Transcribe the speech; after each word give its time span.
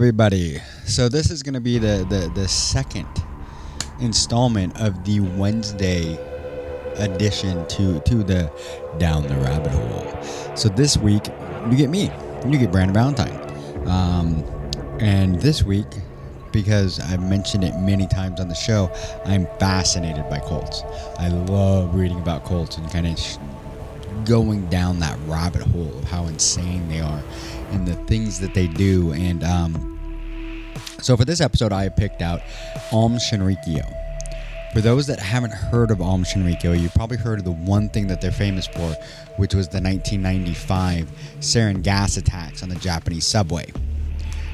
Everybody. 0.00 0.56
So 0.86 1.10
this 1.10 1.30
is 1.30 1.42
going 1.42 1.52
to 1.52 1.60
be 1.60 1.76
the, 1.76 2.06
the 2.08 2.32
the 2.34 2.48
second 2.48 3.06
installment 4.00 4.80
of 4.80 5.04
the 5.04 5.20
Wednesday 5.20 6.18
addition 6.96 7.66
to 7.66 8.00
to 8.00 8.24
the 8.24 8.50
Down 8.96 9.24
the 9.24 9.34
Rabbit 9.34 9.72
Hole. 9.72 10.56
So 10.56 10.70
this 10.70 10.96
week 10.96 11.26
you 11.70 11.76
get 11.76 11.90
me, 11.90 12.10
you 12.48 12.58
get 12.58 12.72
Brandon 12.72 12.94
Valentine, 12.94 13.86
um, 13.86 14.42
and 15.00 15.38
this 15.38 15.64
week 15.64 15.88
because 16.50 16.98
I've 16.98 17.22
mentioned 17.22 17.62
it 17.62 17.76
many 17.76 18.06
times 18.06 18.40
on 18.40 18.48
the 18.48 18.54
show, 18.54 18.90
I'm 19.26 19.46
fascinated 19.58 20.26
by 20.30 20.38
Colts. 20.38 20.80
I 21.18 21.28
love 21.28 21.94
reading 21.94 22.18
about 22.20 22.44
Colts 22.44 22.78
and 22.78 22.90
kind 22.90 23.06
of 23.06 24.24
going 24.24 24.64
down 24.68 24.98
that 25.00 25.18
rabbit 25.26 25.60
hole 25.60 25.92
of 25.98 26.04
how 26.04 26.26
insane 26.26 26.88
they 26.88 27.00
are 27.00 27.22
and 27.70 27.86
the 27.86 27.94
things 28.06 28.40
that 28.40 28.54
they 28.54 28.66
do. 28.66 29.12
And 29.12 29.44
um, 29.44 29.98
so 31.00 31.16
for 31.16 31.24
this 31.24 31.40
episode, 31.40 31.72
I 31.72 31.88
picked 31.88 32.22
out 32.22 32.40
Aum 32.92 33.16
Shinrikyo. 33.16 33.96
For 34.72 34.80
those 34.80 35.08
that 35.08 35.18
haven't 35.18 35.52
heard 35.52 35.90
of 35.90 36.00
Aum 36.00 36.22
Shinrikyo, 36.22 36.80
you've 36.80 36.94
probably 36.94 37.16
heard 37.16 37.40
of 37.40 37.44
the 37.44 37.50
one 37.50 37.88
thing 37.88 38.06
that 38.06 38.20
they're 38.20 38.30
famous 38.30 38.68
for, 38.68 38.94
which 39.36 39.52
was 39.54 39.68
the 39.68 39.80
1995 39.80 41.10
sarin 41.40 41.82
gas 41.82 42.16
attacks 42.16 42.62
on 42.62 42.68
the 42.68 42.76
Japanese 42.76 43.26
subway. 43.26 43.66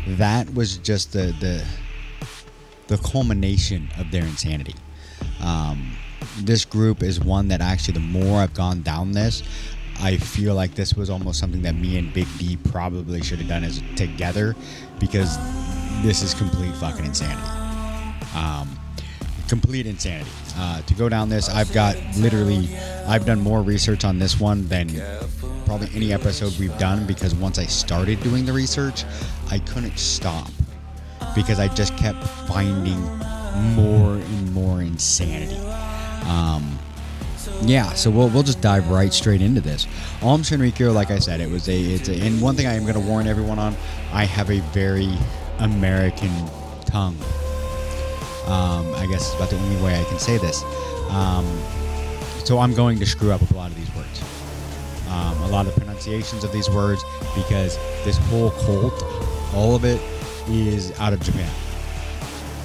That 0.06 0.54
was 0.54 0.78
just 0.78 1.12
the 1.12 1.34
the 1.40 1.64
the 2.86 2.96
culmination 2.98 3.88
of 3.98 4.10
their 4.10 4.22
insanity. 4.22 4.74
Um, 5.42 5.96
this 6.38 6.64
group 6.64 7.02
is 7.02 7.20
one 7.20 7.48
that 7.48 7.60
actually, 7.60 7.94
the 7.94 8.00
more 8.00 8.40
I've 8.40 8.54
gone 8.54 8.82
down 8.82 9.12
this, 9.12 9.42
I 10.00 10.16
feel 10.16 10.54
like 10.54 10.74
this 10.74 10.94
was 10.94 11.10
almost 11.10 11.38
something 11.38 11.62
that 11.62 11.74
me 11.74 11.98
and 11.98 12.12
Big 12.12 12.26
D 12.38 12.56
probably 12.70 13.22
should 13.22 13.38
have 13.38 13.48
done 13.48 13.64
as 13.64 13.82
together 13.96 14.54
because 14.98 15.38
this 16.02 16.22
is 16.22 16.34
complete 16.34 16.74
fucking 16.76 17.04
insanity. 17.04 17.48
Um, 18.34 18.78
complete 19.48 19.86
insanity. 19.86 20.30
Uh, 20.56 20.82
to 20.82 20.94
go 20.94 21.08
down 21.08 21.28
this, 21.28 21.48
I've 21.48 21.72
got 21.72 21.96
literally, 22.16 22.68
I've 23.06 23.24
done 23.24 23.40
more 23.40 23.62
research 23.62 24.04
on 24.04 24.18
this 24.18 24.38
one 24.38 24.66
than 24.68 24.90
probably 25.64 25.88
any 25.94 26.12
episode 26.12 26.56
we've 26.58 26.76
done 26.78 27.06
because 27.06 27.34
once 27.34 27.58
I 27.58 27.64
started 27.64 28.20
doing 28.20 28.44
the 28.44 28.52
research, 28.52 29.04
I 29.50 29.58
couldn't 29.58 29.98
stop 29.98 30.50
because 31.34 31.58
I 31.58 31.68
just 31.68 31.96
kept 31.96 32.22
finding 32.48 33.00
more 33.74 34.14
and 34.14 34.52
more 34.52 34.80
insanity. 34.80 35.58
Um, 36.28 36.78
yeah, 37.62 37.92
so 37.94 38.10
we'll, 38.10 38.28
we'll 38.28 38.42
just 38.42 38.60
dive 38.60 38.88
right 38.90 39.12
straight 39.12 39.42
into 39.42 39.60
this. 39.60 39.86
Aum 40.22 40.42
Shinrikyo, 40.42 40.94
like 40.94 41.10
I 41.10 41.18
said, 41.18 41.40
it 41.40 41.50
was 41.50 41.68
a 41.68 41.78
it's 41.78 42.08
a, 42.08 42.20
and 42.20 42.40
one 42.40 42.54
thing 42.54 42.66
I 42.66 42.74
am 42.74 42.82
going 42.82 42.94
to 42.94 43.00
warn 43.00 43.26
everyone 43.26 43.58
on, 43.58 43.76
I 44.12 44.24
have 44.24 44.50
a 44.50 44.60
very 44.72 45.12
American 45.58 46.30
tongue. 46.84 47.16
Um, 48.46 48.94
I 48.94 49.06
guess 49.10 49.26
it's 49.26 49.34
about 49.34 49.50
the 49.50 49.56
only 49.56 49.82
way 49.82 50.00
I 50.00 50.04
can 50.04 50.18
say 50.18 50.38
this. 50.38 50.62
Um, 51.10 51.46
so 52.44 52.58
I'm 52.58 52.74
going 52.74 52.98
to 53.00 53.06
screw 53.06 53.32
up 53.32 53.40
a 53.50 53.54
lot 53.54 53.70
of 53.70 53.76
these 53.76 53.92
words, 53.96 54.22
um, 55.08 55.36
a 55.42 55.48
lot 55.48 55.66
of 55.66 55.74
the 55.74 55.80
pronunciations 55.80 56.44
of 56.44 56.52
these 56.52 56.70
words 56.70 57.02
because 57.34 57.76
this 58.04 58.16
whole 58.28 58.50
cult, 58.50 59.02
all 59.54 59.74
of 59.74 59.84
it 59.84 60.00
is 60.48 60.92
out 61.00 61.12
of 61.12 61.20
Japan. 61.20 61.50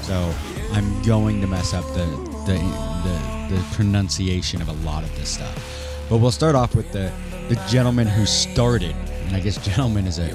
So 0.02 0.34
I'm 0.74 1.02
going 1.02 1.42
to 1.42 1.48
mess 1.48 1.74
up 1.74 1.86
the 1.94 2.06
the, 2.46 2.58
the, 3.04 3.31
the 3.52 3.64
pronunciation 3.74 4.62
of 4.62 4.70
a 4.70 4.74
lot 4.86 5.04
of 5.04 5.16
this 5.16 5.30
stuff. 5.30 6.08
But 6.10 6.18
we'll 6.18 6.32
start 6.32 6.56
off 6.56 6.76
with 6.76 6.92
the, 6.92 7.12
the 7.50 7.56
gentleman 7.70 8.08
who 8.08 8.26
started, 8.26 8.96
and 9.26 9.36
I 9.36 9.40
guess 9.40 9.64
gentleman 9.66 10.08
is 10.08 10.20
a, 10.20 10.30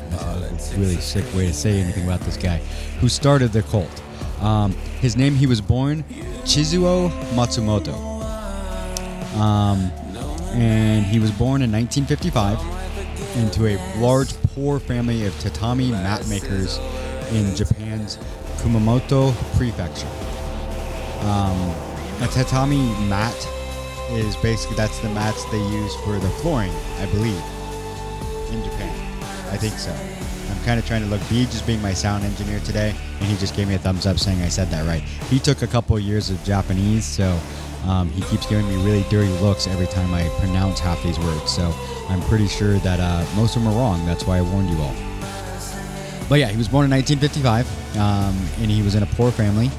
is 0.54 0.72
a 0.72 0.78
really 0.78 0.96
sick 0.96 1.24
way 1.34 1.46
to 1.46 1.52
say 1.52 1.80
anything 1.80 2.04
about 2.04 2.20
this 2.20 2.36
guy, 2.36 2.58
who 3.00 3.08
started 3.08 3.52
the 3.52 3.62
cult. 3.62 4.02
Um, 4.40 4.72
his 5.00 5.16
name, 5.16 5.34
he 5.34 5.46
was 5.46 5.60
born 5.60 6.04
Chizuo 6.44 7.10
Matsumoto. 7.34 7.94
Um, 9.36 9.90
and 10.54 11.04
he 11.04 11.18
was 11.18 11.30
born 11.32 11.60
in 11.60 11.70
1955 11.70 12.58
into 13.36 13.66
a 13.66 13.76
large, 14.00 14.32
poor 14.54 14.80
family 14.80 15.26
of 15.26 15.38
tatami 15.40 15.90
mat 15.90 16.26
makers 16.28 16.78
in 17.32 17.54
Japan's 17.54 18.16
Kumamoto 18.58 19.34
Prefecture. 19.56 20.08
Um, 21.26 21.85
a 22.20 22.28
tatami 22.28 22.78
mat 23.08 23.36
is 24.10 24.36
basically 24.36 24.76
that's 24.76 24.98
the 25.00 25.08
mats 25.10 25.44
they 25.50 25.58
use 25.58 25.94
for 25.96 26.12
the 26.12 26.28
flooring, 26.40 26.72
I 26.98 27.06
believe, 27.06 27.42
in 28.52 28.62
Japan. 28.64 28.94
I 29.50 29.56
think 29.56 29.74
so. 29.74 29.92
I'm 30.50 30.64
kind 30.64 30.78
of 30.78 30.86
trying 30.86 31.02
to 31.02 31.08
look. 31.08 31.20
B 31.28 31.44
just 31.44 31.66
being 31.66 31.82
my 31.82 31.92
sound 31.92 32.24
engineer 32.24 32.60
today, 32.60 32.94
and 33.20 33.24
he 33.24 33.36
just 33.36 33.54
gave 33.54 33.68
me 33.68 33.74
a 33.74 33.78
thumbs 33.78 34.06
up 34.06 34.18
saying 34.18 34.40
I 34.42 34.48
said 34.48 34.68
that 34.70 34.86
right. 34.86 35.02
He 35.28 35.38
took 35.38 35.62
a 35.62 35.66
couple 35.66 35.96
of 35.96 36.02
years 36.02 36.30
of 36.30 36.42
Japanese, 36.44 37.04
so 37.04 37.38
um, 37.84 38.10
he 38.10 38.22
keeps 38.22 38.46
giving 38.46 38.68
me 38.68 38.76
really 38.84 39.04
dirty 39.10 39.32
looks 39.40 39.66
every 39.66 39.86
time 39.86 40.14
I 40.14 40.28
pronounce 40.38 40.80
half 40.80 41.02
these 41.02 41.18
words. 41.18 41.50
So 41.50 41.74
I'm 42.08 42.20
pretty 42.22 42.48
sure 42.48 42.78
that 42.78 43.00
uh, 43.00 43.26
most 43.36 43.56
of 43.56 43.62
them 43.62 43.72
are 43.72 43.76
wrong. 43.76 44.04
That's 44.06 44.24
why 44.24 44.38
I 44.38 44.42
warned 44.42 44.70
you 44.70 44.78
all. 44.78 44.94
But 46.28 46.40
yeah, 46.40 46.48
he 46.48 46.56
was 46.56 46.68
born 46.68 46.84
in 46.84 46.90
1955, 46.90 47.96
um, 47.98 48.36
and 48.62 48.70
he 48.70 48.82
was 48.82 48.94
in 48.94 49.02
a 49.02 49.06
poor 49.06 49.30
family. 49.30 49.70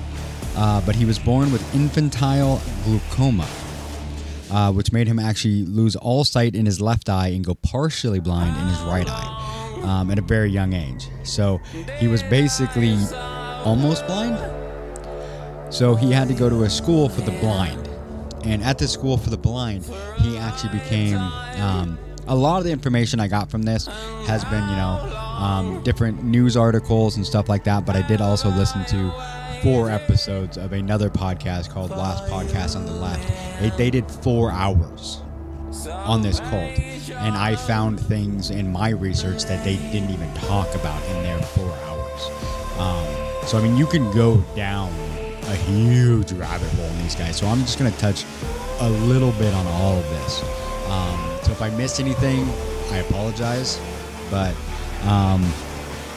Uh, 0.58 0.82
but 0.82 0.96
he 0.96 1.06
was 1.06 1.20
born 1.20 1.52
with 1.52 1.76
infantile 1.76 2.60
glaucoma, 2.84 3.48
uh, 4.52 4.72
which 4.72 4.92
made 4.92 5.08
him 5.08 5.20
actually 5.20 5.64
lose 5.64 5.96
all 5.96 6.24
sight 6.24 6.56
in 6.56 6.66
his 6.66 6.82
left 6.82 7.10
eye 7.10 7.28
and 7.28 7.46
go 7.46 7.54
partially 7.54 8.20
blind 8.20 8.58
in 8.58 8.68
his 8.68 8.80
right 8.82 9.08
eye 9.08 9.80
um, 9.84 10.10
at 10.10 10.18
a 10.18 10.22
very 10.22 10.50
young 10.50 10.74
age. 10.74 11.10
So 11.24 11.60
he 12.00 12.08
was 12.08 12.24
basically 12.24 12.98
almost 13.64 14.08
blind. 14.08 14.38
So 15.72 15.94
he 15.94 16.12
had 16.12 16.28
to 16.30 16.34
go 16.34 16.50
to 16.50 16.64
a 16.64 16.70
school 16.70 17.08
for 17.08 17.22
the 17.22 17.38
blind. 17.40 17.88
And 18.44 18.64
at 18.64 18.80
this 18.80 18.92
school 18.92 19.18
for 19.18 19.30
the 19.30 19.38
blind, 19.38 19.86
he 20.18 20.38
actually 20.38 20.80
became. 20.80 21.18
Um, 21.18 22.00
a 22.30 22.36
lot 22.36 22.58
of 22.58 22.66
the 22.66 22.72
information 22.72 23.20
I 23.22 23.28
got 23.28 23.50
from 23.50 23.64
this 23.64 23.88
has 24.26 24.44
been, 24.46 24.68
you 24.68 24.76
know, 24.76 25.00
um, 25.40 25.82
different 25.84 26.24
news 26.24 26.58
articles 26.58 27.16
and 27.16 27.26
stuff 27.26 27.48
like 27.48 27.64
that. 27.64 27.86
But 27.86 27.96
I 27.96 28.02
did 28.02 28.22
also 28.22 28.50
listen 28.50 28.84
to 28.86 29.14
four 29.68 29.92
episodes 29.92 30.58
of 30.58 30.72
another 30.72 31.10
podcast 31.10 31.70
called 31.70 31.90
Last 31.90 32.24
Podcast 32.32 32.78
on 32.78 32.86
the 32.86 32.94
Left. 32.94 33.60
They, 33.60 33.70
they 33.72 33.90
did 33.90 34.10
four 34.10 34.50
hours 34.50 35.22
on 35.90 36.22
this 36.22 36.40
cult, 36.40 36.80
and 37.12 37.36
I 37.36 37.58
found 37.58 38.00
things 38.00 38.50
in 38.50 38.72
my 38.72 38.92
research 38.92 39.44
that 39.44 39.66
they 39.66 39.76
didn't 39.92 40.12
even 40.12 40.34
talk 40.36 40.74
about 40.74 41.04
in 41.10 41.24
their 41.24 41.42
four 41.42 41.70
hours. 41.70 42.22
Um, 42.80 43.46
so 43.46 43.58
I 43.58 43.62
mean, 43.62 43.76
you 43.76 43.86
can 43.88 44.10
go 44.14 44.38
down 44.56 44.90
a 45.44 45.56
huge 45.56 46.32
rabbit 46.32 46.70
hole 46.70 46.86
in 46.86 47.00
these 47.00 47.16
guys. 47.16 47.36
So 47.36 47.48
I'm 47.48 47.60
just 47.60 47.78
gonna 47.78 47.92
touch 47.92 48.24
a 48.80 48.90
little 48.90 49.34
bit 49.34 49.54
on 49.54 49.68
all 49.68 49.98
of 49.98 50.10
this. 50.12 50.44
Um, 50.88 51.40
so 51.44 51.52
if 51.52 51.62
I 51.62 51.72
missed 51.72 52.00
anything, 52.00 52.48
I 52.92 53.00
apologize, 53.00 53.82
but. 54.32 54.56
Um, 55.04 55.44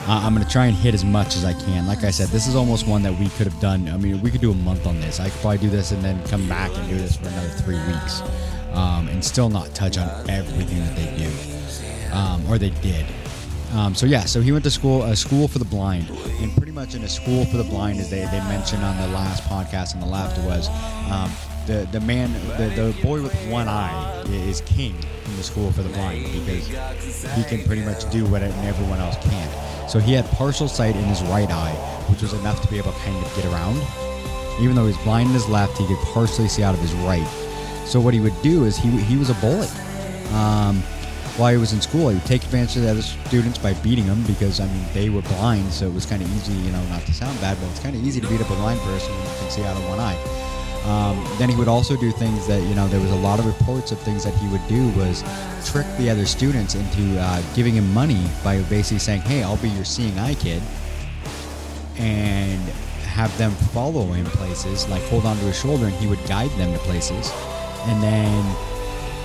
I'm 0.06 0.35
going 0.35 0.44
to 0.44 0.50
try 0.50 0.67
and 0.67 0.75
hit 0.75 0.94
as 0.94 1.05
much 1.05 1.37
as 1.37 1.44
I 1.44 1.52
can. 1.52 1.87
Like 1.87 2.05
I 2.05 2.11
said, 2.11 2.29
this 2.29 2.47
is 2.47 2.56
almost 2.56 2.87
one 2.87 3.02
that 3.02 3.19
we 3.19 3.29
could 3.31 3.47
have 3.47 3.61
done. 3.61 3.88
I 3.88 3.97
mean, 3.97 4.20
we 4.23 4.31
could 4.31 4.41
do 4.41 4.50
a 4.50 4.55
month 4.55 4.87
on 4.87 5.00
this. 5.00 5.20
I 5.20 5.29
could 5.29 5.41
probably 5.41 5.58
do 5.58 5.70
this 5.70 5.93
and 5.93 6.02
then 6.02 6.23
come 6.26 6.49
back 6.49 6.70
and 6.75 6.88
do 6.88 6.97
this 6.97 7.17
for 7.17 7.29
another 7.29 7.49
three 7.49 7.79
weeks 7.87 8.23
um, 8.73 9.08
and 9.08 9.25
still 9.25 9.49
not 9.49 9.75
touch 9.75 9.99
on 9.99 10.08
everything 10.31 10.79
that 10.79 10.97
they 10.97 11.17
do 11.17 11.31
um, 12.12 12.44
or 12.49 12.58
they 12.58 12.70
did. 12.70 13.06
Um, 13.73 13.94
so 13.94 14.06
yeah, 14.06 14.25
so 14.25 14.41
he 14.41 14.50
went 14.50 14.64
to 14.64 14.70
school, 14.70 15.02
a 15.05 15.14
school 15.14 15.47
for 15.47 15.61
the 15.61 15.64
blind, 15.64 16.11
and 16.41 16.52
pretty 16.56 16.73
much 16.73 16.94
in 16.94 17.05
a 17.05 17.08
school 17.08 17.44
for 17.44 17.56
the 17.56 17.64
blind, 17.64 18.00
as 18.00 18.11
they, 18.11 18.25
they 18.25 18.41
mentioned 18.49 18.82
on 18.82 18.97
the 18.97 19.06
last 19.14 19.44
podcast 19.44 19.94
on 19.94 20.00
the 20.00 20.08
left, 20.08 20.38
was 20.38 20.69
um, 21.11 21.31
the 21.67 21.89
the 21.93 22.01
man, 22.01 22.33
the, 22.57 22.69
the 22.75 23.03
boy 23.03 23.23
with 23.23 23.35
one 23.51 23.69
eye 23.69 24.23
is 24.27 24.61
king 24.62 24.95
in 25.27 25.37
the 25.37 25.43
school 25.43 25.71
for 25.73 25.83
the 25.83 25.89
blind 25.91 26.25
because 26.25 26.69
he 27.35 27.45
can 27.45 27.65
pretty 27.67 27.83
much 27.83 28.11
do 28.11 28.27
what 28.27 28.43
everyone 28.43 28.99
else 28.99 29.17
can't. 29.23 29.91
So 29.91 29.99
he 29.99 30.12
had 30.12 30.25
partial 30.33 30.69
sight 30.69 30.97
in 30.97 31.05
his 31.05 31.23
right 31.25 31.51
eye, 31.51 31.75
which 32.09 32.23
was 32.23 32.33
enough 32.33 32.61
to 32.62 32.69
be 32.69 32.79
able 32.79 32.93
to 32.93 32.99
kind 32.99 33.25
of 33.25 33.35
get 33.37 33.45
around. 33.47 33.81
Even 34.61 34.77
though 34.77 34.87
he's 34.87 34.99
blind 34.99 35.29
in 35.29 35.35
his 35.35 35.49
left, 35.49 35.79
he 35.79 35.87
could 35.87 35.99
partially 35.99 36.49
see 36.49 36.62
out 36.62 36.75
of 36.75 36.81
his 36.81 36.93
right. 36.95 37.27
So 37.87 38.01
what 38.01 38.15
he 38.15 38.21
would 38.21 38.41
do 38.43 38.65
is 38.65 38.77
he, 38.77 38.89
he 38.89 39.17
was 39.17 39.31
a 39.31 39.35
bully. 39.35 39.67
Um, 40.33 40.83
while 41.37 41.51
he 41.51 41.59
was 41.59 41.73
in 41.73 41.81
school, 41.81 42.11
he 42.11 42.17
would 42.17 42.27
take 42.27 42.45
advantage 42.45 42.77
of 42.77 42.83
the 42.83 42.91
other 42.91 43.03
students 43.03 43.59
by 43.59 43.73
beating 43.75 44.07
them 44.07 44.23
because, 44.25 44.61
I 44.61 44.67
mean, 44.67 44.85
they 44.93 45.09
were 45.09 45.23
blind, 45.23 45.73
so 45.73 45.87
it 45.87 45.95
was 45.95 46.05
kind 46.07 46.23
of 46.23 46.31
easy, 46.37 46.53
you 46.53 46.71
know, 46.71 46.85
not 46.87 47.03
to 47.03 47.15
sound 47.15 47.41
bad, 47.41 47.59
but 47.61 47.71
it's 47.71 47.81
kind 47.81 47.97
of 47.97 48.05
easy 48.05 48.21
to 48.21 48.29
beat 48.29 48.41
up 48.41 48.51
a 48.51 48.55
blind 48.55 48.79
person 48.81 49.12
who 49.15 49.23
can 49.41 49.51
see 49.51 49.65
out 49.65 49.77
of 49.77 49.89
one 49.89 49.99
eye. 49.99 50.40
Um, 50.85 51.23
then 51.38 51.50
he 51.50 51.56
would 51.56 51.69
also 51.69 51.94
do 51.94 52.11
things 52.11 52.47
that 52.47 52.62
you 52.62 52.75
know 52.75 52.88
there 52.88 53.00
was 53.00 53.11
a 53.11 53.17
lot 53.17 53.38
of 53.38 53.47
reports 53.47 53.93
of 53.93 53.99
things 53.99 54.25
that 54.25 54.35
he 54.35 54.49
would 54.49 54.67
do 54.67 54.88
was 54.91 55.23
trick 55.65 55.87
the 55.99 56.09
other 56.09 56.25
students 56.25 56.75
into 56.75 57.21
uh, 57.21 57.43
giving 57.55 57.75
him 57.75 57.93
money 57.93 58.27
by 58.43 58.62
basically 58.62 58.99
saying, 58.99 59.21
"Hey, 59.21 59.43
I'll 59.43 59.59
be 59.59 59.69
your 59.69 59.85
seeing 59.85 60.19
eye 60.19 60.35
kid," 60.35 60.62
and 61.99 62.61
have 63.05 63.37
them 63.37 63.50
follow 63.50 64.06
him 64.06 64.25
places, 64.27 64.88
like 64.88 65.03
hold 65.05 65.27
onto 65.27 65.44
his 65.44 65.59
shoulder, 65.59 65.85
and 65.87 65.94
he 65.97 66.06
would 66.06 66.25
guide 66.27 66.50
them 66.53 66.73
to 66.73 66.79
places, 66.81 67.31
and 67.87 68.03
then 68.03 68.56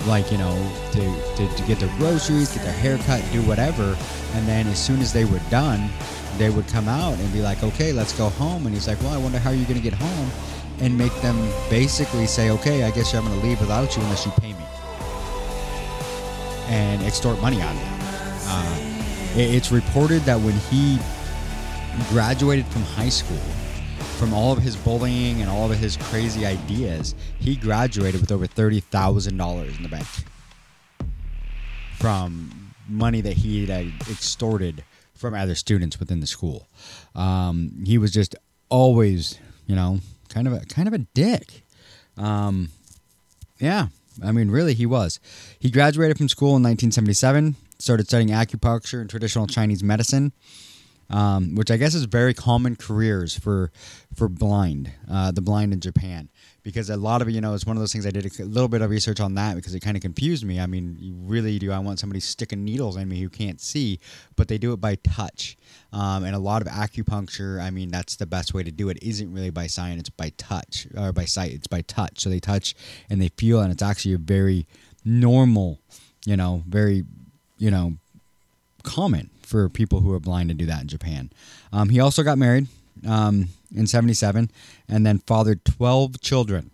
like 0.08 0.32
you 0.32 0.38
know 0.38 0.54
to, 0.92 1.36
to, 1.36 1.56
to 1.56 1.64
get 1.64 1.80
their 1.80 1.90
groceries 1.98 2.54
get 2.54 2.64
their 2.64 2.74
hair 2.74 2.98
cut 3.00 3.24
do 3.32 3.42
whatever. 3.44 3.98
And 4.34 4.46
then 4.48 4.68
as 4.68 4.78
soon 4.78 5.00
as 5.00 5.14
they 5.14 5.26
were 5.26 5.40
done 5.50 5.90
they 6.38 6.50
would 6.50 6.68
come 6.68 6.90
out 6.90 7.18
and 7.18 7.32
be 7.34 7.42
like 7.42 7.64
okay 7.64 7.94
let's 7.94 8.12
go 8.14 8.30
home. 8.30 8.66
And 8.66 8.76
he's 8.76 8.88
like 8.88 9.02
well 9.02 9.14
i 9.14 9.18
wonder 9.18 9.40
how 9.40 9.52
you're 9.52 9.66
going 9.66 9.82
to 9.82 9.90
get 9.90 9.94
home 9.94 10.30
and 10.82 10.98
make 10.98 11.14
them 11.22 11.38
basically 11.70 12.26
say 12.28 12.50
okay 12.50 12.84
i 12.84 12.92
guess 12.92 13.14
i'm 13.14 13.26
going 13.26 13.40
to 13.40 13.46
leave 13.48 13.60
without 13.60 13.96
you 13.96 14.02
unless 14.04 14.26
you 14.26 14.32
pay 14.34 14.54
me 14.54 14.66
and 16.68 17.02
extort 17.04 17.40
money 17.42 17.62
out 17.62 17.74
of 17.74 17.82
them 17.82 18.00
uh, 18.48 19.40
it- 19.40 19.56
it's 19.56 19.72
reported 19.72 20.22
that 20.24 20.40
when 20.40 20.54
he 20.72 20.98
graduated 22.10 22.66
from 22.68 22.82
high 22.84 23.10
school 23.10 23.38
from 24.18 24.34
all 24.34 24.52
of 24.54 24.60
his 24.60 24.76
bullying 24.78 25.42
and 25.42 25.50
all 25.50 25.70
of 25.70 25.78
his 25.78 25.98
crazy 25.98 26.46
ideas, 26.46 27.16
he 27.40 27.56
graduated 27.58 28.22
with 28.22 28.32
over 28.32 28.48
thirty 28.48 28.80
thousand 28.80 29.36
dollars 29.36 29.76
in 29.76 29.84
the 29.84 29.90
bank 29.90 30.08
from 31.98 32.72
money 32.88 33.20
that 33.22 33.34
he 33.34 33.66
had 33.66 33.88
extorted 34.10 34.84
from 35.14 35.34
other 35.34 35.56
students 35.56 36.00
within 36.00 36.20
the 36.22 36.28
school. 36.28 36.68
Um, 37.14 37.84
he 37.86 37.98
was 37.98 38.12
just 38.12 38.36
always, 38.70 39.38
you 39.68 39.76
know, 39.76 40.00
kind 40.36 40.48
of 40.48 40.54
a 40.54 40.66
kind 40.66 40.88
of 40.88 40.94
a 40.94 41.00
dick. 41.00 41.64
Um, 42.18 42.70
yeah, 43.58 43.88
I 44.24 44.34
mean, 44.34 44.52
really, 44.52 44.74
he 44.74 44.86
was. 44.86 45.20
He 45.58 45.72
graduated 45.72 46.18
from 46.18 46.28
school 46.28 46.58
in 46.58 46.64
1977, 46.64 47.56
started 47.80 48.08
studying 48.08 48.30
acupuncture 48.30 49.00
and 49.00 49.10
traditional 49.10 49.48
Chinese 49.48 49.82
medicine 49.82 50.34
um, 51.10 51.56
which 51.56 51.70
I 51.70 51.78
guess 51.78 51.94
is 51.94 52.06
very 52.06 52.34
common 52.34 52.76
careers 52.76 53.38
for 53.38 53.72
for 54.16 54.28
blind, 54.28 54.92
uh, 55.10 55.32
the 55.32 55.42
blind 55.42 55.74
in 55.74 55.80
Japan, 55.80 56.30
because 56.64 56.90
a 56.90 56.98
lot 56.98 57.22
of 57.22 57.30
you 57.30 57.42
know 57.42 57.54
it's 57.54 57.66
one 57.66 57.78
of 57.78 57.82
those 57.82 57.92
things 57.92 58.06
I 58.06 58.12
did 58.12 58.26
a 58.26 58.46
little 58.46 58.68
bit 58.68 58.82
of 58.82 58.90
research 58.90 59.20
on 59.20 59.36
that 59.36 59.56
because 59.56 59.76
it 59.76 59.82
kind 59.82 59.96
of 59.96 60.02
confused 60.02 60.44
me. 60.44 60.60
I 60.60 60.66
mean, 60.66 60.98
really 61.26 61.60
do 61.60 61.72
I 61.72 61.80
want 61.80 62.00
somebody 62.00 62.20
sticking 62.20 62.64
needles 62.64 62.98
in 62.98 63.08
me 63.08 63.20
who 63.22 63.30
can't 63.30 63.62
see, 63.62 64.00
but 64.36 64.48
they 64.48 64.58
do 64.58 64.74
it 64.74 64.82
by 64.82 64.96
touch, 64.96 65.58
um, 65.94 66.24
and 66.24 66.36
a 66.36 66.40
lot 66.40 66.62
of 66.62 66.68
acupuncture. 66.68 67.62
I 67.62 67.70
mean, 67.70 67.90
that's 67.90 68.16
the 68.16 68.26
best 68.26 68.54
way 68.54 68.64
to 68.64 68.72
do 68.72 68.90
it. 68.90 68.98
Isn't 69.02 69.34
really 69.34 69.50
by 69.50 69.68
sight; 69.68 69.98
it's 69.98 70.10
by 70.10 70.32
touch 70.38 70.88
or 70.98 71.12
by 71.12 71.26
sight. 71.26 71.54
It's 71.54 71.68
by 71.68 71.82
touch. 71.82 72.20
So 72.20 72.30
they 72.30 72.40
touch 72.40 72.76
and 73.10 73.22
they 73.22 73.30
feel, 73.30 73.60
and 73.62 73.72
it's 73.72 73.84
actually 73.84 74.14
a 74.14 74.18
very 74.18 74.68
normal, 75.04 75.80
you 76.26 76.36
know, 76.36 76.64
very, 76.68 77.04
you 77.58 77.72
know, 77.72 77.94
common 78.84 79.30
for 79.42 79.70
people 79.70 80.02
who 80.02 80.12
are 80.14 80.20
blind 80.20 80.50
to 80.50 80.56
do 80.56 80.66
that 80.66 80.82
in 80.82 80.88
Japan. 80.88 81.32
Um, 81.72 81.90
he 81.90 82.00
also 82.00 82.24
got 82.24 82.38
married 82.38 82.68
um, 83.08 83.50
in 83.74 83.88
'77 83.88 84.50
and 84.88 85.06
then 85.06 85.20
fathered 85.20 85.64
12 85.66 86.22
children. 86.22 86.72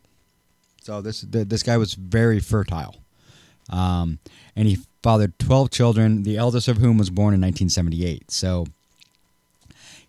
So 0.82 1.02
this 1.02 1.22
th- 1.22 1.48
this 1.48 1.64
guy 1.64 1.78
was 1.78 1.94
very 1.94 2.40
fertile, 2.40 2.96
um, 3.70 4.20
and 4.56 4.68
he 4.68 4.80
fathered 5.04 5.38
12 5.38 5.70
children. 5.70 6.24
The 6.24 6.38
eldest 6.38 6.68
of 6.68 6.78
whom 6.78 6.98
was 6.98 7.10
born 7.10 7.34
in 7.34 7.42
1978. 7.42 8.32
So 8.32 8.66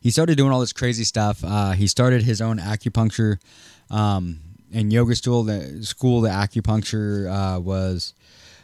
he 0.02 0.10
started 0.10 0.36
doing 0.36 0.52
all 0.52 0.60
this 0.60 0.72
crazy 0.72 1.04
stuff. 1.04 1.44
Uh, 1.44 1.72
he 1.72 1.86
started 1.86 2.22
his 2.22 2.40
own 2.40 2.58
acupuncture 2.58 3.38
um, 3.90 4.40
and 4.72 4.92
yoga 4.92 5.14
school. 5.14 5.44
The 5.44 5.84
school, 5.84 6.20
the 6.20 6.30
acupuncture 6.30 7.56
uh, 7.56 7.60
was. 7.60 8.14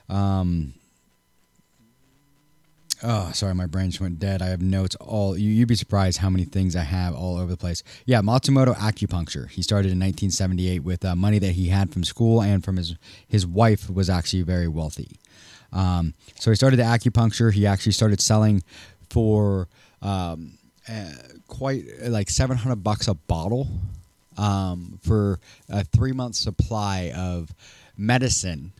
Um, 0.08 0.74
Oh, 3.00 3.30
sorry, 3.32 3.54
my 3.54 3.66
brain 3.66 3.90
just 3.90 4.00
went 4.00 4.18
dead. 4.18 4.42
I 4.42 4.46
have 4.46 4.60
notes 4.60 4.96
all. 4.96 5.38
You, 5.38 5.50
you'd 5.50 5.68
be 5.68 5.76
surprised 5.76 6.18
how 6.18 6.30
many 6.30 6.44
things 6.44 6.74
I 6.74 6.82
have 6.82 7.14
all 7.14 7.36
over 7.36 7.50
the 7.50 7.56
place. 7.56 7.84
Yeah, 8.06 8.22
Matsumoto 8.22 8.74
Acupuncture. 8.74 9.48
He 9.48 9.62
started 9.62 9.92
in 9.92 10.00
1978 10.00 10.80
with 10.80 11.04
uh, 11.04 11.14
money 11.14 11.38
that 11.38 11.52
he 11.52 11.68
had 11.68 11.92
from 11.92 12.02
school 12.02 12.42
and 12.42 12.64
from 12.64 12.76
his 12.76 12.96
his 13.28 13.46
wife 13.46 13.88
was 13.88 14.10
actually 14.10 14.42
very 14.42 14.66
wealthy. 14.66 15.20
Um, 15.72 16.14
so 16.40 16.50
he 16.50 16.56
started 16.56 16.78
the 16.78 16.84
acupuncture. 16.84 17.52
He 17.52 17.66
actually 17.66 17.92
started 17.92 18.20
selling 18.20 18.64
for 19.10 19.68
um, 20.02 20.57
uh, 20.88 21.12
quite 21.48 21.84
like 22.02 22.30
700 22.30 22.76
bucks 22.76 23.08
a 23.08 23.14
bottle 23.14 23.68
um, 24.36 24.98
for 25.02 25.40
a 25.68 25.84
three 25.84 26.12
month 26.12 26.36
supply 26.36 27.12
of 27.14 27.52
medicine 27.96 28.72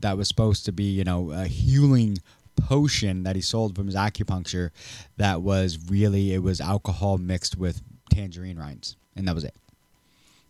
that 0.00 0.16
was 0.16 0.28
supposed 0.28 0.64
to 0.66 0.72
be, 0.72 0.84
you 0.84 1.04
know, 1.04 1.32
a 1.32 1.46
healing 1.46 2.18
potion 2.56 3.22
that 3.24 3.36
he 3.36 3.42
sold 3.42 3.76
from 3.76 3.86
his 3.86 3.94
acupuncture 3.94 4.70
that 5.16 5.42
was 5.42 5.78
really 5.88 6.32
it 6.32 6.42
was 6.42 6.60
alcohol 6.60 7.18
mixed 7.18 7.56
with 7.56 7.82
tangerine 8.10 8.58
rinds 8.58 8.96
and 9.16 9.28
that 9.28 9.34
was 9.34 9.44
it. 9.44 9.54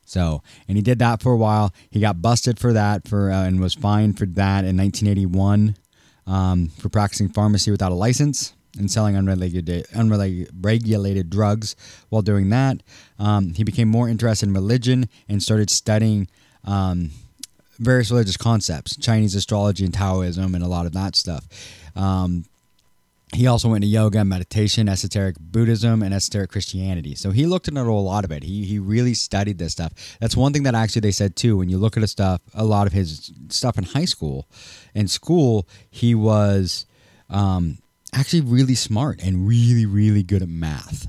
So 0.04 0.42
and 0.68 0.76
he 0.76 0.82
did 0.82 0.98
that 1.00 1.20
for 1.22 1.32
a 1.32 1.36
while. 1.36 1.72
He 1.90 2.00
got 2.00 2.22
busted 2.22 2.58
for 2.58 2.72
that 2.72 3.06
for 3.06 3.30
uh, 3.30 3.44
and 3.44 3.60
was 3.60 3.74
fined 3.74 4.18
for 4.18 4.26
that 4.26 4.64
in 4.64 4.76
1981 4.76 5.76
um, 6.26 6.68
for 6.68 6.88
practicing 6.88 7.28
pharmacy 7.28 7.70
without 7.70 7.92
a 7.92 7.96
license 7.96 8.54
and 8.78 8.90
selling 8.90 9.16
unregulated, 9.16 9.86
unregulated 9.92 11.30
drugs 11.30 11.76
while 12.08 12.22
doing 12.22 12.48
that 12.50 12.82
um, 13.18 13.52
he 13.54 13.64
became 13.64 13.88
more 13.88 14.08
interested 14.08 14.48
in 14.48 14.54
religion 14.54 15.08
and 15.28 15.42
started 15.42 15.70
studying 15.70 16.28
um, 16.64 17.10
various 17.78 18.10
religious 18.10 18.36
concepts, 18.36 18.96
Chinese 18.96 19.34
astrology 19.34 19.84
and 19.84 19.94
Taoism, 19.94 20.54
and 20.54 20.64
a 20.64 20.68
lot 20.68 20.86
of 20.86 20.92
that 20.92 21.16
stuff. 21.16 21.46
Um, 21.96 22.44
he 23.34 23.46
also 23.46 23.68
went 23.68 23.82
to 23.82 23.88
yoga, 23.88 24.24
meditation, 24.24 24.88
esoteric 24.88 25.36
Buddhism, 25.38 26.02
and 26.02 26.14
esoteric 26.14 26.50
Christianity. 26.50 27.14
So 27.14 27.30
he 27.30 27.44
looked 27.44 27.68
into 27.68 27.82
a 27.82 27.84
lot 27.84 28.24
of 28.24 28.32
it. 28.32 28.42
He 28.42 28.64
he 28.64 28.78
really 28.78 29.12
studied 29.12 29.58
this 29.58 29.72
stuff. 29.72 29.92
That's 30.18 30.34
one 30.34 30.54
thing 30.54 30.62
that 30.62 30.74
actually 30.74 31.00
they 31.00 31.10
said 31.10 31.36
too. 31.36 31.58
When 31.58 31.68
you 31.68 31.76
look 31.76 31.96
at 31.98 32.00
his 32.00 32.10
stuff, 32.10 32.40
a 32.54 32.64
lot 32.64 32.86
of 32.86 32.94
his 32.94 33.30
stuff 33.50 33.76
in 33.76 33.84
high 33.84 34.06
school, 34.06 34.46
in 34.94 35.08
school, 35.08 35.68
he 35.90 36.14
was 36.14 36.86
um, 37.28 37.78
actually 38.12 38.40
really 38.40 38.74
smart 38.74 39.22
and 39.22 39.46
really 39.46 39.86
really 39.86 40.22
good 40.22 40.42
at 40.42 40.48
math. 40.48 41.06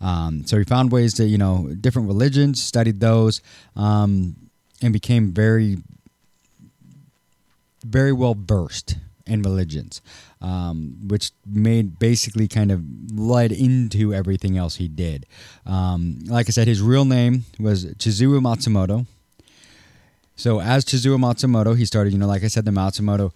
Um, 0.00 0.46
so 0.46 0.58
he 0.58 0.64
found 0.64 0.92
ways 0.92 1.14
to 1.14 1.24
you 1.24 1.38
know 1.38 1.68
different 1.80 2.08
religions, 2.08 2.62
studied 2.62 3.00
those. 3.00 3.40
Um, 3.76 4.36
and 4.82 4.92
became 4.92 5.32
very, 5.32 5.78
very 7.84 8.12
well 8.12 8.36
versed 8.38 8.96
in 9.26 9.42
religions, 9.42 10.00
um, 10.40 10.96
which 11.06 11.32
made 11.46 11.98
basically 11.98 12.48
kind 12.48 12.72
of 12.72 12.82
led 13.12 13.52
into 13.52 14.14
everything 14.14 14.56
else 14.56 14.76
he 14.76 14.88
did. 14.88 15.26
Um, 15.66 16.20
like 16.26 16.48
I 16.48 16.50
said, 16.50 16.66
his 16.66 16.80
real 16.80 17.04
name 17.04 17.44
was 17.58 17.84
Chizuo 17.84 18.40
Matsumoto. 18.40 19.06
So 20.36 20.60
as 20.60 20.84
Chizuo 20.84 21.18
Matsumoto, 21.18 21.76
he 21.76 21.84
started, 21.84 22.12
you 22.12 22.18
know, 22.18 22.28
like 22.28 22.44
I 22.44 22.48
said, 22.48 22.64
the 22.64 22.70
Matsumoto 22.70 23.32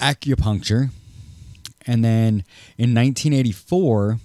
acupuncture, 0.00 0.90
and 1.86 2.04
then 2.04 2.44
in 2.78 2.94
1984 2.94 4.18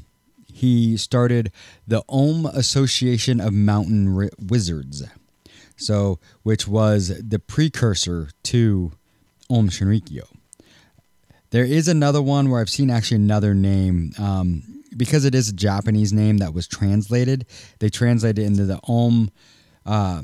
he 0.53 0.97
started 0.97 1.51
the 1.87 2.03
Om 2.09 2.45
Association 2.47 3.39
of 3.39 3.53
Mountain 3.53 4.15
Ri- 4.15 4.29
Wizards 4.39 5.03
so 5.77 6.19
which 6.43 6.67
was 6.67 7.21
the 7.21 7.39
precursor 7.39 8.29
to 8.43 8.91
Aum 9.49 9.69
Shinrikyo. 9.69 10.23
There 11.51 11.63
is 11.63 11.87
another 11.87 12.21
one 12.21 12.49
where 12.49 12.59
I've 12.59 12.69
seen 12.69 12.89
actually 12.89 13.17
another 13.17 13.53
name 13.53 14.11
um, 14.19 14.83
because 14.95 15.23
it 15.23 15.33
is 15.33 15.47
a 15.47 15.53
Japanese 15.53 16.11
name 16.11 16.39
that 16.39 16.53
was 16.53 16.67
translated. 16.67 17.45
They 17.79 17.89
translated 17.89 18.39
it 18.39 18.47
into 18.47 18.65
the 18.65 18.79
Om 18.83 19.31
uh, 19.85 20.23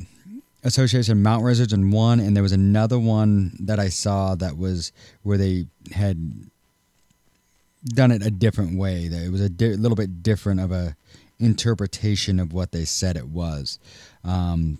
Association 0.63 1.13
of 1.13 1.17
Mount 1.19 1.43
Wizards 1.43 1.71
in 1.71 1.91
one, 1.91 2.19
and 2.19 2.35
there 2.35 2.43
was 2.43 2.51
another 2.51 2.99
one 2.99 3.55
that 3.61 3.79
I 3.79 3.89
saw 3.89 4.35
that 4.35 4.57
was 4.57 4.91
where 5.21 5.37
they 5.37 5.65
had 5.93 6.49
done 7.85 8.11
it 8.11 8.25
a 8.25 8.31
different 8.31 8.77
way. 8.77 9.07
That 9.07 9.23
it 9.23 9.31
was 9.31 9.41
a 9.41 9.49
di- 9.49 9.75
little 9.75 9.95
bit 9.95 10.23
different 10.23 10.59
of 10.59 10.71
a 10.71 10.95
interpretation 11.39 12.39
of 12.39 12.53
what 12.53 12.71
they 12.71 12.85
said 12.85 13.17
it 13.17 13.27
was. 13.27 13.79
Um, 14.23 14.79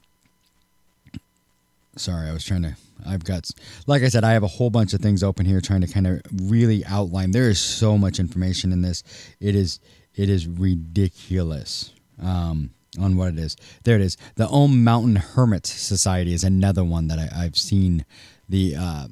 sorry, 1.96 2.30
I 2.30 2.34
was 2.34 2.44
trying 2.46 2.64
to. 2.64 2.76
I've 3.06 3.26
got, 3.26 3.50
like 3.86 4.02
I 4.04 4.08
said, 4.08 4.24
I 4.24 4.32
have 4.32 4.44
a 4.44 4.48
whole 4.48 4.70
bunch 4.70 4.94
of 4.94 5.02
things 5.02 5.24
open 5.24 5.46
here, 5.46 5.60
trying 5.60 5.82
to 5.82 5.88
kind 5.88 6.08
of 6.08 6.22
really 6.32 6.86
outline. 6.86 7.32
There 7.32 7.50
is 7.50 7.60
so 7.60 7.98
much 7.98 8.18
information 8.20 8.72
in 8.72 8.82
this. 8.82 9.04
It 9.42 9.56
is, 9.56 9.80
it 10.16 10.30
is 10.30 10.48
ridiculous 10.48 11.92
um, 12.22 12.70
on 12.98 13.18
what 13.18 13.30
it 13.30 13.40
is. 13.40 13.58
There 13.84 13.98
it 13.98 14.02
is. 14.02 14.16
The 14.36 14.48
Om 14.48 14.86
Mountain 14.86 15.18
Hermits 15.18 15.70
Society 15.70 16.34
is 16.34 16.46
another 16.46 16.84
one 16.84 17.08
that 17.08 17.20
I, 17.20 17.44
I've 17.44 17.58
seen 17.58 18.06
the. 18.48 18.76
Uh, 18.78 19.08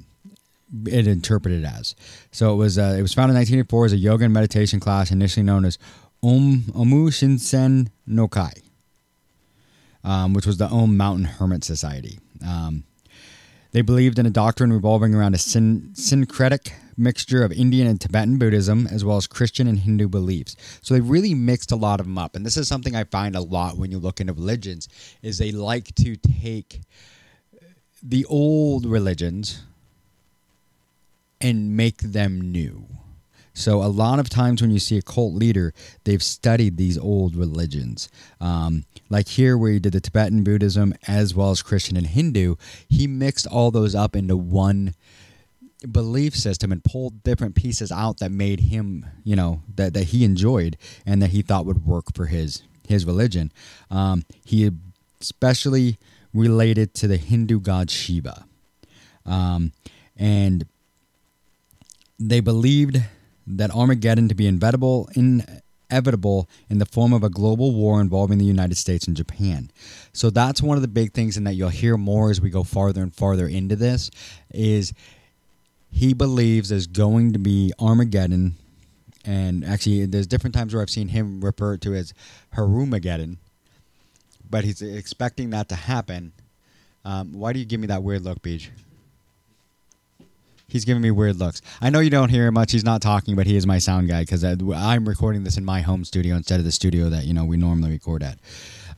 it 0.86 1.06
interpreted 1.06 1.64
as. 1.64 1.94
So 2.30 2.52
it 2.52 2.56
was 2.56 2.78
uh, 2.78 2.96
it 2.98 3.02
was 3.02 3.14
founded 3.14 3.34
in 3.34 3.40
1984 3.40 3.86
as 3.86 3.92
a 3.92 3.96
yoga 3.96 4.24
and 4.24 4.34
meditation 4.34 4.80
class, 4.80 5.10
initially 5.10 5.44
known 5.44 5.64
as 5.64 5.78
Om 6.22 6.62
Omu 6.74 7.08
Shinsen 7.08 7.88
no 8.06 8.28
Kai, 8.28 8.52
um, 10.04 10.32
which 10.34 10.46
was 10.46 10.58
the 10.58 10.68
Om 10.68 10.96
Mountain 10.96 11.24
Hermit 11.24 11.64
Society. 11.64 12.18
Um, 12.46 12.84
they 13.72 13.80
believed 13.80 14.18
in 14.18 14.26
a 14.26 14.30
doctrine 14.30 14.72
revolving 14.72 15.14
around 15.14 15.34
a 15.34 15.38
syn- 15.38 15.94
syncretic 15.94 16.72
mixture 16.96 17.42
of 17.42 17.52
Indian 17.52 17.86
and 17.86 17.98
Tibetan 17.98 18.36
Buddhism, 18.36 18.86
as 18.86 19.02
well 19.02 19.16
as 19.16 19.26
Christian 19.26 19.66
and 19.66 19.78
Hindu 19.78 20.08
beliefs. 20.08 20.56
So 20.82 20.92
they 20.92 21.00
really 21.00 21.34
mixed 21.34 21.72
a 21.72 21.76
lot 21.76 21.98
of 21.98 22.06
them 22.06 22.18
up, 22.18 22.36
and 22.36 22.44
this 22.44 22.56
is 22.56 22.68
something 22.68 22.94
I 22.94 23.04
find 23.04 23.34
a 23.34 23.40
lot 23.40 23.78
when 23.78 23.90
you 23.90 23.98
look 23.98 24.20
into 24.20 24.32
religions: 24.32 24.88
is 25.22 25.38
they 25.38 25.52
like 25.52 25.94
to 25.96 26.16
take 26.16 26.80
the 28.02 28.24
old 28.26 28.84
religions 28.84 29.62
and 31.42 31.76
make 31.76 31.98
them 31.98 32.40
new. 32.40 32.86
So 33.54 33.82
a 33.82 33.88
lot 33.88 34.18
of 34.18 34.30
times 34.30 34.62
when 34.62 34.70
you 34.70 34.78
see 34.78 34.96
a 34.96 35.02
cult 35.02 35.34
leader, 35.34 35.74
they've 36.04 36.22
studied 36.22 36.76
these 36.76 36.96
old 36.96 37.36
religions. 37.36 38.08
Um, 38.40 38.84
like 39.10 39.28
here, 39.28 39.58
where 39.58 39.72
he 39.72 39.78
did 39.78 39.92
the 39.92 40.00
Tibetan 40.00 40.42
Buddhism 40.42 40.94
as 41.06 41.34
well 41.34 41.50
as 41.50 41.60
Christian 41.60 41.96
and 41.96 42.06
Hindu, 42.06 42.56
he 42.88 43.06
mixed 43.06 43.46
all 43.46 43.70
those 43.70 43.94
up 43.94 44.16
into 44.16 44.36
one 44.36 44.94
belief 45.90 46.34
system 46.34 46.72
and 46.72 46.82
pulled 46.82 47.22
different 47.24 47.54
pieces 47.54 47.92
out 47.92 48.18
that 48.18 48.30
made 48.30 48.60
him, 48.60 49.04
you 49.24 49.36
know, 49.36 49.62
that, 49.74 49.92
that 49.94 50.04
he 50.04 50.24
enjoyed 50.24 50.78
and 51.04 51.20
that 51.20 51.30
he 51.30 51.42
thought 51.42 51.66
would 51.66 51.84
work 51.84 52.14
for 52.14 52.26
his 52.26 52.62
his 52.88 53.04
religion. 53.04 53.52
Um, 53.90 54.24
he 54.44 54.70
especially 55.20 55.98
related 56.34 56.94
to 56.94 57.06
the 57.06 57.16
Hindu 57.16 57.60
god 57.60 57.90
Shiva, 57.90 58.44
um, 59.24 59.72
and 60.16 60.66
they 62.28 62.40
believed 62.40 63.02
that 63.46 63.70
Armageddon 63.70 64.28
to 64.28 64.34
be 64.34 64.46
inevitable, 64.46 65.08
inevitable 65.14 66.48
in 66.68 66.78
the 66.78 66.86
form 66.86 67.12
of 67.12 67.24
a 67.24 67.28
global 67.28 67.72
war 67.72 68.00
involving 68.00 68.38
the 68.38 68.44
United 68.44 68.76
States 68.76 69.06
and 69.06 69.16
Japan. 69.16 69.70
So 70.12 70.30
that's 70.30 70.62
one 70.62 70.76
of 70.76 70.82
the 70.82 70.88
big 70.88 71.12
things, 71.12 71.36
and 71.36 71.46
that 71.46 71.54
you'll 71.54 71.68
hear 71.68 71.96
more 71.96 72.30
as 72.30 72.40
we 72.40 72.50
go 72.50 72.62
farther 72.62 73.02
and 73.02 73.14
farther 73.14 73.46
into 73.46 73.76
this. 73.76 74.10
Is 74.50 74.92
he 75.90 76.14
believes 76.14 76.68
there's 76.68 76.86
going 76.86 77.32
to 77.32 77.38
be 77.38 77.72
Armageddon, 77.78 78.54
and 79.24 79.64
actually, 79.64 80.06
there's 80.06 80.26
different 80.26 80.54
times 80.54 80.74
where 80.74 80.82
I've 80.82 80.90
seen 80.90 81.08
him 81.08 81.40
refer 81.40 81.76
to 81.78 81.94
as 81.94 82.14
Harumageddon, 82.54 83.36
but 84.48 84.64
he's 84.64 84.82
expecting 84.82 85.50
that 85.50 85.68
to 85.68 85.76
happen. 85.76 86.32
Um, 87.04 87.32
why 87.32 87.52
do 87.52 87.58
you 87.58 87.64
give 87.64 87.80
me 87.80 87.88
that 87.88 88.02
weird 88.02 88.22
look, 88.22 88.42
Beach? 88.42 88.70
He's 90.72 90.86
giving 90.86 91.02
me 91.02 91.10
weird 91.10 91.36
looks. 91.36 91.60
I 91.82 91.90
know 91.90 92.00
you 92.00 92.08
don't 92.08 92.30
hear 92.30 92.46
him 92.46 92.54
much. 92.54 92.72
He's 92.72 92.82
not 92.82 93.02
talking, 93.02 93.36
but 93.36 93.46
he 93.46 93.56
is 93.56 93.66
my 93.66 93.76
sound 93.76 94.08
guy 94.08 94.22
because 94.22 94.42
I'm 94.42 95.06
recording 95.06 95.44
this 95.44 95.58
in 95.58 95.66
my 95.66 95.82
home 95.82 96.02
studio 96.02 96.34
instead 96.34 96.60
of 96.60 96.64
the 96.64 96.72
studio 96.72 97.10
that 97.10 97.26
you 97.26 97.34
know 97.34 97.44
we 97.44 97.58
normally 97.58 97.90
record 97.90 98.22
at. 98.22 98.38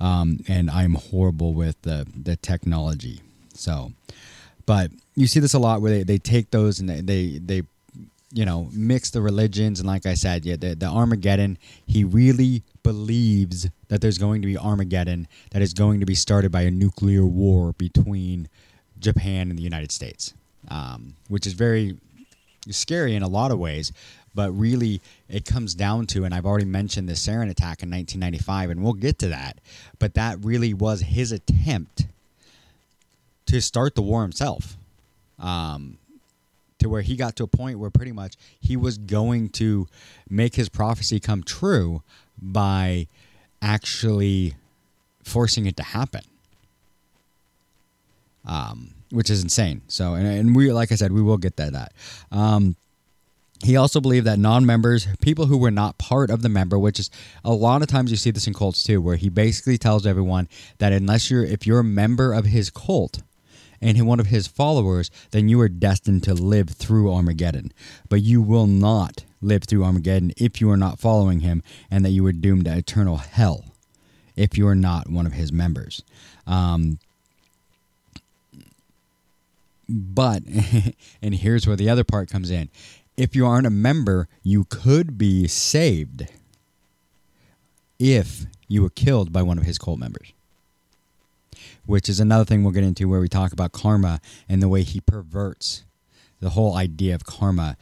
Um, 0.00 0.38
and 0.46 0.70
I'm 0.70 0.94
horrible 0.94 1.52
with 1.52 1.82
the 1.82 2.06
the 2.14 2.36
technology. 2.36 3.22
So, 3.54 3.90
but 4.66 4.92
you 5.16 5.26
see 5.26 5.40
this 5.40 5.52
a 5.52 5.58
lot 5.58 5.82
where 5.82 5.90
they, 5.90 6.02
they 6.04 6.18
take 6.18 6.52
those 6.52 6.78
and 6.78 6.88
they, 6.88 7.00
they, 7.00 7.38
they 7.38 7.62
you 8.32 8.44
know 8.44 8.68
mix 8.72 9.10
the 9.10 9.20
religions 9.20 9.80
and 9.80 9.88
like 9.88 10.06
I 10.06 10.14
said, 10.14 10.44
yeah, 10.44 10.54
the, 10.54 10.76
the 10.76 10.86
Armageddon. 10.86 11.58
He 11.84 12.04
really 12.04 12.62
believes 12.84 13.68
that 13.88 14.00
there's 14.00 14.18
going 14.18 14.42
to 14.42 14.46
be 14.46 14.56
Armageddon 14.56 15.26
that 15.50 15.60
is 15.60 15.74
going 15.74 15.98
to 15.98 16.06
be 16.06 16.14
started 16.14 16.52
by 16.52 16.62
a 16.62 16.70
nuclear 16.70 17.26
war 17.26 17.72
between 17.72 18.48
Japan 18.96 19.50
and 19.50 19.58
the 19.58 19.64
United 19.64 19.90
States 19.90 20.34
um, 20.68 21.14
which 21.28 21.46
is 21.46 21.52
very 21.52 21.96
scary 22.70 23.14
in 23.14 23.22
a 23.22 23.28
lot 23.28 23.50
of 23.50 23.58
ways. 23.58 23.92
But 24.34 24.50
really, 24.50 25.00
it 25.28 25.44
comes 25.44 25.74
down 25.74 26.06
to, 26.08 26.24
and 26.24 26.34
I've 26.34 26.46
already 26.46 26.64
mentioned 26.64 27.08
the 27.08 27.12
sarin 27.12 27.50
attack 27.50 27.82
in 27.82 27.90
1995, 27.90 28.70
and 28.70 28.82
we'll 28.82 28.94
get 28.94 29.18
to 29.20 29.28
that. 29.28 29.58
But 30.00 30.14
that 30.14 30.38
really 30.44 30.74
was 30.74 31.02
his 31.02 31.30
attempt 31.30 32.06
to 33.46 33.60
start 33.60 33.94
the 33.94 34.02
war 34.02 34.22
himself. 34.22 34.76
Um, 35.38 35.98
to 36.78 36.88
where 36.88 37.02
he 37.02 37.16
got 37.16 37.34
to 37.36 37.44
a 37.44 37.46
point 37.46 37.78
where 37.78 37.90
pretty 37.90 38.12
much 38.12 38.36
he 38.60 38.76
was 38.76 38.98
going 38.98 39.48
to 39.48 39.88
make 40.28 40.54
his 40.54 40.68
prophecy 40.68 41.18
come 41.18 41.42
true 41.42 42.02
by 42.40 43.06
actually 43.62 44.54
forcing 45.22 45.66
it 45.66 45.76
to 45.78 45.82
happen. 45.82 46.20
Um, 48.46 48.93
which 49.14 49.30
is 49.30 49.42
insane. 49.42 49.82
So, 49.88 50.14
and, 50.14 50.26
and 50.26 50.56
we, 50.56 50.72
like 50.72 50.92
I 50.92 50.96
said, 50.96 51.12
we 51.12 51.22
will 51.22 51.38
get 51.38 51.56
that. 51.56 51.72
that. 51.72 51.92
Um, 52.30 52.76
he 53.62 53.76
also 53.76 54.00
believed 54.00 54.26
that 54.26 54.38
non-members, 54.38 55.06
people 55.22 55.46
who 55.46 55.56
were 55.56 55.70
not 55.70 55.96
part 55.96 56.28
of 56.28 56.42
the 56.42 56.48
member, 56.48 56.78
which 56.78 56.98
is 56.98 57.10
a 57.44 57.52
lot 57.52 57.80
of 57.80 57.88
times 57.88 58.10
you 58.10 58.16
see 58.16 58.30
this 58.30 58.46
in 58.46 58.52
cults 58.52 58.82
too, 58.82 59.00
where 59.00 59.16
he 59.16 59.28
basically 59.28 59.78
tells 59.78 60.06
everyone 60.06 60.48
that 60.78 60.92
unless 60.92 61.30
you're, 61.30 61.44
if 61.44 61.66
you're 61.66 61.78
a 61.78 61.84
member 61.84 62.32
of 62.32 62.46
his 62.46 62.68
cult, 62.68 63.22
and 63.80 64.06
one 64.06 64.20
of 64.20 64.26
his 64.26 64.46
followers, 64.46 65.10
then 65.32 65.48
you 65.48 65.60
are 65.60 65.68
destined 65.68 66.22
to 66.24 66.32
live 66.32 66.70
through 66.70 67.12
Armageddon. 67.12 67.70
But 68.08 68.22
you 68.22 68.40
will 68.40 68.66
not 68.66 69.24
live 69.42 69.64
through 69.64 69.84
Armageddon 69.84 70.32
if 70.38 70.60
you 70.60 70.70
are 70.70 70.76
not 70.76 70.98
following 70.98 71.40
him, 71.40 71.62
and 71.90 72.04
that 72.04 72.10
you 72.10 72.24
are 72.26 72.32
doomed 72.32 72.64
to 72.64 72.76
eternal 72.76 73.18
hell 73.18 73.64
if 74.36 74.56
you 74.56 74.66
are 74.66 74.74
not 74.74 75.10
one 75.10 75.26
of 75.26 75.32
his 75.32 75.52
members. 75.52 76.02
Um, 76.46 76.98
but, 79.88 80.42
and 81.22 81.34
here's 81.34 81.66
where 81.66 81.76
the 81.76 81.90
other 81.90 82.04
part 82.04 82.30
comes 82.30 82.50
in 82.50 82.70
if 83.16 83.36
you 83.36 83.46
aren't 83.46 83.66
a 83.66 83.70
member, 83.70 84.28
you 84.42 84.64
could 84.64 85.16
be 85.16 85.46
saved 85.46 86.26
if 87.98 88.46
you 88.66 88.82
were 88.82 88.90
killed 88.90 89.32
by 89.32 89.42
one 89.42 89.58
of 89.58 89.64
his 89.64 89.78
cult 89.78 89.98
members. 89.98 90.32
Which 91.86 92.08
is 92.08 92.18
another 92.18 92.44
thing 92.44 92.62
we'll 92.62 92.72
get 92.72 92.82
into 92.82 93.08
where 93.08 93.20
we 93.20 93.28
talk 93.28 93.52
about 93.52 93.72
karma 93.72 94.20
and 94.48 94.62
the 94.62 94.68
way 94.68 94.82
he 94.82 95.00
perverts 95.00 95.84
the 96.40 96.50
whole 96.50 96.74
idea 96.74 97.14
of 97.14 97.24
karma 97.24 97.76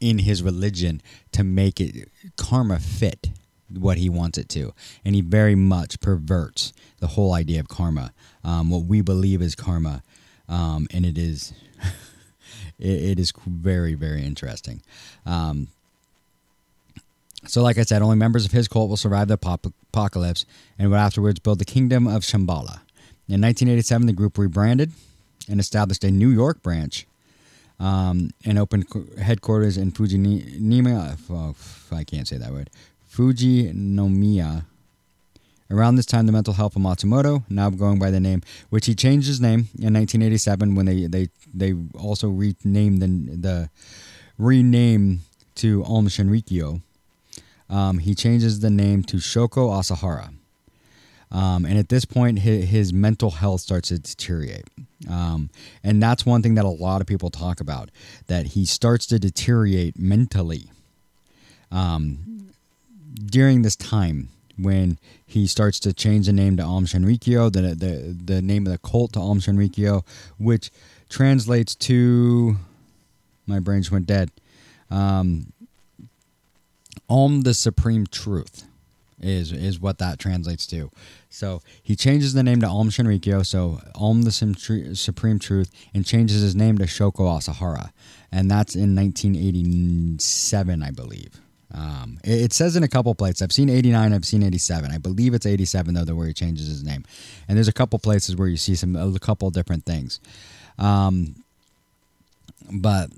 in 0.00 0.18
his 0.18 0.42
religion 0.42 1.02
to 1.32 1.42
make 1.42 1.80
it 1.80 2.08
karma 2.36 2.78
fit 2.78 3.30
what 3.72 3.98
he 3.98 4.08
wants 4.08 4.38
it 4.38 4.48
to. 4.50 4.72
And 5.04 5.14
he 5.14 5.20
very 5.20 5.54
much 5.54 6.00
perverts 6.00 6.72
the 7.00 7.08
whole 7.08 7.32
idea 7.32 7.60
of 7.60 7.68
karma, 7.68 8.12
um, 8.44 8.70
what 8.70 8.84
we 8.84 9.00
believe 9.00 9.42
is 9.42 9.54
karma, 9.54 10.02
um, 10.48 10.86
and 10.92 11.04
it 11.04 11.18
is 11.18 11.52
it, 12.78 12.88
it 12.88 13.18
is 13.18 13.32
very 13.46 13.94
very 13.94 14.24
interesting. 14.24 14.82
Um, 15.26 15.68
so, 17.46 17.62
like 17.62 17.78
I 17.78 17.82
said, 17.82 18.02
only 18.02 18.16
members 18.16 18.44
of 18.44 18.52
his 18.52 18.66
cult 18.68 18.88
will 18.88 18.96
survive 18.96 19.28
the 19.28 19.34
apocalypse 19.34 20.44
and 20.78 20.90
would 20.90 20.96
afterwards 20.96 21.38
build 21.38 21.60
the 21.60 21.64
kingdom 21.64 22.06
of 22.06 22.22
Shambhala. 22.22 22.80
In 23.28 23.40
1987, 23.42 24.06
the 24.06 24.12
group 24.12 24.38
rebranded 24.38 24.90
and 25.48 25.60
established 25.60 26.02
a 26.02 26.10
New 26.10 26.30
York 26.30 26.62
branch 26.62 27.06
um, 27.78 28.30
and 28.44 28.58
opened 28.58 28.86
headquarters 29.20 29.76
in 29.76 29.92
Fujinomiya. 29.92 31.18
Oh, 31.30 31.54
I 31.96 32.04
can't 32.04 32.26
say 32.26 32.38
that 32.38 32.52
word. 32.52 32.70
Fujinomiya, 33.10 34.64
Around 35.70 35.96
this 35.96 36.06
time, 36.06 36.24
the 36.24 36.32
mental 36.32 36.54
health 36.54 36.76
of 36.76 36.82
Matsumoto, 36.82 37.44
now 37.50 37.68
going 37.68 37.98
by 37.98 38.10
the 38.10 38.20
name, 38.20 38.42
which 38.70 38.86
he 38.86 38.94
changed 38.94 39.26
his 39.26 39.40
name 39.40 39.68
in 39.78 39.92
1987 39.92 40.74
when 40.74 40.86
they 40.86 41.06
they 41.06 41.28
they 41.52 41.74
also 41.98 42.28
renamed 42.28 43.02
the 43.02 43.36
the 43.36 43.70
rename 44.38 45.20
to 45.56 45.84
Aum 45.84 46.08
Shinrikyo. 46.08 46.80
Um, 47.68 47.98
he 47.98 48.14
changes 48.14 48.60
the 48.60 48.70
name 48.70 49.02
to 49.04 49.18
Shoko 49.18 49.70
Asahara. 49.70 50.32
Um, 51.30 51.66
and 51.66 51.78
at 51.78 51.90
this 51.90 52.06
point, 52.06 52.38
his, 52.38 52.70
his, 52.70 52.90
mental 52.90 53.30
health 53.30 53.60
starts 53.60 53.88
to 53.88 53.98
deteriorate. 53.98 54.64
Um, 55.10 55.50
and 55.84 56.02
that's 56.02 56.24
one 56.24 56.42
thing 56.42 56.54
that 56.54 56.64
a 56.64 56.68
lot 56.68 57.02
of 57.02 57.06
people 57.06 57.28
talk 57.28 57.60
about 57.60 57.90
that 58.28 58.46
he 58.46 58.64
starts 58.64 59.04
to 59.08 59.18
deteriorate 59.18 59.98
mentally 59.98 60.70
um, 61.70 62.50
during 63.26 63.60
this 63.60 63.76
time 63.76 64.30
when 64.58 64.98
he 65.26 65.46
starts 65.46 65.78
to 65.80 65.92
change 65.92 66.26
the 66.26 66.32
name 66.32 66.56
to 66.56 66.62
Aum 66.62 66.84
Shinrikyo, 66.84 67.52
the, 67.52 67.74
the, 67.74 68.34
the 68.34 68.42
name 68.42 68.66
of 68.66 68.72
the 68.72 68.78
cult 68.78 69.12
to 69.12 69.20
Aum 69.20 69.40
Shinrikyo, 69.40 70.04
which 70.38 70.70
translates 71.08 71.74
to. 71.74 72.56
My 73.46 73.60
brains 73.60 73.90
went 73.90 74.06
dead. 74.06 74.30
Um, 74.90 75.52
Om 77.08 77.42
the 77.42 77.54
Supreme 77.54 78.06
Truth 78.06 78.64
is 79.20 79.52
is 79.52 79.80
what 79.80 79.98
that 79.98 80.18
translates 80.18 80.66
to. 80.66 80.90
So 81.30 81.62
he 81.82 81.96
changes 81.96 82.34
the 82.34 82.42
name 82.42 82.60
to 82.60 82.66
Aum 82.66 82.90
Shinrikyo, 82.90 83.44
so 83.44 83.80
Om 83.94 84.22
the 84.22 84.32
Supreme 84.94 85.38
Truth, 85.38 85.70
and 85.94 86.04
changes 86.04 86.42
his 86.42 86.54
name 86.54 86.78
to 86.78 86.84
Shoko 86.84 87.38
Asahara, 87.38 87.92
and 88.32 88.50
that's 88.50 88.74
in 88.74 88.94
1987, 88.94 90.82
I 90.82 90.90
believe. 90.90 91.40
Um, 91.72 92.18
it, 92.24 92.42
it, 92.42 92.52
says 92.52 92.76
in 92.76 92.82
a 92.82 92.88
couple 92.88 93.14
places. 93.14 93.42
I've 93.42 93.52
seen 93.52 93.68
89. 93.68 94.12
I've 94.12 94.24
seen 94.24 94.42
87. 94.42 94.90
I 94.90 94.98
believe 94.98 95.34
it's 95.34 95.46
87 95.46 95.94
though, 95.94 96.14
where 96.14 96.26
he 96.26 96.32
changes 96.32 96.66
his 96.66 96.82
name. 96.82 97.04
And 97.46 97.56
there's 97.56 97.68
a 97.68 97.72
couple 97.72 97.98
places 97.98 98.36
where 98.36 98.48
you 98.48 98.56
see 98.56 98.74
some 98.74 98.96
a 98.96 99.18
couple 99.18 99.50
different 99.50 99.84
things. 99.84 100.20
Um, 100.78 101.34
but 102.70 103.10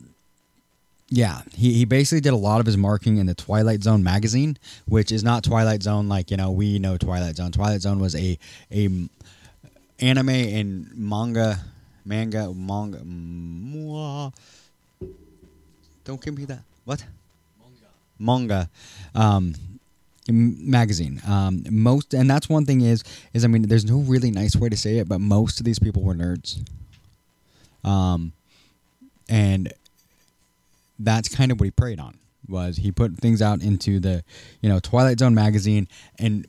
yeah, 1.09 1.42
he, 1.54 1.75
he 1.75 1.85
basically 1.85 2.21
did 2.21 2.33
a 2.33 2.37
lot 2.37 2.61
of 2.61 2.66
his 2.66 2.76
marketing 2.76 3.19
in 3.19 3.26
the 3.26 3.35
Twilight 3.35 3.83
Zone 3.83 4.02
magazine, 4.02 4.57
which 4.87 5.12
is 5.12 5.23
not 5.25 5.45
Twilight 5.45 5.83
Zone 5.83 6.09
like 6.09 6.30
you 6.30 6.37
know 6.37 6.50
we 6.50 6.78
know 6.78 6.97
Twilight 6.97 7.37
Zone. 7.37 7.52
Twilight 7.52 7.83
Zone 7.83 8.00
was 8.00 8.14
a 8.14 8.38
a 8.73 8.88
anime 10.00 10.28
and 10.28 10.90
manga 10.97 11.59
manga 12.04 12.52
manga. 12.54 14.33
Don't 16.04 16.25
give 16.25 16.37
me 16.37 16.45
that. 16.47 16.62
What? 16.85 17.04
Manga 18.21 18.69
um, 19.15 19.55
magazine. 20.29 21.21
Um, 21.27 21.65
most, 21.71 22.15
and 22.15 22.31
that's 22.31 22.49
one 22.49 22.65
thing 22.67 22.83
is 22.83 23.03
is 23.33 23.45
I 23.45 23.49
mean, 23.49 23.62
there's 23.62 23.85
no 23.85 23.99
really 23.99 24.31
nice 24.31 24.55
way 24.57 24.69
to 24.69 24.77
say 24.77 24.99
it, 24.99 25.09
but 25.09 25.21
most 25.21 25.61
of 25.61 25.67
these 25.67 25.79
people 25.79 26.03
were 26.03 26.15
nerds. 26.15 26.62
Um, 27.83 28.33
and 29.29 29.73
that's 30.99 31.35
kind 31.35 31.50
of 31.50 31.59
what 31.59 31.65
he 31.65 31.71
preyed 31.71 31.99
on 31.99 32.19
was 32.49 32.79
he 32.79 32.91
put 32.91 33.17
things 33.17 33.41
out 33.41 33.62
into 33.62 34.00
the 34.00 34.23
you 34.61 34.69
know 34.69 34.81
twilight 34.81 35.19
zone 35.19 35.35
magazine 35.35 35.89
and 36.19 36.47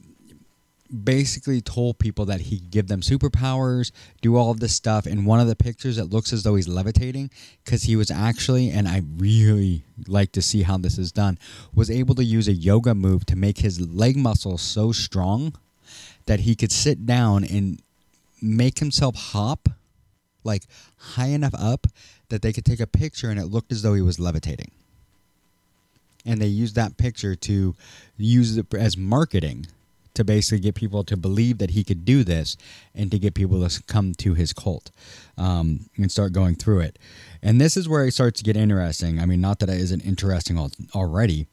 basically 0.91 1.61
told 1.61 1.97
people 1.99 2.25
that 2.25 2.41
he 2.41 2.59
give 2.59 2.87
them 2.87 3.01
superpowers 3.01 3.91
do 4.21 4.35
all 4.35 4.51
of 4.51 4.59
this 4.59 4.75
stuff 4.75 5.05
and 5.05 5.25
one 5.25 5.39
of 5.39 5.47
the 5.47 5.55
pictures 5.55 5.97
it 5.97 6.05
looks 6.05 6.33
as 6.33 6.43
though 6.43 6.55
he's 6.55 6.67
levitating 6.67 7.29
because 7.63 7.83
he 7.83 7.95
was 7.95 8.11
actually 8.11 8.69
and 8.69 8.89
i 8.89 9.01
really 9.15 9.83
like 10.07 10.33
to 10.33 10.41
see 10.41 10.63
how 10.63 10.77
this 10.77 10.97
is 10.97 11.11
done 11.11 11.39
was 11.73 11.89
able 11.89 12.13
to 12.13 12.25
use 12.25 12.49
a 12.49 12.53
yoga 12.53 12.93
move 12.93 13.25
to 13.25 13.37
make 13.37 13.59
his 13.59 13.79
leg 13.79 14.17
muscles 14.17 14.61
so 14.61 14.91
strong 14.91 15.53
that 16.25 16.41
he 16.41 16.55
could 16.55 16.71
sit 16.71 17.05
down 17.05 17.43
and 17.45 17.81
make 18.41 18.79
himself 18.79 19.15
hop 19.15 19.69
like 20.43 20.63
high 20.97 21.27
enough 21.27 21.53
up 21.57 21.87
that 22.29 22.41
they 22.41 22.53
could 22.53 22.65
take 22.65 22.79
a 22.79 22.87
picture 22.87 23.29
and 23.29 23.39
it 23.39 23.45
looked 23.45 23.71
as 23.71 23.81
though 23.81 23.93
he 23.93 24.01
was 24.01 24.19
levitating. 24.19 24.71
And 26.25 26.41
they 26.41 26.47
used 26.47 26.75
that 26.75 26.97
picture 26.97 27.35
to 27.35 27.75
use 28.17 28.57
it 28.57 28.73
as 28.73 28.95
marketing 28.95 29.67
to 30.13 30.23
basically 30.23 30.59
get 30.59 30.75
people 30.75 31.03
to 31.03 31.15
believe 31.15 31.57
that 31.59 31.71
he 31.71 31.83
could 31.83 32.03
do 32.05 32.23
this 32.23 32.57
and 32.93 33.11
to 33.11 33.19
get 33.19 33.33
people 33.33 33.67
to 33.67 33.83
come 33.83 34.13
to 34.15 34.33
his 34.33 34.53
cult 34.53 34.91
um, 35.37 35.81
and 35.97 36.11
start 36.11 36.33
going 36.33 36.55
through 36.55 36.81
it. 36.81 36.99
And 37.41 37.59
this 37.59 37.77
is 37.77 37.87
where 37.87 38.05
it 38.05 38.13
starts 38.13 38.39
to 38.39 38.43
get 38.43 38.57
interesting. 38.57 39.19
I 39.19 39.25
mean, 39.25 39.41
not 39.41 39.59
that 39.59 39.69
it 39.69 39.79
isn't 39.79 40.01
interesting 40.01 40.57
already, 40.93 41.47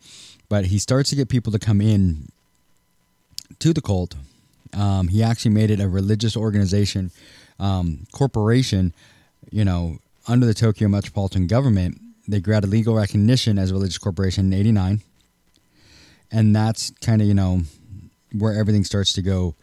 but 0.48 0.66
he 0.66 0.78
starts 0.78 1.10
to 1.10 1.16
get 1.16 1.28
people 1.28 1.52
to 1.52 1.58
come 1.58 1.80
in 1.80 2.28
to 3.58 3.72
the 3.72 3.80
cult. 3.80 4.14
Um, 4.74 5.08
he 5.08 5.22
actually 5.22 5.52
made 5.52 5.70
it 5.70 5.80
a 5.80 5.88
religious 5.88 6.36
organization, 6.36 7.10
um, 7.58 8.06
corporation, 8.12 8.92
you 9.50 9.64
know, 9.64 9.98
under 10.26 10.46
the 10.46 10.54
Tokyo 10.54 10.88
Metropolitan 10.88 11.46
Government, 11.46 12.00
they 12.26 12.40
granted 12.40 12.70
legal 12.70 12.94
recognition 12.94 13.58
as 13.58 13.70
a 13.70 13.74
religious 13.74 13.98
corporation 13.98 14.52
in 14.52 14.58
89. 14.58 15.00
And 16.30 16.54
that's 16.54 16.90
kind 17.00 17.22
of, 17.22 17.28
you 17.28 17.32
know, 17.32 17.62
where 18.32 18.54
everything 18.54 18.84
starts 18.84 19.12
to 19.14 19.22
go 19.22 19.54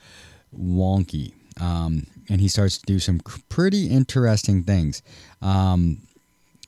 wonky. 0.57 1.33
Um, 1.59 2.07
and 2.29 2.41
he 2.41 2.47
starts 2.47 2.77
to 2.79 2.85
do 2.85 2.99
some 2.99 3.19
pretty 3.49 3.87
interesting 3.87 4.63
things. 4.63 5.01
Um, 5.41 5.99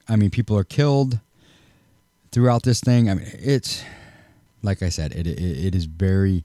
I 0.08 0.16
mean, 0.16 0.30
people 0.30 0.58
are 0.58 0.64
killed 0.64 1.20
throughout 2.32 2.64
this 2.64 2.80
thing. 2.80 3.10
I 3.10 3.16
mean, 3.16 3.28
it's 3.34 3.84
like 4.64 4.82
I 4.82 4.90
said, 4.90 5.14
it, 5.14 5.28
it, 5.28 5.40
it 5.40 5.76
is 5.76 5.86
very, 5.86 6.44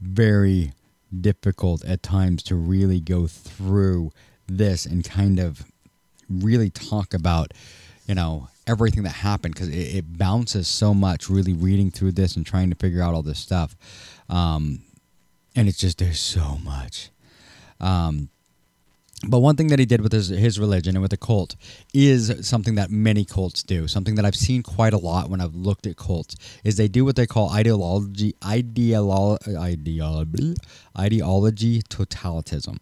very 0.00 0.72
difficult 1.20 1.84
at 1.84 2.02
times 2.02 2.42
to 2.44 2.54
really 2.54 3.00
go 3.00 3.26
through 3.26 4.12
this 4.46 4.86
and 4.86 5.04
kind 5.04 5.38
of 5.38 5.64
really 6.28 6.70
talk 6.70 7.14
about, 7.14 7.52
you 8.06 8.14
know, 8.14 8.48
everything 8.66 9.02
that 9.02 9.10
happened 9.10 9.54
because 9.54 9.68
it, 9.68 9.96
it, 9.96 10.18
bounces 10.18 10.68
so 10.68 10.94
much 10.94 11.28
really 11.28 11.52
reading 11.52 11.90
through 11.90 12.12
this 12.12 12.36
and 12.36 12.46
trying 12.46 12.70
to 12.70 12.76
figure 12.76 13.02
out 13.02 13.12
all 13.12 13.22
this 13.22 13.38
stuff. 13.38 13.76
Um, 14.32 14.82
and 15.54 15.68
it's 15.68 15.78
just, 15.78 15.98
there's 15.98 16.18
so 16.18 16.58
much. 16.64 17.10
Um, 17.80 18.30
but 19.28 19.38
one 19.38 19.54
thing 19.54 19.68
that 19.68 19.78
he 19.78 19.84
did 19.84 20.00
with 20.00 20.12
his, 20.12 20.28
his 20.28 20.58
religion 20.58 20.96
and 20.96 21.02
with 21.02 21.10
the 21.12 21.16
cult 21.16 21.54
is 21.94 22.34
something 22.40 22.74
that 22.74 22.90
many 22.90 23.24
cults 23.24 23.62
do. 23.62 23.86
Something 23.86 24.16
that 24.16 24.24
I've 24.24 24.34
seen 24.34 24.62
quite 24.62 24.92
a 24.92 24.98
lot 24.98 25.30
when 25.30 25.40
I've 25.40 25.54
looked 25.54 25.86
at 25.86 25.96
cults 25.96 26.34
is 26.64 26.76
they 26.76 26.88
do 26.88 27.04
what 27.04 27.14
they 27.14 27.26
call 27.26 27.50
ideology 27.50 28.34
ideolo- 28.40 29.38
ideology 29.56 30.56
ideology 30.98 31.82
totalitism 31.82 32.78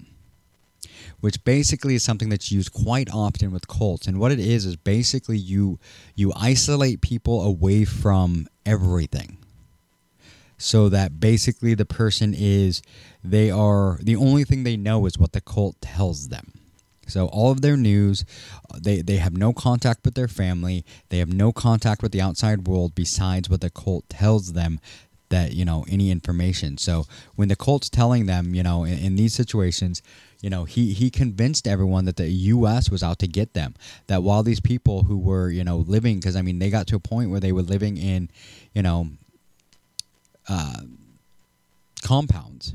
which 1.20 1.42
basically 1.44 1.94
is 1.94 2.02
something 2.02 2.30
that's 2.30 2.50
used 2.50 2.72
quite 2.72 3.10
often 3.12 3.50
with 3.52 3.68
cults. 3.68 4.06
And 4.06 4.18
what 4.18 4.32
it 4.32 4.40
is 4.40 4.64
is 4.64 4.76
basically 4.76 5.36
you 5.36 5.78
you 6.14 6.32
isolate 6.34 7.02
people 7.02 7.42
away 7.42 7.84
from 7.84 8.46
everything. 8.64 9.36
So 10.62 10.90
that 10.90 11.18
basically 11.20 11.72
the 11.72 11.86
person 11.86 12.34
is 12.36 12.82
they 13.24 13.50
are 13.50 13.98
the 14.02 14.14
only 14.14 14.44
thing 14.44 14.62
they 14.62 14.76
know 14.76 15.06
is 15.06 15.18
what 15.18 15.32
the 15.32 15.40
cult 15.40 15.80
tells 15.80 16.28
them. 16.28 16.52
So 17.06 17.28
all 17.28 17.50
of 17.50 17.62
their 17.62 17.78
news, 17.78 18.26
they 18.78 19.00
they 19.00 19.16
have 19.16 19.32
no 19.32 19.54
contact 19.54 20.04
with 20.04 20.14
their 20.14 20.28
family. 20.28 20.84
They 21.08 21.18
have 21.18 21.32
no 21.32 21.50
contact 21.50 22.02
with 22.02 22.12
the 22.12 22.20
outside 22.20 22.68
world 22.68 22.94
besides 22.94 23.48
what 23.48 23.62
the 23.62 23.70
cult 23.70 24.08
tells 24.10 24.52
them 24.52 24.80
that 25.30 25.54
you 25.54 25.64
know 25.64 25.86
any 25.88 26.10
information. 26.10 26.76
So 26.76 27.06
when 27.36 27.48
the 27.48 27.56
cult's 27.56 27.88
telling 27.88 28.26
them, 28.26 28.54
you 28.54 28.62
know, 28.62 28.84
in, 28.84 28.98
in 28.98 29.16
these 29.16 29.32
situations, 29.32 30.02
you 30.40 30.50
know 30.50 30.64
he 30.64 30.92
he 30.92 31.10
convinced 31.10 31.66
everyone 31.66 32.04
that 32.04 32.16
the 32.16 32.28
US 32.28 32.90
was 32.90 33.02
out 33.02 33.18
to 33.20 33.26
get 33.26 33.54
them 33.54 33.74
that 34.06 34.22
while 34.22 34.42
these 34.42 34.60
people 34.60 35.04
who 35.04 35.18
were 35.18 35.50
you 35.50 35.64
know 35.64 35.78
living 35.78 36.18
because 36.18 36.36
I 36.36 36.42
mean 36.42 36.58
they 36.58 36.70
got 36.70 36.86
to 36.88 36.96
a 36.96 37.00
point 37.00 37.30
where 37.30 37.40
they 37.40 37.52
were 37.52 37.62
living 37.62 37.96
in 37.96 38.30
you 38.74 38.82
know 38.82 39.08
uh, 40.50 40.80
compounds 42.02 42.74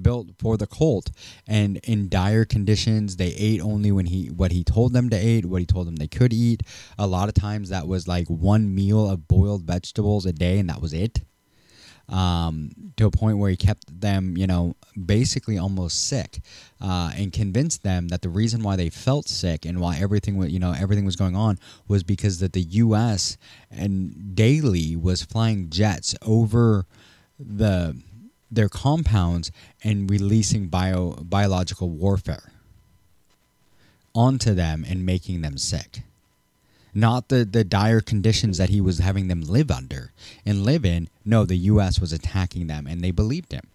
built 0.00 0.28
for 0.38 0.56
the 0.56 0.66
cult 0.66 1.10
and 1.46 1.78
in 1.84 2.08
dire 2.08 2.44
conditions 2.44 3.16
they 3.16 3.34
ate 3.36 3.60
only 3.60 3.90
when 3.90 4.06
he 4.06 4.28
what 4.28 4.52
he 4.52 4.62
told 4.62 4.92
them 4.92 5.10
to 5.10 5.20
eat 5.20 5.44
what 5.44 5.60
he 5.60 5.66
told 5.66 5.86
them 5.86 5.96
they 5.96 6.06
could 6.06 6.32
eat 6.32 6.62
a 6.96 7.06
lot 7.06 7.28
of 7.28 7.34
times 7.34 7.68
that 7.68 7.86
was 7.88 8.06
like 8.06 8.26
one 8.28 8.72
meal 8.72 9.10
of 9.10 9.26
boiled 9.26 9.62
vegetables 9.64 10.24
a 10.24 10.32
day 10.32 10.58
and 10.58 10.70
that 10.70 10.80
was 10.80 10.92
it 10.92 11.20
um, 12.10 12.70
to 12.96 13.06
a 13.06 13.10
point 13.10 13.38
where 13.38 13.50
he 13.50 13.56
kept 13.56 14.00
them, 14.00 14.36
you 14.36 14.46
know, 14.46 14.74
basically 15.06 15.56
almost 15.56 16.08
sick, 16.08 16.40
uh, 16.80 17.12
and 17.16 17.32
convinced 17.32 17.82
them 17.82 18.08
that 18.08 18.22
the 18.22 18.28
reason 18.28 18.62
why 18.62 18.76
they 18.76 18.90
felt 18.90 19.28
sick 19.28 19.64
and 19.64 19.80
why 19.80 19.96
everything 19.96 20.36
was, 20.36 20.50
you 20.50 20.58
know, 20.58 20.72
everything 20.72 21.04
was 21.04 21.16
going 21.16 21.36
on 21.36 21.58
was 21.86 22.02
because 22.02 22.40
that 22.40 22.52
the 22.52 22.62
U.S. 22.62 23.38
and 23.70 24.34
daily 24.34 24.96
was 24.96 25.22
flying 25.22 25.70
jets 25.70 26.14
over 26.22 26.86
the 27.40 27.96
their 28.50 28.68
compounds 28.68 29.50
and 29.82 30.10
releasing 30.10 30.66
bio 30.66 31.12
biological 31.22 31.88
warfare 31.88 32.52
onto 34.14 34.54
them 34.54 34.84
and 34.88 35.06
making 35.06 35.40
them 35.40 35.56
sick 35.56 36.02
not 36.94 37.28
the, 37.28 37.44
the 37.44 37.64
dire 37.64 38.00
conditions 38.00 38.58
that 38.58 38.68
he 38.68 38.80
was 38.80 38.98
having 38.98 39.28
them 39.28 39.42
live 39.42 39.70
under 39.70 40.12
and 40.44 40.64
live 40.64 40.84
in. 40.84 41.08
No, 41.24 41.44
the 41.44 41.56
U.S. 41.56 42.00
was 42.00 42.12
attacking 42.12 42.66
them, 42.66 42.86
and 42.86 43.00
they 43.00 43.10
believed 43.10 43.52
him. 43.52 43.66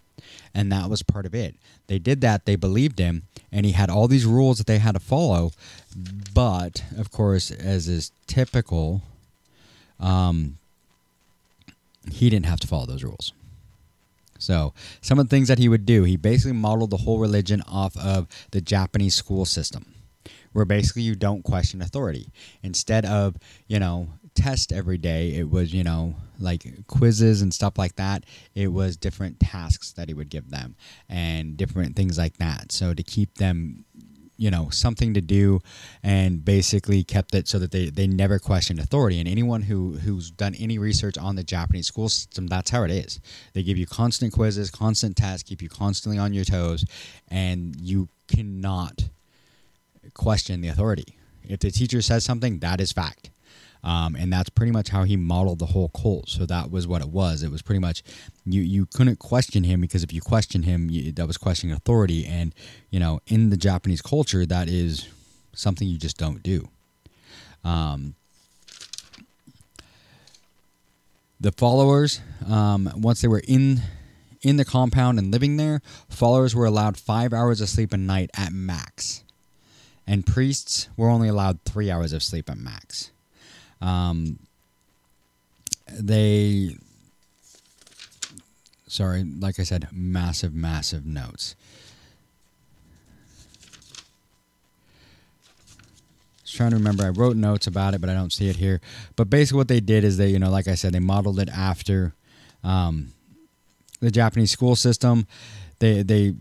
And 0.54 0.72
that 0.72 0.90
was 0.90 1.02
part 1.02 1.26
of 1.26 1.34
it. 1.34 1.54
They 1.86 1.98
did 1.98 2.20
that, 2.22 2.46
they 2.46 2.56
believed 2.56 2.98
him, 2.98 3.22
and 3.52 3.64
he 3.64 3.72
had 3.72 3.90
all 3.90 4.08
these 4.08 4.26
rules 4.26 4.58
that 4.58 4.66
they 4.66 4.78
had 4.78 4.94
to 4.94 5.00
follow. 5.00 5.52
But, 6.34 6.84
of 6.96 7.10
course, 7.10 7.50
as 7.50 7.88
is 7.88 8.10
typical, 8.26 9.02
um, 10.00 10.58
he 12.10 12.28
didn't 12.28 12.46
have 12.46 12.60
to 12.60 12.66
follow 12.66 12.86
those 12.86 13.04
rules. 13.04 13.32
So, 14.38 14.74
some 15.00 15.18
of 15.18 15.28
the 15.28 15.36
things 15.36 15.48
that 15.48 15.58
he 15.58 15.68
would 15.68 15.86
do, 15.86 16.04
he 16.04 16.16
basically 16.16 16.52
modeled 16.52 16.90
the 16.90 16.98
whole 16.98 17.18
religion 17.18 17.62
off 17.66 17.96
of 17.96 18.28
the 18.50 18.60
Japanese 18.60 19.14
school 19.14 19.44
system 19.44 19.94
where 20.56 20.64
basically 20.64 21.02
you 21.02 21.14
don't 21.14 21.44
question 21.44 21.82
authority. 21.82 22.32
Instead 22.62 23.04
of, 23.04 23.36
you 23.68 23.78
know, 23.78 24.08
test 24.34 24.72
every 24.72 24.96
day, 24.96 25.34
it 25.34 25.50
was, 25.50 25.74
you 25.74 25.84
know, 25.84 26.14
like 26.38 26.64
quizzes 26.86 27.42
and 27.42 27.52
stuff 27.52 27.76
like 27.76 27.96
that. 27.96 28.24
It 28.54 28.68
was 28.68 28.96
different 28.96 29.38
tasks 29.38 29.92
that 29.92 30.08
he 30.08 30.14
would 30.14 30.30
give 30.30 30.50
them 30.50 30.74
and 31.10 31.58
different 31.58 31.94
things 31.94 32.16
like 32.16 32.38
that. 32.38 32.72
So 32.72 32.94
to 32.94 33.02
keep 33.02 33.34
them 33.34 33.84
you 34.36 34.50
know 34.50 34.68
something 34.70 35.14
to 35.14 35.20
do 35.20 35.60
and 36.02 36.44
basically 36.44 37.02
kept 37.02 37.34
it 37.34 37.48
so 37.48 37.58
that 37.58 37.70
they, 37.70 37.88
they 37.88 38.06
never 38.06 38.38
questioned 38.38 38.78
authority 38.78 39.18
and 39.18 39.28
anyone 39.28 39.62
who 39.62 39.92
who's 39.98 40.30
done 40.30 40.54
any 40.56 40.78
research 40.78 41.16
on 41.16 41.36
the 41.36 41.42
japanese 41.42 41.86
school 41.86 42.08
system 42.08 42.46
that's 42.46 42.70
how 42.70 42.82
it 42.82 42.90
is 42.90 43.18
they 43.54 43.62
give 43.62 43.78
you 43.78 43.86
constant 43.86 44.32
quizzes 44.32 44.70
constant 44.70 45.16
tests 45.16 45.42
keep 45.42 45.62
you 45.62 45.68
constantly 45.68 46.18
on 46.18 46.34
your 46.34 46.44
toes 46.44 46.84
and 47.28 47.76
you 47.80 48.08
cannot 48.28 49.08
question 50.14 50.60
the 50.60 50.68
authority. 50.68 51.16
If 51.44 51.60
the 51.60 51.70
teacher 51.70 52.02
says 52.02 52.24
something, 52.24 52.58
that 52.60 52.80
is 52.80 52.92
fact. 52.92 53.30
Um, 53.84 54.16
and 54.16 54.32
that's 54.32 54.50
pretty 54.50 54.72
much 54.72 54.88
how 54.88 55.04
he 55.04 55.16
modeled 55.16 55.60
the 55.60 55.66
whole 55.66 55.90
cult. 55.90 56.28
So 56.28 56.44
that 56.46 56.70
was 56.70 56.88
what 56.88 57.02
it 57.02 57.08
was. 57.08 57.42
It 57.42 57.52
was 57.52 57.62
pretty 57.62 57.78
much 57.78 58.02
you 58.46 58.62
you 58.62 58.86
couldn't 58.86 59.18
question 59.18 59.64
him 59.64 59.80
because 59.80 60.02
if 60.02 60.12
you 60.12 60.20
question 60.20 60.62
him, 60.62 60.88
you, 60.90 61.12
that 61.12 61.26
was 61.26 61.36
questioning 61.36 61.74
authority. 61.74 62.24
And 62.26 62.54
you 62.90 63.00
know, 63.00 63.20
in 63.26 63.50
the 63.50 63.56
Japanese 63.56 64.00
culture, 64.00 64.46
that 64.46 64.68
is 64.68 65.08
something 65.52 65.88
you 65.88 65.98
just 65.98 66.16
don't 66.16 66.42
do. 66.42 66.68
Um, 67.64 68.14
the 71.40 71.52
followers, 71.52 72.20
um, 72.48 72.90
once 72.96 73.20
they 73.20 73.28
were 73.28 73.42
in 73.46 73.82
in 74.42 74.56
the 74.56 74.64
compound 74.64 75.18
and 75.18 75.30
living 75.32 75.56
there, 75.56 75.82
followers 76.08 76.54
were 76.54 76.66
allowed 76.66 76.96
five 76.96 77.32
hours 77.32 77.60
of 77.60 77.68
sleep 77.68 77.92
a 77.92 77.96
night 77.96 78.30
at 78.34 78.52
max 78.52 79.24
and 80.06 80.24
priests 80.24 80.88
were 80.96 81.08
only 81.08 81.28
allowed 81.28 81.60
three 81.62 81.90
hours 81.90 82.12
of 82.12 82.22
sleep 82.22 82.48
at 82.48 82.56
max. 82.56 83.10
Um, 83.80 84.38
they, 85.92 86.76
sorry, 88.86 89.24
like 89.24 89.58
I 89.58 89.62
said, 89.62 89.88
massive, 89.92 90.54
massive 90.54 91.04
notes. 91.04 91.56
Just 96.42 96.56
trying 96.56 96.70
to 96.70 96.76
remember. 96.76 97.04
I 97.04 97.08
wrote 97.08 97.36
notes 97.36 97.66
about 97.66 97.94
it, 97.94 98.00
but 98.00 98.08
I 98.08 98.14
don't 98.14 98.32
see 98.32 98.48
it 98.48 98.56
here. 98.56 98.80
But 99.16 99.28
basically, 99.28 99.58
what 99.58 99.68
they 99.68 99.80
did 99.80 100.04
is 100.04 100.16
they, 100.16 100.28
you 100.28 100.38
know, 100.38 100.50
like 100.50 100.68
I 100.68 100.76
said, 100.76 100.92
they 100.92 101.00
modeled 101.00 101.40
it 101.40 101.48
after 101.48 102.14
um, 102.62 103.12
the 104.00 104.10
Japanese 104.10 104.52
school 104.52 104.76
system. 104.76 105.26
They 105.80 106.02
they 106.02 106.34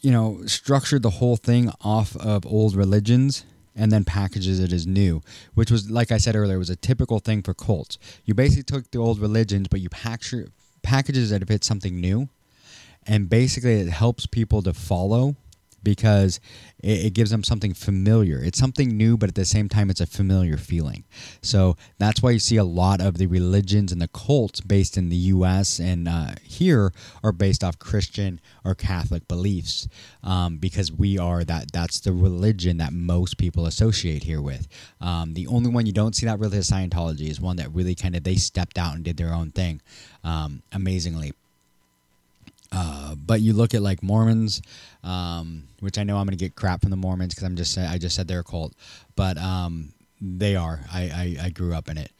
you 0.00 0.10
know 0.10 0.44
structured 0.46 1.02
the 1.02 1.10
whole 1.10 1.36
thing 1.36 1.70
off 1.80 2.16
of 2.16 2.44
old 2.44 2.74
religions 2.74 3.44
and 3.76 3.90
then 3.90 4.04
packages 4.04 4.60
it 4.60 4.72
as 4.72 4.86
new, 4.86 5.22
which 5.54 5.70
was 5.70 5.90
like 5.90 6.12
I 6.12 6.18
said 6.18 6.36
earlier, 6.36 6.58
was 6.58 6.70
a 6.70 6.76
typical 6.76 7.18
thing 7.20 7.42
for 7.42 7.54
cults. 7.54 7.98
You 8.24 8.34
basically 8.34 8.64
took 8.64 8.90
the 8.90 8.98
old 8.98 9.18
religions, 9.18 9.68
but 9.68 9.80
you 9.80 9.88
packages 10.84 11.30
that 11.30 11.42
if 11.42 11.50
it's 11.50 11.66
something 11.66 12.00
new, 12.00 12.28
and 13.06 13.28
basically 13.28 13.80
it 13.80 13.88
helps 13.88 14.26
people 14.26 14.62
to 14.62 14.72
follow 14.72 15.36
because 15.84 16.40
it, 16.82 17.06
it, 17.06 17.14
gives 17.14 17.30
them 17.30 17.44
something 17.44 17.74
familiar. 17.74 18.42
It's 18.42 18.58
something 18.58 18.96
new, 18.96 19.16
but 19.16 19.28
at 19.28 19.34
the 19.34 19.44
same 19.44 19.68
time, 19.68 19.90
it's 19.90 20.00
a 20.00 20.06
familiar 20.06 20.56
feeling. 20.56 21.04
So 21.42 21.76
that's 21.98 22.22
why 22.22 22.30
you 22.30 22.38
see 22.38 22.56
a 22.56 22.64
lot 22.64 23.00
of 23.00 23.18
the 23.18 23.26
religions 23.26 23.92
and 23.92 24.00
the 24.00 24.08
cults 24.08 24.60
based 24.60 24.96
in 24.96 25.10
the 25.10 25.16
U.S. 25.16 25.78
and 25.78 26.08
uh, 26.08 26.34
here 26.42 26.92
are 27.22 27.32
based 27.32 27.62
off 27.62 27.78
Christian 27.78 28.40
or 28.64 28.74
Catholic 28.74 29.28
beliefs, 29.28 29.86
um, 30.22 30.56
because 30.56 30.90
we 30.90 31.18
are 31.18 31.44
that. 31.44 31.72
That's 31.72 32.00
the 32.00 32.12
religion 32.12 32.78
that 32.78 32.92
most 32.92 33.36
people 33.36 33.66
associate 33.66 34.24
here 34.24 34.40
with. 34.40 34.66
Um, 35.00 35.34
the 35.34 35.46
only 35.46 35.70
one 35.70 35.86
you 35.86 35.92
don't 35.92 36.16
see 36.16 36.26
that 36.26 36.38
really 36.38 36.58
is 36.58 36.70
Scientology. 36.70 37.28
Is 37.28 37.40
one 37.40 37.56
that 37.56 37.72
really 37.72 37.94
kind 37.94 38.16
of 38.16 38.24
they 38.24 38.36
stepped 38.36 38.78
out 38.78 38.94
and 38.94 39.04
did 39.04 39.16
their 39.16 39.32
own 39.32 39.50
thing, 39.50 39.80
um, 40.22 40.62
amazingly. 40.72 41.32
Uh, 42.74 43.14
but 43.14 43.40
you 43.40 43.52
look 43.52 43.72
at 43.72 43.82
like 43.82 44.02
Mormons, 44.02 44.60
um, 45.04 45.64
which 45.80 45.96
I 45.96 46.02
know 46.02 46.16
I'm 46.16 46.26
going 46.26 46.36
to 46.36 46.44
get 46.44 46.56
crap 46.56 46.80
from 46.80 46.90
the 46.90 46.96
Mormons 46.96 47.34
because 47.34 47.44
I'm 47.44 47.56
just 47.56 47.78
I 47.78 47.98
just 47.98 48.16
said 48.16 48.26
they're 48.26 48.40
a 48.40 48.44
cult, 48.44 48.74
but 49.14 49.38
um, 49.38 49.92
they 50.20 50.56
are. 50.56 50.80
I, 50.92 51.36
I, 51.40 51.44
I 51.46 51.50
grew 51.50 51.74
up 51.74 51.88
in 51.88 51.98
it. 51.98 52.10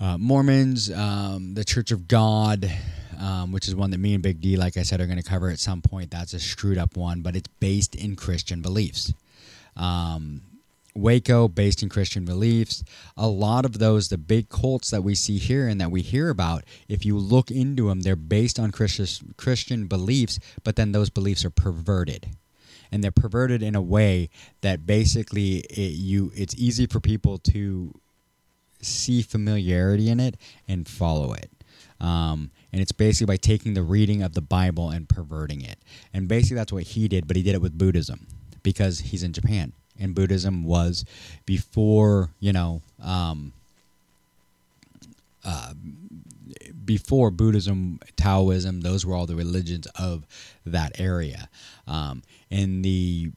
Uh, 0.00 0.18
Mormons, 0.18 0.92
um, 0.92 1.54
the 1.54 1.64
Church 1.64 1.90
of 1.90 2.06
God, 2.06 2.70
um, 3.18 3.50
which 3.50 3.66
is 3.66 3.74
one 3.74 3.90
that 3.90 3.98
me 3.98 4.14
and 4.14 4.22
Big 4.22 4.40
D, 4.40 4.56
like 4.56 4.76
I 4.76 4.82
said, 4.82 5.00
are 5.00 5.06
going 5.06 5.20
to 5.20 5.28
cover 5.28 5.48
at 5.50 5.58
some 5.58 5.82
point. 5.82 6.10
That's 6.10 6.34
a 6.34 6.40
screwed 6.40 6.78
up 6.78 6.96
one, 6.96 7.22
but 7.22 7.34
it's 7.34 7.48
based 7.58 7.94
in 7.94 8.16
Christian 8.16 8.60
beliefs. 8.60 9.12
Um, 9.76 10.42
Waco, 10.94 11.48
based 11.48 11.82
in 11.82 11.88
Christian 11.88 12.24
beliefs. 12.24 12.82
A 13.16 13.28
lot 13.28 13.64
of 13.64 13.78
those, 13.78 14.08
the 14.08 14.18
big 14.18 14.48
cults 14.48 14.90
that 14.90 15.02
we 15.02 15.14
see 15.14 15.38
here 15.38 15.68
and 15.68 15.80
that 15.80 15.90
we 15.90 16.02
hear 16.02 16.28
about, 16.28 16.64
if 16.88 17.04
you 17.04 17.16
look 17.16 17.50
into 17.50 17.88
them, 17.88 18.00
they're 18.00 18.16
based 18.16 18.58
on 18.58 18.70
Christian 18.70 19.34
Christian 19.36 19.86
beliefs, 19.86 20.38
but 20.64 20.76
then 20.76 20.92
those 20.92 21.10
beliefs 21.10 21.44
are 21.44 21.50
perverted, 21.50 22.36
and 22.90 23.02
they're 23.02 23.10
perverted 23.10 23.62
in 23.62 23.74
a 23.74 23.82
way 23.82 24.30
that 24.60 24.86
basically 24.86 25.58
it, 25.70 25.94
you 25.94 26.32
it's 26.34 26.54
easy 26.56 26.86
for 26.86 27.00
people 27.00 27.38
to 27.38 27.94
see 28.80 29.22
familiarity 29.22 30.08
in 30.08 30.20
it 30.20 30.36
and 30.66 30.88
follow 30.88 31.32
it. 31.32 31.50
Um, 32.00 32.50
and 32.72 32.80
it's 32.80 32.92
basically 32.92 33.26
by 33.26 33.36
taking 33.36 33.74
the 33.74 33.82
reading 33.82 34.22
of 34.22 34.34
the 34.34 34.40
Bible 34.40 34.90
and 34.90 35.08
perverting 35.08 35.62
it. 35.62 35.78
And 36.12 36.28
basically, 36.28 36.56
that's 36.56 36.72
what 36.72 36.84
he 36.84 37.08
did, 37.08 37.26
but 37.26 37.36
he 37.36 37.42
did 37.42 37.54
it 37.54 37.62
with 37.62 37.76
Buddhism 37.76 38.26
because 38.62 39.00
he's 39.00 39.22
in 39.22 39.32
Japan 39.32 39.72
in 39.98 40.12
Buddhism 40.12 40.64
was 40.64 41.04
before 41.44 42.30
you 42.40 42.52
know 42.52 42.82
um, 43.02 43.52
uh, 45.44 45.72
before 46.84 47.30
Buddhism, 47.30 48.00
Taoism, 48.16 48.80
those 48.80 49.04
were 49.04 49.14
all 49.14 49.26
the 49.26 49.34
religions 49.34 49.86
of 49.98 50.26
that 50.64 50.98
area. 50.98 51.48
Um, 51.86 52.22
in 52.50 52.82
the 52.82 53.30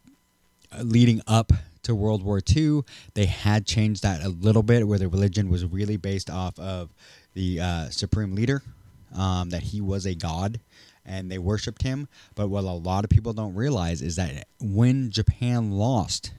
uh, 0.72 0.84
leading 0.84 1.22
up 1.28 1.52
to 1.84 1.96
World 1.96 2.24
War 2.24 2.42
II, 2.56 2.82
they 3.14 3.26
had 3.26 3.66
changed 3.66 4.04
that 4.04 4.24
a 4.24 4.30
little 4.30 4.64
bit, 4.64 4.88
where 4.88 5.00
the 5.00 5.08
religion 5.08 5.50
was 5.50 5.66
really 5.66 5.98
based 5.98 6.30
off 6.30 6.58
of 6.60 6.90
the 7.34 7.60
uh, 7.60 7.90
supreme 7.90 8.36
leader, 8.36 8.62
um, 9.18 9.50
that 9.50 9.64
he 9.64 9.82
was 9.82 10.06
a 10.06 10.16
god 10.16 10.60
and 11.06 11.32
they 11.32 11.38
worshipped 11.38 11.82
him. 11.82 12.08
But 12.36 12.50
what 12.50 12.64
a 12.64 12.72
lot 12.72 13.04
of 13.04 13.10
people 13.10 13.34
don't 13.34 13.56
realize 13.56 14.02
is 14.02 14.16
that 14.18 14.48
when 14.60 15.10
Japan 15.10 15.72
lost 15.72 16.32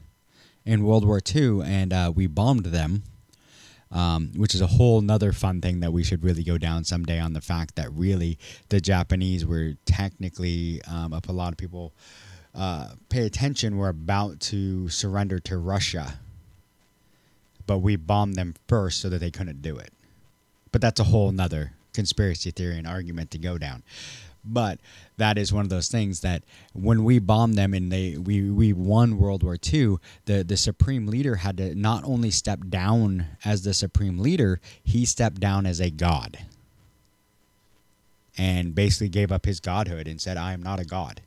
in 0.64 0.84
World 0.84 1.04
War 1.04 1.20
II, 1.34 1.62
and 1.64 1.92
uh, 1.92 2.12
we 2.14 2.26
bombed 2.26 2.66
them. 2.66 3.04
Um, 3.90 4.32
which 4.36 4.54
is 4.54 4.62
a 4.62 4.66
whole 4.66 5.02
nother 5.02 5.34
fun 5.34 5.60
thing 5.60 5.80
that 5.80 5.92
we 5.92 6.02
should 6.02 6.24
really 6.24 6.42
go 6.42 6.56
down 6.56 6.82
someday 6.82 7.20
on 7.20 7.34
the 7.34 7.42
fact 7.42 7.76
that 7.76 7.92
really 7.92 8.38
the 8.70 8.80
Japanese 8.80 9.44
were 9.44 9.74
technically, 9.84 10.80
um, 10.90 11.12
a 11.12 11.30
lot 11.30 11.52
of 11.52 11.58
people 11.58 11.92
uh, 12.54 12.88
pay 13.10 13.26
attention, 13.26 13.76
were 13.76 13.90
about 13.90 14.40
to 14.40 14.88
surrender 14.88 15.38
to 15.40 15.58
Russia, 15.58 16.18
but 17.66 17.80
we 17.80 17.96
bombed 17.96 18.36
them 18.36 18.54
first 18.66 19.00
so 19.02 19.10
that 19.10 19.18
they 19.18 19.30
couldn't 19.30 19.60
do 19.60 19.76
it. 19.76 19.92
But 20.70 20.80
that's 20.80 20.98
a 20.98 21.04
whole 21.04 21.30
nother 21.30 21.72
conspiracy 21.92 22.50
theory 22.50 22.78
and 22.78 22.86
argument 22.86 23.30
to 23.32 23.38
go 23.38 23.58
down. 23.58 23.82
But 24.44 24.80
that 25.18 25.38
is 25.38 25.52
one 25.52 25.64
of 25.64 25.68
those 25.68 25.88
things 25.88 26.20
that 26.20 26.42
when 26.72 27.04
we 27.04 27.18
bombed 27.18 27.54
them 27.54 27.74
and 27.74 27.92
they 27.92 28.16
we, 28.16 28.50
we 28.50 28.72
won 28.72 29.18
World 29.18 29.42
War 29.42 29.56
II, 29.72 29.96
the, 30.24 30.42
the 30.42 30.56
supreme 30.56 31.06
leader 31.06 31.36
had 31.36 31.56
to 31.58 31.74
not 31.74 32.02
only 32.04 32.30
step 32.30 32.60
down 32.68 33.26
as 33.44 33.62
the 33.62 33.74
supreme 33.74 34.18
leader, 34.18 34.60
he 34.82 35.04
stepped 35.04 35.40
down 35.40 35.66
as 35.66 35.80
a 35.80 35.90
god. 35.90 36.38
And 38.36 38.74
basically 38.74 39.10
gave 39.10 39.30
up 39.30 39.44
his 39.44 39.60
godhood 39.60 40.08
and 40.08 40.20
said, 40.20 40.36
I 40.38 40.54
am 40.54 40.62
not 40.62 40.80
a 40.80 40.84
god. 40.84 41.20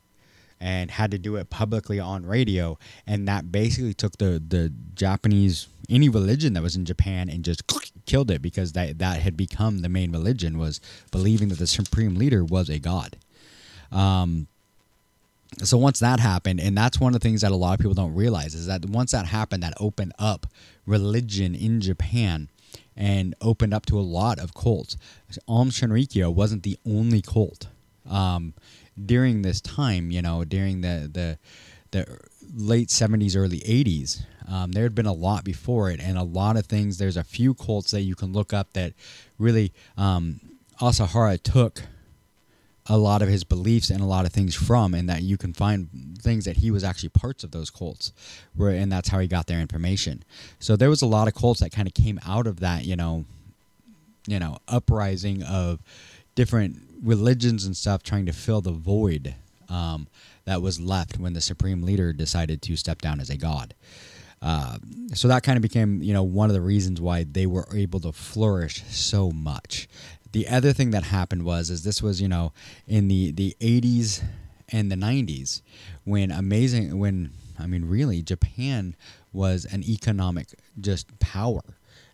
And 0.59 0.89
had 0.89 1.11
to 1.11 1.19
do 1.19 1.35
it 1.35 1.51
publicly 1.51 1.99
on 1.99 2.25
radio. 2.25 2.79
And 3.05 3.27
that 3.27 3.51
basically 3.51 3.93
took 3.93 4.17
the, 4.17 4.41
the 4.45 4.71
Japanese 4.95 5.67
any 5.87 6.09
religion 6.09 6.53
that 6.53 6.63
was 6.63 6.75
in 6.75 6.83
Japan 6.83 7.29
and 7.29 7.45
just 7.45 7.67
killed 8.05 8.31
it 8.31 8.41
because 8.41 8.73
that 8.73 8.99
that 8.99 9.21
had 9.21 9.35
become 9.37 9.79
the 9.79 9.89
main 9.89 10.11
religion 10.11 10.57
was 10.57 10.79
believing 11.11 11.49
that 11.49 11.59
the 11.59 11.67
supreme 11.67 12.15
leader 12.15 12.43
was 12.43 12.69
a 12.69 12.79
god. 12.79 13.17
Um, 13.91 14.47
so 15.63 15.77
once 15.77 15.99
that 15.99 16.19
happened, 16.19 16.59
and 16.59 16.77
that's 16.77 16.99
one 16.99 17.15
of 17.15 17.21
the 17.21 17.25
things 17.25 17.41
that 17.41 17.51
a 17.51 17.55
lot 17.55 17.73
of 17.73 17.79
people 17.79 17.93
don't 17.93 18.13
realize 18.13 18.55
is 18.55 18.67
that 18.67 18.85
once 18.85 19.11
that 19.11 19.27
happened, 19.27 19.63
that 19.63 19.73
opened 19.79 20.13
up 20.19 20.47
religion 20.85 21.55
in 21.55 21.79
Japan 21.79 22.49
and 22.97 23.35
opened 23.41 23.73
up 23.73 23.85
to 23.85 23.97
a 23.97 24.01
lot 24.01 24.39
of 24.39 24.53
cults. 24.53 24.97
Aum 25.47 25.69
Shinrikyo 25.69 26.33
wasn't 26.33 26.63
the 26.63 26.77
only 26.85 27.21
cult 27.21 27.67
um, 28.09 28.53
during 29.03 29.41
this 29.41 29.61
time. 29.61 30.11
You 30.11 30.21
know, 30.21 30.43
during 30.43 30.81
the 30.81 31.09
the 31.11 31.37
the 31.91 32.19
late 32.53 32.89
70s, 32.89 33.35
early 33.35 33.59
80s. 33.59 34.25
Um, 34.47 34.71
there 34.71 34.83
had 34.83 34.95
been 34.95 35.05
a 35.05 35.13
lot 35.13 35.43
before 35.43 35.89
it, 35.89 35.99
and 35.99 36.17
a 36.17 36.23
lot 36.23 36.57
of 36.57 36.65
things. 36.65 36.97
There's 36.97 37.17
a 37.17 37.23
few 37.23 37.53
cults 37.53 37.91
that 37.91 38.01
you 38.01 38.15
can 38.15 38.33
look 38.33 38.53
up 38.53 38.73
that 38.73 38.93
really 39.37 39.71
um, 39.97 40.39
Asahara 40.79 41.41
took 41.41 41.83
a 42.87 42.97
lot 42.97 43.21
of 43.21 43.29
his 43.29 43.43
beliefs 43.43 43.89
and 43.89 44.01
a 44.01 44.05
lot 44.05 44.25
of 44.25 44.31
things 44.31 44.53
from, 44.53 44.93
and 44.93 45.09
that 45.09 45.23
you 45.23 45.37
can 45.37 45.53
find 45.53 45.89
things 46.21 46.45
that 46.45 46.57
he 46.57 46.69
was 46.69 46.83
actually 46.83 47.09
parts 47.09 47.43
of 47.43 47.51
those 47.51 47.69
cults, 47.69 48.13
where 48.55 48.71
and 48.71 48.91
that's 48.91 49.09
how 49.09 49.19
he 49.19 49.27
got 49.27 49.47
their 49.47 49.59
information. 49.59 50.23
So 50.59 50.75
there 50.75 50.89
was 50.89 51.01
a 51.01 51.07
lot 51.07 51.27
of 51.27 51.33
cults 51.33 51.61
that 51.61 51.71
kind 51.71 51.87
of 51.87 51.93
came 51.93 52.19
out 52.25 52.45
of 52.45 52.59
that, 52.59 52.85
you 52.85 52.95
know, 52.95 53.25
you 54.27 54.39
know, 54.39 54.59
uprising 54.67 55.41
of 55.43 55.79
different 56.35 56.77
religions 57.01 57.65
and 57.65 57.75
stuff, 57.75 58.03
trying 58.03 58.25
to 58.25 58.33
fill 58.33 58.61
the 58.61 58.71
void 58.71 59.35
um, 59.69 60.07
that 60.45 60.61
was 60.61 60.79
left 60.79 61.17
when 61.17 61.33
the 61.33 61.41
supreme 61.41 61.81
leader 61.81 62.13
decided 62.13 62.61
to 62.61 62.75
step 62.75 63.01
down 63.01 63.19
as 63.19 63.29
a 63.29 63.37
god. 63.37 63.73
Uh, 64.45 64.77
so 65.15 65.27
that 65.27 65.41
kind 65.41 65.57
of 65.57 65.63
became, 65.63 66.03
you 66.03 66.13
know, 66.13 66.21
one 66.21 66.51
of 66.51 66.53
the 66.53 66.61
reasons 66.61 67.01
why 67.01 67.23
they 67.23 67.47
were 67.47 67.67
able 67.73 67.99
to 67.99 68.11
flourish 68.11 68.83
so 68.89 69.31
much. 69.31 69.89
The 70.33 70.47
other 70.47 70.71
thing 70.71 70.91
that 70.91 71.03
happened 71.05 71.45
was, 71.45 71.71
is 71.71 71.83
this 71.83 72.03
was, 72.03 72.21
you 72.21 72.27
know, 72.27 72.53
in 72.87 73.07
the 73.07 73.31
the 73.31 73.57
80s 73.59 74.23
and 74.69 74.91
the 74.91 74.95
90s 74.95 75.61
when 76.03 76.31
amazing, 76.31 76.99
when 76.99 77.31
I 77.57 77.65
mean, 77.65 77.85
really, 77.85 78.21
Japan 78.21 78.95
was 79.33 79.65
an 79.65 79.83
economic 79.83 80.49
just 80.79 81.17
power 81.19 81.63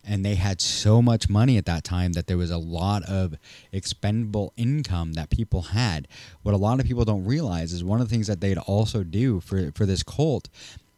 and 0.04 0.24
they 0.26 0.36
had 0.36 0.62
so 0.62 1.02
much 1.02 1.30
money 1.30 1.58
at 1.58 1.66
that 1.66 1.84
time 1.84 2.14
that 2.14 2.28
there 2.28 2.38
was 2.38 2.50
a 2.50 2.58
lot 2.58 3.04
of 3.04 3.36
expendable 3.74 4.54
income 4.56 5.14
that 5.14 5.30
people 5.30 5.62
had. 5.64 6.08
What 6.44 6.56
a 6.56 6.58
lot 6.58 6.80
of 6.80 6.86
people 6.86 7.04
don't 7.04 7.26
realize 7.26 7.74
is 7.74 7.84
one 7.84 8.00
of 8.00 8.08
the 8.08 8.14
things 8.14 8.28
that 8.28 8.40
they'd 8.40 8.58
also 8.58 9.04
do 9.04 9.42
for 9.42 9.72
for 9.74 9.86
this 9.86 10.02
cult. 10.02 10.48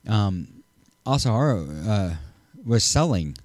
Um, 0.07 0.62
Asahara 1.05 1.87
uh, 1.87 2.15
was 2.65 2.83
selling 2.83 3.35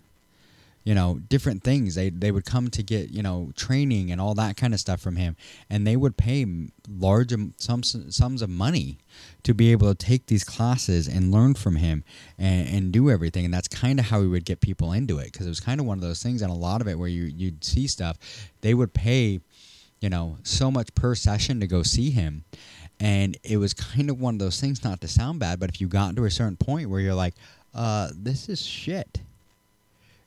you 0.88 0.94
know 0.94 1.20
different 1.28 1.62
things. 1.62 1.96
They 1.96 2.08
they 2.08 2.30
would 2.30 2.46
come 2.46 2.70
to 2.70 2.82
get 2.82 3.10
you 3.10 3.22
know 3.22 3.52
training 3.54 4.10
and 4.10 4.22
all 4.22 4.34
that 4.36 4.56
kind 4.56 4.72
of 4.72 4.80
stuff 4.80 5.02
from 5.02 5.16
him. 5.16 5.36
And 5.68 5.86
they 5.86 5.96
would 5.96 6.16
pay 6.16 6.46
large 6.88 7.34
sums 7.58 7.94
sums 8.08 8.40
of 8.40 8.48
money 8.48 8.96
to 9.42 9.52
be 9.52 9.70
able 9.70 9.94
to 9.94 9.94
take 9.94 10.28
these 10.28 10.44
classes 10.44 11.06
and 11.06 11.30
learn 11.30 11.56
from 11.56 11.76
him 11.76 12.04
and, 12.38 12.66
and 12.68 12.90
do 12.90 13.10
everything. 13.10 13.44
And 13.44 13.52
that's 13.52 13.68
kind 13.68 13.98
of 13.98 14.06
how 14.06 14.20
we 14.20 14.28
would 14.28 14.46
get 14.46 14.62
people 14.62 14.94
into 14.94 15.18
it. 15.18 15.30
Because 15.30 15.44
it 15.44 15.50
was 15.50 15.60
kind 15.60 15.78
of 15.78 15.84
one 15.84 15.98
of 15.98 16.02
those 16.02 16.22
things 16.22 16.40
and 16.40 16.50
a 16.50 16.54
lot 16.54 16.80
of 16.80 16.88
it 16.88 16.98
where 16.98 17.06
you 17.06 17.24
you'd 17.24 17.62
see 17.64 17.86
stuff. 17.86 18.16
They 18.62 18.72
would 18.72 18.94
pay 18.94 19.40
you 20.00 20.08
know 20.08 20.38
so 20.42 20.70
much 20.70 20.94
per 20.94 21.14
session 21.14 21.60
to 21.60 21.66
go 21.66 21.82
see 21.82 22.12
him 22.12 22.44
And 23.00 23.36
it 23.44 23.58
was 23.58 23.74
kind 23.74 24.10
of 24.10 24.20
one 24.20 24.34
of 24.34 24.40
those 24.40 24.60
things, 24.60 24.82
not 24.82 25.00
to 25.02 25.08
sound 25.08 25.38
bad, 25.38 25.60
but 25.60 25.70
if 25.70 25.80
you 25.80 25.86
got 25.86 26.16
to 26.16 26.24
a 26.24 26.30
certain 26.30 26.56
point 26.56 26.90
where 26.90 27.00
you're 27.00 27.14
like, 27.14 27.34
uh, 27.74 28.08
this 28.14 28.48
is 28.48 28.60
shit. 28.60 29.20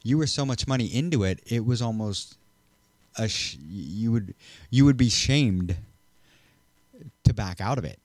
You 0.03 0.17
were 0.17 0.27
so 0.27 0.45
much 0.45 0.67
money 0.67 0.86
into 0.86 1.23
it, 1.23 1.41
it 1.45 1.65
was 1.65 1.81
almost 1.81 2.38
a 3.17 3.27
sh- 3.27 3.57
you 3.69 4.12
would 4.12 4.34
you 4.69 4.86
would 4.86 4.97
be 4.97 5.10
shamed 5.10 5.75
to 7.25 7.34
back 7.34 7.60
out 7.60 7.77
of 7.77 7.84
it. 7.84 7.99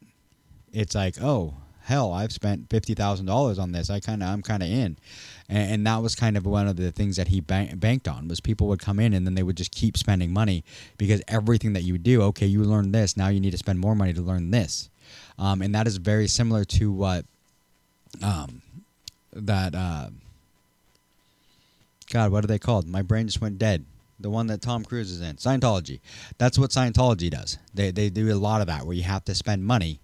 It's 0.73 0.95
like, 0.95 1.23
oh, 1.23 1.55
hell, 1.87 2.13
I've 2.13 2.33
spent 2.33 2.69
fifty 2.69 2.95
thousand 2.95 3.27
dollars 3.27 3.59
on 3.59 3.73
this. 3.73 3.91
I 3.91 4.01
kind 4.01 4.23
of, 4.23 4.29
I'm 4.29 4.43
kind 4.43 4.63
of 4.63 4.69
in, 4.69 4.99
and, 5.49 5.73
and, 5.73 5.87
that 5.87 6.03
was 6.03 6.15
kind 6.15 6.37
of 6.37 6.45
one 6.45 6.67
of 6.67 6.77
the 6.77 6.91
things 6.91 7.17
that 7.17 7.29
he 7.29 7.41
bank, 7.41 7.79
banked 7.79 8.09
on 8.09 8.27
was 8.27 8.41
people 8.41 8.67
would 8.69 8.81
come 8.81 8.99
in 8.99 9.15
and 9.15 9.25
then 9.25 9.35
they 9.35 9.43
would 9.45 9.57
just 9.57 9.71
keep 9.71 9.97
spending 9.97 10.33
money 10.33 10.65
because 10.99 11.23
everything 11.29 11.75
that 11.75 11.83
you 11.83 11.97
do, 11.97 12.23
okay, 12.23 12.47
you 12.47 12.65
learn 12.65 12.91
this, 12.91 13.17
now 13.17 13.29
you 13.29 13.39
need 13.39 13.53
to 13.53 13.59
spend 13.59 13.79
more 13.79 13.95
money 13.95 14.13
to 14.13 14.21
learn 14.21 14.51
this, 14.51 14.91
um, 15.39 15.63
and 15.63 15.75
that 15.75 15.87
is 15.87 15.97
very 15.97 16.27
similar 16.27 16.65
to 16.65 16.91
what, 16.93 17.25
um, 18.23 18.63
that, 19.33 19.75
uh, 19.75 20.09
God, 22.11 22.33
what 22.33 22.45
are 22.45 22.49
they 22.49 22.59
called? 22.59 22.89
My 22.89 23.03
brain 23.03 23.27
just 23.27 23.41
went 23.41 23.59
dead 23.59 23.85
the 24.19 24.31
one 24.31 24.47
that 24.47 24.63
Tom 24.63 24.83
Cruise 24.83 25.11
is 25.11 25.21
in, 25.21 25.37
Scientology. 25.37 26.01
That's 26.39 26.59
what 26.59 26.71
Scientology 26.71 27.31
does. 27.31 27.59
They 27.75 27.91
they 27.91 28.09
do 28.09 28.33
a 28.33 28.35
lot 28.35 28.63
of 28.63 28.67
that 28.69 28.87
where 28.87 28.97
you 28.97 29.03
have 29.03 29.27
to 29.27 29.35
spend 29.35 29.65
money 29.65 30.01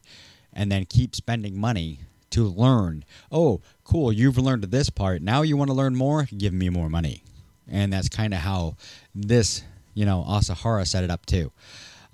and 0.53 0.71
then 0.71 0.85
keep 0.85 1.15
spending 1.15 1.59
money 1.59 2.01
to 2.31 2.45
learn. 2.45 3.05
Oh, 3.31 3.61
cool, 3.85 4.13
you've 4.13 4.39
learned 4.39 4.65
this 4.65 4.91
part. 4.91 5.23
Now 5.23 5.43
you 5.43 5.57
want 5.57 5.69
to 5.69 5.75
learn 5.75 5.95
more? 5.95 6.27
Give 6.37 6.53
me 6.53 6.69
more 6.69 6.89
money. 6.89 7.23
And 7.71 7.93
that's 7.93 8.09
kind 8.09 8.35
of 8.35 8.41
how 8.41 8.77
this, 9.15 9.63
you 9.95 10.05
know, 10.05 10.25
Asahara 10.29 10.87
set 10.87 11.05
it 11.05 11.11
up 11.11 11.27
too. 11.27 11.53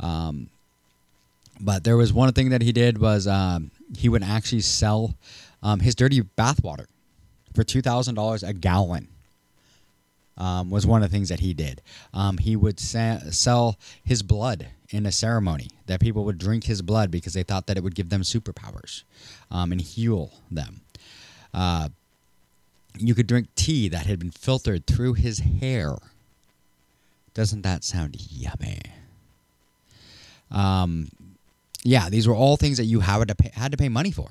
Um, 0.01 0.51
but 1.61 1.85
there 1.85 1.97
was 1.97 2.13
one 2.13 2.33
thing 2.33 2.51
that 2.51 2.63
he 2.63 2.73
did 2.73 2.99
was 2.99 3.27
um, 3.27 3.71
he 3.97 4.09
would 4.09 4.23
actually 4.23 4.61
sell 4.61 5.15
um, 5.63 5.81
his 5.81 5.95
dirty 5.95 6.21
bathwater 6.23 6.87
for 7.55 7.65
two 7.65 7.83
thousand 7.83 8.15
dollars 8.15 8.43
a 8.43 8.53
gallon. 8.53 9.09
Um, 10.37 10.71
was 10.71 10.87
one 10.87 11.03
of 11.03 11.11
the 11.11 11.17
things 11.17 11.31
that 11.31 11.41
he 11.41 11.53
did. 11.53 11.83
Um, 12.15 12.39
he 12.39 12.55
would 12.55 12.79
sa- 12.79 13.19
sell 13.31 13.77
his 14.05 14.23
blood 14.23 14.69
in 14.91 15.05
a 15.05 15.11
ceremony 15.11 15.71
that 15.89 16.01
people 16.01 16.25
would 16.25 16.39
drink 16.39 16.65
his 16.65 16.81
blood 16.81 17.11
because 17.11 17.33
they 17.33 17.43
thought 17.43 17.67
that 17.67 17.77
it 17.77 17.83
would 17.83 17.95
give 17.95 18.11
them 18.11 18.23
superpowers 18.23 19.03
um, 19.51 19.73
and 19.73 19.81
heal 19.81 20.33
them. 20.51 20.83
Uh, 21.53 21.89
you 22.99 23.15
could 23.15 23.27
drink 23.27 23.49
tea 23.55 23.89
that 23.89 24.07
had 24.07 24.19
been 24.19 24.31
filtered 24.31 24.87
through 24.87 25.15
his 25.15 25.41
hair. 25.41 25.97
Doesn't 27.35 27.63
that 27.63 27.85
sound 27.85 28.17
yummy? 28.31 28.81
Um, 30.51 31.09
yeah, 31.85 32.09
these 32.09 32.27
were 32.27 32.35
all 32.35 32.57
things 32.57 32.77
that 32.79 32.85
you 32.85 33.01
had 33.01 33.29
to 33.29 33.35
pay, 33.35 33.51
had 33.55 33.73
to 33.73 33.79
pay 33.79 33.89
money 33.89 34.11
for, 34.11 34.31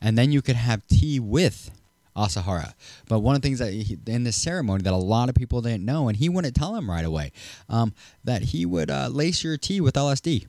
and 0.00 0.18
then 0.18 0.32
you 0.32 0.42
could 0.42 0.56
have 0.56 0.86
tea 0.86 1.18
with 1.18 1.70
Asahara. 2.16 2.74
But 3.08 3.20
one 3.20 3.34
of 3.34 3.42
the 3.42 3.48
things 3.48 3.58
that 3.60 3.72
he, 3.72 3.98
in 4.06 4.24
this 4.24 4.36
ceremony 4.36 4.82
that 4.82 4.92
a 4.92 4.96
lot 4.96 5.28
of 5.28 5.34
people 5.34 5.60
didn't 5.60 5.84
know, 5.84 6.08
and 6.08 6.16
he 6.16 6.28
wouldn't 6.28 6.54
tell 6.54 6.74
him 6.74 6.90
right 6.90 7.04
away, 7.04 7.32
um, 7.68 7.94
that 8.24 8.42
he 8.42 8.66
would 8.66 8.90
uh, 8.90 9.08
lace 9.10 9.42
your 9.42 9.56
tea 9.56 9.80
with 9.80 9.94
LSD. 9.94 10.46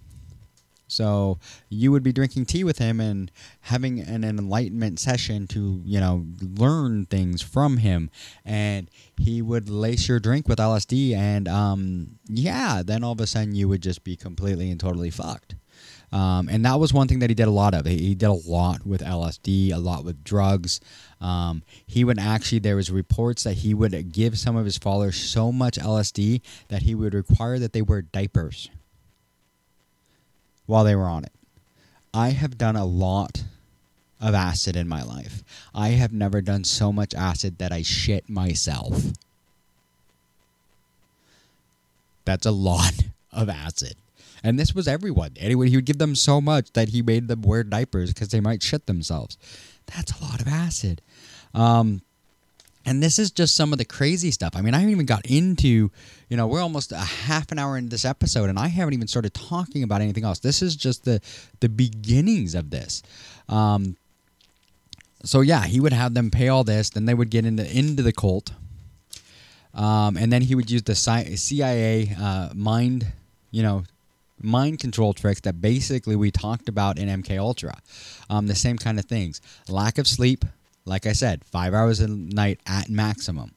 So 0.88 1.40
you 1.70 1.92
would 1.92 2.04
be 2.04 2.14
drinking 2.14 2.46
tea 2.46 2.64
with 2.64 2.78
him 2.78 3.00
and 3.00 3.32
having 3.62 4.00
an, 4.00 4.24
enlightenment 4.24 5.00
session 5.00 5.48
to, 5.48 5.82
you 5.86 6.00
know, 6.00 6.26
learn 6.42 7.06
things 7.06 7.42
from 7.42 7.78
him. 7.78 8.10
And 8.44 8.90
he 9.18 9.42
would 9.42 9.70
lace 9.70 10.08
your 10.08 10.20
drink 10.20 10.48
with 10.48 10.60
LSD, 10.60 11.16
and 11.16 11.48
um, 11.48 12.20
yeah, 12.28 12.82
then 12.84 13.04
all 13.04 13.14
of 13.14 13.20
a 13.20 13.28
sudden 13.28 13.56
you 13.56 13.68
would 13.70 13.82
just 13.82 14.04
be 14.04 14.16
completely 14.16 14.72
and 14.72 14.80
totally 14.80 15.10
fucked. 15.10 15.56
Um, 16.12 16.48
and 16.50 16.64
that 16.66 16.80
was 16.80 16.94
one 16.94 17.08
thing 17.08 17.20
that 17.20 17.30
he 17.30 17.34
did 17.34 17.48
a 17.48 17.52
lot 17.52 17.74
of. 17.74 17.86
He, 17.86 17.98
he 17.98 18.16
did 18.16 18.28
a 18.28 18.34
lot 18.34 18.86
with 18.86 19.02
LSD, 19.02 19.74
a 19.74 19.78
lot 19.78 20.06
with 20.06 20.24
drugs. 20.24 20.80
Um, 21.20 21.64
he 21.86 22.04
would 22.04 22.20
actually, 22.20 22.60
there 22.60 22.76
was 22.76 22.92
reports 22.92 23.44
that 23.44 23.54
he 23.54 23.74
would 23.74 24.12
give 24.12 24.38
some 24.38 24.56
of 24.56 24.66
his 24.66 24.78
followers 24.78 25.18
so 25.18 25.52
much 25.52 25.78
LSD 25.78 26.42
that 26.70 26.84
he 26.84 26.96
would 26.96 27.14
require 27.14 27.60
that 27.60 27.74
they 27.74 27.82
wear 27.82 28.02
diapers 28.02 28.70
while 30.66 30.84
they 30.84 30.96
were 30.96 31.06
on 31.06 31.24
it. 31.24 31.32
I 32.14 32.30
have 32.30 32.58
done 32.58 32.76
a 32.76 32.86
lot 32.86 33.44
of 34.22 34.34
acid 34.34 34.76
in 34.76 34.88
my 34.88 35.04
life. 35.04 35.44
I 35.74 35.90
have 35.90 36.14
never 36.14 36.42
done 36.42 36.64
so 36.64 36.92
much 36.92 37.14
acid 37.14 37.58
that 37.58 37.72
I 37.72 37.82
shit 37.82 38.30
myself. 38.30 39.04
That's 42.24 42.46
a 42.46 42.52
lot 42.52 42.94
of 43.32 43.50
acid. 43.50 43.96
And 44.44 44.60
this 44.60 44.76
was 44.76 44.88
everyone. 44.88 45.32
Anyway, 45.38 45.70
he 45.70 45.76
would 45.76 45.86
give 45.86 45.98
them 45.98 46.16
so 46.16 46.40
much 46.40 46.72
that 46.74 46.90
he 46.90 47.02
made 47.02 47.28
them 47.28 47.42
wear 47.42 47.64
diapers 47.64 48.14
because 48.14 48.30
they 48.30 48.40
might 48.40 48.62
shit 48.62 48.86
themselves. 48.86 49.38
That's 49.88 50.20
a 50.20 50.24
lot 50.24 50.42
of 50.42 50.48
acid. 50.48 51.02
Um, 51.54 52.02
and 52.86 53.02
this 53.02 53.18
is 53.18 53.32
just 53.32 53.56
some 53.56 53.72
of 53.72 53.80
the 53.80 53.86
crazy 53.86 54.30
stuff. 54.32 54.56
I 54.56 54.62
mean, 54.62 54.74
I 54.74 54.78
haven't 54.78 54.92
even 54.92 55.08
got 55.08 55.26
into, 55.26 55.92
you 56.30 56.38
know, 56.38 56.46
we're 56.46 56.62
almost 56.62 56.92
a 56.92 56.98
half 56.98 57.52
an 57.52 57.58
hour 57.58 57.78
into 57.78 57.90
this 57.90 58.06
episode, 58.06 58.50
and 58.50 58.60
I 58.60 58.68
haven't 58.68 58.94
even 58.94 59.08
started 59.08 59.34
talking 59.34 59.82
about 59.82 60.02
anything 60.02 60.24
else. 60.24 60.40
This 60.40 60.62
is 60.62 60.76
just 60.76 61.04
the 61.04 61.20
the 61.60 61.70
beginnings 61.70 62.54
of 62.54 62.70
this. 62.70 63.02
Um, 63.50 63.98
so 65.24 65.42
yeah, 65.42 65.66
he 65.66 65.80
would 65.80 65.94
have 65.94 66.14
them 66.14 66.30
pay 66.30 66.50
all 66.50 66.64
this, 66.64 66.92
then 66.92 67.06
they 67.06 67.16
would 67.16 67.32
get 67.32 67.46
into 67.46 67.66
into 67.76 68.04
the 68.04 68.14
cult, 68.14 68.52
um, 69.74 70.16
and 70.16 70.32
then 70.32 70.44
he 70.44 70.54
would 70.54 70.70
use 70.70 70.84
the 70.84 70.96
CIA 70.96 72.16
uh, 72.20 72.50
mind, 72.54 73.08
you 73.50 73.64
know, 73.64 73.84
mind 74.40 74.80
control 74.80 75.14
tricks 75.14 75.42
that 75.42 75.60
basically 75.60 76.16
we 76.16 76.30
talked 76.30 76.70
about 76.70 77.00
in 77.00 77.10
MK 77.10 77.40
Ultra. 77.40 77.80
Um, 78.30 78.46
the 78.46 78.56
same 78.56 78.78
kind 78.78 79.00
of 79.00 79.06
things: 79.06 79.42
lack 79.68 79.98
of 79.98 80.08
sleep, 80.08 80.46
like 80.86 81.06
I 81.06 81.14
said, 81.14 81.44
five 81.44 81.74
hours 81.74 82.00
a 82.00 82.08
night 82.08 82.60
at 82.66 82.90
maximum. 82.90 83.52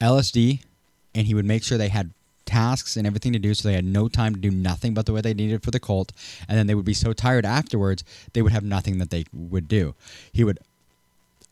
LSD, 0.00 0.62
and 1.14 1.26
he 1.26 1.34
would 1.34 1.44
make 1.44 1.64
sure 1.64 1.78
they 1.78 1.88
had 1.88 2.10
tasks 2.44 2.96
and 2.96 3.06
everything 3.06 3.32
to 3.34 3.38
do 3.38 3.52
so 3.52 3.68
they 3.68 3.74
had 3.74 3.84
no 3.84 4.08
time 4.08 4.34
to 4.34 4.40
do 4.40 4.50
nothing 4.50 4.94
but 4.94 5.04
the 5.04 5.12
way 5.12 5.20
they 5.20 5.34
needed 5.34 5.62
for 5.62 5.70
the 5.70 5.80
cult. 5.80 6.12
And 6.48 6.58
then 6.58 6.66
they 6.66 6.74
would 6.74 6.84
be 6.84 6.94
so 6.94 7.12
tired 7.12 7.44
afterwards 7.44 8.04
they 8.32 8.42
would 8.42 8.52
have 8.52 8.64
nothing 8.64 8.98
that 8.98 9.10
they 9.10 9.24
would 9.32 9.68
do. 9.68 9.94
He 10.32 10.44
would 10.44 10.58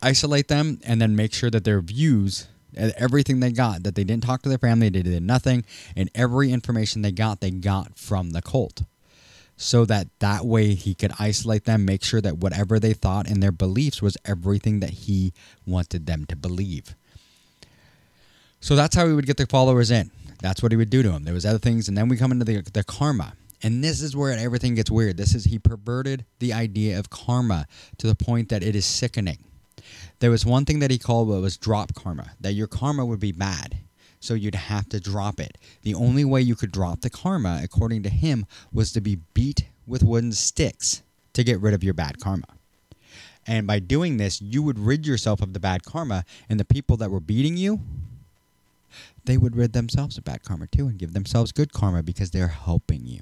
isolate 0.03 0.49
them 0.49 0.81
and 0.85 1.01
then 1.01 1.17
make 1.17 1.33
sure 1.33 1.51
that 1.51 1.65
their 1.65 1.81
views 1.81 2.49
everything 2.77 3.41
they 3.41 3.51
got 3.51 3.83
that 3.85 3.95
they 3.95 4.05
didn't 4.05 4.23
talk 4.23 4.43
to 4.43 4.51
their 4.51 4.59
family 4.59 4.91
they 4.91 5.01
did 5.01 5.23
nothing 5.23 5.65
and 5.97 6.11
every 6.15 6.53
information 6.53 7.01
they 7.01 7.11
got 7.11 7.41
they 7.41 7.51
got 7.51 7.99
from 7.99 8.31
the 8.31 8.43
cult 8.43 8.83
so 9.57 9.85
that 9.87 10.09
that 10.19 10.45
way 10.45 10.75
he 10.75 10.95
could 10.95 11.13
isolate 11.19 11.65
them, 11.65 11.85
make 11.85 12.05
sure 12.05 12.21
that 12.21 12.39
whatever 12.39 12.79
they 12.79 12.93
thought 12.93 13.29
and 13.29 13.43
their 13.43 13.53
beliefs 13.53 14.03
was 14.03 14.17
everything 14.25 14.81
that 14.81 14.91
he 14.91 15.33
wanted 15.67 16.07
them 16.07 16.27
to 16.27 16.37
believe. 16.37 16.95
So 18.61 18.77
that's 18.77 18.95
how 18.95 19.07
he 19.07 19.13
would 19.13 19.27
get 19.27 19.37
the 19.37 19.47
followers 19.47 19.91
in. 19.91 20.11
That's 20.43 20.63
what 20.63 20.73
he 20.73 20.77
would 20.77 20.91
do 20.91 21.03
to 21.03 21.11
them. 21.11 21.25
There 21.25 21.35
was 21.35 21.47
other 21.47 21.59
things, 21.59 21.89
and 21.89 21.97
then 21.97 22.09
we 22.09 22.17
come 22.17 22.33
into 22.33 22.45
the, 22.45 22.61
the 22.73 22.85
karma. 22.85 23.35
And 23.63 23.83
this 23.83 24.03
is 24.03 24.15
where 24.15 24.37
everything 24.37 24.75
gets 24.75 24.91
weird. 24.91 25.17
This 25.17 25.35
is 25.35 25.45
he 25.45 25.59
perverted 25.59 26.27
the 26.41 26.53
idea 26.53 26.99
of 26.99 27.09
karma 27.09 27.67
to 27.99 28.07
the 28.07 28.15
point 28.15 28.51
that 28.51 28.63
it 28.63 28.77
is 28.77 28.85
sickening. 28.85 29.39
There 30.19 30.31
was 30.31 30.45
one 30.45 30.67
thing 30.67 30.81
that 30.81 30.91
he 30.91 30.99
called 30.99 31.29
what 31.29 31.41
was 31.41 31.57
drop 31.57 31.95
karma, 31.95 32.33
that 32.41 32.53
your 32.53 32.67
karma 32.67 33.07
would 33.07 33.21
be 33.21 33.33
bad 33.33 33.79
so 34.27 34.35
you'd 34.35 34.55
have 34.55 34.89
to 34.91 35.01
drop 35.01 35.41
it. 35.41 35.57
The 35.83 35.95
only 35.95 36.25
way 36.25 36.41
you 36.41 36.57
could 36.57 36.73
drop 36.73 37.01
the 37.01 37.11
karma, 37.11 37.61
according 37.63 38.03
to 38.03 38.09
him, 38.09 38.47
was 38.73 38.93
to 38.93 39.01
be 39.01 39.21
beat 39.35 39.67
with 39.87 40.03
wooden 40.03 40.33
sticks 40.33 41.03
to 41.33 41.45
get 41.45 41.61
rid 41.61 41.75
of 41.75 41.85
your 41.85 41.95
bad 41.95 42.21
karma. 42.21 42.47
And 43.47 43.67
by 43.67 43.79
doing 43.79 44.17
this, 44.17 44.43
you 44.43 44.63
would 44.63 44.79
rid 44.79 45.07
yourself 45.07 45.41
of 45.41 45.53
the 45.53 45.61
bad 45.61 45.85
karma, 45.85 46.25
and 46.49 46.59
the 46.59 46.65
people 46.65 46.97
that 46.97 47.11
were 47.11 47.21
beating 47.21 47.57
you, 47.57 47.81
they 49.25 49.39
would 49.39 49.55
rid 49.55 49.73
themselves 49.73 50.19
of 50.19 50.25
bad 50.25 50.43
karma 50.43 50.67
too 50.67 50.89
and 50.89 50.99
give 50.99 51.13
themselves 51.13 51.53
good 51.53 51.73
karma 51.73 52.03
because 52.03 52.33
they're 52.33 52.49
helping 52.49 53.07
you. 53.07 53.21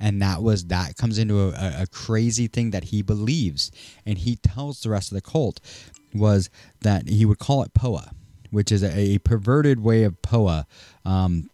And 0.00 0.20
that 0.22 0.42
was 0.42 0.64
that 0.66 0.96
comes 0.96 1.18
into 1.18 1.40
a, 1.40 1.82
a 1.82 1.86
crazy 1.86 2.48
thing 2.48 2.72
that 2.72 2.84
he 2.84 3.02
believes, 3.02 3.70
and 4.04 4.18
he 4.18 4.36
tells 4.36 4.82
the 4.82 4.90
rest 4.90 5.12
of 5.12 5.14
the 5.14 5.22
cult 5.22 5.60
was 6.12 6.50
that 6.80 7.08
he 7.08 7.24
would 7.24 7.38
call 7.38 7.62
it 7.62 7.74
POA 7.74 8.10
which 8.54 8.72
is 8.72 8.82
a, 8.82 8.98
a 8.98 9.18
perverted 9.18 9.80
way 9.80 10.04
of 10.04 10.20
POA. 10.22 10.66
Um, 11.04 11.50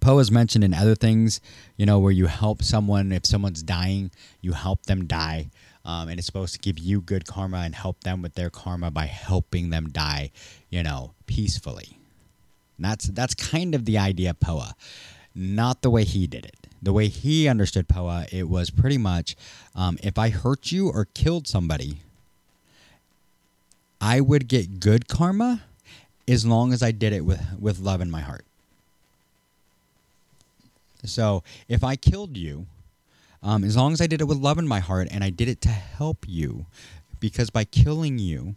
POA 0.00 0.20
is 0.20 0.30
mentioned 0.30 0.64
in 0.64 0.74
other 0.74 0.94
things, 0.94 1.40
you 1.76 1.86
know, 1.86 1.98
where 1.98 2.12
you 2.12 2.26
help 2.26 2.62
someone 2.62 3.12
if 3.12 3.26
someone's 3.26 3.62
dying, 3.62 4.10
you 4.40 4.52
help 4.52 4.84
them 4.86 5.06
die. 5.06 5.50
Um, 5.84 6.08
and 6.08 6.18
it's 6.18 6.26
supposed 6.26 6.54
to 6.54 6.60
give 6.60 6.78
you 6.78 7.00
good 7.00 7.26
karma 7.26 7.58
and 7.58 7.74
help 7.74 8.00
them 8.04 8.22
with 8.22 8.34
their 8.34 8.48
karma 8.48 8.90
by 8.90 9.06
helping 9.06 9.70
them 9.70 9.90
die, 9.90 10.30
you 10.70 10.82
know, 10.82 11.12
peacefully. 11.26 11.98
And 12.76 12.86
that's 12.86 13.06
that's 13.08 13.34
kind 13.34 13.74
of 13.74 13.84
the 13.84 13.98
idea 13.98 14.30
of 14.30 14.40
POA, 14.40 14.74
not 15.34 15.82
the 15.82 15.90
way 15.90 16.04
he 16.04 16.26
did 16.26 16.46
it. 16.46 16.66
The 16.82 16.92
way 16.92 17.08
he 17.08 17.48
understood 17.48 17.88
POA, 17.88 18.26
it 18.32 18.48
was 18.48 18.70
pretty 18.70 18.98
much 18.98 19.36
um, 19.74 19.98
if 20.02 20.18
I 20.18 20.30
hurt 20.30 20.72
you 20.72 20.88
or 20.88 21.06
killed 21.06 21.46
somebody, 21.46 22.00
I 24.00 24.20
would 24.20 24.48
get 24.48 24.80
good 24.80 25.08
karma 25.08 25.62
as 26.26 26.44
long 26.44 26.72
as 26.72 26.82
I 26.82 26.90
did 26.90 27.12
it 27.12 27.24
with, 27.24 27.40
with 27.58 27.78
love 27.78 28.00
in 28.00 28.10
my 28.10 28.20
heart. 28.20 28.44
So 31.04 31.42
if 31.68 31.84
I 31.84 31.96
killed 31.96 32.36
you, 32.36 32.66
Um, 33.44 33.62
as 33.62 33.76
long 33.76 33.92
as 33.92 34.00
I 34.00 34.06
did 34.06 34.22
it 34.22 34.26
with 34.26 34.38
love 34.38 34.58
in 34.58 34.66
my 34.66 34.80
heart 34.80 35.06
and 35.12 35.22
I 35.22 35.28
did 35.28 35.48
it 35.48 35.60
to 35.60 35.68
help 35.68 36.24
you, 36.26 36.64
because 37.20 37.50
by 37.50 37.64
killing 37.64 38.18
you, 38.18 38.54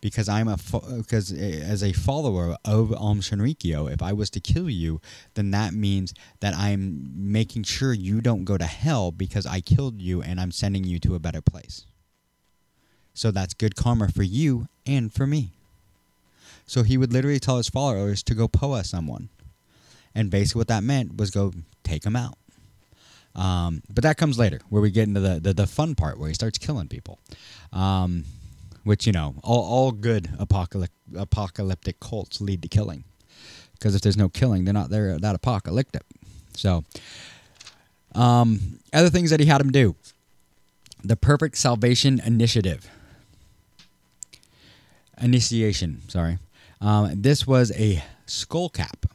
because 0.00 0.30
I'm 0.30 0.48
a 0.48 0.56
because 0.96 1.30
as 1.74 1.82
a 1.82 1.92
follower 1.92 2.56
of 2.64 2.94
Aum 2.96 3.20
Shinrikyo, 3.20 3.92
if 3.92 4.00
I 4.00 4.14
was 4.14 4.30
to 4.30 4.40
kill 4.40 4.70
you, 4.70 5.02
then 5.34 5.50
that 5.50 5.74
means 5.74 6.14
that 6.40 6.54
I'm 6.56 7.12
making 7.14 7.64
sure 7.64 7.92
you 7.92 8.22
don't 8.22 8.46
go 8.46 8.56
to 8.56 8.64
hell 8.64 9.12
because 9.12 9.44
I 9.44 9.60
killed 9.60 10.00
you 10.00 10.22
and 10.22 10.40
I'm 10.40 10.52
sending 10.52 10.84
you 10.84 10.98
to 11.00 11.14
a 11.14 11.20
better 11.20 11.42
place. 11.42 11.84
So 13.12 13.30
that's 13.30 13.52
good 13.52 13.74
karma 13.76 14.08
for 14.08 14.24
you 14.24 14.68
and 14.86 15.12
for 15.12 15.26
me. 15.26 15.57
So 16.68 16.82
he 16.82 16.98
would 16.98 17.12
literally 17.12 17.40
tell 17.40 17.56
his 17.56 17.68
followers 17.68 18.22
to 18.24 18.34
go 18.34 18.46
poa 18.46 18.84
someone. 18.84 19.30
And 20.14 20.30
basically 20.30 20.60
what 20.60 20.68
that 20.68 20.84
meant 20.84 21.16
was 21.16 21.30
go 21.30 21.52
take 21.82 22.02
them 22.02 22.14
out. 22.14 22.36
Um, 23.34 23.82
but 23.92 24.04
that 24.04 24.18
comes 24.18 24.38
later, 24.38 24.60
where 24.68 24.82
we 24.82 24.90
get 24.90 25.08
into 25.08 25.20
the, 25.20 25.40
the, 25.40 25.54
the 25.54 25.66
fun 25.66 25.94
part, 25.94 26.18
where 26.18 26.28
he 26.28 26.34
starts 26.34 26.58
killing 26.58 26.86
people. 26.86 27.18
Um, 27.72 28.24
which, 28.84 29.06
you 29.06 29.12
know, 29.12 29.34
all, 29.42 29.64
all 29.64 29.92
good 29.92 30.30
apocalyptic, 30.38 30.94
apocalyptic 31.16 32.00
cults 32.00 32.40
lead 32.40 32.62
to 32.62 32.68
killing. 32.68 33.04
Because 33.72 33.94
if 33.94 34.02
there's 34.02 34.16
no 34.16 34.28
killing, 34.28 34.64
they're 34.64 34.74
not 34.74 34.90
there 34.90 35.18
that 35.18 35.34
apocalyptic. 35.34 36.02
So, 36.54 36.84
um, 38.14 38.80
other 38.92 39.10
things 39.10 39.30
that 39.30 39.40
he 39.40 39.46
had 39.46 39.60
him 39.60 39.70
do 39.70 39.94
the 41.02 41.16
Perfect 41.16 41.56
Salvation 41.56 42.20
Initiative. 42.24 42.90
Initiation, 45.20 46.02
sorry. 46.08 46.38
Um, 46.80 47.22
this 47.22 47.46
was 47.46 47.72
a 47.72 48.02
skull 48.26 48.68
cap 48.68 49.06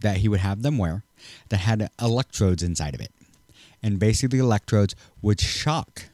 that 0.00 0.18
he 0.18 0.28
would 0.28 0.40
have 0.40 0.62
them 0.62 0.78
wear 0.78 1.04
that 1.48 1.58
had 1.58 1.90
electrodes 2.00 2.62
inside 2.62 2.94
of 2.94 3.00
it. 3.00 3.12
And 3.82 3.98
basically, 3.98 4.38
the 4.38 4.44
electrodes 4.44 4.94
would 5.22 5.40
shock 5.40 6.04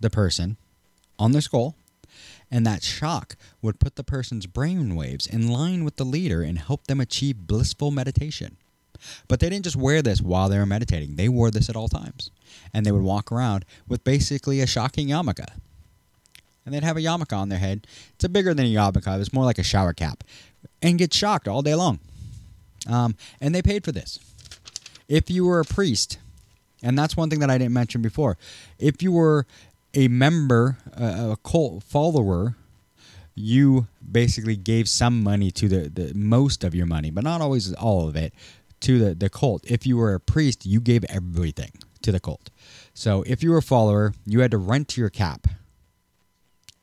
the 0.00 0.10
person 0.10 0.56
on 1.18 1.32
their 1.32 1.42
skull, 1.42 1.74
and 2.50 2.66
that 2.66 2.82
shock 2.82 3.36
would 3.60 3.78
put 3.78 3.96
the 3.96 4.04
person's 4.04 4.46
brain 4.46 4.96
waves 4.96 5.26
in 5.26 5.48
line 5.48 5.84
with 5.84 5.96
the 5.96 6.04
leader 6.04 6.42
and 6.42 6.58
help 6.58 6.86
them 6.86 7.00
achieve 7.00 7.46
blissful 7.46 7.90
meditation. 7.90 8.56
But 9.28 9.40
they 9.40 9.48
didn't 9.48 9.64
just 9.64 9.76
wear 9.76 10.02
this 10.02 10.20
while 10.20 10.48
they 10.48 10.58
were 10.58 10.66
meditating, 10.66 11.16
they 11.16 11.28
wore 11.28 11.50
this 11.50 11.68
at 11.68 11.76
all 11.76 11.88
times. 11.88 12.30
And 12.74 12.84
they 12.84 12.92
would 12.92 13.02
walk 13.02 13.30
around 13.30 13.64
with 13.86 14.04
basically 14.04 14.60
a 14.60 14.66
shocking 14.66 15.08
yarmulke 15.08 15.46
and 16.68 16.74
they'd 16.74 16.84
have 16.84 16.98
a 16.98 17.00
yarmulke 17.00 17.34
on 17.34 17.48
their 17.48 17.58
head. 17.58 17.86
It's 18.14 18.24
a 18.24 18.28
bigger 18.28 18.52
than 18.52 18.66
a 18.66 18.68
yarmulke. 18.68 19.18
It's 19.18 19.32
more 19.32 19.46
like 19.46 19.58
a 19.58 19.62
shower 19.62 19.94
cap, 19.94 20.22
and 20.82 20.98
get 20.98 21.14
shocked 21.14 21.48
all 21.48 21.62
day 21.62 21.74
long. 21.74 21.98
Um, 22.86 23.16
and 23.40 23.54
they 23.54 23.62
paid 23.62 23.84
for 23.84 23.90
this. 23.90 24.18
If 25.08 25.30
you 25.30 25.46
were 25.46 25.60
a 25.60 25.64
priest, 25.64 26.18
and 26.82 26.98
that's 26.98 27.16
one 27.16 27.30
thing 27.30 27.40
that 27.40 27.48
I 27.48 27.56
didn't 27.56 27.72
mention 27.72 28.02
before, 28.02 28.36
if 28.78 29.02
you 29.02 29.12
were 29.12 29.46
a 29.94 30.08
member, 30.08 30.76
uh, 30.94 31.32
a 31.32 31.36
cult 31.42 31.82
follower, 31.84 32.54
you 33.34 33.86
basically 34.12 34.56
gave 34.56 34.90
some 34.90 35.22
money 35.22 35.50
to 35.52 35.68
the, 35.68 35.88
the 35.88 36.12
most 36.14 36.64
of 36.64 36.74
your 36.74 36.86
money, 36.86 37.10
but 37.10 37.24
not 37.24 37.40
always 37.40 37.72
all 37.72 38.08
of 38.08 38.14
it, 38.14 38.34
to 38.80 38.98
the, 38.98 39.14
the 39.14 39.30
cult. 39.30 39.64
If 39.64 39.86
you 39.86 39.96
were 39.96 40.12
a 40.12 40.20
priest, 40.20 40.66
you 40.66 40.80
gave 40.82 41.02
everything 41.04 41.72
to 42.02 42.12
the 42.12 42.20
cult. 42.20 42.50
So 42.92 43.24
if 43.26 43.42
you 43.42 43.52
were 43.52 43.58
a 43.58 43.62
follower, 43.62 44.12
you 44.26 44.40
had 44.40 44.50
to 44.50 44.58
rent 44.58 44.98
your 44.98 45.08
cap 45.08 45.46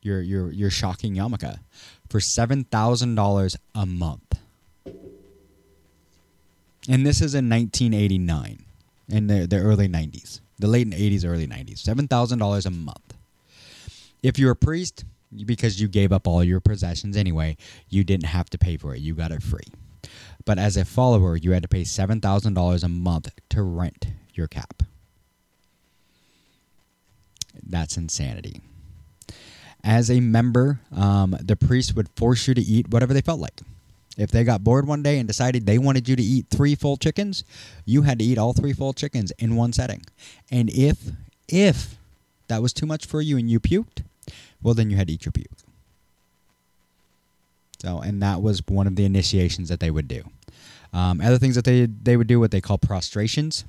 your 0.06 0.22
your 0.22 0.52
your 0.52 0.70
shocking 0.70 1.15
yarmulke 1.15 1.60
for 2.08 2.20
seven 2.20 2.63
thousand 2.65 3.15
dollars 3.15 3.58
a 3.74 3.86
month. 3.86 4.22
And 6.88 7.06
this 7.06 7.20
is 7.20 7.34
in 7.34 7.50
1989, 7.50 8.63
in 9.10 9.26
the, 9.26 9.48
the 9.48 9.58
early 9.58 9.89
90s, 9.89 10.39
the 10.60 10.68
late 10.68 10.88
80s, 10.88 11.26
early 11.26 11.48
90s. 11.48 11.80
Seven 11.80 12.08
thousand 12.08 12.38
dollars 12.39 12.68
a 12.68 12.72
month. 12.72 13.15
If 14.22 14.38
you're 14.38 14.52
a 14.52 14.56
priest, 14.56 15.04
because 15.46 15.82
you 15.82 15.88
gave 15.88 16.12
up 16.12 16.28
all 16.28 16.44
your 16.44 16.60
possessions 16.60 17.18
anyway, 17.18 17.58
you 17.89 18.04
didn't 18.04 18.28
have 18.28 18.50
to 18.52 18.60
pay 18.60 18.78
for 18.78 18.94
it. 18.94 19.02
You 19.02 19.15
got 19.15 19.32
it 19.32 19.41
free. 19.41 19.68
But 20.46 20.60
as 20.60 20.78
a 20.78 20.86
follower, 20.86 21.36
you 21.36 21.54
had 21.54 21.63
to 21.63 21.68
pay 21.68 21.84
seven 21.84 22.22
thousand 22.22 22.54
dollars 22.54 22.84
a 22.84 22.89
month 22.89 23.32
to 23.50 23.63
rent 23.63 24.08
your 24.36 24.48
cap. 24.48 24.84
That's 27.68 27.98
insanity 27.98 28.62
as 29.86 30.10
a 30.10 30.19
member, 30.19 30.80
um, 30.93 31.38
the 31.39 31.56
priest 31.56 31.95
would 31.95 32.10
force 32.10 32.48
you 32.48 32.56
to 32.56 32.62
eat 32.62 32.89
whatever 32.89 33.13
they 33.13 33.21
felt 33.21 33.39
like. 33.39 33.62
If 34.17 34.32
they 34.32 34.43
got 34.43 34.63
bored 34.63 34.88
one 34.88 35.04
day 35.04 35.19
and 35.19 35.28
decided 35.28 35.65
they 35.65 35.78
wanted 35.78 36.10
you 36.10 36.15
to 36.15 36.24
eat 36.24 36.48
three 36.50 36.74
full 36.74 36.98
chickens, 36.98 37.43
you 37.86 38.02
had 38.02 38.17
to 38.19 38.26
eat 38.26 38.38
all 38.38 38.54
three 38.54 38.74
full 38.74 38.93
chickens 38.93 39.32
in 39.38 39.56
one 39.56 39.74
setting. 39.74 40.02
And 40.50 40.69
if 40.71 41.12
if 41.48 41.98
that 42.48 42.62
was 42.62 42.74
too 42.74 42.86
much 42.86 43.06
for 43.06 43.21
you 43.21 43.38
and 43.38 43.50
you 43.50 43.60
puked, 43.60 44.04
well 44.63 44.74
then 44.74 44.89
you 44.89 44.98
had 44.98 45.08
to 45.08 45.13
eat 45.13 45.26
your 45.26 45.32
puke. 45.34 45.52
So, 47.80 48.00
and 48.00 48.21
that 48.24 48.41
was 48.41 48.63
one 48.67 48.88
of 48.88 48.95
the 48.95 49.06
initiations 49.06 49.69
that 49.69 49.80
they 49.80 49.91
would 49.91 50.08
do. 50.08 50.24
Um, 50.93 51.21
other 51.21 51.38
things 51.38 51.56
that 51.56 51.65
they 51.65 51.86
they 51.86 52.17
would 52.17 52.28
do 52.28 52.39
what 52.39 52.52
they 52.52 52.62
call 52.62 52.78
prostrations. 52.78 53.65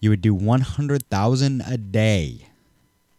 You 0.00 0.10
would 0.10 0.22
do 0.22 0.34
100,000 0.34 1.60
a 1.60 1.76
day 1.76 2.48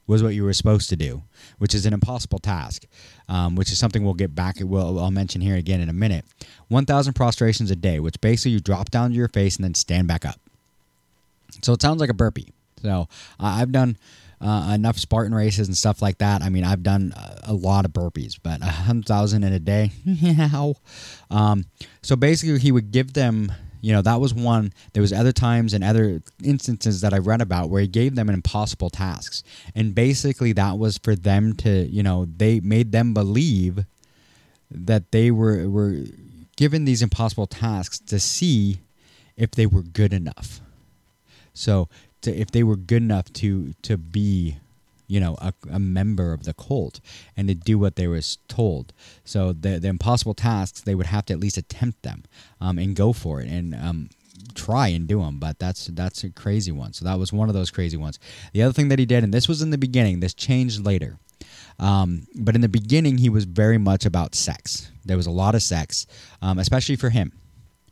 was 0.06 0.22
what 0.22 0.34
you 0.34 0.44
were 0.44 0.54
supposed 0.54 0.90
to 0.90 0.96
do, 0.96 1.24
which 1.60 1.74
is 1.74 1.86
an 1.86 1.94
impossible 1.94 2.40
task, 2.40 2.86
um, 3.30 3.56
which 3.56 3.72
is 3.72 3.78
something 3.78 4.04
we'll 4.04 4.14
get 4.14 4.36
back. 4.36 4.58
We'll, 4.60 5.00
I'll 5.00 5.12
mention 5.12 5.42
here 5.42 5.56
again 5.56 5.82
in 5.82 5.90
a 5.90 5.94
minute. 5.94 6.26
1,000 6.68 7.14
prostrations 7.14 7.72
a 7.72 7.76
day, 7.76 8.00
which 8.00 8.20
basically 8.20 8.52
you 8.52 8.60
drop 8.60 8.92
down 8.92 9.12
to 9.12 9.16
your 9.16 9.30
face 9.30 9.56
and 9.56 9.64
then 9.64 9.74
stand 9.74 10.08
back 10.08 10.26
up. 10.26 10.40
So 11.62 11.74
it 11.74 11.82
sounds 11.82 12.02
like 12.02 12.10
a 12.10 12.14
burpee. 12.14 12.52
So 12.82 13.08
uh, 13.40 13.58
I've 13.60 13.72
done 13.72 13.98
uh, 14.42 14.74
enough 14.76 14.98
Spartan 14.98 15.34
races 15.34 15.68
and 15.68 15.78
stuff 15.78 16.02
like 16.02 16.18
that. 16.18 16.42
I 16.42 16.50
mean, 16.50 16.66
I've 16.66 16.84
done 16.84 17.14
a, 17.44 17.54
lot 17.54 17.86
of 17.86 17.92
burpees, 17.92 18.38
but 18.42 18.62
a 18.62 18.66
hundred 18.66 19.06
thousand 19.06 19.44
in 19.44 19.54
a 19.54 19.60
day? 19.60 19.92
Um, 21.32 21.66
so 22.04 22.16
basically, 22.16 22.60
he 22.60 22.72
would 22.72 22.92
give 22.92 23.14
them 23.14 23.52
you 23.84 23.92
know 23.92 24.02
that 24.02 24.22
was 24.22 24.34
one 24.34 24.72
there 24.94 25.02
was 25.02 25.12
other 25.12 25.34
times 25.34 25.74
and 25.74 25.84
other 25.84 26.22
instances 26.42 27.02
that 27.02 27.14
i 27.14 27.18
read 27.18 27.42
about 27.42 27.70
where 27.70 27.82
he 27.82 27.88
gave 27.88 28.16
them 28.16 28.30
impossible 28.30 28.90
tasks. 28.90 29.44
And 29.76 29.94
basically 29.94 30.54
that 30.54 30.78
was 30.78 30.98
for 30.98 31.16
them 31.16 31.54
to 31.58 31.86
you 31.88 32.02
know 32.02 32.26
they 32.26 32.62
made 32.62 32.94
them 32.94 33.14
believe 33.14 33.86
that 34.72 35.12
they 35.12 35.30
were 35.32 35.70
were 35.70 35.98
given 36.56 36.86
these 36.86 37.02
impossible 37.02 37.46
tasks 37.46 38.00
to 38.00 38.20
see 38.20 38.80
if 39.36 39.52
they 39.52 39.66
were 39.66 39.84
good 39.84 40.14
enough. 40.14 40.62
So 41.54 41.90
to, 42.22 42.34
if 42.34 42.52
they 42.52 42.64
were 42.64 42.78
good 42.78 43.04
enough 43.04 43.32
to 43.34 43.74
to 43.82 43.98
be 43.98 44.58
you 45.14 45.20
know 45.20 45.36
a, 45.40 45.54
a, 45.72 45.80
member 45.80 46.34
of 46.34 46.44
the 46.44 46.56
cult 46.56 47.00
and 47.38 47.48
to 47.48 47.54
do 47.54 47.78
what 47.78 47.96
they 47.98 48.08
were 48.08 48.22
told. 48.48 48.94
So 49.24 49.54
the, 49.54 49.78
the 49.78 49.88
impossible 49.88 50.34
tasks 50.34 50.82
they 50.82 50.96
would 50.96 51.06
have 51.06 51.26
to 51.28 51.34
at 51.34 51.40
least 51.40 51.56
attempt 51.56 52.02
them 52.02 52.24
um, 52.60 52.80
and 52.80 52.96
go 52.96 53.14
for 53.14 53.40
it 53.40 53.48
and 53.48 53.76
um, 53.76 54.10
try 54.56 54.88
and 54.88 55.08
do 55.08 55.22
them 55.22 55.38
but 55.38 55.60
that's 55.60 55.86
that's 55.94 56.24
a 56.24 56.32
crazy 56.32 56.72
one. 56.72 56.94
So 56.94 57.06
that 57.06 57.20
was 57.20 57.32
one 57.32 57.48
of 57.48 57.54
those 57.54 57.70
crazy 57.70 57.96
ones. 57.96 58.18
The 58.54 58.64
other 58.64 58.74
thing 58.74 58.90
that 58.90 58.98
he 58.98 59.06
did 59.06 59.24
and 59.24 59.32
this 59.32 59.48
was 59.48 59.62
in 59.62 59.70
the 59.70 59.78
beginning 59.78 60.20
this 60.20 60.34
changed 60.34 60.84
later 60.84 61.20
um, 61.78 62.26
but 62.36 62.56
in 62.56 62.62
the 62.62 62.70
beginning 62.70 63.20
he 63.20 63.30
was 63.30 63.46
very 63.46 63.78
much 63.78 64.08
about 64.08 64.34
sex. 64.34 64.90
There 65.06 65.18
was 65.18 65.28
a 65.28 65.32
lot 65.32 65.54
of 65.54 65.62
sex 65.62 66.08
um, 66.42 66.58
especially 66.58 66.96
for 66.96 67.12
him. 67.12 67.32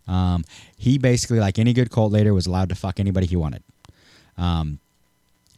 Um, 0.08 0.44
he 0.76 0.98
basically 0.98 1.40
like 1.40 1.60
any 1.60 1.74
good 1.74 1.92
cult 1.92 2.12
leader 2.12 2.34
was 2.34 2.48
allowed 2.48 2.70
to 2.70 2.76
fuck 2.76 3.00
anybody 3.00 3.28
he 3.28 3.36
wanted. 3.36 3.64
Um, 4.38 4.80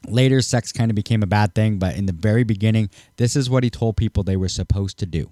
Later, 0.07 0.41
sex 0.41 0.71
kind 0.71 0.91
of 0.91 0.95
became 0.95 1.23
a 1.23 1.27
bad 1.27 1.55
thing, 1.55 1.79
but 1.79 1.95
in 1.95 2.05
the 2.05 2.13
very 2.13 2.43
beginning, 2.43 2.89
this 3.17 3.35
is 3.35 3.49
what 3.49 3.63
he 3.63 3.69
told 3.69 3.95
people 3.95 4.23
they 4.23 4.35
were 4.35 4.49
supposed 4.49 4.97
to 4.99 5.05
do. 5.05 5.29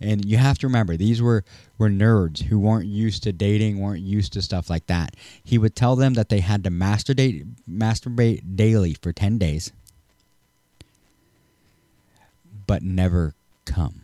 And 0.00 0.24
you 0.24 0.36
have 0.36 0.58
to 0.58 0.66
remember, 0.66 0.96
these 0.96 1.22
were, 1.22 1.44
were 1.78 1.88
nerds 1.88 2.42
who 2.42 2.58
weren't 2.58 2.86
used 2.86 3.22
to 3.24 3.32
dating, 3.32 3.80
weren't 3.80 4.02
used 4.02 4.32
to 4.34 4.42
stuff 4.42 4.68
like 4.68 4.86
that. 4.86 5.16
He 5.42 5.58
would 5.58 5.74
tell 5.74 5.96
them 5.96 6.14
that 6.14 6.28
they 6.28 6.40
had 6.40 6.64
to 6.64 6.70
masturbate, 6.70 7.46
masturbate 7.68 8.56
daily 8.56 8.94
for 9.00 9.12
10 9.12 9.38
days, 9.38 9.72
but 12.66 12.82
never 12.82 13.34
come. 13.64 14.01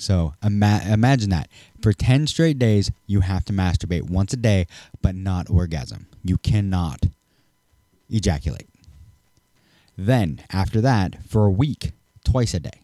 So 0.00 0.34
ima- 0.42 0.82
imagine 0.88 1.30
that. 1.30 1.48
For 1.82 1.92
10 1.92 2.26
straight 2.26 2.58
days, 2.58 2.90
you 3.06 3.20
have 3.20 3.44
to 3.46 3.52
masturbate 3.52 4.10
once 4.10 4.32
a 4.32 4.36
day, 4.36 4.66
but 5.02 5.14
not 5.14 5.50
orgasm. 5.50 6.06
You 6.24 6.38
cannot 6.38 7.06
ejaculate. 8.08 8.68
Then, 9.96 10.42
after 10.50 10.80
that, 10.80 11.22
for 11.28 11.44
a 11.44 11.50
week, 11.50 11.92
twice 12.24 12.54
a 12.54 12.60
day. 12.60 12.80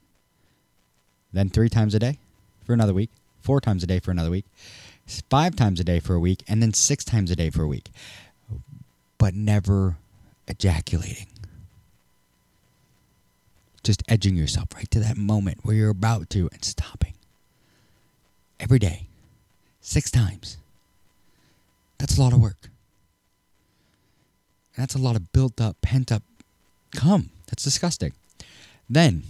Then 1.32 1.48
three 1.48 1.70
times 1.70 1.94
a 1.94 1.98
day 1.98 2.18
for 2.64 2.74
another 2.74 2.92
week, 2.92 3.10
four 3.40 3.60
times 3.60 3.82
a 3.82 3.86
day 3.86 3.98
for 3.98 4.10
another 4.10 4.30
week, 4.30 4.44
five 5.30 5.56
times 5.56 5.80
a 5.80 5.84
day 5.84 6.00
for 6.00 6.14
a 6.14 6.20
week, 6.20 6.42
and 6.46 6.62
then 6.62 6.74
six 6.74 7.04
times 7.04 7.30
a 7.30 7.36
day 7.36 7.48
for 7.48 7.62
a 7.62 7.68
week. 7.68 7.90
But 9.18 9.34
never 9.34 9.96
ejaculating 10.48 11.28
just 13.86 14.02
edging 14.08 14.36
yourself 14.36 14.68
right 14.74 14.90
to 14.90 15.00
that 15.00 15.16
moment 15.16 15.58
where 15.62 15.76
you're 15.76 15.90
about 15.90 16.28
to 16.30 16.48
and 16.52 16.64
stopping. 16.64 17.14
Every 18.58 18.78
day, 18.78 19.06
six 19.80 20.10
times. 20.10 20.56
That's 21.98 22.18
a 22.18 22.20
lot 22.20 22.32
of 22.32 22.40
work. 22.40 22.68
That's 24.76 24.94
a 24.94 24.98
lot 24.98 25.16
of 25.16 25.32
built 25.32 25.60
up, 25.60 25.80
pent 25.80 26.10
up 26.10 26.22
cum. 26.94 27.30
That's 27.46 27.62
disgusting. 27.62 28.12
Then, 28.90 29.22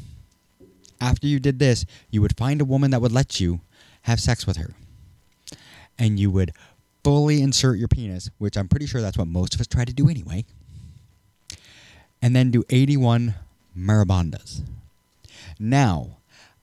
after 1.01 1.27
you 1.27 1.39
did 1.39 1.59
this, 1.59 1.85
you 2.11 2.23
would 2.23 2.37
find 2.37 2.61
a 2.61 2.65
woman 2.65 2.91
that 2.91 3.01
would 3.01 3.13
let 3.13 3.39
you 3.39 3.61
have 4.03 4.21
sex 4.21 4.47
with 4.47 4.57
her. 4.57 4.75
And 5.99 6.19
you 6.19 6.31
would 6.31 6.53
fully 7.05 7.43
insert 7.43 7.79
your 7.79 7.89
penis, 7.89 8.31
which 8.39 8.57
I'm 8.57 8.69
pretty 8.69 8.87
sure 8.87 9.01
that's 9.01 9.19
what 9.19 9.29
most 9.29 9.55
of 9.55 9.61
us 9.61 9.67
try 9.67 9.85
to 9.85 9.93
do 9.93 10.09
anyway. 10.09 10.45
And 12.23 12.35
then 12.35 12.51
do 12.51 12.65
81 12.71 13.35
maribandas. 13.77 14.63
Now, 15.59 16.19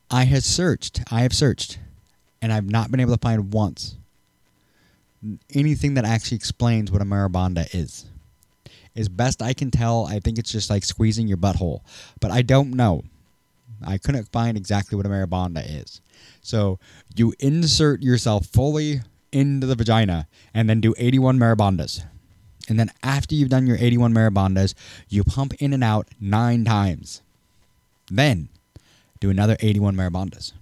I 0.10 0.26
have 0.26 0.44
searched, 0.44 1.02
I 1.12 1.22
have 1.22 1.34
searched, 1.34 1.80
and 2.42 2.52
I've 2.52 2.70
not 2.70 2.92
been 2.92 3.00
able 3.00 3.14
to 3.14 3.20
find 3.20 3.54
once 3.54 3.96
anything 5.54 5.94
that 5.94 6.06
actually 6.06 6.36
explains 6.36 6.92
what 6.92 7.02
a 7.02 7.06
maribanda 7.06 7.74
is. 7.74 8.06
As 8.96 9.10
best 9.10 9.42
I 9.42 9.54
can 9.54 9.72
tell, 9.72 10.06
I 10.06 10.20
think 10.20 10.38
it's 10.38 10.52
just 10.52 10.70
like 10.70 10.84
squeezing 10.84 11.28
your 11.28 11.38
butthole. 11.38 11.82
But 12.20 12.32
I 12.32 12.42
don't 12.42 12.72
know. 12.72 13.04
I 13.86 13.98
couldn't 13.98 14.32
find 14.32 14.56
exactly 14.56 14.96
what 14.96 15.06
a 15.06 15.10
maribanda 15.10 15.64
is. 15.66 16.02
So 16.42 16.80
you 17.16 17.34
insert 17.40 18.02
yourself 18.04 18.46
fully 18.46 19.02
into 19.32 19.66
the 19.66 19.76
vagina 19.76 20.28
and 20.54 20.70
then 20.70 20.80
do 20.80 20.94
81 20.98 21.40
maribandas. 21.40 22.04
And 22.70 22.80
then 22.80 22.92
after 23.02 23.36
you've 23.36 23.50
done 23.50 23.68
your 23.68 23.78
81 23.78 24.14
maribandas, 24.14 24.74
you 25.10 25.24
pump 25.24 25.54
in 25.56 25.74
and 25.74 25.84
out 25.84 26.08
nine 26.20 26.64
times. 26.64 27.22
Then 28.10 28.50
do 29.20 29.30
another 29.30 29.58
81 29.60 29.96
maribandas. 29.96 30.54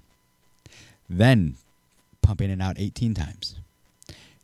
Then 1.09 1.55
pump 2.21 2.41
in 2.41 2.49
and 2.49 2.61
out 2.61 2.77
18 2.79 3.13
times 3.13 3.55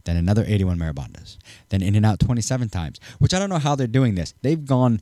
then 0.08 0.18
another 0.18 0.44
81 0.48 0.80
Maribandas, 0.80 1.38
then 1.70 1.84
in 1.84 1.96
and 1.96 2.06
out 2.06 2.20
27 2.20 2.70
times, 2.70 3.00
which 3.20 3.34
I 3.34 3.40
don't 3.40 3.50
know 3.50 3.60
how 3.60 3.76
they're 3.76 3.86
doing 3.86 4.16
this. 4.16 4.34
They've 4.42 4.66
gone 4.66 5.02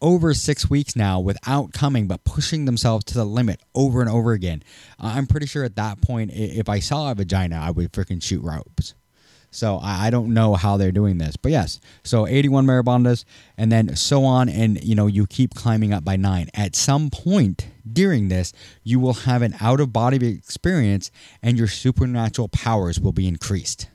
over 0.00 0.32
six 0.32 0.70
weeks 0.70 0.96
now 0.96 1.20
without 1.20 1.72
coming, 1.72 2.06
but 2.06 2.24
pushing 2.24 2.64
themselves 2.64 3.04
to 3.04 3.14
the 3.14 3.24
limit 3.24 3.60
over 3.74 4.00
and 4.00 4.08
over 4.08 4.32
again. 4.32 4.62
I'm 4.98 5.26
pretty 5.26 5.46
sure 5.46 5.64
at 5.64 5.76
that 5.76 6.00
point, 6.00 6.30
if 6.32 6.68
I 6.68 6.78
saw 6.78 7.10
a 7.10 7.14
vagina, 7.14 7.56
I 7.56 7.70
would 7.70 7.92
freaking 7.92 8.22
shoot 8.22 8.42
ropes. 8.42 8.94
So 9.52 9.78
I 9.82 10.08
don't 10.08 10.32
know 10.32 10.54
how 10.54 10.78
they're 10.78 10.90
doing 10.90 11.18
this, 11.18 11.36
but 11.36 11.52
yes. 11.52 11.78
So 12.04 12.26
81 12.26 12.66
Maribandas, 12.66 13.26
and 13.58 13.70
then 13.70 13.94
so 13.96 14.24
on, 14.24 14.48
and 14.48 14.82
you 14.82 14.94
know 14.94 15.06
you 15.06 15.26
keep 15.26 15.54
climbing 15.54 15.92
up 15.92 16.04
by 16.04 16.16
nine. 16.16 16.48
At 16.54 16.74
some 16.74 17.10
point 17.10 17.68
during 17.90 18.28
this, 18.28 18.54
you 18.82 18.98
will 18.98 19.12
have 19.12 19.42
an 19.42 19.54
out 19.60 19.78
of 19.78 19.92
body 19.92 20.26
experience, 20.26 21.10
and 21.42 21.58
your 21.58 21.68
supernatural 21.68 22.48
powers 22.48 22.98
will 22.98 23.12
be 23.12 23.28
increased. 23.28 23.88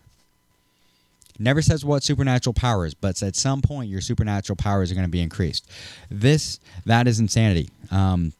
Never 1.39 1.63
says 1.63 1.83
what 1.83 2.03
supernatural 2.03 2.53
powers, 2.53 2.93
but 2.93 3.21
at 3.23 3.35
some 3.35 3.63
point 3.63 3.89
your 3.89 4.01
supernatural 4.01 4.57
powers 4.57 4.91
are 4.91 4.95
going 4.95 5.07
to 5.07 5.11
be 5.11 5.21
increased. 5.21 5.67
This 6.11 6.59
that 6.85 7.07
is 7.07 7.19
insanity. 7.19 7.71
Um, 7.89 8.31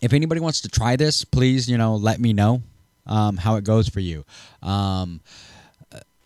if 0.00 0.14
anybody 0.14 0.40
wants 0.40 0.62
to 0.62 0.70
try 0.70 0.96
this, 0.96 1.22
please 1.22 1.68
you 1.68 1.76
know 1.76 1.96
let 1.96 2.18
me 2.18 2.32
know 2.32 2.62
um, 3.06 3.36
how 3.36 3.56
it 3.56 3.64
goes 3.64 3.90
for 3.90 4.00
you. 4.00 4.24
Um, 4.62 5.20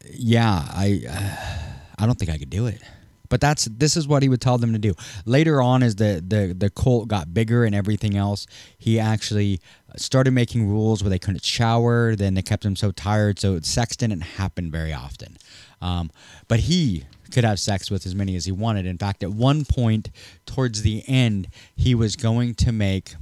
yeah, 0.05 0.67
I 0.71 1.03
uh, 1.09 1.65
I 1.99 2.07
don't 2.07 2.19
think 2.19 2.31
I 2.31 2.39
could 2.39 2.51
do 2.51 2.67
it. 2.67 2.81
But 3.29 3.41
that's 3.41 3.67
this 3.67 3.97
is 3.97 4.09
what 4.09 4.23
he 4.23 4.29
would 4.29 4.41
tell 4.41 4.59
them 4.59 4.73
to 4.73 4.79
do. 4.79 4.95
Later 5.27 5.61
on, 5.61 5.83
as 5.83 5.97
the 5.97 6.23
the 6.27 6.55
the 6.57 6.71
cult 6.71 7.09
got 7.09 7.35
bigger 7.35 7.65
and 7.65 7.75
everything 7.75 8.17
else, 8.17 8.47
he 8.79 8.99
actually 8.99 9.61
started 9.97 10.31
making 10.31 10.69
rules 10.69 11.03
where 11.03 11.11
they 11.11 11.19
couldn't 11.19 11.45
shower. 11.45 12.17
Then 12.17 12.35
they 12.35 12.43
kept 12.43 12.63
them 12.63 12.77
so 12.77 12.91
tired, 12.91 13.39
so 13.39 13.61
sex 13.61 13.97
didn't 13.97 14.23
happen 14.23 14.71
very 14.71 14.93
often. 14.93 15.37
Um, 15.83 16.11
but 16.49 16.61
he 16.61 17.05
could 17.31 17.45
have 17.45 17.61
sex 17.61 17.91
with 17.91 18.07
as 18.07 18.15
many 18.15 18.35
as 18.35 18.47
he 18.47 18.53
wanted. 18.53 18.87
In 18.87 18.97
fact, 18.97 19.23
at 19.23 19.31
one 19.31 19.65
point 19.67 20.11
towards 20.47 20.83
the 20.83 21.05
end, 21.07 21.49
he 21.77 21.95
was 21.95 22.17
going 22.17 22.55
to 22.57 22.73
make 22.73 23.15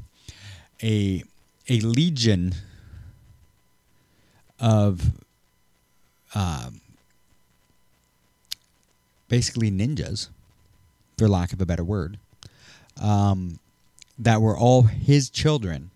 a 0.82 1.24
a 1.68 1.80
legion 1.80 2.54
of 4.60 5.10
uh, 6.34 6.70
basically 9.28 9.70
ninjas, 9.70 10.28
for 11.18 11.28
lack 11.28 11.52
of 11.52 11.60
a 11.60 11.66
better 11.66 11.84
word, 11.84 12.18
um, 13.00 13.58
that 14.18 14.40
were 14.40 14.56
all 14.56 14.82
his 14.82 15.30
children 15.30 15.90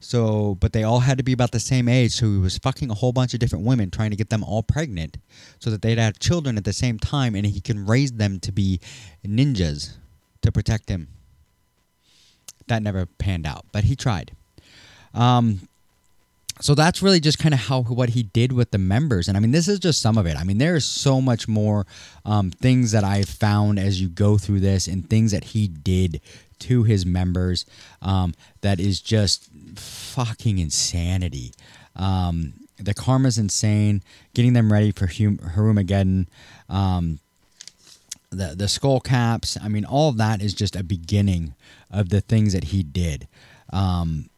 so, 0.00 0.56
but 0.58 0.72
they 0.72 0.82
all 0.82 1.00
had 1.00 1.18
to 1.18 1.24
be 1.24 1.32
about 1.32 1.52
the 1.52 1.60
same 1.60 1.86
age. 1.86 2.12
So 2.12 2.26
he 2.26 2.38
was 2.38 2.56
fucking 2.56 2.90
a 2.90 2.94
whole 2.94 3.12
bunch 3.12 3.34
of 3.34 3.40
different 3.40 3.66
women, 3.66 3.90
trying 3.90 4.10
to 4.10 4.16
get 4.16 4.30
them 4.30 4.42
all 4.42 4.62
pregnant, 4.62 5.18
so 5.58 5.70
that 5.70 5.82
they'd 5.82 5.98
have 5.98 6.18
children 6.18 6.56
at 6.56 6.64
the 6.64 6.72
same 6.72 6.98
time, 6.98 7.34
and 7.34 7.46
he 7.46 7.60
can 7.60 7.86
raise 7.86 8.12
them 8.12 8.40
to 8.40 8.50
be 8.50 8.80
ninjas 9.24 9.92
to 10.40 10.50
protect 10.50 10.88
him. 10.88 11.08
That 12.66 12.82
never 12.82 13.06
panned 13.06 13.46
out, 13.46 13.66
but 13.72 13.84
he 13.84 13.94
tried. 13.94 14.32
Um, 15.12 15.68
so 16.60 16.74
that's 16.74 17.02
really 17.02 17.20
just 17.20 17.38
kind 17.38 17.54
of 17.54 17.60
how 17.60 17.82
what 17.82 18.10
he 18.10 18.22
did 18.22 18.52
with 18.52 18.70
the 18.70 18.78
members 18.78 19.28
and 19.28 19.36
i 19.36 19.40
mean 19.40 19.50
this 19.50 19.68
is 19.68 19.78
just 19.78 20.00
some 20.00 20.18
of 20.18 20.26
it 20.26 20.36
i 20.36 20.44
mean 20.44 20.58
there's 20.58 20.84
so 20.84 21.20
much 21.20 21.48
more 21.48 21.86
um, 22.24 22.50
things 22.50 22.92
that 22.92 23.04
i 23.04 23.22
found 23.22 23.78
as 23.78 24.00
you 24.00 24.08
go 24.08 24.38
through 24.38 24.60
this 24.60 24.86
and 24.86 25.08
things 25.08 25.32
that 25.32 25.44
he 25.44 25.66
did 25.66 26.20
to 26.60 26.84
his 26.84 27.04
members 27.04 27.66
um, 28.02 28.32
that 28.60 28.78
is 28.78 29.00
just 29.00 29.50
fucking 29.76 30.58
insanity. 30.58 31.52
Um, 31.96 32.54
the 32.78 32.94
karma's 32.94 33.38
insane. 33.38 34.02
Getting 34.34 34.52
them 34.52 34.72
ready 34.72 34.92
for 34.92 35.06
hum- 35.06 35.38
Harumageddon. 35.38 36.28
Um, 36.68 37.18
the 38.30 38.54
the 38.56 38.68
skull 38.68 39.00
caps. 39.00 39.58
I 39.60 39.68
mean, 39.68 39.84
all 39.84 40.10
of 40.10 40.16
that 40.18 40.40
is 40.40 40.54
just 40.54 40.76
a 40.76 40.84
beginning 40.84 41.54
of 41.90 42.10
the 42.10 42.20
things 42.20 42.52
that 42.52 42.64
he 42.64 42.82
did. 42.84 43.26
Um, 43.72 44.30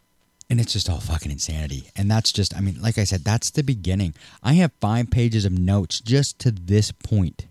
and 0.53 0.61
it's 0.61 0.75
just 0.75 0.91
all 0.91 1.01
fucking 1.01 1.33
insanity. 1.33 1.89
And 1.97 2.11
that's 2.11 2.31
just, 2.31 2.55
I 2.55 2.61
mean, 2.61 2.79
like 2.83 2.99
I 2.99 3.05
said, 3.05 3.25
that's 3.25 3.49
the 3.49 3.63
beginning. 3.63 4.15
I 4.43 4.53
have 4.53 4.71
five 4.83 5.11
pages 5.11 5.47
of 5.47 5.53
notes 5.53 5.99
just 5.99 6.39
to 6.41 6.51
this 6.51 6.93
point 6.93 7.47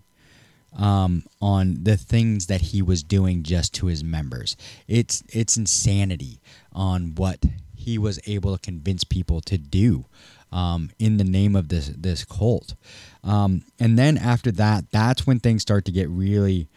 um, 0.78 1.24
on 1.40 1.82
the 1.82 1.96
things 1.96 2.46
that 2.46 2.60
he 2.60 2.80
was 2.80 3.02
doing 3.02 3.42
just 3.42 3.74
to 3.74 3.86
his 3.86 4.04
members. 4.04 4.56
It's 4.86 5.24
it's 5.30 5.56
insanity 5.56 6.40
on 6.72 7.16
what 7.16 7.44
he 7.74 7.98
was 7.98 8.20
able 8.28 8.56
to 8.56 8.62
convince 8.62 9.02
people 9.02 9.40
to 9.40 9.58
do 9.58 10.04
um, 10.52 10.90
in 11.00 11.16
the 11.16 11.24
name 11.24 11.56
of 11.56 11.70
this 11.70 11.88
this 11.88 12.24
cult. 12.24 12.76
Um, 13.24 13.64
and 13.80 13.98
then 13.98 14.16
after 14.16 14.52
that, 14.52 14.92
that's 14.92 15.26
when 15.26 15.40
things 15.40 15.62
start 15.62 15.86
to 15.86 15.92
get 15.92 16.08
really, 16.08 16.68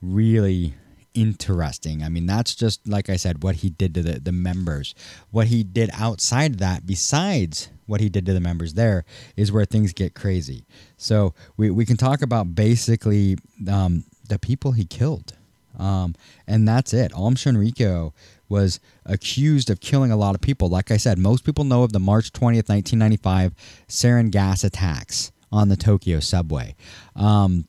really 0.00 0.76
interesting. 1.14 2.02
I 2.02 2.08
mean, 2.08 2.26
that's 2.26 2.54
just 2.54 2.86
like 2.86 3.08
I 3.08 3.16
said, 3.16 3.42
what 3.42 3.56
he 3.56 3.70
did 3.70 3.94
to 3.94 4.02
the, 4.02 4.20
the 4.20 4.32
members. 4.32 4.94
What 5.30 5.46
he 5.46 5.62
did 5.62 5.90
outside 5.94 6.58
that, 6.58 6.86
besides 6.86 7.70
what 7.86 8.00
he 8.00 8.08
did 8.08 8.26
to 8.26 8.32
the 8.32 8.40
members 8.40 8.74
there, 8.74 9.04
is 9.36 9.52
where 9.52 9.64
things 9.64 9.92
get 9.92 10.14
crazy. 10.14 10.64
So 10.96 11.34
we, 11.56 11.70
we 11.70 11.86
can 11.86 11.96
talk 11.96 12.22
about 12.22 12.54
basically 12.54 13.36
um, 13.70 14.04
the 14.28 14.38
people 14.38 14.72
he 14.72 14.84
killed. 14.84 15.34
Um, 15.78 16.14
and 16.46 16.68
that's 16.68 16.92
it. 16.92 17.12
Aum 17.14 17.34
Shinrikyo 17.34 18.12
was 18.48 18.78
accused 19.04 19.70
of 19.70 19.80
killing 19.80 20.12
a 20.12 20.16
lot 20.16 20.34
of 20.34 20.40
people. 20.40 20.68
Like 20.68 20.90
I 20.90 20.96
said, 20.96 21.18
most 21.18 21.44
people 21.44 21.64
know 21.64 21.82
of 21.82 21.92
the 21.92 21.98
March 21.98 22.32
20th, 22.32 22.68
1995 22.68 23.54
sarin 23.88 24.30
gas 24.30 24.62
attacks 24.62 25.32
on 25.50 25.68
the 25.68 25.76
Tokyo 25.76 26.20
subway. 26.20 26.74
Um, 27.16 27.66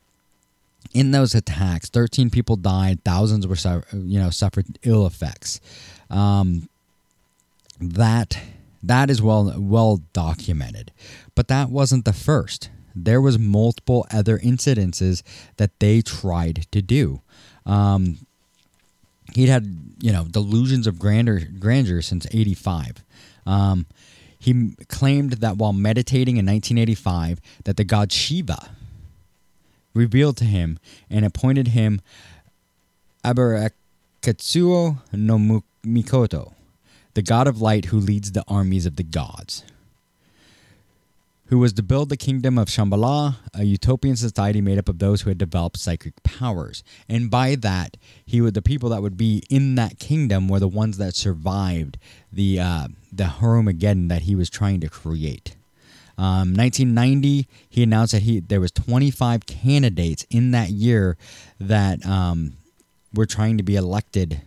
in 0.94 1.12
those 1.12 1.36
attacks, 1.36 1.90
13 1.90 2.30
people 2.30 2.56
died, 2.56 3.04
thousands 3.04 3.48
were 3.48 3.84
you 3.94 4.20
know 4.20 4.30
suffered 4.30 4.80
ill 4.84 5.06
effects. 5.06 5.60
Um, 6.10 6.70
that 7.80 8.40
that 8.82 9.10
is 9.10 9.22
well 9.22 9.54
well 9.58 10.02
documented, 10.14 10.92
but 11.34 11.48
that 11.48 11.70
wasn't 11.70 12.06
the 12.06 12.14
first. 12.14 12.70
There 12.96 13.20
was 13.20 13.38
multiple 13.38 14.08
other 14.12 14.40
incidences 14.40 15.22
that 15.58 15.78
they 15.80 16.02
tried 16.02 16.66
to 16.72 16.82
do. 16.82 17.22
Um, 17.66 18.20
he'd 19.34 19.50
had 19.50 19.96
you 20.00 20.12
know 20.12 20.26
delusions 20.26 20.88
of 20.88 21.00
grandeur 21.00 21.42
grandeur 21.60 22.02
since 22.02 22.28
85 22.32 23.04
um, 23.46 23.86
he 24.38 24.76
claimed 24.88 25.34
that 25.34 25.58
while 25.58 25.74
meditating 25.74 26.38
in 26.38 26.46
1985 26.46 27.42
that 27.64 27.78
the 27.78 27.84
god 27.84 28.12
shiva 28.12 28.75
revealed 29.96 30.38
to 30.38 30.46
him 30.46 30.78
and 31.10 31.26
appointed 31.26 31.70
him 31.70 32.00
aberakatsuo 33.24 34.98
no 35.12 35.64
mikoto 35.84 36.54
the 37.16 37.24
god 37.24 37.48
of 37.48 37.60
light 37.60 37.86
who 37.86 37.98
leads 37.98 38.34
the 38.34 38.44
armies 38.48 38.86
of 38.86 38.98
the 38.98 39.04
gods 39.04 39.64
who 41.48 41.60
was 41.60 41.74
to 41.74 41.84
build 41.84 42.10
the 42.10 42.18
kingdom 42.18 42.58
of 42.58 42.68
Shambhala, 42.68 43.36
a 43.54 43.64
utopian 43.64 44.16
society 44.16 44.62
made 44.62 44.80
up 44.80 44.90
of 44.90 45.00
those 45.00 45.22
who 45.22 45.30
had 45.30 45.38
developed 45.38 45.78
psychic 45.78 46.22
powers. 46.24 46.84
And 47.08 47.30
by 47.30 47.56
that, 47.56 47.98
he 48.26 48.42
would 48.42 48.56
the 48.56 48.62
people 48.62 48.90
that 48.90 49.02
would 49.02 49.18
be 49.18 49.44
in 49.50 49.76
that 49.76 50.00
kingdom 50.00 50.48
were 50.48 50.60
the 50.60 50.68
ones 50.68 50.98
that 50.98 51.16
survived 51.16 51.98
the 52.32 52.60
uh, 52.60 52.88
the 53.12 53.26
Harumageddon 53.26 54.10
that 54.10 54.24
he 54.24 54.36
was 54.36 54.50
trying 54.50 54.82
to 54.82 54.90
create. 54.90 55.56
Um, 56.18 56.54
1990, 56.54 57.48
he 57.70 57.84
announced 57.84 58.14
that 58.14 58.24
he 58.24 58.40
there 58.40 58.62
was 58.62 58.72
25 58.72 59.46
candidates 59.46 60.26
in 60.30 60.52
that 60.52 60.70
year 60.70 61.18
that 61.60 62.06
um, 62.06 62.54
were 63.14 63.26
trying 63.26 63.58
to 63.58 63.64
be 63.64 63.76
elected 63.76 64.42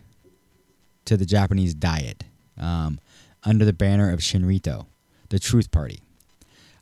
to 1.05 1.15
the 1.15 1.25
Japanese 1.25 1.73
Diet 1.73 2.23
um, 2.59 2.99
under 3.43 3.65
the 3.65 3.73
banner 3.73 4.11
of 4.11 4.19
Shinrito, 4.19 4.87
the 5.29 5.39
Truth 5.39 5.71
Party. 5.71 5.99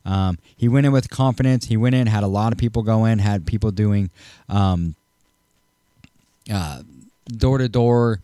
Um, 0.04 0.38
he 0.56 0.68
went 0.68 0.86
in 0.86 0.92
with 0.92 1.10
confidence. 1.10 1.66
He 1.66 1.76
went 1.76 1.94
in, 1.94 2.06
had 2.06 2.22
a 2.22 2.28
lot 2.28 2.52
of 2.52 2.58
people 2.58 2.82
go 2.82 3.04
in, 3.04 3.18
had 3.18 3.46
people 3.46 3.70
doing 3.70 4.10
door 7.36 7.58
to 7.58 7.68
door 7.68 8.20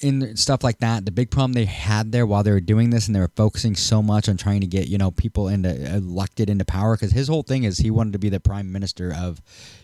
in 0.00 0.36
stuff 0.36 0.64
like 0.64 0.78
that. 0.78 1.04
The 1.04 1.10
big 1.10 1.30
problem 1.30 1.52
they 1.52 1.64
had 1.64 2.12
there 2.12 2.26
while 2.26 2.42
they 2.42 2.50
were 2.50 2.60
doing 2.60 2.90
this, 2.90 3.06
and 3.06 3.14
they 3.14 3.20
were 3.20 3.30
focusing 3.36 3.76
so 3.76 4.02
much 4.02 4.28
on 4.28 4.36
trying 4.36 4.60
to 4.60 4.66
get 4.66 4.88
you 4.88 4.98
know 4.98 5.10
people 5.10 5.48
into 5.48 5.70
elected 5.94 6.50
into 6.50 6.64
power, 6.64 6.96
because 6.96 7.12
his 7.12 7.28
whole 7.28 7.42
thing 7.42 7.64
is 7.64 7.78
he 7.78 7.90
wanted 7.90 8.12
to 8.12 8.18
be 8.18 8.28
the 8.28 8.40
prime 8.40 8.72
minister 8.72 9.12
of, 9.16 9.40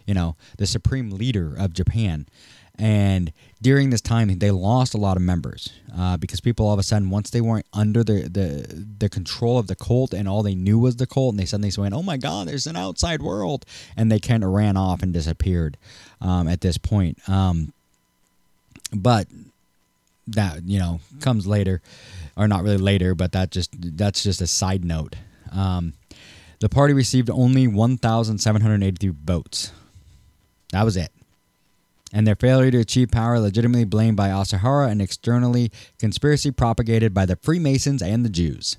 you 0.07 0.15
know, 0.15 0.37
the 0.59 0.67
supreme 0.67 1.11
leader 1.11 1.55
of 1.57 1.73
Japan. 1.73 2.27
And 2.79 3.33
during 3.63 3.89
this 3.89 4.03
time, 4.03 4.39
they 4.39 4.51
lost 4.51 4.93
a 4.93 4.99
lot 4.99 5.17
of 5.17 5.23
members 5.23 5.73
uh, 5.97 6.19
because 6.19 6.43
people 6.43 6.67
all 6.67 6.75
of 6.75 6.79
a 6.79 6.83
sudden, 6.83 7.09
once 7.09 7.31
they 7.31 7.41
weren't 7.41 7.65
under 7.73 8.05
the, 8.05 8.29
the 8.29 8.87
the 8.99 9.09
control 9.09 9.59
of 9.59 9.67
the 9.67 9.75
cult, 9.75 10.13
and 10.13 10.29
all 10.29 10.43
they 10.43 10.55
knew 10.55 10.79
was 10.79 10.97
the 10.97 11.07
cult, 11.07 11.33
and 11.33 11.41
they 11.41 11.47
suddenly 11.47 11.73
went, 11.77 11.95
"Oh 11.95 12.03
my 12.03 12.19
God, 12.19 12.49
there's 12.49 12.67
an 12.67 12.77
outside 12.77 13.23
world," 13.23 13.65
and 13.97 14.13
they 14.13 14.21
kind 14.21 14.45
of 14.45 14.51
ran 14.51 14.77
off 14.77 15.03
and 15.03 15.13
disappeared 15.13 15.79
um, 16.21 16.49
at 16.49 16.61
this 16.61 16.77
point. 16.77 17.19
Um, 17.29 17.73
but 18.93 19.27
that 20.29 20.65
you 20.65 20.79
know 20.79 21.01
comes 21.21 21.47
later, 21.47 21.81
or 22.37 22.49
not 22.49 22.63
really 22.63 22.79
later, 22.79 23.15
but 23.15 23.33
that 23.33 23.51
just 23.51 23.71
that's 23.97 24.23
just 24.23 24.41
a 24.41 24.47
side 24.47 24.85
note. 24.85 25.17
Um, 25.53 25.95
the 26.59 26.69
party 26.69 26.95
received 26.95 27.31
only 27.31 27.69
1,783 27.69 29.15
votes. 29.25 29.73
That 30.73 30.85
was 30.85 30.97
it. 30.97 31.13
And 32.13 32.27
their 32.27 32.37
failure 32.37 32.71
to 32.71 32.79
achieve 32.79 33.11
power 33.11 33.39
legitimately 33.39 33.85
blamed 33.85 34.17
by 34.17 34.29
Asahara 34.29 34.89
and 34.89 35.03
externally 35.03 35.71
conspiracy 35.99 36.51
propagated 36.51 37.13
by 37.13 37.27
the 37.27 37.37
Freemasons 37.37 38.01
and 38.01 38.25
the 38.25 38.31
Jews. 38.31 38.79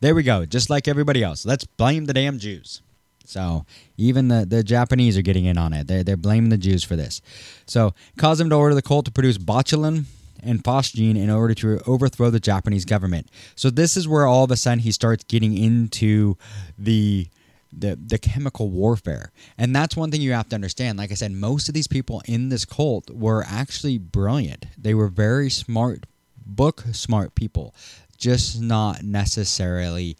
There 0.00 0.14
we 0.14 0.22
go, 0.22 0.46
just 0.46 0.70
like 0.70 0.86
everybody 0.86 1.22
else. 1.22 1.44
Let's 1.44 1.64
blame 1.64 2.04
the 2.04 2.12
damn 2.12 2.38
Jews. 2.38 2.82
So 3.24 3.66
even 3.96 4.28
the, 4.28 4.46
the 4.46 4.62
Japanese 4.62 5.18
are 5.18 5.22
getting 5.22 5.46
in 5.46 5.58
on 5.58 5.72
it. 5.72 5.88
They're, 5.88 6.04
they're 6.04 6.16
blaming 6.16 6.50
the 6.50 6.58
Jews 6.58 6.84
for 6.84 6.96
this. 6.96 7.20
So 7.66 7.92
caused 8.16 8.40
them 8.40 8.50
to 8.50 8.56
order 8.56 8.74
the 8.74 8.82
cult 8.82 9.06
to 9.06 9.10
produce 9.10 9.38
botulinum 9.38 10.04
and 10.42 10.62
phosgene 10.62 11.16
in 11.16 11.30
order 11.30 11.54
to 11.54 11.80
overthrow 11.86 12.30
the 12.30 12.40
Japanese 12.40 12.84
government. 12.84 13.28
So 13.54 13.70
this 13.70 13.96
is 13.96 14.08
where 14.08 14.26
all 14.26 14.44
of 14.44 14.50
a 14.50 14.56
sudden 14.56 14.80
he 14.80 14.92
starts 14.92 15.24
getting 15.24 15.56
into 15.56 16.36
the 16.78 17.28
the 17.72 17.96
the 17.96 18.18
chemical 18.18 18.70
warfare. 18.70 19.32
And 19.58 19.74
that's 19.74 19.96
one 19.96 20.10
thing 20.10 20.20
you 20.20 20.32
have 20.32 20.48
to 20.50 20.54
understand. 20.54 20.98
Like 20.98 21.10
I 21.10 21.14
said, 21.14 21.32
most 21.32 21.68
of 21.68 21.74
these 21.74 21.86
people 21.86 22.22
in 22.26 22.48
this 22.48 22.64
cult 22.64 23.10
were 23.10 23.44
actually 23.46 23.98
brilliant. 23.98 24.66
They 24.78 24.94
were 24.94 25.08
very 25.08 25.50
smart, 25.50 26.06
book 26.44 26.84
smart 26.92 27.34
people, 27.34 27.74
just 28.16 28.60
not 28.60 29.02
necessarily 29.02 30.16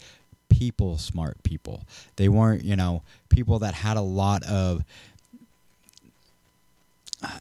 people 0.49 0.99
smart 0.99 1.43
people. 1.43 1.85
They 2.17 2.29
weren't, 2.29 2.65
you 2.65 2.77
know, 2.77 3.03
people 3.29 3.59
that 3.61 3.75
had 3.75 3.97
a 3.97 4.03
lot 4.03 4.45
of 4.45 4.85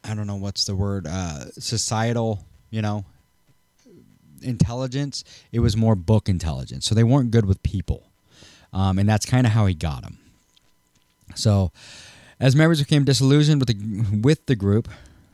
I 0.03 0.15
don't 0.15 0.27
know 0.27 0.37
what's 0.37 0.65
the 0.65 0.75
word, 0.75 1.05
uh, 1.05 1.51
societal, 1.51 2.45
you 2.75 2.81
know, 2.81 3.05
intelligence. 4.41 5.23
It 5.53 5.59
was 5.61 5.77
more 5.77 5.95
book 5.95 6.27
intelligence. 6.27 6.85
So 6.85 6.93
they 6.93 7.05
weren't 7.05 7.31
good 7.31 7.45
with 7.45 7.63
people. 7.63 8.03
Um, 8.73 8.99
and 8.99 9.07
that's 9.07 9.25
kind 9.25 9.47
of 9.47 9.53
how 9.53 9.65
he 9.65 9.73
got 9.73 10.03
them. 10.03 10.17
So, 11.35 11.71
as 12.37 12.53
members 12.53 12.79
became 12.79 13.05
disillusioned 13.05 13.61
with 13.61 13.69
the 13.69 14.17
with 14.19 14.45
the 14.45 14.55
group 14.57 14.89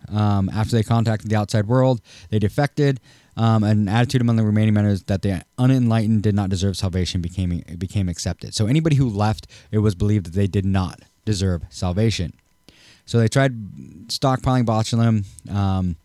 um, 0.07 0.49
after 0.49 0.75
they 0.75 0.83
contacted 0.83 1.31
the 1.31 1.35
outside 1.35 1.67
world, 1.67 1.99
they 2.29 2.37
defected. 2.37 2.99
Um, 3.35 3.63
an 3.63 3.87
attitude 3.87 4.21
among 4.21 4.35
the 4.35 4.43
remaining 4.43 4.73
members 4.73 5.03
that 5.03 5.23
the 5.23 5.43
unenlightened 5.57 6.21
did 6.21 6.35
not 6.35 6.49
deserve 6.49 6.77
salvation 6.77 7.21
became 7.21 7.63
became 7.77 8.07
accepted. 8.07 8.53
So 8.53 8.67
anybody 8.67 8.97
who 8.97 9.09
left, 9.09 9.47
it 9.71 9.79
was 9.79 9.95
believed 9.95 10.27
that 10.27 10.33
they 10.33 10.47
did 10.47 10.65
not 10.65 10.99
deserve 11.25 11.63
salvation. 11.69 12.33
So 13.05 13.17
they 13.17 13.27
tried 13.27 13.53
stockpiling 14.07 14.65
botulinum. 14.65 15.25
Um, 15.51 15.95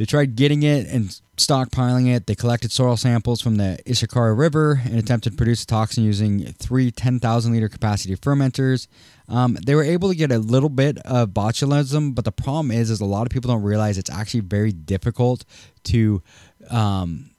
they 0.00 0.06
tried 0.06 0.34
getting 0.34 0.62
it 0.62 0.86
and 0.86 1.10
stockpiling 1.36 2.08
it. 2.08 2.26
They 2.26 2.34
collected 2.34 2.72
soil 2.72 2.96
samples 2.96 3.42
from 3.42 3.56
the 3.56 3.78
Ishikari 3.84 4.34
River 4.34 4.80
and 4.82 4.98
attempted 4.98 5.32
to 5.32 5.36
produce 5.36 5.64
a 5.64 5.66
toxin 5.66 6.04
using 6.04 6.54
three 6.54 6.90
10,000 6.90 7.52
liter 7.52 7.68
capacity 7.68 8.16
fermenters. 8.16 8.86
Um, 9.28 9.58
they 9.62 9.74
were 9.74 9.82
able 9.82 10.08
to 10.08 10.14
get 10.14 10.32
a 10.32 10.38
little 10.38 10.70
bit 10.70 10.96
of 11.00 11.32
botulism, 11.32 12.14
but 12.14 12.24
the 12.24 12.32
problem 12.32 12.70
is, 12.70 12.88
is 12.88 13.02
a 13.02 13.04
lot 13.04 13.26
of 13.26 13.28
people 13.30 13.50
don't 13.50 13.62
realize 13.62 13.98
it's 13.98 14.08
actually 14.08 14.40
very 14.40 14.72
difficult 14.72 15.44
to 15.84 16.22
um, 16.70 17.32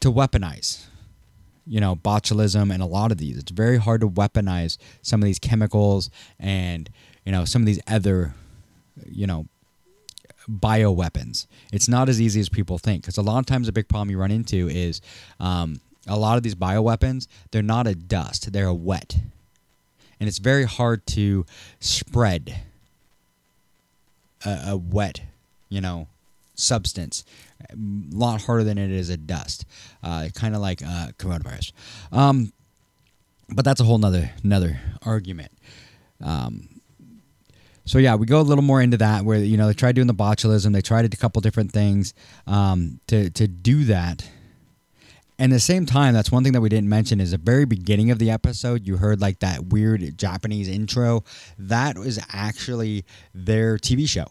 to 0.00 0.10
weaponize. 0.10 0.86
You 1.66 1.80
know, 1.80 1.94
botulism 1.94 2.72
and 2.72 2.82
a 2.82 2.86
lot 2.86 3.12
of 3.12 3.18
these. 3.18 3.36
It's 3.36 3.52
very 3.52 3.76
hard 3.76 4.00
to 4.00 4.08
weaponize 4.08 4.78
some 5.02 5.20
of 5.20 5.26
these 5.26 5.38
chemicals 5.38 6.08
and 6.40 6.88
you 7.26 7.32
know 7.32 7.44
some 7.44 7.60
of 7.60 7.66
these 7.66 7.80
other 7.86 8.32
you 9.04 9.26
know 9.26 9.46
bioweapons. 10.50 11.46
It's 11.72 11.88
not 11.88 12.08
as 12.08 12.20
easy 12.20 12.40
as 12.40 12.48
people 12.48 12.78
think 12.78 13.02
because 13.02 13.18
a 13.18 13.22
lot 13.22 13.38
of 13.38 13.46
times 13.46 13.68
a 13.68 13.72
big 13.72 13.88
problem 13.88 14.10
you 14.10 14.18
run 14.18 14.30
into 14.30 14.68
is 14.68 15.00
um, 15.40 15.80
a 16.06 16.18
lot 16.18 16.36
of 16.36 16.42
these 16.42 16.54
bioweapons, 16.54 17.26
they're 17.50 17.62
not 17.62 17.86
a 17.86 17.94
dust, 17.94 18.52
they're 18.52 18.66
a 18.66 18.74
wet. 18.74 19.18
And 20.20 20.28
it's 20.28 20.38
very 20.38 20.64
hard 20.64 21.06
to 21.08 21.46
spread 21.80 22.60
a, 24.44 24.60
a 24.68 24.76
wet, 24.76 25.20
you 25.68 25.80
know, 25.80 26.08
substance. 26.54 27.24
A 27.70 27.74
lot 27.76 28.42
harder 28.42 28.64
than 28.64 28.78
it 28.78 28.90
is 28.90 29.10
a 29.10 29.16
dust. 29.16 29.64
Uh, 30.02 30.28
kind 30.34 30.54
of 30.54 30.60
like 30.60 30.82
uh, 30.82 31.08
coronavirus. 31.18 31.72
Um, 32.10 32.52
but 33.48 33.64
that's 33.64 33.80
a 33.80 33.84
whole 33.84 33.98
nother, 33.98 34.30
another 34.42 34.80
argument. 35.02 35.52
Um, 36.22 36.77
so 37.88 37.98
yeah, 37.98 38.14
we 38.14 38.26
go 38.26 38.40
a 38.40 38.42
little 38.42 38.62
more 38.62 38.82
into 38.82 38.98
that 38.98 39.24
where 39.24 39.38
you 39.38 39.56
know 39.56 39.66
they 39.66 39.74
tried 39.74 39.94
doing 39.94 40.06
the 40.06 40.14
botulism, 40.14 40.72
they 40.72 40.82
tried 40.82 41.04
a 41.04 41.16
couple 41.16 41.40
different 41.40 41.72
things 41.72 42.14
um, 42.46 43.00
to 43.08 43.30
to 43.30 43.48
do 43.48 43.84
that. 43.84 44.28
And 45.40 45.52
at 45.52 45.56
the 45.56 45.60
same 45.60 45.86
time, 45.86 46.14
that's 46.14 46.32
one 46.32 46.42
thing 46.42 46.52
that 46.52 46.60
we 46.60 46.68
didn't 46.68 46.88
mention 46.88 47.20
is 47.20 47.30
the 47.30 47.38
very 47.38 47.64
beginning 47.64 48.10
of 48.10 48.18
the 48.18 48.28
episode. 48.28 48.86
You 48.86 48.96
heard 48.96 49.20
like 49.20 49.38
that 49.38 49.66
weird 49.66 50.18
Japanese 50.18 50.68
intro. 50.68 51.22
That 51.56 51.96
was 51.96 52.18
actually 52.32 53.04
their 53.32 53.78
TV 53.78 54.08
show 54.08 54.26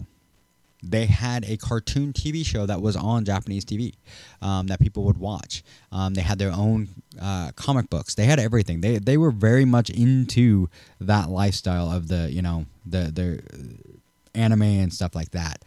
they 0.84 1.06
had 1.06 1.44
a 1.46 1.58
cartoon 1.58 2.14
TV 2.14 2.46
show 2.46 2.66
that 2.66 2.82
was 2.82 2.96
on 2.96 3.26
Japanese 3.26 3.66
TV 3.66 3.94
um, 4.42 4.68
that 4.68 4.80
people 4.80 5.04
would 5.04 5.18
watch. 5.18 5.64
Um, 5.92 6.14
they 6.14 6.22
had 6.22 6.40
their 6.40 6.52
own 6.52 6.90
uh, 7.22 7.52
comic 7.56 7.90
books. 7.90 8.16
They 8.16 8.26
had 8.26 8.40
everything. 8.40 8.82
They 8.82 9.00
they 9.00 9.18
were 9.18 9.32
very 9.32 9.66
much 9.66 9.90
into 9.90 10.70
that 11.00 11.30
lifestyle 11.30 11.92
of 11.92 12.08
the 12.08 12.32
you 12.32 12.42
know 12.42 12.66
the 12.90 13.12
the 13.12 14.40
anime 14.40 14.62
and 14.62 14.94
stuff 14.94 15.16
like 15.16 15.32
that. 15.32 15.64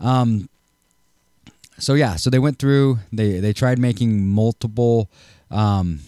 Um, 0.00 0.48
so 1.78 1.94
yeah, 1.94 2.16
so 2.16 2.30
they 2.30 2.38
went 2.38 2.58
through. 2.58 2.98
They 3.12 3.40
they 3.40 3.52
tried 3.52 3.78
making 3.78 4.26
multiple 4.26 5.10
um, 5.50 6.00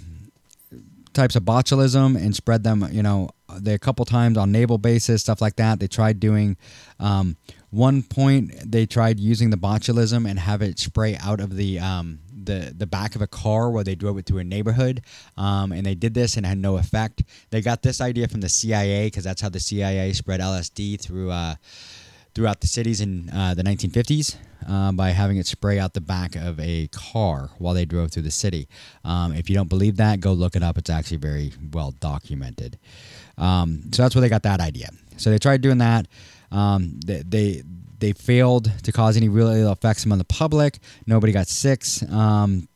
types 1.12 1.36
of 1.36 1.42
botulism 1.42 2.16
and 2.16 2.34
spread 2.34 2.62
them. 2.62 2.86
You 2.90 3.02
know, 3.02 3.30
they 3.54 3.74
a 3.74 3.78
couple 3.78 4.04
times 4.04 4.38
on 4.38 4.52
naval 4.52 4.78
bases, 4.78 5.22
stuff 5.22 5.40
like 5.40 5.56
that. 5.56 5.80
They 5.80 5.88
tried 5.88 6.20
doing 6.20 6.56
um, 7.00 7.36
one 7.70 8.02
point 8.02 8.52
they 8.64 8.86
tried 8.86 9.18
using 9.18 9.50
the 9.50 9.56
botulism 9.56 10.28
and 10.28 10.38
have 10.38 10.62
it 10.62 10.78
spray 10.78 11.16
out 11.16 11.40
of 11.40 11.56
the 11.56 11.78
um, 11.78 12.20
the 12.46 12.74
the 12.76 12.86
back 12.86 13.14
of 13.14 13.22
a 13.22 13.26
car 13.26 13.70
while 13.70 13.84
they 13.84 13.94
drove 13.94 14.18
it 14.18 14.26
through 14.26 14.38
a 14.38 14.44
neighborhood, 14.44 15.02
um, 15.36 15.72
and 15.72 15.84
they 15.84 15.94
did 15.94 16.14
this 16.14 16.36
and 16.36 16.46
had 16.46 16.58
no 16.58 16.76
effect. 16.76 17.22
They 17.50 17.60
got 17.60 17.82
this 17.82 18.00
idea 18.00 18.28
from 18.28 18.40
the 18.40 18.48
CIA 18.48 19.06
because 19.06 19.24
that's 19.24 19.40
how 19.40 19.48
the 19.48 19.60
CIA 19.60 20.12
spread 20.12 20.40
LSD 20.40 21.00
through 21.00 21.30
uh, 21.30 21.56
throughout 22.34 22.60
the 22.60 22.66
cities 22.66 23.00
in 23.00 23.30
uh, 23.30 23.54
the 23.54 23.62
1950s 23.62 24.36
uh, 24.68 24.92
by 24.92 25.08
having 25.08 25.38
it 25.38 25.46
spray 25.46 25.78
out 25.78 25.94
the 25.94 26.00
back 26.02 26.36
of 26.36 26.60
a 26.60 26.86
car 26.88 27.48
while 27.58 27.72
they 27.72 27.86
drove 27.86 28.10
through 28.12 28.22
the 28.22 28.30
city. 28.30 28.68
Um, 29.04 29.32
if 29.32 29.48
you 29.48 29.56
don't 29.56 29.70
believe 29.70 29.96
that, 29.96 30.20
go 30.20 30.34
look 30.34 30.54
it 30.54 30.62
up. 30.62 30.76
It's 30.76 30.90
actually 30.90 31.16
very 31.16 31.52
well 31.72 31.92
documented. 31.98 32.78
Um, 33.38 33.90
so 33.92 34.02
that's 34.02 34.14
where 34.14 34.20
they 34.20 34.28
got 34.28 34.42
that 34.42 34.60
idea. 34.60 34.90
So 35.16 35.30
they 35.30 35.38
tried 35.38 35.62
doing 35.62 35.78
that. 35.78 36.08
Um, 36.52 37.00
they, 37.04 37.22
they, 37.22 37.62
they 37.98 38.12
failed 38.12 38.70
to 38.82 38.92
cause 38.92 39.16
any 39.16 39.28
real 39.28 39.48
ill 39.48 39.72
effects 39.72 40.04
among 40.04 40.18
the 40.18 40.24
public. 40.24 40.78
Nobody 41.06 41.32
got 41.32 41.48
sick. 41.48 41.84
Um, 42.10 42.68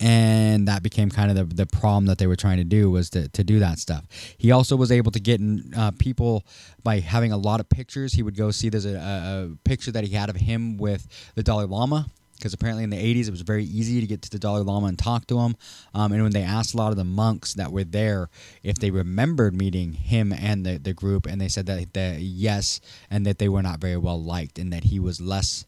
and 0.00 0.68
that 0.68 0.82
became 0.82 1.10
kind 1.10 1.30
of 1.30 1.36
the, 1.36 1.54
the 1.54 1.66
problem 1.66 2.06
that 2.06 2.18
they 2.18 2.26
were 2.26 2.36
trying 2.36 2.58
to 2.58 2.64
do 2.64 2.90
was 2.90 3.10
to, 3.10 3.28
to 3.30 3.42
do 3.42 3.58
that 3.58 3.78
stuff 3.78 4.04
he 4.38 4.52
also 4.52 4.76
was 4.76 4.92
able 4.92 5.10
to 5.10 5.18
get 5.18 5.40
in, 5.40 5.72
uh, 5.76 5.90
people 5.98 6.44
by 6.84 7.00
having 7.00 7.32
a 7.32 7.36
lot 7.36 7.58
of 7.58 7.68
pictures 7.68 8.12
he 8.12 8.22
would 8.22 8.36
go 8.36 8.50
see 8.50 8.68
there's 8.68 8.86
a, 8.86 8.94
a, 8.94 9.50
picture 9.64 9.90
that 9.90 10.04
he 10.04 10.14
had 10.14 10.30
of 10.30 10.36
him 10.36 10.76
with 10.76 11.32
the 11.34 11.42
dalai 11.42 11.64
lama 11.64 12.06
because 12.38 12.54
apparently 12.54 12.84
in 12.84 12.90
the 12.90 12.96
80s 12.96 13.28
it 13.28 13.30
was 13.30 13.40
very 13.42 13.64
easy 13.64 14.00
to 14.00 14.06
get 14.06 14.22
to 14.22 14.30
the 14.30 14.38
Dalai 14.38 14.62
Lama 14.62 14.86
and 14.86 14.98
talk 14.98 15.26
to 15.26 15.38
him. 15.40 15.56
Um, 15.94 16.12
and 16.12 16.22
when 16.22 16.32
they 16.32 16.42
asked 16.42 16.74
a 16.74 16.76
lot 16.76 16.90
of 16.90 16.96
the 16.96 17.04
monks 17.04 17.54
that 17.54 17.72
were 17.72 17.84
there 17.84 18.30
if 18.62 18.76
they 18.76 18.90
remembered 18.90 19.54
meeting 19.54 19.92
him 19.92 20.32
and 20.32 20.64
the, 20.64 20.78
the 20.78 20.94
group, 20.94 21.26
and 21.26 21.40
they 21.40 21.48
said 21.48 21.66
that, 21.66 21.92
that 21.94 22.20
yes, 22.20 22.80
and 23.10 23.26
that 23.26 23.38
they 23.38 23.48
were 23.48 23.62
not 23.62 23.80
very 23.80 23.96
well 23.96 24.22
liked, 24.22 24.58
and 24.58 24.72
that 24.72 24.84
he 24.84 24.98
was 24.98 25.20
less 25.20 25.64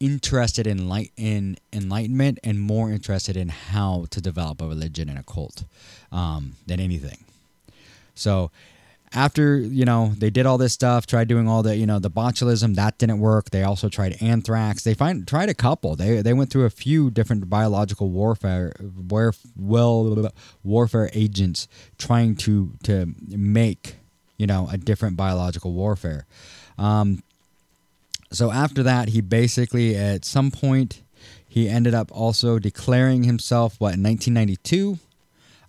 interested 0.00 0.66
in 0.66 0.88
light 0.88 1.12
in 1.16 1.58
enlightenment 1.72 2.38
and 2.42 2.58
more 2.58 2.90
interested 2.90 3.36
in 3.36 3.50
how 3.50 4.06
to 4.10 4.20
develop 4.20 4.62
a 4.62 4.66
religion 4.66 5.10
and 5.10 5.18
a 5.18 5.22
cult 5.22 5.64
um, 6.10 6.54
than 6.66 6.80
anything. 6.80 7.24
So 8.14 8.50
after 9.12 9.58
you 9.58 9.84
know 9.84 10.12
they 10.18 10.30
did 10.30 10.46
all 10.46 10.58
this 10.58 10.72
stuff 10.72 11.06
tried 11.06 11.26
doing 11.26 11.48
all 11.48 11.62
the 11.62 11.76
you 11.76 11.86
know 11.86 11.98
the 11.98 12.10
botulism 12.10 12.76
that 12.76 12.98
didn't 12.98 13.18
work. 13.18 13.50
They 13.50 13.62
also 13.62 13.88
tried 13.88 14.16
anthrax. 14.20 14.84
They 14.84 14.94
find 14.94 15.26
tried 15.26 15.48
a 15.48 15.54
couple. 15.54 15.96
They 15.96 16.22
they 16.22 16.32
went 16.32 16.50
through 16.50 16.64
a 16.64 16.70
few 16.70 17.10
different 17.10 17.48
biological 17.50 18.10
warfare 18.10 18.74
war, 18.80 19.34
well 19.56 20.30
warfare 20.62 21.10
agents 21.12 21.66
trying 21.98 22.36
to 22.36 22.72
to 22.84 23.14
make 23.28 23.96
you 24.36 24.46
know 24.46 24.68
a 24.70 24.78
different 24.78 25.16
biological 25.16 25.72
warfare. 25.72 26.26
Um, 26.78 27.22
so 28.32 28.52
after 28.52 28.82
that 28.84 29.08
he 29.08 29.20
basically 29.20 29.96
at 29.96 30.24
some 30.24 30.50
point 30.52 31.02
he 31.48 31.68
ended 31.68 31.94
up 31.94 32.12
also 32.12 32.60
declaring 32.60 33.24
himself 33.24 33.74
what 33.80 33.94
in 33.94 34.02
1992 34.04 34.98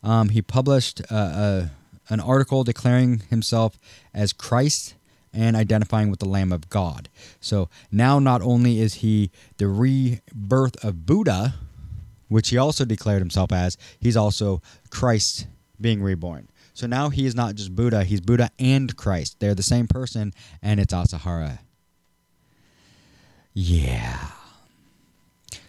um, 0.04 0.30
he 0.30 0.42
published 0.44 1.00
a, 1.12 1.16
a 1.16 1.72
an 2.12 2.20
article 2.20 2.64
declaring 2.64 3.20
himself 3.30 3.80
as 4.14 4.34
Christ 4.34 4.96
and 5.34 5.56
identifying 5.56 6.12
with 6.12 6.20
the 6.20 6.28
Lamb 6.28 6.52
of 6.52 6.70
God. 6.70 7.08
So 7.40 7.70
now 7.90 8.20
not 8.20 8.42
only 8.42 8.82
is 8.82 8.96
he 8.96 9.32
the 9.58 9.70
rebirth 9.70 10.84
of 10.84 11.06
Buddha, 11.06 11.56
which 12.28 12.50
he 12.50 12.58
also 12.58 12.84
declared 12.84 13.22
himself 13.22 13.54
as, 13.54 13.78
he's 13.98 14.18
also 14.18 14.62
Christ 14.90 15.48
being 15.80 16.04
reborn. 16.04 16.50
So 16.74 16.86
now 16.86 17.10
he 17.10 17.26
is 17.26 17.34
not 17.34 17.56
just 17.56 17.76
Buddha, 17.76 18.04
he's 18.04 18.22
Buddha 18.22 18.52
and 18.60 18.96
Christ. 18.98 19.40
They're 19.40 19.56
the 19.56 19.64
same 19.64 19.88
person, 19.88 20.34
and 20.62 20.80
it's 20.82 20.94
Asahara. 20.94 21.60
Yeah. 23.54 24.32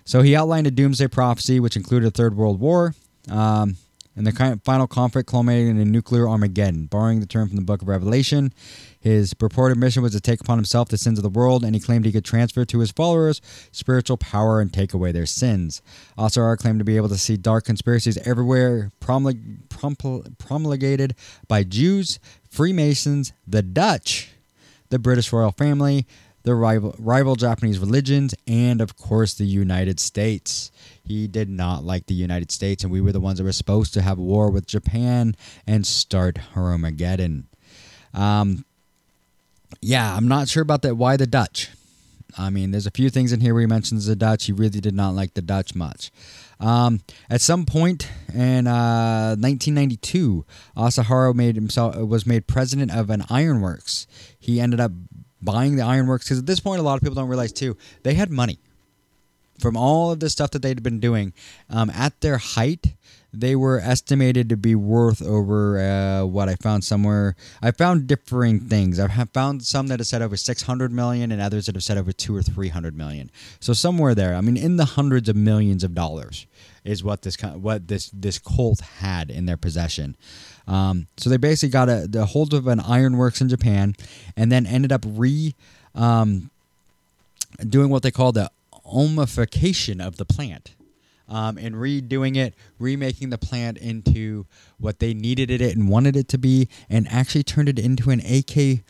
So 0.05 0.23
he 0.23 0.35
outlined 0.35 0.67
a 0.67 0.73
doomsday 0.73 1.07
prophecy, 1.07 1.61
which 1.61 1.77
included 1.77 2.07
a 2.07 2.11
third 2.11 2.37
world 2.37 2.59
war. 2.59 2.95
Um, 3.31 3.77
and 4.15 4.27
the 4.27 4.61
final 4.65 4.87
conflict 4.87 5.29
culminated 5.29 5.71
in 5.71 5.79
a 5.79 5.85
nuclear 5.85 6.29
Armageddon. 6.29 6.87
Borrowing 6.87 7.21
the 7.21 7.27
term 7.27 7.49
from 7.49 7.57
the 7.57 7.63
book 7.63 7.83
of 7.83 7.89
Revelation, 7.89 8.53
his 9.01 9.33
purported 9.35 9.79
mission 9.79 10.03
was 10.03 10.13
to 10.13 10.21
take 10.21 10.41
upon 10.41 10.59
himself 10.59 10.89
the 10.89 10.99
sins 10.99 11.19
of 11.19 11.23
the 11.23 11.29
world, 11.31 11.65
and 11.65 11.75
he 11.75 11.81
claimed 11.81 12.05
he 12.05 12.13
could 12.13 12.25
transfer 12.25 12.65
to 12.65 12.79
his 12.81 12.91
followers 12.91 13.41
spiritual 13.73 14.19
power 14.19 14.61
and 14.61 14.73
take 14.73 14.93
away 14.93 15.13
their 15.13 15.27
sins. 15.27 15.81
Asahara 16.19 16.59
claimed 16.59 16.79
to 16.79 16.85
be 16.85 16.97
able 16.97 17.09
to 17.09 17.19
see 17.19 17.37
dark 17.37 17.65
conspiracies 17.65 18.19
everywhere 18.19 18.91
promulg- 19.01 20.39
promulgated 20.39 21.15
by 21.49 21.63
Jews, 21.63 22.19
Freemasons, 22.51 23.33
the 23.47 23.63
Dutch, 23.63 24.31
the 24.91 24.99
British 24.99 25.33
royal 25.33 25.53
family, 25.53 26.07
the 26.45 26.55
rival, 26.55 26.95
rival 26.99 27.37
Japanese 27.37 27.79
religions, 27.79 28.35
and 28.47 28.81
of 28.81 28.97
course 28.97 29.35
the 29.35 29.45
United 29.45 30.01
States. 30.01 30.71
He 31.05 31.27
did 31.27 31.49
not 31.49 31.85
like 31.85 32.07
the 32.07 32.15
United 32.15 32.51
States, 32.51 32.83
and 32.85 32.93
we 32.93 33.01
were 33.01 33.13
the 33.13 33.21
ones 33.21 33.39
that 33.39 33.45
were 33.45 33.53
supposed 33.53 33.95
to 33.95 34.03
have 34.03 34.19
war 34.19 34.51
with 34.51 34.67
Japan 34.67 35.37
and 35.67 35.87
start 35.87 36.39
Armageddon. 36.57 37.49
Um, 38.15 38.65
yeah, 39.81 40.17
I'm 40.17 40.29
not 40.29 40.49
sure 40.49 40.63
about 40.63 40.83
that. 40.83 40.97
Why 40.97 41.17
the 41.17 41.27
Dutch? 41.27 41.71
I 42.39 42.51
mean, 42.51 42.71
there's 42.71 42.87
a 42.87 42.91
few 42.91 43.11
things 43.11 43.33
in 43.33 43.41
here 43.41 43.53
where 43.53 43.63
he 43.63 43.67
mentions 43.67 44.07
the 44.07 44.17
Dutch. 44.17 44.47
He 44.47 44.53
really 44.53 44.81
did 44.81 44.95
not 44.95 45.15
like 45.15 45.35
the 45.35 45.43
Dutch 45.43 45.75
much. 45.75 46.11
Um, 46.61 47.01
at 47.29 47.41
some 47.41 47.67
point 47.67 48.09
in 48.33 48.67
uh, 48.67 49.37
1992, 49.37 50.45
Asahara 50.77 51.35
made 51.35 51.57
himself 51.57 51.97
was 51.97 52.25
made 52.25 52.47
president 52.47 52.95
of 52.95 53.11
an 53.11 53.25
ironworks. 53.29 54.07
He 54.39 54.61
ended 54.61 54.81
up 54.81 54.93
buying 55.43 55.77
the 55.77 55.83
ironworks 55.83 56.25
because 56.25 56.39
at 56.39 56.47
this 56.47 56.61
point, 56.61 56.81
a 56.81 56.83
lot 56.83 56.95
of 56.95 57.03
people 57.03 57.15
don't 57.15 57.29
realize 57.29 57.53
too 57.53 57.77
they 58.03 58.15
had 58.15 58.31
money 58.31 58.59
from 59.59 59.77
all 59.77 60.11
of 60.11 60.21
the 60.21 60.29
stuff 60.29 60.51
that 60.51 60.63
they'd 60.63 60.83
been 60.83 61.01
doing. 61.01 61.33
Um, 61.71 61.89
at 61.91 62.21
their 62.21 62.39
height, 62.39 62.95
they 63.33 63.57
were 63.57 63.81
estimated 63.81 64.49
to 64.51 64.57
be 64.57 64.75
worth 64.75 65.23
over 65.23 65.79
uh, 65.79 66.25
what 66.27 66.49
I 66.49 66.57
found 66.57 66.85
somewhere. 66.85 67.35
I 67.63 67.71
found 67.71 68.07
differing 68.07 68.61
things. 68.61 69.01
I 69.01 69.09
have 69.09 69.31
found 69.31 69.63
some 69.65 69.87
that 69.87 70.01
have 70.01 70.07
said 70.07 70.21
over 70.21 70.37
600 70.37 70.93
million 70.93 71.33
and 71.33 71.41
others 71.41 71.67
that 71.67 71.75
have 71.75 71.85
said 71.85 71.97
over 71.97 72.13
two 72.13 72.37
or 72.37 72.43
300 72.43 72.97
million. 72.97 73.31
So 73.61 73.73
somewhere 73.73 74.15
there, 74.15 74.35
I 74.35 74.43
mean, 74.43 74.57
in 74.57 74.77
the 74.77 74.85
hundreds 74.85 75.29
of 75.29 75.37
millions 75.37 75.83
of 75.83 75.95
dollars 75.95 76.47
is 76.85 77.05
what 77.05 77.23
this 77.23 77.37
what 77.41 77.87
this 77.87 78.11
this 78.13 78.39
cult 78.39 78.81
had 78.81 79.31
in 79.31 79.47
their 79.47 79.57
possession. 79.57 80.17
Um, 80.67 81.07
so 81.17 81.29
they 81.31 81.37
basically 81.37 81.71
got 81.71 81.89
a 81.89 82.07
the 82.09 82.27
hold 82.27 82.55
of 82.55 82.67
an 82.67 82.81
ironworks 82.81 83.41
in 83.41 83.49
Japan, 83.49 83.95
and 84.37 84.51
then 84.51 84.67
ended 84.67 84.93
up 84.93 85.05
re 85.07 85.55
um, 85.95 86.51
doing 87.69 87.91
what 87.91 88.03
they 88.03 88.11
call 88.11 88.33
the 88.33 88.51
omification 88.87 90.05
of 90.05 90.17
the 90.17 90.25
plant. 90.25 90.75
Um, 91.29 91.57
and 91.57 91.77
redoing 91.77 92.37
it, 92.37 92.53
remaking 92.79 93.31
the 93.31 93.39
plant 93.39 93.79
into 93.79 94.45
what 94.79 94.99
they 94.99 95.15
needed 95.15 95.51
it 95.51 95.75
and 95.75 95.89
wanted 95.89 96.15
it 96.15 96.29
to 96.29 96.39
be, 96.39 96.69
and 96.91 97.09
actually 97.09 97.43
turned 97.43 97.71
it 97.71 97.79
into 97.79 98.11
an 98.11 98.21
AK. 98.21 98.85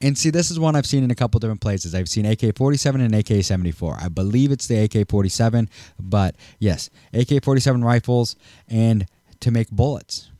And 0.00 0.16
see, 0.16 0.30
this 0.30 0.50
is 0.50 0.58
one 0.58 0.74
I've 0.74 0.86
seen 0.86 1.04
in 1.04 1.10
a 1.10 1.14
couple 1.14 1.40
different 1.40 1.60
places. 1.60 1.94
I've 1.94 2.08
seen 2.08 2.24
AK 2.24 2.56
47 2.56 3.00
and 3.00 3.14
AK 3.14 3.44
74. 3.44 3.98
I 4.00 4.08
believe 4.08 4.52
it's 4.52 4.66
the 4.66 4.84
AK 4.84 5.08
47, 5.08 5.68
but 5.98 6.34
yes, 6.58 6.88
AK 7.12 7.42
47 7.42 7.84
rifles 7.84 8.36
and 8.68 9.06
to 9.40 9.50
make 9.50 9.70
bullets. 9.70 10.30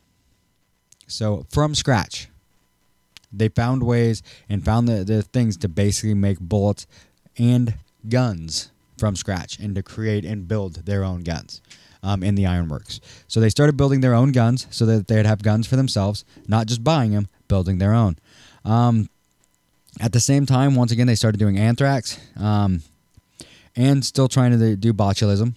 So 1.07 1.47
from 1.51 1.75
scratch, 1.75 2.29
they 3.33 3.49
found 3.49 3.83
ways 3.83 4.23
and 4.49 4.65
found 4.65 4.89
the, 4.89 5.05
the 5.05 5.23
things 5.23 5.57
to 5.59 5.69
basically 5.69 6.15
make 6.15 6.39
bullets 6.41 6.87
and 7.39 7.75
guns 8.09 8.71
from 8.99 9.17
scratch 9.17 9.59
and 9.59 9.75
to 9.75 9.83
create 9.83 10.25
and 10.25 10.47
build 10.47 10.87
their 10.87 11.03
own 11.03 11.23
guns 11.23 11.61
um, 12.03 12.23
in 12.23 12.35
the 12.35 12.47
ironworks. 12.47 13.01
So 13.27 13.41
they 13.41 13.49
started 13.49 13.77
building 13.77 14.01
their 14.01 14.15
own 14.15 14.33
guns 14.33 14.67
so 14.71 14.87
that 14.87 15.09
they'd 15.09 15.27
have 15.27 15.43
guns 15.43 15.67
for 15.67 15.77
themselves, 15.77 16.25
not 16.47 16.67
just 16.67 16.85
buying 16.85 17.13
them, 17.13 17.29
building 17.49 17.79
their 17.79 17.93
own. 17.93 18.17
Um, 18.65 19.09
at 20.01 20.13
the 20.13 20.21
same 20.21 20.47
time, 20.47 20.75
once 20.75 20.93
again, 20.93 21.07
they 21.07 21.15
started 21.15 21.39
doing 21.39 21.59
anthrax 21.59 22.19
um, 22.37 22.83
and 23.77 24.05
still 24.05 24.29
trying 24.29 24.59
to 24.59 24.77
do 24.77 24.93
botulism 24.93 25.55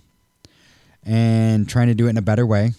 and 1.03 1.67
trying 1.67 1.87
to 1.87 1.95
do 1.95 2.07
it 2.07 2.11
in 2.11 2.17
a 2.17 2.21
better 2.21 2.45
way. 2.45 2.71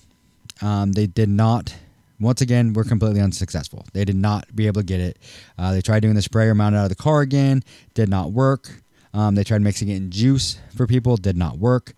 Um, 0.60 0.92
they 0.92 1.06
did 1.06 1.28
not 1.28 1.74
once 2.20 2.40
again, 2.40 2.68
we 2.68 2.74
were 2.74 2.84
completely 2.84 3.20
unsuccessful. 3.20 3.84
They 3.92 4.04
did 4.04 4.16
not 4.16 4.54
be 4.54 4.66
able 4.66 4.80
to 4.80 4.86
get 4.86 5.00
it. 5.00 5.18
Uh, 5.58 5.72
they 5.72 5.80
tried 5.80 6.00
doing 6.00 6.14
the 6.14 6.22
sprayer 6.22 6.54
mounted 6.54 6.78
out 6.78 6.84
of 6.84 6.88
the 6.90 6.96
car 6.96 7.20
again, 7.20 7.62
did 7.94 8.08
not 8.08 8.32
work. 8.32 8.82
Um, 9.14 9.34
they 9.34 9.44
tried 9.44 9.62
mixing 9.62 9.88
it 9.88 9.96
in 9.96 10.10
juice 10.10 10.58
for 10.76 10.86
people, 10.86 11.16
did 11.16 11.36
not 11.36 11.58
work. 11.58 11.94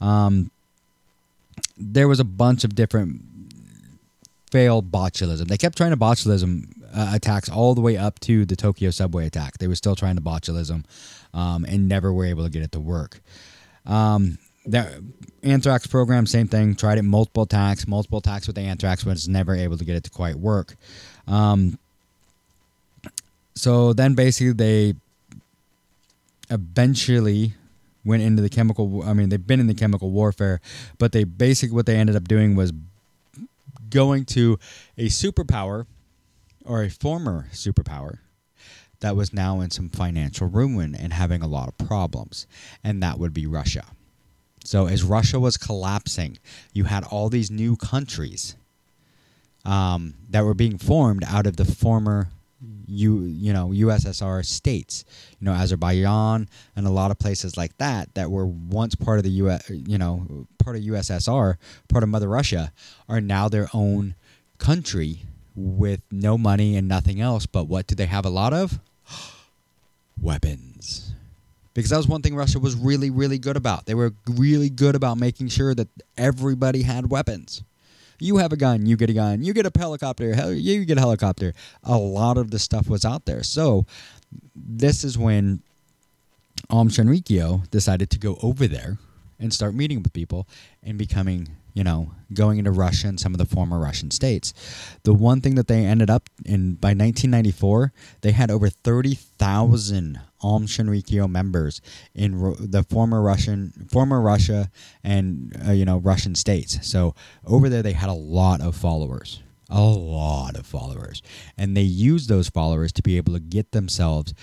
Um, 0.00 0.50
there 1.76 2.08
was 2.08 2.20
a 2.20 2.24
bunch 2.24 2.64
of 2.64 2.74
different 2.74 3.22
failed 4.50 4.90
botulism. 4.90 5.48
They 5.48 5.56
kept 5.56 5.76
trying 5.76 5.90
to 5.90 5.96
botulism 5.96 6.70
uh, 6.94 7.10
attacks 7.14 7.48
all 7.48 7.74
the 7.74 7.80
way 7.80 7.96
up 7.96 8.20
to 8.20 8.44
the 8.44 8.54
Tokyo 8.54 8.90
subway 8.90 9.26
attack. 9.26 9.58
They 9.58 9.66
were 9.66 9.74
still 9.74 9.96
trying 9.96 10.16
to 10.16 10.22
botulism 10.22 10.84
um, 11.32 11.64
and 11.64 11.88
never 11.88 12.12
were 12.12 12.24
able 12.24 12.44
to 12.44 12.50
get 12.50 12.62
it 12.62 12.72
to 12.72 12.80
work. 12.80 13.20
Um, 13.84 14.38
that 14.66 15.00
anthrax 15.42 15.86
program, 15.86 16.26
same 16.26 16.48
thing. 16.48 16.74
Tried 16.74 16.98
it 16.98 17.02
multiple 17.02 17.42
attacks, 17.42 17.86
multiple 17.86 18.18
attacks 18.18 18.46
with 18.46 18.56
the 18.56 18.62
anthrax, 18.62 19.04
but 19.04 19.12
it's 19.12 19.28
never 19.28 19.54
able 19.54 19.76
to 19.76 19.84
get 19.84 19.96
it 19.96 20.04
to 20.04 20.10
quite 20.10 20.36
work. 20.36 20.76
Um, 21.26 21.78
so 23.54 23.92
then 23.92 24.14
basically 24.14 24.52
they 24.52 24.94
eventually 26.50 27.54
went 28.04 28.22
into 28.22 28.42
the 28.42 28.48
chemical. 28.48 29.02
I 29.02 29.12
mean, 29.12 29.28
they've 29.28 29.46
been 29.46 29.60
in 29.60 29.66
the 29.66 29.74
chemical 29.74 30.10
warfare, 30.10 30.60
but 30.98 31.12
they 31.12 31.24
basically 31.24 31.74
what 31.74 31.86
they 31.86 31.96
ended 31.96 32.16
up 32.16 32.28
doing 32.28 32.56
was 32.56 32.72
going 33.90 34.24
to 34.24 34.58
a 34.98 35.06
superpower 35.06 35.86
or 36.64 36.82
a 36.82 36.90
former 36.90 37.46
superpower 37.52 38.18
that 39.00 39.16
was 39.16 39.32
now 39.32 39.60
in 39.60 39.70
some 39.70 39.88
financial 39.88 40.48
ruin 40.48 40.94
and 40.94 41.12
having 41.12 41.42
a 41.42 41.46
lot 41.46 41.68
of 41.68 41.86
problems, 41.86 42.46
and 42.82 43.02
that 43.02 43.18
would 43.18 43.34
be 43.34 43.46
Russia. 43.46 43.84
So 44.64 44.86
as 44.86 45.04
Russia 45.04 45.38
was 45.38 45.56
collapsing, 45.56 46.38
you 46.72 46.84
had 46.84 47.04
all 47.04 47.28
these 47.28 47.50
new 47.50 47.76
countries 47.76 48.56
um, 49.64 50.14
that 50.30 50.44
were 50.44 50.54
being 50.54 50.78
formed 50.78 51.22
out 51.24 51.46
of 51.46 51.56
the 51.56 51.64
former 51.64 52.28
you 52.86 53.24
you 53.24 53.52
know 53.52 53.68
USSR 53.68 54.44
states, 54.44 55.04
you 55.38 55.44
know 55.44 55.52
Azerbaijan 55.52 56.48
and 56.74 56.86
a 56.86 56.90
lot 56.90 57.10
of 57.10 57.18
places 57.18 57.56
like 57.56 57.76
that 57.78 58.14
that 58.14 58.30
were 58.30 58.46
once 58.46 58.94
part 58.94 59.18
of 59.18 59.24
the 59.24 59.30
US, 59.30 59.68
you 59.70 59.98
know 59.98 60.46
part 60.58 60.76
of 60.76 60.82
USSR, 60.82 61.56
part 61.88 62.02
of 62.02 62.08
Mother 62.08 62.28
Russia, 62.28 62.72
are 63.08 63.20
now 63.20 63.48
their 63.48 63.68
own 63.74 64.14
country 64.58 65.22
with 65.54 66.00
no 66.10 66.36
money 66.38 66.76
and 66.76 66.88
nothing 66.88 67.20
else. 67.20 67.46
But 67.46 67.68
what 67.68 67.86
do 67.86 67.94
they 67.94 68.06
have 68.06 68.24
a 68.24 68.30
lot 68.30 68.52
of? 68.52 68.80
Weapons. 70.20 71.13
Because 71.74 71.90
that 71.90 71.96
was 71.96 72.08
one 72.08 72.22
thing 72.22 72.34
Russia 72.34 72.58
was 72.58 72.76
really, 72.76 73.10
really 73.10 73.38
good 73.38 73.56
about. 73.56 73.86
They 73.86 73.94
were 73.94 74.14
really 74.28 74.70
good 74.70 74.94
about 74.94 75.18
making 75.18 75.48
sure 75.48 75.74
that 75.74 75.88
everybody 76.16 76.82
had 76.82 77.10
weapons. 77.10 77.62
You 78.20 78.36
have 78.38 78.52
a 78.52 78.56
gun, 78.56 78.86
you 78.86 78.96
get 78.96 79.10
a 79.10 79.12
gun, 79.12 79.42
you 79.42 79.52
get 79.52 79.66
a 79.66 79.72
helicopter, 79.76 80.52
you 80.52 80.84
get 80.84 80.98
a 80.98 81.00
helicopter. 81.00 81.52
A 81.82 81.98
lot 81.98 82.38
of 82.38 82.52
the 82.52 82.60
stuff 82.60 82.88
was 82.88 83.04
out 83.04 83.24
there. 83.26 83.42
So 83.42 83.86
this 84.54 85.02
is 85.02 85.18
when 85.18 85.62
Aum 86.70 86.88
Shinrikyo 86.88 87.68
decided 87.70 88.10
to 88.10 88.18
go 88.18 88.38
over 88.40 88.68
there 88.68 88.98
and 89.40 89.52
start 89.52 89.74
meeting 89.74 90.02
with 90.02 90.12
people 90.12 90.46
and 90.82 90.96
becoming, 90.96 91.48
you 91.74 91.82
know, 91.82 92.12
going 92.32 92.58
into 92.58 92.70
Russia 92.70 93.08
and 93.08 93.18
some 93.18 93.34
of 93.34 93.38
the 93.38 93.44
former 93.44 93.80
Russian 93.80 94.12
states. 94.12 94.54
The 95.02 95.12
one 95.12 95.40
thing 95.40 95.56
that 95.56 95.66
they 95.66 95.84
ended 95.84 96.08
up 96.08 96.30
in 96.44 96.74
by 96.74 96.90
1994, 96.90 97.92
they 98.20 98.30
had 98.30 98.50
over 98.50 98.68
30,000 98.68 100.20
Aum 100.44 100.66
Shinrikyo 100.66 101.28
members 101.28 101.80
in 102.14 102.36
Ru- 102.36 102.56
the 102.56 102.82
former 102.82 103.22
Russian, 103.22 103.72
former 103.90 104.20
Russia, 104.20 104.70
and 105.02 105.56
uh, 105.66 105.72
you 105.72 105.84
know 105.84 105.98
Russian 105.98 106.34
states. 106.34 106.86
So 106.86 107.14
over 107.46 107.68
there, 107.68 107.82
they 107.82 107.92
had 107.92 108.10
a 108.10 108.12
lot 108.12 108.60
of 108.60 108.76
followers, 108.76 109.42
a 109.70 109.80
lot 109.80 110.56
of 110.56 110.66
followers, 110.66 111.22
and 111.56 111.76
they 111.76 111.82
used 111.82 112.28
those 112.28 112.48
followers 112.48 112.92
to 112.92 113.02
be 113.02 113.16
able 113.16 113.32
to 113.32 113.40
get 113.40 113.72
themselves 113.72 114.34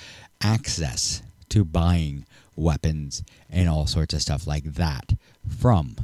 access 0.41 1.22
to 1.49 1.64
buying 1.64 2.26
weapons 2.56 3.24
and 3.49 3.70
all 3.70 3.86
sorts 3.86 4.14
of 4.14 4.22
stuff 4.22 4.47
like 4.47 4.64
that 4.64 5.14
from 5.47 5.95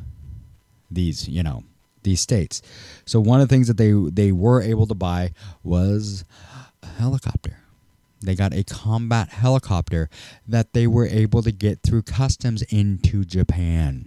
these, 0.92 1.28
you 1.28 1.42
know, 1.44 1.64
these 2.04 2.22
states. 2.22 2.62
So 3.06 3.20
one 3.20 3.42
of 3.42 3.48
the 3.48 3.54
things 3.54 3.68
that 3.68 3.78
they 3.78 3.92
they 3.92 4.32
were 4.32 4.62
able 4.62 4.88
to 4.88 4.96
buy 4.96 5.34
was 5.64 6.24
a 6.84 6.88
helicopter. 6.88 7.58
They 8.22 8.36
got 8.36 8.54
a 8.54 8.64
combat 8.64 9.30
helicopter 9.30 10.10
that 10.48 10.74
they 10.74 10.88
were 10.88 11.06
able 11.06 11.44
to 11.44 11.52
get 11.52 11.84
through 11.84 12.04
customs 12.04 12.64
into 12.64 13.24
Japan. 13.24 14.06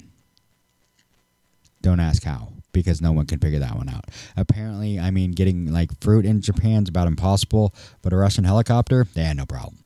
Don't 1.82 2.00
ask 2.00 2.24
how, 2.24 2.48
because 2.72 3.00
no 3.00 3.12
one 3.12 3.26
can 3.26 3.38
figure 3.38 3.60
that 3.60 3.76
one 3.76 3.88
out. 3.88 4.06
Apparently, 4.36 4.98
I 4.98 5.10
mean, 5.10 5.32
getting 5.32 5.72
like 5.72 5.98
fruit 6.00 6.26
in 6.26 6.42
Japan 6.42 6.82
is 6.82 6.88
about 6.88 7.06
impossible, 7.06 7.74
but 8.02 8.12
a 8.12 8.16
Russian 8.16 8.44
helicopter, 8.44 9.06
they 9.14 9.22
had 9.22 9.36
no 9.36 9.46
problem. 9.46 9.78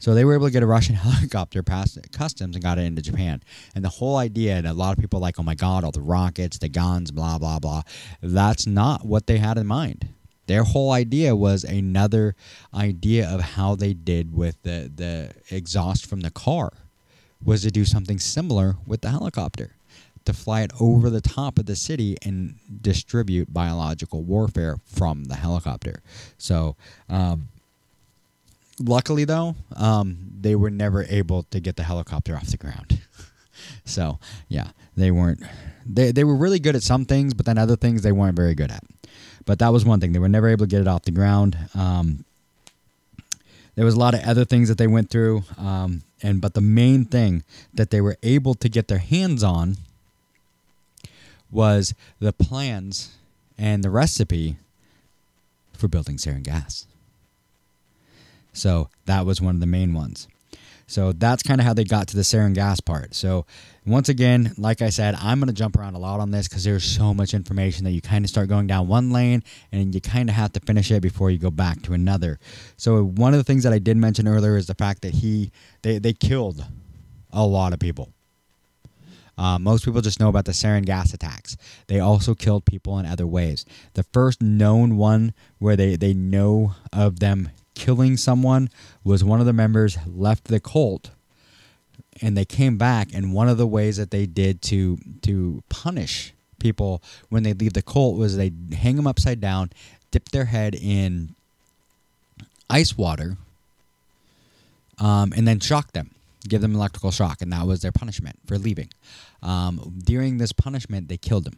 So 0.00 0.14
they 0.14 0.24
were 0.24 0.34
able 0.34 0.46
to 0.46 0.52
get 0.52 0.62
a 0.62 0.66
Russian 0.66 0.94
helicopter 0.96 1.62
past 1.62 1.98
customs 2.12 2.56
and 2.56 2.62
got 2.62 2.78
it 2.78 2.82
into 2.82 3.02
Japan. 3.02 3.42
And 3.74 3.84
the 3.84 3.88
whole 3.88 4.16
idea, 4.16 4.56
and 4.56 4.66
a 4.66 4.72
lot 4.72 4.96
of 4.96 5.00
people 5.00 5.20
like, 5.20 5.38
oh 5.38 5.42
my 5.42 5.54
God, 5.54 5.84
all 5.84 5.90
the 5.90 6.00
rockets, 6.00 6.58
the 6.58 6.68
guns, 6.68 7.10
blah, 7.10 7.38
blah, 7.38 7.58
blah. 7.58 7.82
That's 8.22 8.66
not 8.66 9.04
what 9.04 9.26
they 9.26 9.38
had 9.38 9.58
in 9.58 9.66
mind. 9.66 10.08
Their 10.48 10.64
whole 10.64 10.90
idea 10.92 11.36
was 11.36 11.62
another 11.62 12.34
idea 12.72 13.28
of 13.28 13.40
how 13.40 13.74
they 13.74 13.92
did 13.92 14.34
with 14.34 14.60
the, 14.62 14.90
the 14.92 15.34
exhaust 15.54 16.06
from 16.06 16.20
the 16.20 16.30
car, 16.30 16.72
was 17.44 17.62
to 17.62 17.70
do 17.70 17.84
something 17.84 18.18
similar 18.18 18.76
with 18.86 19.02
the 19.02 19.10
helicopter. 19.10 19.76
To 20.24 20.32
fly 20.32 20.62
it 20.62 20.72
over 20.80 21.10
the 21.10 21.20
top 21.20 21.58
of 21.58 21.66
the 21.66 21.76
city 21.76 22.16
and 22.22 22.56
distribute 22.80 23.52
biological 23.52 24.22
warfare 24.22 24.78
from 24.86 25.24
the 25.24 25.36
helicopter. 25.36 26.02
So, 26.38 26.76
um, 27.10 27.48
luckily 28.80 29.24
though, 29.24 29.54
um, 29.76 30.18
they 30.40 30.54
were 30.54 30.70
never 30.70 31.04
able 31.04 31.42
to 31.44 31.60
get 31.60 31.76
the 31.76 31.82
helicopter 31.82 32.36
off 32.36 32.46
the 32.46 32.56
ground. 32.56 33.00
so 33.84 34.18
yeah, 34.48 34.68
they 34.96 35.10
weren't. 35.10 35.42
They 35.86 36.10
they 36.12 36.24
were 36.24 36.36
really 36.36 36.58
good 36.58 36.76
at 36.76 36.82
some 36.82 37.04
things, 37.04 37.34
but 37.34 37.46
then 37.46 37.56
other 37.58 37.76
things 37.76 38.02
they 38.02 38.12
weren't 38.12 38.36
very 38.36 38.54
good 38.54 38.70
at. 38.70 38.84
But 39.48 39.60
that 39.60 39.72
was 39.72 39.82
one 39.82 39.98
thing 39.98 40.12
they 40.12 40.18
were 40.18 40.28
never 40.28 40.46
able 40.46 40.66
to 40.66 40.70
get 40.70 40.82
it 40.82 40.86
off 40.86 41.04
the 41.04 41.10
ground. 41.10 41.56
Um, 41.74 42.26
there 43.76 43.84
was 43.86 43.94
a 43.94 43.98
lot 43.98 44.12
of 44.12 44.20
other 44.24 44.44
things 44.44 44.68
that 44.68 44.76
they 44.76 44.86
went 44.86 45.08
through, 45.08 45.42
um, 45.56 46.02
and 46.22 46.38
but 46.38 46.52
the 46.52 46.60
main 46.60 47.06
thing 47.06 47.44
that 47.72 47.88
they 47.88 48.02
were 48.02 48.18
able 48.22 48.52
to 48.56 48.68
get 48.68 48.88
their 48.88 48.98
hands 48.98 49.42
on 49.42 49.78
was 51.50 51.94
the 52.20 52.34
plans 52.34 53.16
and 53.56 53.82
the 53.82 53.88
recipe 53.88 54.58
for 55.72 55.88
building 55.88 56.18
sarin 56.18 56.42
gas. 56.42 56.84
So 58.52 58.90
that 59.06 59.24
was 59.24 59.40
one 59.40 59.54
of 59.54 59.60
the 59.60 59.66
main 59.66 59.94
ones. 59.94 60.28
So 60.88 61.12
that's 61.12 61.42
kind 61.42 61.60
of 61.60 61.66
how 61.66 61.74
they 61.74 61.84
got 61.84 62.08
to 62.08 62.16
the 62.16 62.22
sarin 62.22 62.54
gas 62.54 62.80
part. 62.80 63.14
So 63.14 63.44
once 63.86 64.08
again, 64.08 64.54
like 64.56 64.80
I 64.80 64.88
said, 64.88 65.14
I'm 65.16 65.38
going 65.38 65.48
to 65.48 65.54
jump 65.54 65.76
around 65.76 65.94
a 65.94 65.98
lot 65.98 66.18
on 66.18 66.30
this 66.30 66.48
because 66.48 66.64
there's 66.64 66.82
so 66.82 67.12
much 67.12 67.34
information 67.34 67.84
that 67.84 67.90
you 67.90 68.00
kind 68.00 68.24
of 68.24 68.30
start 68.30 68.48
going 68.48 68.66
down 68.66 68.88
one 68.88 69.10
lane 69.10 69.44
and 69.70 69.94
you 69.94 70.00
kind 70.00 70.30
of 70.30 70.34
have 70.34 70.52
to 70.54 70.60
finish 70.60 70.90
it 70.90 71.02
before 71.02 71.30
you 71.30 71.38
go 71.38 71.50
back 71.50 71.82
to 71.82 71.92
another. 71.92 72.40
So 72.78 73.04
one 73.04 73.34
of 73.34 73.38
the 73.38 73.44
things 73.44 73.64
that 73.64 73.72
I 73.72 73.78
did 73.78 73.98
mention 73.98 74.26
earlier 74.26 74.56
is 74.56 74.66
the 74.66 74.74
fact 74.74 75.02
that 75.02 75.14
he 75.14 75.52
they, 75.82 75.98
they 75.98 76.14
killed 76.14 76.64
a 77.32 77.46
lot 77.46 77.74
of 77.74 77.78
people. 77.78 78.08
Uh, 79.36 79.58
most 79.58 79.84
people 79.84 80.00
just 80.00 80.18
know 80.18 80.28
about 80.28 80.46
the 80.46 80.52
sarin 80.52 80.84
gas 80.84 81.14
attacks. 81.14 81.56
They 81.86 82.00
also 82.00 82.34
killed 82.34 82.64
people 82.64 82.98
in 82.98 83.06
other 83.06 83.26
ways. 83.26 83.64
The 83.92 84.02
first 84.02 84.42
known 84.42 84.96
one 84.96 85.32
where 85.58 85.76
they, 85.76 85.96
they 85.96 86.12
know 86.12 86.74
of 86.92 87.20
them 87.20 87.50
killing 87.78 88.16
someone 88.16 88.68
was 89.04 89.22
one 89.22 89.38
of 89.38 89.46
the 89.46 89.52
members 89.52 89.96
left 90.04 90.44
the 90.44 90.58
cult 90.58 91.10
and 92.20 92.36
they 92.36 92.44
came 92.44 92.76
back 92.76 93.08
and 93.14 93.32
one 93.32 93.48
of 93.48 93.56
the 93.56 93.66
ways 93.66 93.96
that 93.96 94.10
they 94.10 94.26
did 94.26 94.60
to 94.60 94.98
to 95.22 95.62
punish 95.68 96.34
people 96.58 97.00
when 97.28 97.44
they 97.44 97.52
leave 97.52 97.74
the 97.74 97.82
cult 97.82 98.16
was 98.18 98.36
they 98.36 98.50
hang 98.76 98.96
them 98.96 99.06
upside 99.06 99.40
down 99.40 99.70
dip 100.10 100.28
their 100.30 100.46
head 100.46 100.74
in 100.74 101.36
ice 102.68 102.98
water 102.98 103.36
um, 104.98 105.32
and 105.36 105.46
then 105.46 105.60
shock 105.60 105.92
them 105.92 106.10
give 106.48 106.60
them 106.60 106.74
electrical 106.74 107.12
shock 107.12 107.40
and 107.40 107.52
that 107.52 107.64
was 107.64 107.82
their 107.82 107.92
punishment 107.92 108.38
for 108.46 108.58
leaving. 108.58 108.88
Um, 109.42 110.00
during 110.04 110.38
this 110.38 110.50
punishment 110.52 111.08
they 111.08 111.16
killed 111.16 111.46
him 111.46 111.56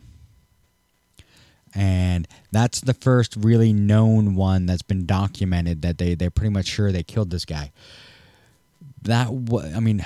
and 1.75 2.27
that's 2.51 2.81
the 2.81 2.95
first 2.95 3.37
really 3.37 3.73
known 3.73 4.35
one 4.35 4.67
that's 4.67 4.83
been 4.83 5.07
documented 5.07 5.83
that 5.83 5.99
they 5.99 6.15
they're 6.15 6.31
pretty 6.31 6.53
much 6.53 6.67
sure 6.67 6.93
they 6.93 7.03
killed 7.03 7.31
this 7.31 7.45
guy. 7.45 7.73
That 9.03 9.29
I 9.75 9.81
mean, 9.81 10.05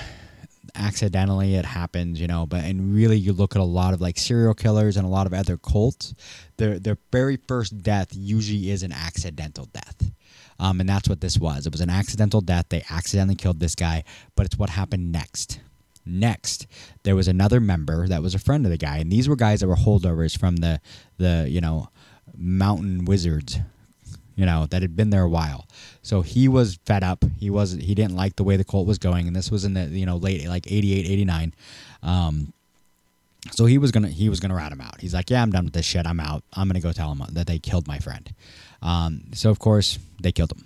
accidentally 0.74 1.54
it 1.54 1.64
happens, 1.64 2.20
you 2.20 2.26
know. 2.26 2.46
But 2.46 2.64
and 2.64 2.94
really, 2.94 3.16
you 3.16 3.32
look 3.32 3.56
at 3.56 3.60
a 3.60 3.64
lot 3.64 3.94
of 3.94 4.00
like 4.00 4.18
serial 4.18 4.54
killers 4.54 4.96
and 4.96 5.06
a 5.06 5.10
lot 5.10 5.26
of 5.26 5.32
other 5.32 5.56
cults. 5.56 6.14
Their 6.56 6.78
their 6.78 6.98
very 7.12 7.36
first 7.48 7.82
death 7.82 8.08
usually 8.12 8.70
is 8.70 8.82
an 8.82 8.92
accidental 8.92 9.66
death. 9.66 10.10
Um, 10.60 10.80
and 10.80 10.88
that's 10.88 11.08
what 11.08 11.20
this 11.20 11.38
was. 11.38 11.66
It 11.66 11.72
was 11.72 11.80
an 11.80 11.90
accidental 11.90 12.40
death. 12.40 12.66
They 12.68 12.84
accidentally 12.88 13.34
killed 13.34 13.58
this 13.58 13.74
guy, 13.74 14.04
but 14.36 14.46
it's 14.46 14.56
what 14.56 14.70
happened 14.70 15.10
next. 15.10 15.58
Next, 16.06 16.66
there 17.02 17.16
was 17.16 17.28
another 17.28 17.60
member 17.60 18.06
that 18.08 18.22
was 18.22 18.34
a 18.34 18.38
friend 18.38 18.66
of 18.66 18.70
the 18.70 18.78
guy, 18.78 18.98
and 18.98 19.10
these 19.10 19.28
were 19.28 19.36
guys 19.36 19.60
that 19.60 19.68
were 19.68 19.76
holdovers 19.76 20.38
from 20.38 20.56
the 20.56 20.80
the 21.16 21.46
you 21.48 21.60
know 21.60 21.88
mountain 22.36 23.04
wizards, 23.04 23.58
you 24.36 24.44
know 24.44 24.66
that 24.66 24.82
had 24.82 24.96
been 24.96 25.10
there 25.10 25.22
a 25.22 25.28
while. 25.28 25.66
So 26.02 26.20
he 26.20 26.48
was 26.48 26.78
fed 26.84 27.02
up. 27.02 27.24
He 27.38 27.48
was 27.48 27.72
he 27.72 27.94
didn't 27.94 28.16
like 28.16 28.36
the 28.36 28.44
way 28.44 28.56
the 28.56 28.64
cult 28.64 28.86
was 28.86 28.98
going, 28.98 29.26
and 29.26 29.34
this 29.34 29.50
was 29.50 29.64
in 29.64 29.74
the 29.74 29.86
you 29.86 30.04
know 30.04 30.16
late 30.16 30.46
like 30.46 30.70
88, 30.70 31.06
89. 31.06 31.54
Um, 32.02 32.52
so 33.50 33.66
he 33.66 33.78
was 33.78 33.90
gonna 33.90 34.08
he 34.08 34.28
was 34.28 34.40
gonna 34.40 34.54
rat 34.54 34.72
him 34.72 34.80
out. 34.80 35.00
He's 35.00 35.14
like, 35.14 35.30
yeah, 35.30 35.42
I'm 35.42 35.50
done 35.50 35.64
with 35.64 35.74
this 35.74 35.86
shit. 35.86 36.06
I'm 36.06 36.20
out. 36.20 36.42
I'm 36.52 36.68
gonna 36.68 36.80
go 36.80 36.92
tell 36.92 37.12
him 37.12 37.22
that 37.30 37.46
they 37.46 37.58
killed 37.58 37.86
my 37.86 37.98
friend. 37.98 38.32
Um, 38.82 39.22
so 39.32 39.50
of 39.50 39.58
course 39.58 39.98
they 40.20 40.32
killed 40.32 40.52
him. 40.52 40.64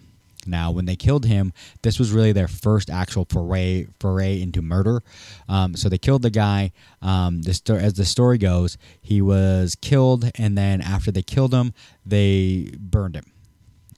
Now, 0.49 0.71
when 0.71 0.87
they 0.87 0.97
killed 0.97 1.27
him, 1.27 1.53
this 1.83 1.99
was 1.99 2.13
really 2.13 2.33
their 2.33 2.49
first 2.49 2.91
actual 2.91 3.25
foray 3.25 3.87
foray 4.01 4.41
into 4.41 4.63
murder. 4.63 5.03
Um, 5.49 5.77
so 5.77 5.89
they 5.89 5.99
killed 5.99 6.23
the 6.23 6.31
guy. 6.31 6.73
Um, 7.03 7.43
the 7.43 7.55
sto- 7.55 7.77
as 7.77 7.95
the 7.95 8.05
story 8.05 8.39
goes, 8.39 8.79
he 9.01 9.23
was 9.23 9.75
killed, 9.75 10.31
and 10.37 10.57
then 10.57 10.81
after 10.81 11.11
they 11.11 11.23
killed 11.23 11.55
him, 11.55 11.73
they 12.05 12.73
burned 12.79 13.17
him 13.17 13.25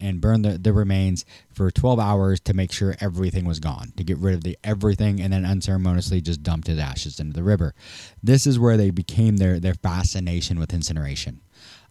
and 0.00 0.20
burned 0.20 0.44
the, 0.44 0.58
the 0.58 0.72
remains 0.72 1.24
for 1.52 1.70
12 1.70 2.00
hours 2.00 2.40
to 2.40 2.54
make 2.54 2.72
sure 2.72 2.96
everything 3.00 3.44
was 3.44 3.60
gone, 3.60 3.92
to 3.96 4.02
get 4.02 4.18
rid 4.18 4.34
of 4.34 4.42
the 4.42 4.56
everything, 4.64 5.20
and 5.20 5.32
then 5.32 5.44
unceremoniously 5.44 6.20
just 6.20 6.42
dumped 6.42 6.66
his 6.66 6.78
ashes 6.78 7.20
into 7.20 7.34
the 7.34 7.42
river. 7.42 7.74
This 8.22 8.46
is 8.46 8.58
where 8.58 8.76
they 8.76 8.90
became 8.90 9.36
their 9.36 9.60
their 9.60 9.74
fascination 9.74 10.58
with 10.58 10.72
incineration. 10.72 11.40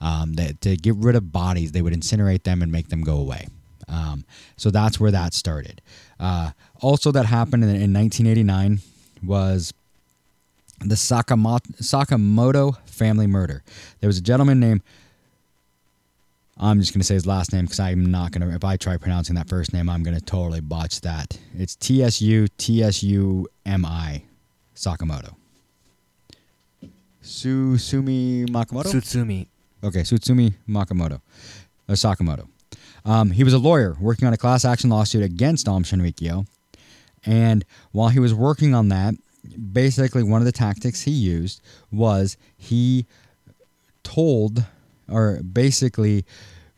Um, 0.01 0.33
that 0.33 0.61
to 0.61 0.77
get 0.77 0.95
rid 0.95 1.15
of 1.15 1.31
bodies, 1.31 1.73
they 1.73 1.81
would 1.81 1.93
incinerate 1.93 2.43
them 2.43 2.61
and 2.61 2.71
make 2.71 2.87
them 2.87 3.01
go 3.01 3.17
away. 3.17 3.47
Um, 3.89 4.25
so 4.57 4.69
that's 4.69 4.99
where 4.99 5.11
that 5.11 5.33
started. 5.33 5.81
Uh, 6.19 6.51
also, 6.81 7.11
that 7.11 7.25
happened 7.25 7.63
in, 7.63 7.69
in 7.69 7.93
1989 7.93 8.79
was 9.23 9.73
the 10.79 10.95
Sakamoto, 10.95 11.75
Sakamoto 11.81 12.77
family 12.87 13.27
murder. 13.27 13.63
There 13.99 14.07
was 14.07 14.17
a 14.17 14.21
gentleman 14.21 14.59
named 14.59 14.81
I'm 16.61 16.81
just 16.81 16.93
going 16.93 16.99
to 16.99 17.05
say 17.05 17.13
his 17.13 17.25
last 17.25 17.53
name 17.53 17.65
because 17.65 17.79
I'm 17.79 18.11
not 18.11 18.31
going 18.31 18.47
to, 18.47 18.53
if 18.53 18.65
I 18.65 18.75
try 18.75 18.97
pronouncing 18.97 19.35
that 19.35 19.47
first 19.47 19.71
name, 19.73 19.89
I'm 19.89 20.03
going 20.03 20.17
to 20.17 20.23
totally 20.23 20.59
botch 20.59 20.99
that. 21.01 21.39
It's 21.57 21.75
T 21.75 22.03
S 22.03 22.21
U 22.21 22.47
T 22.57 22.83
S 22.83 23.01
U 23.01 23.47
M 23.65 23.85
I 23.85 24.23
Sakamoto. 24.75 25.35
Susumi 27.23 28.45
Makamoto? 28.49 28.91
Sutsumi. 28.91 29.47
Okay, 29.81 30.01
Sutsumi 30.01 30.53
Makamoto. 30.67 31.21
Or 31.87 31.95
Sakamoto. 31.95 32.47
Um, 33.05 33.31
he 33.31 33.43
was 33.43 33.53
a 33.53 33.59
lawyer 33.59 33.95
working 33.99 34.27
on 34.27 34.33
a 34.33 34.37
class 34.37 34.65
action 34.65 34.89
lawsuit 34.89 35.23
against 35.23 35.67
Aum 35.67 35.83
Shinrikyo. 35.83 36.45
And 37.25 37.65
while 37.91 38.09
he 38.09 38.19
was 38.19 38.33
working 38.33 38.73
on 38.73 38.89
that, 38.89 39.15
basically 39.71 40.23
one 40.23 40.41
of 40.41 40.45
the 40.45 40.51
tactics 40.51 41.01
he 41.01 41.11
used 41.11 41.61
was 41.91 42.37
he 42.57 43.05
told 44.03 44.65
or 45.09 45.41
basically 45.41 46.25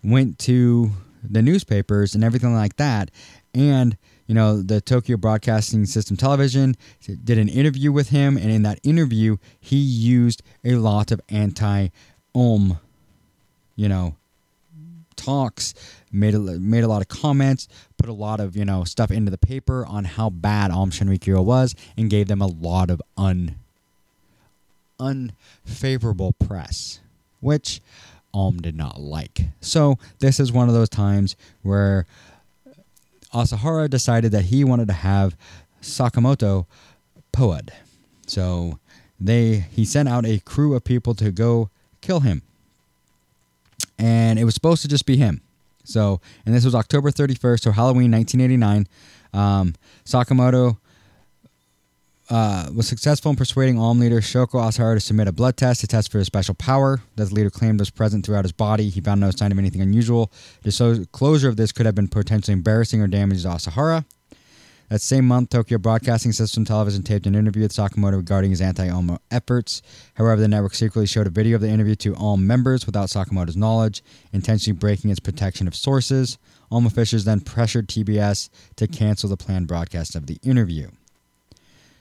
went 0.04 0.40
to 0.40 0.92
the 1.24 1.42
newspapers 1.42 2.16
and 2.16 2.24
everything 2.24 2.54
like 2.54 2.78
that 2.78 3.12
and 3.54 3.98
you 4.28 4.36
know 4.36 4.62
the 4.62 4.82
Tokyo 4.82 5.18
Broadcasting 5.18 5.86
System 5.86 6.18
television 6.18 6.76
did 7.24 7.38
an 7.38 7.50
interview 7.50 7.92
with 7.92 8.10
him 8.10 8.38
and 8.38 8.50
in 8.50 8.64
that 8.64 8.80
interview 8.84 9.38
he 9.60 9.78
used 9.78 10.42
a 10.64 10.76
lot 10.76 11.12
of 11.12 11.22
anti 11.30 11.90
Aum 12.34 12.80
you 13.76 13.90
know 13.90 14.16
talks 15.24 15.74
made 16.12 16.34
a, 16.34 16.40
made 16.40 16.84
a 16.84 16.88
lot 16.88 17.02
of 17.02 17.08
comments 17.08 17.68
put 17.98 18.10
a 18.10 18.14
lot 18.14 18.40
of 18.40 18.56
you 18.56 18.66
know 18.66 18.84
stuff 18.84 19.12
into 19.12 19.32
the 19.32 19.38
paper 19.38 19.86
on 19.86 20.06
how 20.06 20.30
bad 20.30 20.72
Aum 20.72 20.92
Shinrikyo 20.92 21.44
was 21.44 21.76
and 21.98 22.10
gave 22.10 22.28
them 22.28 22.42
a 22.42 22.48
lot 22.48 22.90
of 22.90 23.02
un 23.18 23.56
unfavorable 25.00 26.34
press 26.34 27.00
which 27.40 27.82
Aum 28.34 28.62
did 28.62 28.76
not 28.76 29.00
like. 29.00 29.42
So 29.60 29.98
this 30.20 30.40
is 30.40 30.52
one 30.52 30.70
of 30.70 30.74
those 30.74 30.90
times 30.90 31.36
where 31.64 32.06
Asahara 33.34 33.90
decided 33.90 34.32
that 34.32 34.46
he 34.46 34.64
wanted 34.64 34.88
to 34.88 34.94
have 34.94 35.36
Sakamoto 35.82 36.66
poed. 37.34 37.70
So 38.28 38.80
they 39.20 39.66
he 39.72 39.86
sent 39.86 40.08
out 40.08 40.26
a 40.26 40.40
crew 40.40 40.76
of 40.76 40.84
people 40.84 41.14
to 41.16 41.32
go 41.32 41.70
kill 42.02 42.22
him. 42.22 42.42
And 44.02 44.40
it 44.40 44.46
was 44.46 44.56
supposed 44.56 44.82
to 44.82 44.88
just 44.88 45.06
be 45.06 45.16
him. 45.16 45.42
So, 45.84 46.20
and 46.46 46.54
this 46.56 46.66
was 46.66 46.76
October 46.76 47.12
31st, 47.12 47.62
so 47.62 47.72
Halloween 47.72 48.12
1989. 48.12 48.88
Um, 49.34 49.76
Sakamoto 50.06 50.78
uh, 52.32 52.70
was 52.74 52.88
successful 52.88 53.30
in 53.30 53.36
persuading 53.36 53.78
Aum 53.78 54.00
leader 54.00 54.22
Shoko 54.22 54.62
Asahara 54.62 54.96
to 54.96 55.00
submit 55.00 55.28
a 55.28 55.32
blood 55.32 55.58
test 55.58 55.82
to 55.82 55.88
test 55.88 56.12
for 56.12 56.18
his 56.18 56.28
special 56.28 56.56
power 56.56 57.02
that 57.16 57.30
the 57.30 57.36
leader 57.36 57.50
claimed 57.50 57.80
was 57.80 57.90
present 57.90 58.26
throughout 58.26 58.46
his 58.46 58.52
body. 58.52 58.90
He 58.90 59.02
found 59.02 59.22
no 59.22 59.32
sign 59.32 59.52
of 59.52 59.60
anything 59.60 59.82
unusual. 59.82 60.32
Disclosure 60.64 61.50
of 61.50 61.58
this 61.58 61.72
could 61.72 61.86
have 61.86 61.96
been 61.96 62.08
potentially 62.08 62.54
embarrassing 62.54 63.02
or 63.02 63.08
damaged 63.08 63.46
Asahara. 63.46 64.06
That 64.92 65.00
same 65.00 65.26
month, 65.26 65.52
Tokyo 65.52 65.78
Broadcasting 65.78 66.34
System 66.34 66.66
Television 66.66 67.02
taped 67.02 67.26
an 67.26 67.34
interview 67.34 67.62
with 67.62 67.72
Sakamoto 67.72 68.18
regarding 68.18 68.50
his 68.50 68.60
anti-Aum 68.60 69.18
efforts. 69.32 69.82
However, 70.16 70.42
the 70.42 70.50
network 70.50 70.74
secretly 70.76 71.08
showed 71.08 71.28
a 71.28 71.30
video 71.30 71.56
of 71.56 71.62
the 71.62 71.70
interview 71.70 71.96
to 71.96 72.14
all 72.16 72.36
members 72.36 72.86
without 72.86 73.08
Sakamoto's 73.08 73.56
knowledge, 73.56 74.04
intentionally 74.34 74.78
breaking 74.78 75.10
its 75.10 75.22
protection 75.22 75.66
of 75.66 75.78
sources. 75.78 76.38
Aum 76.70 76.86
officials 76.86 77.24
then 77.24 77.40
pressured 77.40 77.88
TBS 77.88 78.50
to 78.76 78.86
cancel 78.86 79.30
the 79.30 79.38
planned 79.38 79.68
broadcast 79.68 80.14
of 80.14 80.28
the 80.28 80.40
interview. 80.44 80.90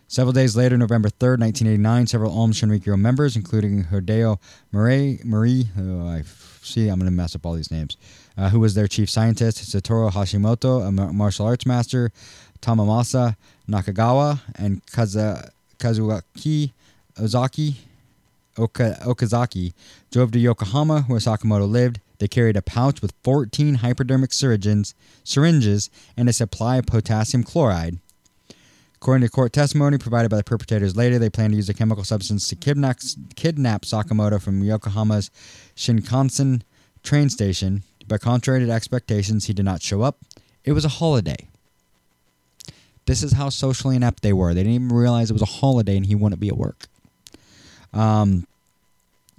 Several 0.09 0.32
days 0.32 0.57
later, 0.57 0.76
November 0.76 1.09
3rd, 1.09 1.38
1989, 1.38 2.09
several 2.09 2.36
Aum 2.36 2.51
Shinrikyo 2.51 2.99
members, 2.99 3.36
including 3.36 3.84
Hideo 3.84 4.38
Marie, 4.72 5.20
Marie 5.24 5.68
oh, 5.78 6.09
I 6.09 6.24
see 6.62 6.88
I'm 6.88 6.99
going 6.99 7.09
to 7.09 7.16
mess 7.16 7.36
up 7.36 7.47
all 7.47 7.53
these 7.53 7.70
names, 7.70 7.97
uh, 8.36 8.49
who 8.49 8.59
was 8.59 8.74
their 8.74 8.88
chief 8.88 9.09
scientist, 9.09 9.59
Satoru 9.59 10.11
Hashimoto, 10.11 10.84
a 10.84 11.12
martial 11.12 11.47
arts 11.47 11.64
master, 11.64 12.11
Tamamasa 12.61 13.36
Nakagawa, 13.68 14.40
and 14.56 14.84
Kaza, 14.86 15.50
Kazuaki 15.78 16.72
Ozaki, 17.20 17.76
Oka, 18.58 18.98
Okazaki, 19.02 19.72
drove 20.11 20.32
to 20.32 20.38
Yokohama, 20.38 21.02
where 21.02 21.20
Sakamoto 21.20 21.68
lived. 21.68 22.00
They 22.18 22.28
carried 22.28 22.56
a 22.56 22.62
pouch 22.62 23.00
with 23.00 23.14
14 23.24 23.76
hypodermic 23.76 24.32
syringes, 24.32 24.94
syringes 25.24 25.88
and 26.16 26.28
a 26.28 26.32
supply 26.32 26.76
of 26.76 26.86
potassium 26.86 27.42
chloride 27.42 27.98
According 29.00 29.26
to 29.26 29.32
court 29.32 29.54
testimony 29.54 29.96
provided 29.96 30.28
by 30.28 30.36
the 30.36 30.44
perpetrators 30.44 30.94
later, 30.94 31.18
they 31.18 31.30
planned 31.30 31.54
to 31.54 31.56
use 31.56 31.70
a 31.70 31.74
chemical 31.74 32.04
substance 32.04 32.46
to 32.50 32.54
kidnap, 32.54 32.98
kidnap 33.34 33.86
Sakamoto 33.86 34.38
from 34.38 34.62
Yokohama's 34.62 35.30
Shinkansen 35.74 36.61
train 37.02 37.30
station, 37.30 37.82
but 38.06 38.20
contrary 38.20 38.62
to 38.62 38.70
expectations, 38.70 39.46
he 39.46 39.54
did 39.54 39.64
not 39.64 39.80
show 39.80 40.02
up. 40.02 40.18
It 40.64 40.72
was 40.72 40.84
a 40.84 40.90
holiday. 40.90 41.48
This 43.07 43.22
is 43.22 43.32
how 43.32 43.48
socially 43.48 43.96
inept 43.96 44.22
they 44.22 44.32
were. 44.32 44.55
They 44.55 44.62
didn't 44.62 44.74
even 44.74 44.96
realize 44.96 45.30
it 45.30 45.34
was 45.34 45.42
a 45.42 45.46
holiday 45.46 45.96
and 45.96 46.07
he 46.07 46.14
wouldn't 46.14 46.40
be 46.40 46.48
at 46.48 46.57
work. 46.57 46.86
Um, 47.92 48.46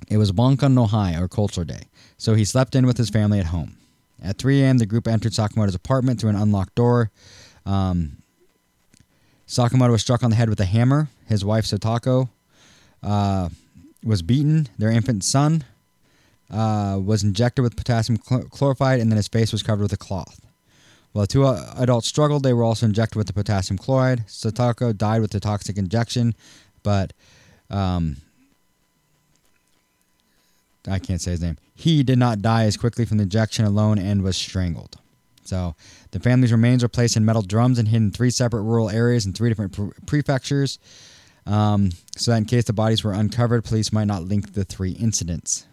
it 0.09 0.17
was 0.17 0.31
Bankan 0.31 0.73
no 0.73 0.87
Hai, 0.87 1.15
or 1.15 1.27
Culture 1.27 1.63
Day, 1.63 1.83
so 2.17 2.33
he 2.33 2.43
slept 2.43 2.75
in 2.75 2.85
with 2.85 2.97
his 2.97 3.09
family 3.09 3.39
at 3.39 3.45
home. 3.47 3.77
At 4.21 4.37
3 4.37 4.61
a.m., 4.61 4.77
the 4.77 4.85
group 4.85 5.07
entered 5.07 5.31
Sakamoto's 5.31 5.75
apartment 5.75 6.19
through 6.19 6.31
an 6.31 6.35
unlocked 6.35 6.75
door. 6.75 7.11
Um, 7.65 8.17
Sakamoto 9.47 9.91
was 9.91 10.01
struck 10.01 10.23
on 10.23 10.29
the 10.29 10.35
head 10.35 10.49
with 10.49 10.59
a 10.59 10.65
hammer. 10.65 11.07
His 11.27 11.45
wife, 11.45 11.65
Satoko, 11.65 12.29
uh, 13.01 13.49
was 14.03 14.21
beaten. 14.21 14.67
Their 14.77 14.91
infant 14.91 15.23
son 15.23 15.63
uh, 16.51 16.99
was 17.03 17.23
injected 17.23 17.63
with 17.63 17.75
potassium 17.75 18.17
chloride, 18.17 18.99
and 18.99 19.11
then 19.11 19.17
his 19.17 19.27
face 19.27 19.51
was 19.51 19.63
covered 19.63 19.83
with 19.83 19.93
a 19.93 19.97
cloth. 19.97 20.40
While 21.13 21.25
two 21.25 21.45
adults 21.45 22.07
struggled, 22.07 22.43
they 22.43 22.53
were 22.53 22.63
also 22.63 22.85
injected 22.85 23.17
with 23.17 23.27
the 23.27 23.33
potassium 23.33 23.77
chloride. 23.77 24.27
Satoko 24.27 24.95
died 24.95 25.21
with 25.21 25.31
the 25.31 25.41
toxic 25.41 25.77
injection, 25.77 26.35
but 26.83 27.11
um, 27.69 28.17
I 30.87 30.99
can't 30.99 31.21
say 31.21 31.31
his 31.31 31.41
name. 31.41 31.57
He 31.75 32.03
did 32.03 32.17
not 32.17 32.41
die 32.41 32.63
as 32.63 32.77
quickly 32.77 33.05
from 33.05 33.17
the 33.17 33.23
injection 33.23 33.65
alone 33.65 33.99
and 33.99 34.23
was 34.23 34.37
strangled. 34.37 34.97
So 35.43 35.75
the 36.11 36.19
family's 36.19 36.51
remains 36.51 36.81
were 36.81 36.89
placed 36.89 37.17
in 37.17 37.25
metal 37.25 37.41
drums 37.41 37.77
and 37.77 37.89
hidden 37.89 38.07
in 38.07 38.11
three 38.11 38.29
separate 38.29 38.61
rural 38.61 38.89
areas 38.89 39.25
in 39.25 39.33
three 39.33 39.49
different 39.49 39.73
pre- 39.73 39.91
prefectures. 40.05 40.79
Um, 41.45 41.89
so 42.15 42.31
that 42.31 42.37
in 42.37 42.45
case 42.45 42.65
the 42.65 42.73
bodies 42.73 43.03
were 43.03 43.13
uncovered, 43.13 43.65
police 43.65 43.91
might 43.91 44.05
not 44.05 44.23
link 44.23 44.53
the 44.53 44.63
three 44.63 44.91
incidents. 44.91 45.65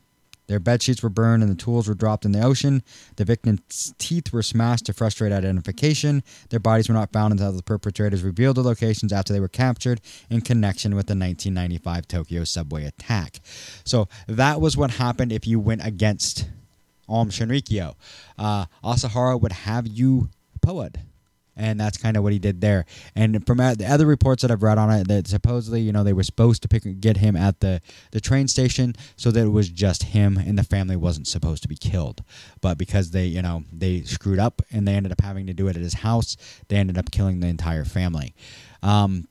Their 0.48 0.58
bed 0.58 0.82
sheets 0.82 1.02
were 1.02 1.08
burned 1.10 1.42
and 1.42 1.52
the 1.52 1.62
tools 1.62 1.86
were 1.86 1.94
dropped 1.94 2.24
in 2.24 2.32
the 2.32 2.42
ocean. 2.42 2.82
The 3.16 3.24
victims' 3.24 3.94
teeth 3.98 4.32
were 4.32 4.42
smashed 4.42 4.86
to 4.86 4.92
frustrate 4.92 5.30
identification. 5.30 6.24
Their 6.48 6.58
bodies 6.58 6.88
were 6.88 6.94
not 6.94 7.12
found 7.12 7.32
until 7.32 7.52
the 7.52 7.62
perpetrators 7.62 8.22
revealed 8.22 8.56
the 8.56 8.62
locations 8.62 9.12
after 9.12 9.32
they 9.32 9.40
were 9.40 9.48
captured 9.48 10.00
in 10.30 10.40
connection 10.40 10.96
with 10.96 11.06
the 11.06 11.12
1995 11.12 12.08
Tokyo 12.08 12.44
subway 12.44 12.84
attack. 12.84 13.40
So 13.84 14.08
that 14.26 14.60
was 14.60 14.76
what 14.76 14.92
happened 14.92 15.32
if 15.32 15.46
you 15.46 15.60
went 15.60 15.84
against 15.86 16.48
Aum 17.08 17.30
Shinrikyo. 17.30 17.94
Uh, 18.38 18.66
Asahara 18.82 19.40
would 19.40 19.52
have 19.52 19.86
you 19.86 20.30
poed. 20.60 20.96
And 21.58 21.78
that's 21.78 21.98
kind 21.98 22.16
of 22.16 22.22
what 22.22 22.32
he 22.32 22.38
did 22.38 22.60
there. 22.60 22.86
And 23.14 23.44
from 23.46 23.58
the 23.58 23.86
other 23.88 24.06
reports 24.06 24.42
that 24.42 24.50
I've 24.50 24.62
read 24.62 24.78
on 24.78 24.90
it, 24.90 25.08
that 25.08 25.26
supposedly, 25.26 25.80
you 25.80 25.92
know, 25.92 26.04
they 26.04 26.12
were 26.12 26.22
supposed 26.22 26.62
to 26.62 26.68
pick 26.68 27.00
get 27.00 27.18
him 27.18 27.36
at 27.36 27.60
the, 27.60 27.82
the 28.12 28.20
train 28.20 28.48
station 28.48 28.94
so 29.16 29.30
that 29.30 29.44
it 29.44 29.50
was 29.50 29.68
just 29.68 30.04
him 30.04 30.36
and 30.36 30.58
the 30.58 30.62
family 30.62 30.96
wasn't 30.96 31.26
supposed 31.26 31.62
to 31.62 31.68
be 31.68 31.76
killed. 31.76 32.22
But 32.60 32.78
because 32.78 33.10
they, 33.10 33.26
you 33.26 33.42
know, 33.42 33.64
they 33.72 34.02
screwed 34.02 34.38
up 34.38 34.62
and 34.70 34.86
they 34.86 34.94
ended 34.94 35.12
up 35.12 35.20
having 35.20 35.46
to 35.48 35.52
do 35.52 35.66
it 35.68 35.76
at 35.76 35.82
his 35.82 35.94
house, 35.94 36.36
they 36.68 36.76
ended 36.76 36.96
up 36.96 37.10
killing 37.10 37.40
the 37.40 37.48
entire 37.48 37.84
family. 37.84 38.34
Um, 38.82 39.26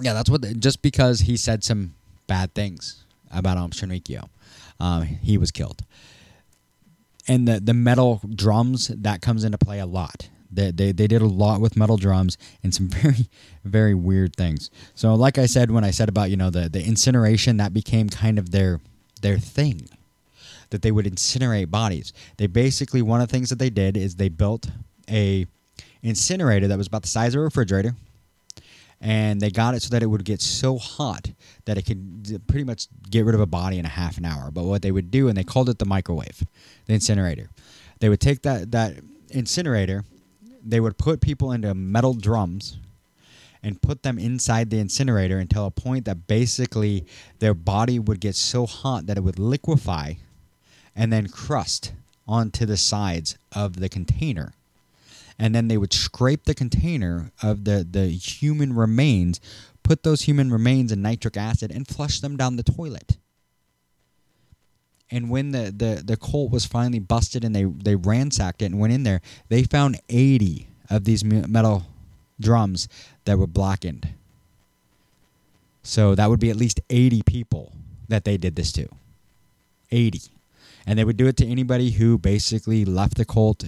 yeah, 0.00 0.12
that's 0.12 0.28
what, 0.28 0.42
just 0.58 0.82
because 0.82 1.20
he 1.20 1.36
said 1.36 1.64
some 1.64 1.94
bad 2.26 2.54
things 2.54 3.04
about 3.32 3.56
Shinrikyo, 3.70 4.28
um, 4.80 5.02
he 5.04 5.38
was 5.38 5.50
killed 5.50 5.84
and 7.30 7.46
the 7.46 7.60
the 7.60 7.74
metal 7.74 8.20
drums 8.34 8.88
that 8.88 9.22
comes 9.22 9.44
into 9.44 9.56
play 9.56 9.78
a 9.78 9.86
lot. 9.86 10.28
They, 10.52 10.70
they, 10.70 10.92
they 10.92 11.06
did 11.06 11.22
a 11.22 11.26
lot 11.26 11.60
with 11.60 11.76
metal 11.76 11.96
drums 11.96 12.36
and 12.62 12.74
some 12.74 12.88
very 12.88 13.28
very 13.64 13.94
weird 13.94 14.34
things. 14.36 14.70
So 14.94 15.14
like 15.14 15.38
I 15.38 15.46
said 15.46 15.70
when 15.70 15.84
I 15.84 15.90
said 15.90 16.08
about 16.08 16.30
you 16.30 16.36
know 16.36 16.50
the 16.50 16.68
the 16.68 16.84
incineration 16.84 17.56
that 17.58 17.72
became 17.72 18.08
kind 18.08 18.38
of 18.38 18.50
their 18.50 18.80
their 19.22 19.38
thing 19.38 19.88
that 20.70 20.82
they 20.82 20.92
would 20.92 21.06
incinerate 21.06 21.70
bodies. 21.70 22.12
They 22.36 22.46
basically 22.46 23.02
one 23.02 23.20
of 23.20 23.28
the 23.28 23.32
things 23.32 23.48
that 23.50 23.58
they 23.58 23.70
did 23.70 23.96
is 23.96 24.16
they 24.16 24.28
built 24.28 24.70
a 25.08 25.46
incinerator 26.02 26.68
that 26.68 26.78
was 26.78 26.86
about 26.86 27.02
the 27.02 27.08
size 27.08 27.34
of 27.34 27.40
a 27.40 27.44
refrigerator 27.44 27.94
and 29.00 29.40
they 29.40 29.50
got 29.50 29.74
it 29.74 29.82
so 29.82 29.88
that 29.90 30.02
it 30.02 30.06
would 30.06 30.24
get 30.24 30.40
so 30.40 30.76
hot 30.76 31.30
that 31.64 31.78
it 31.78 31.86
could 31.86 32.44
pretty 32.46 32.64
much 32.64 32.86
get 33.08 33.24
rid 33.24 33.34
of 33.34 33.40
a 33.40 33.46
body 33.46 33.78
in 33.78 33.86
a 33.86 33.88
half 33.88 34.18
an 34.18 34.24
hour. 34.24 34.50
But 34.50 34.64
what 34.64 34.82
they 34.82 34.92
would 34.92 35.10
do, 35.10 35.28
and 35.28 35.36
they 35.36 35.44
called 35.44 35.68
it 35.68 35.78
the 35.78 35.86
microwave, 35.86 36.44
the 36.86 36.94
incinerator, 36.94 37.48
they 38.00 38.08
would 38.08 38.20
take 38.20 38.42
that 38.42 38.72
that 38.72 38.96
incinerator, 39.30 40.04
they 40.64 40.80
would 40.80 40.98
put 40.98 41.20
people 41.20 41.52
into 41.52 41.74
metal 41.74 42.14
drums 42.14 42.78
and 43.62 43.82
put 43.82 44.02
them 44.02 44.18
inside 44.18 44.70
the 44.70 44.78
incinerator 44.78 45.38
until 45.38 45.66
a 45.66 45.70
point 45.70 46.06
that 46.06 46.26
basically 46.26 47.04
their 47.38 47.54
body 47.54 47.98
would 47.98 48.20
get 48.20 48.34
so 48.34 48.66
hot 48.66 49.06
that 49.06 49.18
it 49.18 49.22
would 49.22 49.38
liquefy 49.38 50.14
and 50.96 51.12
then 51.12 51.28
crust 51.28 51.92
onto 52.26 52.64
the 52.64 52.76
sides 52.76 53.36
of 53.54 53.80
the 53.80 53.88
container 53.88 54.54
and 55.40 55.54
then 55.54 55.68
they 55.68 55.78
would 55.78 55.94
scrape 55.94 56.44
the 56.44 56.54
container 56.54 57.32
of 57.42 57.64
the, 57.64 57.84
the 57.90 58.08
human 58.08 58.74
remains, 58.74 59.40
put 59.82 60.02
those 60.02 60.22
human 60.22 60.52
remains 60.52 60.92
in 60.92 61.00
nitric 61.00 61.36
acid, 61.36 61.70
and 61.70 61.88
flush 61.88 62.20
them 62.20 62.36
down 62.36 62.56
the 62.56 62.62
toilet. 62.62 63.16
And 65.10 65.28
when 65.28 65.50
the, 65.50 65.72
the, 65.76 66.02
the 66.04 66.16
cult 66.16 66.50
was 66.50 66.64
finally 66.64 67.00
busted 67.00 67.44
and 67.44 67.54
they, 67.54 67.64
they 67.64 67.96
ransacked 67.96 68.62
it 68.62 68.66
and 68.66 68.78
went 68.78 68.92
in 68.92 69.02
there, 69.02 69.20
they 69.48 69.64
found 69.64 70.00
80 70.08 70.68
of 70.88 71.04
these 71.04 71.24
metal 71.24 71.86
drums 72.38 72.88
that 73.24 73.38
were 73.38 73.46
blackened. 73.46 74.08
So 75.82 76.14
that 76.14 76.28
would 76.28 76.40
be 76.40 76.50
at 76.50 76.56
least 76.56 76.80
80 76.90 77.22
people 77.22 77.72
that 78.08 78.24
they 78.24 78.36
did 78.36 78.56
this 78.56 78.72
to. 78.72 78.88
80. 79.90 80.20
And 80.86 80.98
they 80.98 81.04
would 81.04 81.16
do 81.16 81.26
it 81.26 81.36
to 81.38 81.46
anybody 81.46 81.90
who 81.90 82.18
basically 82.18 82.84
left 82.84 83.16
the 83.16 83.24
cult 83.24 83.64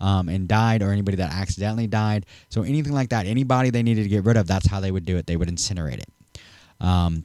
um, 0.00 0.28
and 0.28 0.48
died 0.48 0.82
or 0.82 0.90
anybody 0.90 1.16
that 1.18 1.32
accidentally 1.32 1.86
died. 1.86 2.26
So 2.48 2.62
anything 2.62 2.92
like 2.92 3.10
that, 3.10 3.26
anybody 3.26 3.70
they 3.70 3.82
needed 3.82 4.02
to 4.02 4.08
get 4.08 4.24
rid 4.24 4.36
of, 4.36 4.46
that's 4.46 4.66
how 4.66 4.80
they 4.80 4.90
would 4.90 5.04
do 5.04 5.16
it. 5.16 5.26
They 5.26 5.36
would 5.36 5.48
incinerate 5.48 5.98
it. 5.98 6.08
Um, 6.80 7.24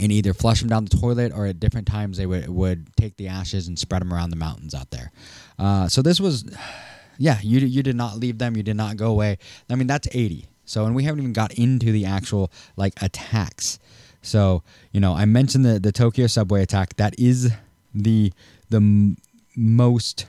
and 0.00 0.12
either 0.12 0.34
flush 0.34 0.60
them 0.60 0.68
down 0.68 0.84
the 0.84 0.96
toilet 0.96 1.32
or 1.34 1.46
at 1.46 1.60
different 1.60 1.86
times 1.86 2.18
they 2.18 2.26
would, 2.26 2.48
would 2.48 2.94
take 2.96 3.16
the 3.16 3.28
ashes 3.28 3.68
and 3.68 3.78
spread 3.78 4.02
them 4.02 4.12
around 4.12 4.30
the 4.30 4.36
mountains 4.36 4.74
out 4.74 4.90
there. 4.90 5.10
Uh, 5.58 5.88
so 5.88 6.02
this 6.02 6.20
was, 6.20 6.44
yeah, 7.18 7.38
you, 7.42 7.60
you 7.60 7.82
did 7.82 7.96
not 7.96 8.18
leave 8.18 8.38
them. 8.38 8.56
You 8.56 8.62
did 8.62 8.76
not 8.76 8.96
go 8.96 9.10
away. 9.10 9.38
I 9.70 9.74
mean, 9.74 9.86
that's 9.86 10.08
80. 10.12 10.46
So, 10.64 10.84
and 10.84 10.94
we 10.94 11.04
haven't 11.04 11.20
even 11.20 11.32
got 11.32 11.54
into 11.54 11.90
the 11.92 12.04
actual 12.04 12.52
like 12.76 12.92
attacks. 13.00 13.78
So, 14.20 14.62
you 14.92 15.00
know, 15.00 15.14
I 15.14 15.24
mentioned 15.24 15.64
the, 15.64 15.80
the 15.80 15.92
Tokyo 15.92 16.26
subway 16.26 16.62
attack. 16.62 16.96
That 16.96 17.18
is 17.18 17.52
the, 17.94 18.32
the 18.68 18.76
m- 18.76 19.16
most 19.56 20.26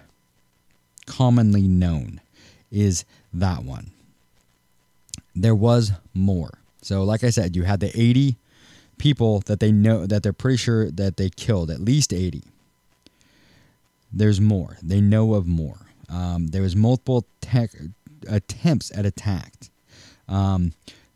commonly 1.05 1.68
known 1.68 2.22
is 2.72 3.03
that 3.34 3.64
one. 3.64 3.91
There 5.36 5.55
was 5.55 5.91
more. 6.14 6.60
So, 6.82 7.03
like 7.03 7.24
I 7.24 7.30
said, 7.30 7.55
you 7.55 7.64
had 7.64 7.82
the 7.82 7.91
80 7.99 8.38
people 9.00 9.39
that 9.47 9.60
they 9.60 9.72
know 9.72 10.06
that 10.06 10.22
they're 10.22 10.34
pretty 10.34 10.58
sure 10.58 10.91
that 10.91 11.18
they 11.18 11.30
killed, 11.30 11.72
at 11.72 11.80
least 11.80 12.14
80. 12.14 12.43
There's 14.12 14.39
more. 14.39 14.78
They 14.84 15.02
know 15.02 15.34
of 15.34 15.47
more. 15.47 15.78
Um, 16.10 16.47
there 16.47 16.62
was 16.62 16.76
multiple 16.76 17.26
attempts 18.28 18.91
at 18.95 19.06
attack 19.06 19.54
um, 20.28 20.74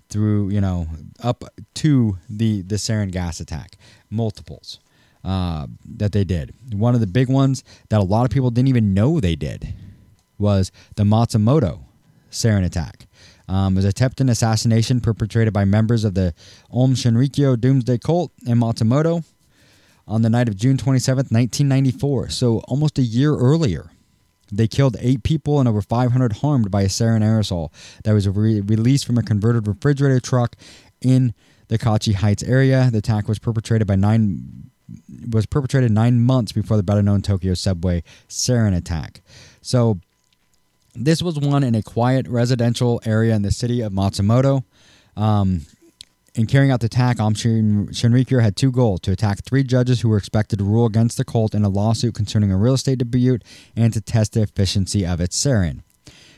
through, 0.10 0.50
you 0.50 0.62
know, 0.62 0.88
up 1.22 1.44
to 1.76 2.18
the 2.30 2.62
the 2.62 2.76
sarin 2.76 3.12
gas 3.12 3.40
attack, 3.40 3.78
multiples 4.10 4.80
uh, 5.24 5.68
that 5.98 6.12
they 6.12 6.24
did. 6.24 6.54
One 6.72 6.94
of 6.94 7.02
the 7.02 7.08
big 7.08 7.30
ones 7.30 7.64
that 7.90 8.00
a 8.00 8.04
lot 8.04 8.26
of 8.26 8.30
people 8.30 8.52
didn't 8.52 8.70
even 8.70 8.94
know 8.94 9.20
they 9.20 9.36
did 9.36 9.74
was 10.38 10.72
the 10.96 11.04
Matsumoto 11.04 11.82
sarin 12.30 12.64
attack. 12.64 13.08
Um, 13.50 13.76
was 13.76 13.84
attempted 13.84 14.30
assassination 14.30 15.02
perpetrated 15.02 15.54
by 15.54 15.66
members 15.66 16.06
of 16.06 16.14
the 16.14 16.34
Aum 16.72 16.94
Shinrikyo 16.96 17.60
Doomsday 17.60 17.98
Cult 17.98 18.32
in 18.46 18.58
Matsumoto 18.58 19.26
on 20.08 20.22
the 20.22 20.30
night 20.30 20.48
of 20.48 20.56
June 20.56 20.78
27, 20.78 21.18
1994. 21.30 22.30
So 22.30 22.60
almost 22.68 22.98
a 22.98 23.02
year 23.02 23.36
earlier. 23.36 23.92
They 24.52 24.68
killed 24.68 24.98
eight 25.00 25.24
people 25.24 25.60
and 25.60 25.68
over 25.68 25.82
500 25.82 26.34
harmed 26.38 26.70
by 26.70 26.84
a 26.84 26.88
sarin 26.88 27.22
aerosol 27.22 27.72
that 28.04 28.14
was 28.14 28.28
re- 28.30 28.62
released 28.62 29.06
from 29.06 29.18
a 29.18 29.24
converted 29.24 29.68
refrigerator 29.68 30.20
truck 30.20 30.56
in 31.02 31.34
the 31.70 31.80
Kaichi 31.80 32.14
Heights 32.14 32.44
area. 32.44 32.90
The 32.92 33.00
attack 33.00 33.28
was 33.28 33.40
perpetrated 33.40 33.88
by 33.88 33.96
nine 33.96 34.70
was 35.30 35.46
perpetrated 35.46 35.92
nine 35.92 36.20
months 36.20 36.52
before 36.52 36.78
the 36.78 36.84
better 36.84 37.02
known 37.02 37.22
Tokyo 37.22 37.54
subway 37.54 38.04
sarin 38.28 38.76
attack. 38.76 39.22
So 39.62 40.00
this 40.96 41.22
was 41.22 41.40
one 41.40 41.64
in 41.64 41.76
a 41.76 41.82
quiet 41.82 42.28
residential 42.28 43.02
area 43.06 43.36
in 43.36 43.42
the 43.42 43.52
city 43.52 43.82
of 43.82 43.92
Matsumoto. 43.92 44.64
Um, 45.16 45.66
in 46.36 46.48
carrying 46.48 46.72
out 46.72 46.80
the 46.80 46.88
attack, 46.88 47.20
Aum 47.20 47.36
Shinrikyo 47.36 48.42
had 48.42 48.56
two 48.56 48.72
goals 48.72 49.02
to 49.02 49.12
attack 49.12 49.44
three 49.44 49.64
judges 49.64 50.02
who 50.02 50.10
were 50.10 50.18
expected 50.18 50.60
to 50.60 50.66
rule 50.66 50.88
against 50.88 51.18
the 51.18 51.26
cult 51.26 51.54
in 51.54 51.64
a 51.64 51.70
lawsuit 51.70 52.16
concerning 52.16 52.52
a 52.52 52.58
real 52.58 52.74
estate 52.74 52.98
dispute 52.98 53.44
and 53.76 53.94
to 53.94 54.02
test 54.02 54.34
the 54.34 54.42
efficiency 54.42 55.06
of 55.06 55.22
its 55.22 55.38
sarin 55.38 55.82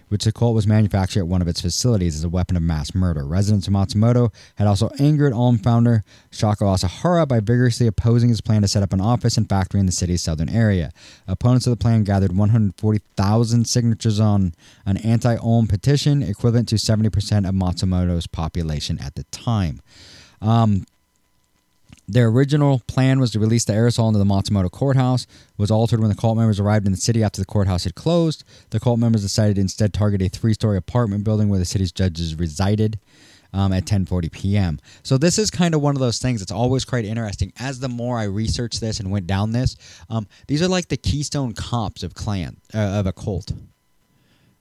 which 0.09 0.23
the 0.23 0.31
cult 0.31 0.55
was 0.55 0.67
manufactured 0.67 1.19
at 1.19 1.27
one 1.27 1.41
of 1.41 1.47
its 1.47 1.61
facilities 1.61 2.15
as 2.15 2.23
a 2.23 2.29
weapon 2.29 2.55
of 2.55 2.63
mass 2.63 2.93
murder. 2.93 3.25
Residents 3.25 3.67
of 3.67 3.73
Matsumoto 3.73 4.33
had 4.55 4.67
also 4.67 4.89
angered 4.99 5.33
Aum 5.33 5.57
founder 5.57 6.03
Shoko 6.31 6.73
Asahara 6.73 7.27
by 7.27 7.39
vigorously 7.39 7.87
opposing 7.87 8.29
his 8.29 8.41
plan 8.41 8.61
to 8.61 8.67
set 8.67 8.83
up 8.83 8.93
an 8.93 9.01
office 9.01 9.37
and 9.37 9.49
factory 9.49 9.79
in 9.79 9.85
the 9.85 9.91
city's 9.91 10.21
southern 10.21 10.49
area. 10.49 10.91
Opponents 11.27 11.67
of 11.67 11.71
the 11.71 11.77
plan 11.77 12.03
gathered 12.03 12.31
140,000 12.31 13.65
signatures 13.65 14.19
on 14.19 14.53
an 14.85 14.97
anti 14.97 15.37
Aum 15.37 15.67
petition, 15.67 16.21
equivalent 16.21 16.69
to 16.69 16.75
70% 16.75 17.47
of 17.47 17.55
Matsumoto's 17.55 18.27
population 18.27 18.99
at 18.99 19.15
the 19.15 19.23
time. 19.25 19.81
Um, 20.41 20.85
their 22.07 22.27
original 22.27 22.81
plan 22.87 23.19
was 23.19 23.31
to 23.31 23.39
release 23.39 23.65
the 23.65 23.73
aerosol 23.73 24.07
into 24.07 24.19
the 24.19 24.25
Matsumoto 24.25 24.69
courthouse. 24.69 25.25
was 25.57 25.71
altered 25.71 25.99
when 25.99 26.09
the 26.09 26.15
cult 26.15 26.37
members 26.37 26.59
arrived 26.59 26.85
in 26.85 26.91
the 26.91 26.97
city 26.97 27.23
after 27.23 27.41
the 27.41 27.45
courthouse 27.45 27.83
had 27.83 27.95
closed. 27.95 28.43
The 28.69 28.79
cult 28.79 28.99
members 28.99 29.23
decided 29.23 29.55
to 29.55 29.61
instead 29.61 29.93
target 29.93 30.21
a 30.21 30.29
three-story 30.29 30.77
apartment 30.77 31.23
building 31.23 31.49
where 31.49 31.59
the 31.59 31.65
city's 31.65 31.91
judges 31.91 32.35
resided. 32.35 32.99
Um, 33.53 33.71
at 33.71 33.85
10:40 33.85 34.29
p.m. 34.33 34.79
So 35.01 35.17
this 35.17 35.39
is 35.39 35.49
kind 35.49 35.73
of 35.73 35.79
one 35.79 35.95
of 35.95 36.01
those 36.01 36.19
things. 36.19 36.41
that's 36.41 36.51
always 36.51 36.83
quite 36.83 37.05
interesting. 37.05 37.53
As 37.57 37.79
the 37.79 37.87
more 37.87 38.19
I 38.19 38.25
researched 38.25 38.81
this 38.81 38.99
and 38.99 39.11
went 39.11 39.27
down 39.27 39.53
this, 39.53 39.77
um, 40.09 40.27
these 40.47 40.61
are 40.61 40.67
like 40.67 40.89
the 40.89 40.97
keystone 40.97 41.53
cops 41.53 42.03
of 42.03 42.13
clan 42.13 42.57
uh, 42.73 42.79
of 42.79 43.07
a 43.07 43.13
cult. 43.13 43.53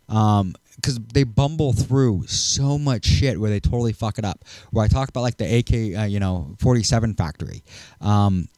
Um, 0.08 0.54
because 0.76 0.98
they 1.12 1.24
bumble 1.24 1.72
through 1.72 2.26
so 2.26 2.78
much 2.78 3.06
shit 3.06 3.40
where 3.40 3.50
they 3.50 3.60
totally 3.60 3.92
fuck 3.92 4.18
it 4.18 4.24
up. 4.24 4.44
Where 4.70 4.84
I 4.84 4.88
talk 4.88 5.08
about 5.08 5.22
like 5.22 5.36
the 5.36 5.58
AK, 5.58 5.98
uh, 5.98 6.04
you 6.04 6.20
know, 6.20 6.54
47 6.58 7.14
factory. 7.14 7.62
Um, 8.00 8.48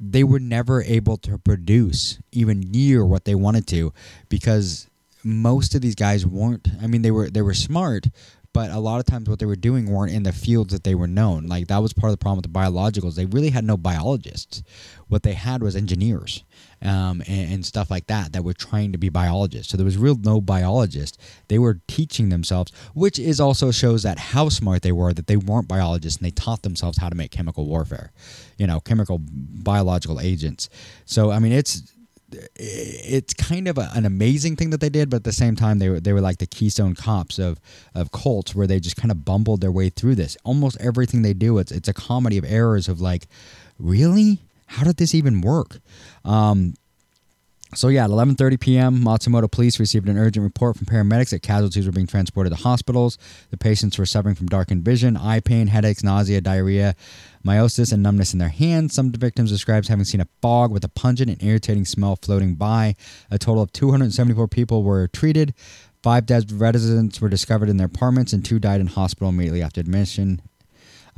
they 0.00 0.24
were 0.24 0.38
never 0.38 0.82
able 0.82 1.16
to 1.18 1.38
produce 1.38 2.18
even 2.32 2.60
near 2.60 3.04
what 3.04 3.24
they 3.24 3.34
wanted 3.34 3.66
to 3.68 3.92
because 4.28 4.86
most 5.24 5.74
of 5.74 5.80
these 5.80 5.96
guys 5.96 6.24
weren't 6.24 6.68
I 6.80 6.86
mean 6.86 7.02
they 7.02 7.10
were 7.10 7.28
they 7.28 7.42
were 7.42 7.54
smart 7.54 8.06
but 8.52 8.70
a 8.70 8.78
lot 8.78 8.98
of 8.98 9.06
times 9.06 9.28
what 9.28 9.38
they 9.38 9.46
were 9.46 9.56
doing 9.56 9.90
weren't 9.90 10.12
in 10.12 10.22
the 10.22 10.32
fields 10.32 10.72
that 10.72 10.82
they 10.82 10.94
were 10.94 11.06
known. 11.06 11.46
Like 11.46 11.68
that 11.68 11.78
was 11.78 11.92
part 11.92 12.10
of 12.10 12.18
the 12.18 12.22
problem 12.22 12.38
with 12.38 12.52
the 12.52 12.58
biologicals. 12.58 13.14
They 13.14 13.26
really 13.26 13.50
had 13.50 13.62
no 13.64 13.76
biologists. 13.76 14.62
What 15.06 15.22
they 15.22 15.34
had 15.34 15.62
was 15.62 15.76
engineers 15.76 16.42
um, 16.82 17.22
and, 17.26 17.52
and, 17.52 17.66
stuff 17.66 17.90
like 17.90 18.06
that 18.06 18.32
that 18.32 18.44
were 18.44 18.52
trying 18.52 18.92
to 18.92 18.98
be 18.98 19.08
biologists. 19.08 19.70
So 19.70 19.76
there 19.76 19.84
was 19.84 19.96
real 19.96 20.16
no 20.16 20.40
biologist. 20.40 21.20
They 21.48 21.58
were 21.58 21.80
teaching 21.88 22.28
themselves, 22.28 22.72
which 22.94 23.18
is 23.18 23.40
also 23.40 23.70
shows 23.70 24.04
that 24.04 24.18
how 24.18 24.48
smart 24.48 24.82
they 24.82 24.92
were 24.92 25.12
that 25.12 25.26
they 25.26 25.36
weren't 25.36 25.66
biologists 25.66 26.18
and 26.18 26.26
they 26.26 26.30
taught 26.30 26.62
themselves 26.62 26.98
how 26.98 27.08
to 27.08 27.16
make 27.16 27.32
chemical 27.32 27.66
warfare, 27.66 28.12
you 28.58 28.66
know, 28.66 28.78
chemical 28.80 29.18
biological 29.20 30.20
agents. 30.20 30.68
So 31.04 31.30
I 31.32 31.40
mean, 31.40 31.52
it's 31.52 31.82
it's 32.56 33.32
kind 33.34 33.68
of 33.68 33.78
a, 33.78 33.90
an 33.94 34.04
amazing 34.04 34.56
thing 34.56 34.70
that 34.70 34.80
they 34.80 34.90
did, 34.90 35.08
but 35.08 35.18
at 35.18 35.24
the 35.24 35.32
same 35.32 35.56
time, 35.56 35.78
they 35.78 35.88
were 35.88 36.00
they 36.00 36.12
were 36.12 36.20
like 36.20 36.38
the 36.38 36.46
keystone 36.46 36.94
cops 36.94 37.38
of 37.38 37.58
of 37.94 38.12
cults, 38.12 38.54
where 38.54 38.66
they 38.66 38.80
just 38.80 38.96
kind 38.96 39.10
of 39.10 39.24
bumbled 39.24 39.60
their 39.60 39.72
way 39.72 39.88
through 39.88 40.14
this. 40.14 40.36
Almost 40.44 40.80
everything 40.80 41.22
they 41.22 41.32
do, 41.32 41.58
it's 41.58 41.72
it's 41.72 41.88
a 41.88 41.94
comedy 41.94 42.38
of 42.38 42.44
errors 42.44 42.88
of 42.88 43.00
like, 43.00 43.26
really, 43.78 44.40
how 44.68 44.84
did 44.84 44.96
this 44.96 45.14
even 45.14 45.40
work? 45.40 45.78
Um, 46.24 46.74
so 47.74 47.88
yeah, 47.88 48.04
at 48.04 48.10
11:30 48.10 48.60
p.m., 48.60 48.98
Matsumoto 49.00 49.50
police 49.50 49.78
received 49.78 50.08
an 50.08 50.16
urgent 50.16 50.42
report 50.42 50.76
from 50.76 50.86
paramedics 50.86 51.30
that 51.30 51.42
casualties 51.42 51.84
were 51.84 51.92
being 51.92 52.06
transported 52.06 52.50
to 52.50 52.62
hospitals. 52.62 53.18
The 53.50 53.58
patients 53.58 53.98
were 53.98 54.06
suffering 54.06 54.34
from 54.34 54.46
darkened 54.46 54.84
vision, 54.84 55.18
eye 55.18 55.40
pain, 55.40 55.66
headaches, 55.66 56.02
nausea, 56.02 56.40
diarrhea, 56.40 56.94
miosis, 57.46 57.92
and 57.92 58.02
numbness 58.02 58.32
in 58.32 58.38
their 58.38 58.48
hands. 58.48 58.94
Some 58.94 59.12
victims 59.12 59.50
described 59.50 59.88
having 59.88 60.06
seen 60.06 60.22
a 60.22 60.28
fog 60.40 60.72
with 60.72 60.82
a 60.82 60.88
pungent 60.88 61.30
and 61.30 61.42
irritating 61.42 61.84
smell 61.84 62.16
floating 62.16 62.54
by. 62.54 62.96
A 63.30 63.38
total 63.38 63.62
of 63.62 63.72
274 63.72 64.48
people 64.48 64.82
were 64.82 65.06
treated. 65.06 65.52
Five 66.02 66.24
dead 66.24 66.50
residents 66.50 67.20
were 67.20 67.28
discovered 67.28 67.68
in 67.68 67.76
their 67.76 67.88
apartments, 67.88 68.32
and 68.32 68.42
two 68.42 68.58
died 68.58 68.80
in 68.80 68.86
hospital 68.86 69.28
immediately 69.28 69.62
after 69.62 69.80
admission. 69.80 70.40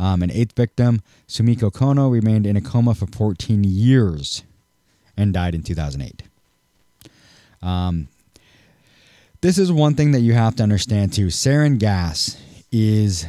Um, 0.01 0.23
an 0.23 0.31
eighth 0.31 0.57
victim, 0.57 1.03
Sumiko 1.29 1.71
Kono, 1.71 2.11
remained 2.11 2.47
in 2.47 2.57
a 2.57 2.63
coma 2.63 2.95
for 2.95 3.07
14 3.07 3.63
years 3.65 4.43
and 5.15 5.35
died 5.35 5.55
in 5.55 5.63
2008. 5.63 6.23
Um, 7.61 8.09
this 9.43 9.59
is 9.59 9.71
one 9.71 9.95
thing 9.95 10.13
that 10.13 10.21
you 10.21 10.33
have 10.33 10.57
to 10.57 10.63
understand 10.63 11.13
too. 11.13 11.27
Sarin 11.27 11.79
gas 11.79 12.41
is 12.73 13.27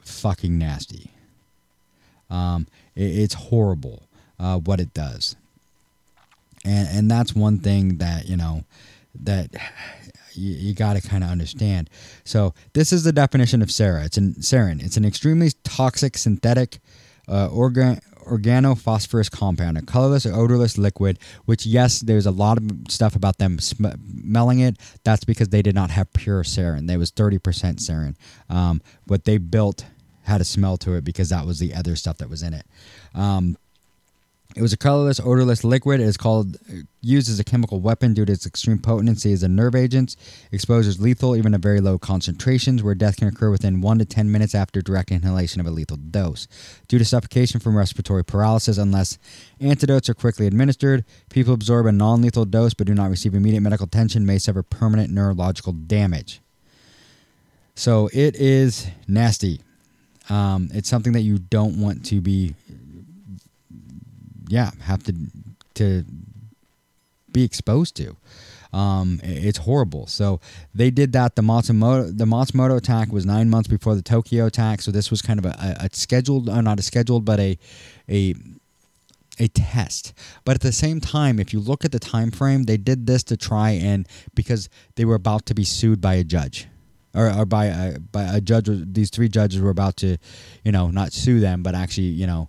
fucking 0.00 0.56
nasty. 0.56 1.10
Um, 2.30 2.68
it, 2.94 3.18
it's 3.18 3.34
horrible 3.34 4.04
uh, 4.38 4.58
what 4.58 4.78
it 4.78 4.94
does, 4.94 5.34
and 6.64 6.88
and 6.88 7.10
that's 7.10 7.34
one 7.34 7.58
thing 7.58 7.98
that 7.98 8.28
you 8.28 8.36
know 8.36 8.62
that 9.22 9.50
you, 10.38 10.54
you 10.54 10.74
got 10.74 10.94
to 10.94 11.06
kind 11.06 11.24
of 11.24 11.30
understand. 11.30 11.90
So 12.24 12.54
this 12.72 12.92
is 12.92 13.04
the 13.04 13.12
definition 13.12 13.62
of 13.62 13.68
sarin. 13.68 14.04
It's 14.06 14.16
an 14.16 14.34
sarin. 14.34 14.82
It's 14.82 14.96
an 14.96 15.04
extremely 15.04 15.50
toxic 15.64 16.16
synthetic 16.16 16.78
uh, 17.28 17.48
organ 17.48 18.00
organophosphorus 18.28 19.30
compound, 19.30 19.78
a 19.78 19.82
colorless 19.82 20.26
or 20.26 20.34
odorless 20.34 20.78
liquid, 20.78 21.18
which, 21.46 21.66
yes, 21.66 22.00
there's 22.00 22.26
a 22.26 22.30
lot 22.30 22.58
of 22.58 22.70
stuff 22.88 23.16
about 23.16 23.38
them 23.38 23.58
smelling 23.58 24.60
it. 24.60 24.76
That's 25.02 25.24
because 25.24 25.48
they 25.48 25.62
did 25.62 25.74
not 25.74 25.90
have 25.90 26.12
pure 26.12 26.42
sarin. 26.42 26.86
There 26.86 26.98
was 26.98 27.10
30% 27.10 27.40
sarin. 27.40 28.16
Um, 28.54 28.82
what 29.06 29.24
they 29.24 29.38
built 29.38 29.86
had 30.24 30.40
a 30.40 30.44
smell 30.44 30.76
to 30.76 30.92
it 30.94 31.04
because 31.04 31.30
that 31.30 31.46
was 31.46 31.58
the 31.58 31.74
other 31.74 31.96
stuff 31.96 32.18
that 32.18 32.28
was 32.28 32.42
in 32.42 32.52
it. 32.54 32.66
Um, 33.14 33.56
It 34.58 34.62
was 34.62 34.72
a 34.72 34.76
colorless, 34.76 35.20
odorless 35.20 35.62
liquid. 35.62 36.00
It 36.00 36.08
is 36.08 36.16
called 36.16 36.56
used 37.00 37.30
as 37.30 37.38
a 37.38 37.44
chemical 37.44 37.78
weapon 37.78 38.12
due 38.12 38.24
to 38.24 38.32
its 38.32 38.44
extreme 38.44 38.80
potency 38.80 39.32
as 39.32 39.44
a 39.44 39.48
nerve 39.48 39.76
agent. 39.76 40.16
Exposure 40.50 40.88
is 40.88 41.00
lethal, 41.00 41.36
even 41.36 41.54
at 41.54 41.60
very 41.60 41.80
low 41.80 41.96
concentrations, 41.96 42.82
where 42.82 42.96
death 42.96 43.18
can 43.18 43.28
occur 43.28 43.52
within 43.52 43.80
one 43.80 44.00
to 44.00 44.04
ten 44.04 44.32
minutes 44.32 44.56
after 44.56 44.82
direct 44.82 45.12
inhalation 45.12 45.60
of 45.60 45.68
a 45.68 45.70
lethal 45.70 45.96
dose. 45.96 46.48
Due 46.88 46.98
to 46.98 47.04
suffocation 47.04 47.60
from 47.60 47.76
respiratory 47.76 48.24
paralysis, 48.24 48.78
unless 48.78 49.16
antidotes 49.60 50.08
are 50.08 50.14
quickly 50.14 50.48
administered, 50.48 51.04
people 51.30 51.54
absorb 51.54 51.86
a 51.86 51.92
non-lethal 51.92 52.44
dose 52.44 52.74
but 52.74 52.88
do 52.88 52.94
not 52.94 53.10
receive 53.10 53.34
immediate 53.34 53.60
medical 53.60 53.86
attention 53.86 54.26
may 54.26 54.38
suffer 54.38 54.64
permanent 54.64 55.08
neurological 55.08 55.72
damage. 55.72 56.40
So 57.76 58.10
it 58.12 58.34
is 58.34 58.88
nasty. 59.06 59.60
Um, 60.28 60.68
it's 60.74 60.88
something 60.88 61.12
that 61.12 61.20
you 61.20 61.38
don't 61.38 61.80
want 61.80 62.04
to 62.06 62.20
be 62.20 62.56
yeah 64.48 64.70
have 64.82 65.02
to 65.04 65.14
to 65.74 66.04
be 67.32 67.44
exposed 67.44 67.94
to. 67.96 68.16
Um, 68.72 69.20
it's 69.22 69.58
horrible. 69.58 70.06
So 70.06 70.40
they 70.74 70.90
did 70.90 71.12
that. 71.12 71.36
The 71.36 71.42
Matsumoto 71.42 72.16
the 72.16 72.24
Matsumoto 72.24 72.76
attack 72.76 73.10
was 73.12 73.24
nine 73.24 73.48
months 73.48 73.68
before 73.68 73.94
the 73.94 74.02
Tokyo 74.02 74.46
attack. 74.46 74.82
So 74.82 74.90
this 74.90 75.10
was 75.10 75.22
kind 75.22 75.38
of 75.38 75.46
a, 75.46 75.76
a 75.80 75.88
scheduled, 75.92 76.48
uh, 76.48 76.60
not 76.60 76.78
a 76.78 76.82
scheduled, 76.82 77.24
but 77.24 77.40
a 77.40 77.58
a 78.08 78.34
a 79.38 79.48
test. 79.48 80.12
But 80.44 80.56
at 80.56 80.60
the 80.60 80.72
same 80.72 81.00
time, 81.00 81.38
if 81.38 81.52
you 81.52 81.60
look 81.60 81.84
at 81.84 81.92
the 81.92 81.98
time 81.98 82.30
frame, 82.30 82.64
they 82.64 82.76
did 82.76 83.06
this 83.06 83.22
to 83.24 83.36
try 83.36 83.70
and 83.70 84.06
because 84.34 84.68
they 84.96 85.04
were 85.04 85.14
about 85.14 85.46
to 85.46 85.54
be 85.54 85.64
sued 85.64 86.00
by 86.00 86.14
a 86.14 86.24
judge 86.24 86.66
or, 87.14 87.32
or 87.32 87.46
by 87.46 87.66
a, 87.66 87.98
by 87.98 88.24
a 88.24 88.40
judge. 88.40 88.68
These 88.68 89.10
three 89.10 89.28
judges 89.28 89.60
were 89.60 89.70
about 89.70 89.96
to, 89.98 90.18
you 90.64 90.72
know, 90.72 90.90
not 90.90 91.12
sue 91.12 91.40
them, 91.40 91.62
but 91.62 91.74
actually, 91.74 92.08
you 92.08 92.26
know, 92.26 92.48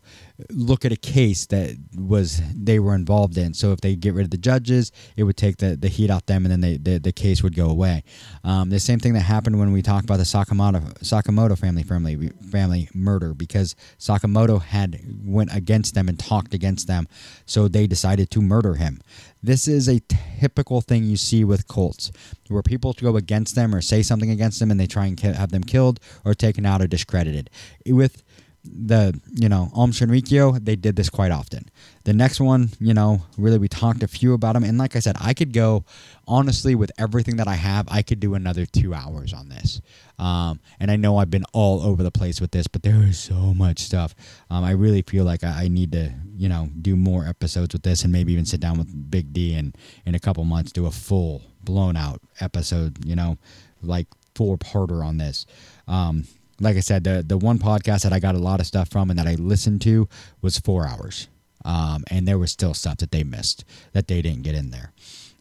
look 0.49 0.85
at 0.85 0.91
a 0.91 0.95
case 0.97 1.45
that 1.47 1.75
was 1.95 2.41
they 2.53 2.79
were 2.79 2.95
involved 2.95 3.37
in. 3.37 3.53
So 3.53 3.71
if 3.71 3.81
they 3.81 3.95
get 3.95 4.13
rid 4.13 4.25
of 4.25 4.31
the 4.31 4.37
judges, 4.37 4.91
it 5.17 5.23
would 5.23 5.37
take 5.37 5.57
the, 5.57 5.75
the 5.75 5.87
heat 5.87 6.09
off 6.09 6.25
them, 6.25 6.45
and 6.45 6.51
then 6.51 6.61
they, 6.61 6.77
the 6.77 6.99
the 6.99 7.11
case 7.11 7.43
would 7.43 7.55
go 7.55 7.69
away. 7.69 8.03
Um, 8.43 8.69
the 8.69 8.79
same 8.79 8.99
thing 8.99 9.13
that 9.13 9.21
happened 9.21 9.59
when 9.59 9.71
we 9.71 9.81
talked 9.81 10.05
about 10.05 10.17
the 10.17 10.23
Sakamoto 10.23 10.81
Sakamoto 10.99 11.57
family 11.57 11.83
family 11.83 12.31
family 12.49 12.89
murder 12.93 13.33
because 13.33 13.75
Sakamoto 13.97 14.61
had 14.61 15.01
went 15.23 15.53
against 15.53 15.93
them 15.93 16.07
and 16.07 16.17
talked 16.17 16.53
against 16.53 16.87
them, 16.87 17.07
so 17.45 17.67
they 17.67 17.87
decided 17.87 18.29
to 18.31 18.41
murder 18.41 18.75
him. 18.75 19.01
This 19.41 19.67
is 19.67 19.87
a 19.87 20.01
typical 20.39 20.81
thing 20.81 21.05
you 21.05 21.15
see 21.15 21.45
with 21.45 21.67
cults, 21.67 22.11
where 22.49 22.61
people 22.61 22.93
go 22.93 23.15
against 23.15 23.55
them 23.55 23.73
or 23.73 23.81
say 23.81 24.01
something 24.01 24.29
against 24.29 24.59
them, 24.59 24.69
and 24.69 24.79
they 24.79 24.87
try 24.87 25.05
and 25.05 25.17
have 25.19 25.51
them 25.51 25.63
killed 25.63 25.99
or 26.25 26.33
taken 26.33 26.65
out 26.65 26.81
or 26.81 26.87
discredited. 26.87 27.49
With 27.85 28.23
the 28.71 29.19
you 29.35 29.49
know 29.49 29.69
Aum 29.73 29.91
Shinrikyo, 29.91 30.63
they 30.63 30.75
did 30.75 30.95
this 30.95 31.09
quite 31.09 31.31
often. 31.31 31.69
The 32.03 32.13
next 32.13 32.39
one, 32.39 32.69
you 32.79 32.93
know, 32.93 33.23
really 33.37 33.57
we 33.57 33.67
talked 33.67 34.03
a 34.03 34.07
few 34.07 34.33
about 34.33 34.53
them, 34.53 34.63
and 34.63 34.77
like 34.77 34.95
I 34.95 34.99
said, 34.99 35.15
I 35.19 35.33
could 35.33 35.53
go 35.53 35.83
honestly 36.27 36.75
with 36.75 36.91
everything 36.97 37.37
that 37.37 37.47
I 37.47 37.55
have, 37.55 37.87
I 37.89 38.01
could 38.01 38.19
do 38.19 38.35
another 38.35 38.65
two 38.65 38.93
hours 38.93 39.33
on 39.33 39.49
this. 39.49 39.81
Um, 40.19 40.59
and 40.79 40.91
I 40.91 40.95
know 40.95 41.17
I've 41.17 41.31
been 41.31 41.45
all 41.53 41.81
over 41.81 42.03
the 42.03 42.11
place 42.11 42.39
with 42.39 42.51
this, 42.51 42.67
but 42.67 42.83
there 42.83 43.01
is 43.03 43.17
so 43.17 43.53
much 43.53 43.79
stuff. 43.79 44.13
Um, 44.49 44.63
I 44.63 44.71
really 44.71 45.01
feel 45.01 45.23
like 45.23 45.43
I, 45.43 45.63
I, 45.63 45.67
need 45.69 45.93
to, 45.93 46.13
you 46.35 46.49
know, 46.49 46.69
do 46.81 46.95
more 46.95 47.25
episodes 47.25 47.73
with 47.73 47.83
this, 47.83 48.03
and 48.03 48.11
maybe 48.11 48.33
even 48.33 48.45
sit 48.45 48.59
down 48.59 48.77
with 48.77 49.11
Big 49.11 49.33
D 49.33 49.55
and 49.55 49.75
in 50.05 50.15
a 50.15 50.19
couple 50.19 50.43
months 50.45 50.71
do 50.71 50.85
a 50.85 50.91
full 50.91 51.41
blown 51.63 51.95
out 51.95 52.21
episode. 52.39 53.03
You 53.05 53.15
know, 53.15 53.37
like 53.81 54.07
four 54.35 54.57
parter 54.57 55.03
on 55.03 55.17
this. 55.17 55.45
Um, 55.87 56.25
like 56.59 56.77
I 56.77 56.81
said, 56.81 57.03
the 57.03 57.23
the 57.25 57.37
one 57.37 57.59
podcast 57.59 58.03
that 58.03 58.13
I 58.13 58.19
got 58.19 58.35
a 58.35 58.39
lot 58.39 58.59
of 58.59 58.65
stuff 58.65 58.89
from 58.89 59.09
and 59.09 59.19
that 59.19 59.27
I 59.27 59.35
listened 59.35 59.81
to 59.83 60.07
was 60.41 60.57
four 60.57 60.87
hours, 60.87 61.27
um, 61.65 62.03
and 62.09 62.27
there 62.27 62.37
was 62.37 62.51
still 62.51 62.73
stuff 62.73 62.97
that 62.97 63.11
they 63.11 63.23
missed 63.23 63.65
that 63.93 64.07
they 64.07 64.21
didn't 64.21 64.43
get 64.43 64.55
in 64.55 64.71
there. 64.71 64.91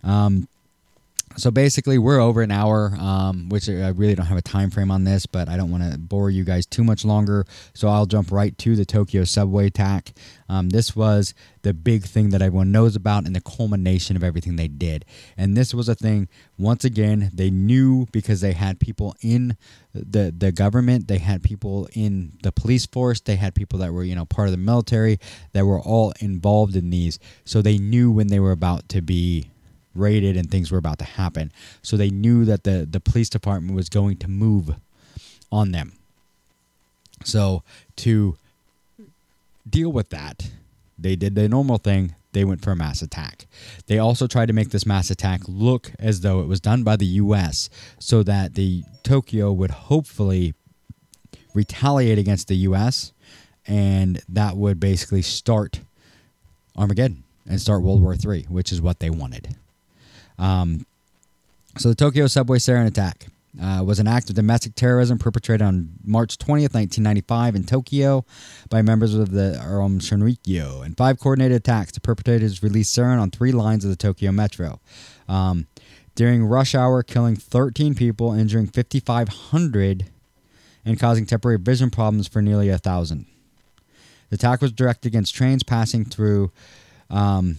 Um, 0.04 0.48
so 1.36 1.50
basically, 1.52 1.98
we're 1.98 2.20
over 2.20 2.42
an 2.42 2.50
hour, 2.50 2.96
um, 2.98 3.48
which 3.48 3.68
I 3.68 3.88
really 3.90 4.14
don't 4.14 4.26
have 4.26 4.38
a 4.38 4.42
time 4.42 4.70
frame 4.70 4.90
on 4.90 5.04
this, 5.04 5.24
but 5.26 5.48
I 5.48 5.56
don't 5.56 5.70
want 5.70 5.90
to 5.90 5.98
bore 5.98 6.30
you 6.30 6.42
guys 6.42 6.66
too 6.66 6.82
much 6.82 7.04
longer. 7.04 7.46
So 7.74 7.88
I'll 7.88 8.06
jump 8.06 8.32
right 8.32 8.56
to 8.58 8.74
the 8.74 8.84
Tokyo 8.84 9.24
subway 9.24 9.66
attack. 9.66 10.12
Um, 10.48 10.70
this 10.70 10.96
was 10.96 11.34
the 11.62 11.74
big 11.74 12.04
thing 12.04 12.30
that 12.30 12.42
everyone 12.42 12.72
knows 12.72 12.96
about 12.96 13.26
and 13.26 13.36
the 13.36 13.40
culmination 13.40 14.16
of 14.16 14.24
everything 14.24 14.56
they 14.56 14.68
did. 14.68 15.04
And 15.36 15.56
this 15.56 15.72
was 15.72 15.88
a 15.88 15.94
thing, 15.94 16.28
once 16.58 16.84
again, 16.84 17.30
they 17.32 17.50
knew 17.50 18.06
because 18.10 18.40
they 18.40 18.52
had 18.52 18.80
people 18.80 19.14
in 19.20 19.56
the, 20.06 20.32
the 20.36 20.52
government, 20.52 21.08
they 21.08 21.18
had 21.18 21.42
people 21.42 21.88
in 21.92 22.32
the 22.42 22.52
police 22.52 22.86
force, 22.86 23.20
they 23.20 23.36
had 23.36 23.54
people 23.54 23.78
that 23.80 23.92
were, 23.92 24.04
you 24.04 24.14
know, 24.14 24.24
part 24.24 24.48
of 24.48 24.52
the 24.52 24.58
military 24.58 25.18
that 25.52 25.64
were 25.66 25.80
all 25.80 26.12
involved 26.20 26.76
in 26.76 26.90
these. 26.90 27.18
So 27.44 27.62
they 27.62 27.78
knew 27.78 28.10
when 28.10 28.28
they 28.28 28.40
were 28.40 28.52
about 28.52 28.88
to 28.90 29.00
be 29.00 29.50
raided 29.94 30.36
and 30.36 30.50
things 30.50 30.70
were 30.70 30.78
about 30.78 30.98
to 30.98 31.04
happen. 31.04 31.52
So 31.82 31.96
they 31.96 32.10
knew 32.10 32.44
that 32.44 32.64
the, 32.64 32.86
the 32.88 33.00
police 33.00 33.28
department 33.28 33.74
was 33.74 33.88
going 33.88 34.16
to 34.18 34.28
move 34.28 34.76
on 35.50 35.72
them. 35.72 35.92
So 37.24 37.62
to 37.96 38.36
deal 39.68 39.90
with 39.90 40.10
that, 40.10 40.50
they 40.98 41.16
did 41.16 41.34
the 41.34 41.48
normal 41.48 41.78
thing. 41.78 42.14
They 42.38 42.44
went 42.44 42.62
for 42.62 42.70
a 42.70 42.76
mass 42.76 43.02
attack. 43.02 43.48
They 43.88 43.98
also 43.98 44.28
tried 44.28 44.46
to 44.46 44.52
make 44.52 44.70
this 44.70 44.86
mass 44.86 45.10
attack 45.10 45.40
look 45.48 45.90
as 45.98 46.20
though 46.20 46.38
it 46.40 46.46
was 46.46 46.60
done 46.60 46.84
by 46.84 46.94
the 46.94 47.04
U.S. 47.06 47.68
so 47.98 48.22
that 48.22 48.54
the 48.54 48.84
Tokyo 49.02 49.50
would 49.50 49.72
hopefully 49.72 50.54
retaliate 51.52 52.16
against 52.16 52.46
the 52.46 52.54
U.S. 52.58 53.12
and 53.66 54.22
that 54.28 54.56
would 54.56 54.78
basically 54.78 55.20
start 55.20 55.80
Armageddon 56.76 57.24
and 57.44 57.60
start 57.60 57.82
World 57.82 58.02
War 58.02 58.14
III, 58.14 58.42
which 58.48 58.70
is 58.70 58.80
what 58.80 59.00
they 59.00 59.10
wanted. 59.10 59.56
Um, 60.38 60.86
so 61.76 61.88
the 61.88 61.96
Tokyo 61.96 62.28
subway 62.28 62.58
sarin 62.58 62.86
attack 62.86 63.26
uh, 63.60 63.82
was 63.84 63.98
an 63.98 64.06
act 64.06 64.28
of 64.28 64.36
domestic 64.36 64.74
terrorism 64.74 65.18
perpetrated 65.18 65.62
on 65.62 65.90
March 66.04 66.36
20th, 66.38 66.74
1995, 66.74 67.56
in 67.56 67.64
Tokyo 67.64 68.24
by 68.68 68.82
members 68.82 69.14
of 69.14 69.30
the 69.30 69.58
Aum 69.60 69.98
Shinrikyo. 70.00 70.84
And 70.84 70.96
five 70.96 71.18
coordinated 71.18 71.56
attacks, 71.56 71.92
the 71.92 72.00
perpetrators 72.00 72.62
released 72.62 72.96
sarin 72.96 73.18
on 73.18 73.30
three 73.30 73.52
lines 73.52 73.84
of 73.84 73.90
the 73.90 73.96
Tokyo 73.96 74.32
Metro. 74.32 74.80
Um, 75.28 75.66
during 76.14 76.44
rush 76.44 76.74
hour, 76.74 77.02
killing 77.02 77.36
13 77.36 77.94
people, 77.94 78.32
injuring 78.32 78.66
5,500, 78.66 80.06
and 80.84 80.98
causing 80.98 81.26
temporary 81.26 81.58
vision 81.58 81.90
problems 81.90 82.26
for 82.26 82.42
nearly 82.42 82.68
a 82.68 82.78
thousand. 82.78 83.26
The 84.30 84.34
attack 84.34 84.60
was 84.60 84.72
directed 84.72 85.08
against 85.08 85.34
trains 85.34 85.62
passing 85.62 86.04
through 86.04 86.50
um, 87.08 87.56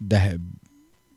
the 0.00 0.40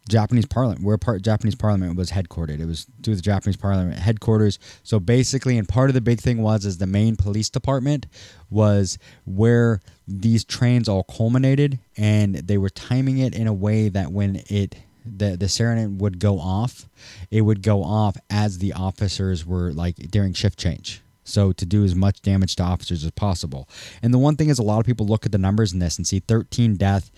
Japanese 0.08 0.46
Parliament, 0.46 0.84
where 0.84 0.98
part 0.98 1.22
Japanese 1.22 1.56
Parliament 1.56 1.96
was 1.96 2.12
headquartered. 2.12 2.60
It 2.60 2.66
was 2.66 2.86
through 3.04 3.16
the 3.16 3.22
Japanese 3.22 3.58
Parliament 3.58 3.98
headquarters. 3.98 4.60
So 4.84 5.00
basically, 5.00 5.58
and 5.58 5.68
part 5.68 5.90
of 5.90 5.94
the 5.94 6.02
big 6.02 6.20
thing 6.20 6.42
was 6.42 6.66
is 6.66 6.78
the 6.78 6.88
main 6.88 7.16
police 7.16 7.50
department 7.50 8.06
was 8.50 8.98
where 9.26 9.82
these 10.08 10.44
trains 10.44 10.88
all 10.88 11.04
culminated, 11.04 11.80
and 11.98 12.36
they 12.36 12.58
were 12.58 12.70
timing 12.70 13.18
it 13.18 13.34
in 13.34 13.48
a 13.48 13.54
way 13.54 13.90
that 13.90 14.12
when 14.12 14.44
it 14.48 14.76
the 15.06 15.38
the 15.38 15.50
siren 15.50 15.98
would 15.98 16.20
go 16.20 16.40
off, 16.40 16.88
it 17.32 17.42
would 17.42 17.64
go 17.64 17.84
off 17.84 18.18
as 18.30 18.60
the 18.60 18.74
officers 18.74 19.46
were 19.46 19.72
like 19.74 19.96
during 20.12 20.34
shift 20.34 20.60
change. 20.60 21.02
So 21.26 21.52
to 21.54 21.66
do 21.66 21.84
as 21.84 21.96
much 21.96 22.22
damage 22.22 22.56
to 22.58 22.64
officers 22.64 23.04
as 23.04 23.10
possible. 23.12 23.68
And 24.04 24.14
the 24.14 24.20
one 24.20 24.36
thing 24.36 24.50
is, 24.50 24.60
a 24.60 24.64
lot 24.64 24.80
of 24.80 24.86
people 24.86 25.08
look 25.08 25.26
at 25.26 25.32
the 25.32 25.40
numbers 25.40 25.74
in 25.74 25.80
this 25.80 25.98
and 25.98 26.06
see 26.06 26.20
13 26.20 26.76
death 26.76 27.12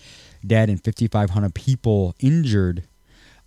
dead 0.46 0.68
and 0.68 0.82
5,500 0.82 1.54
people 1.54 2.14
injured 2.20 2.84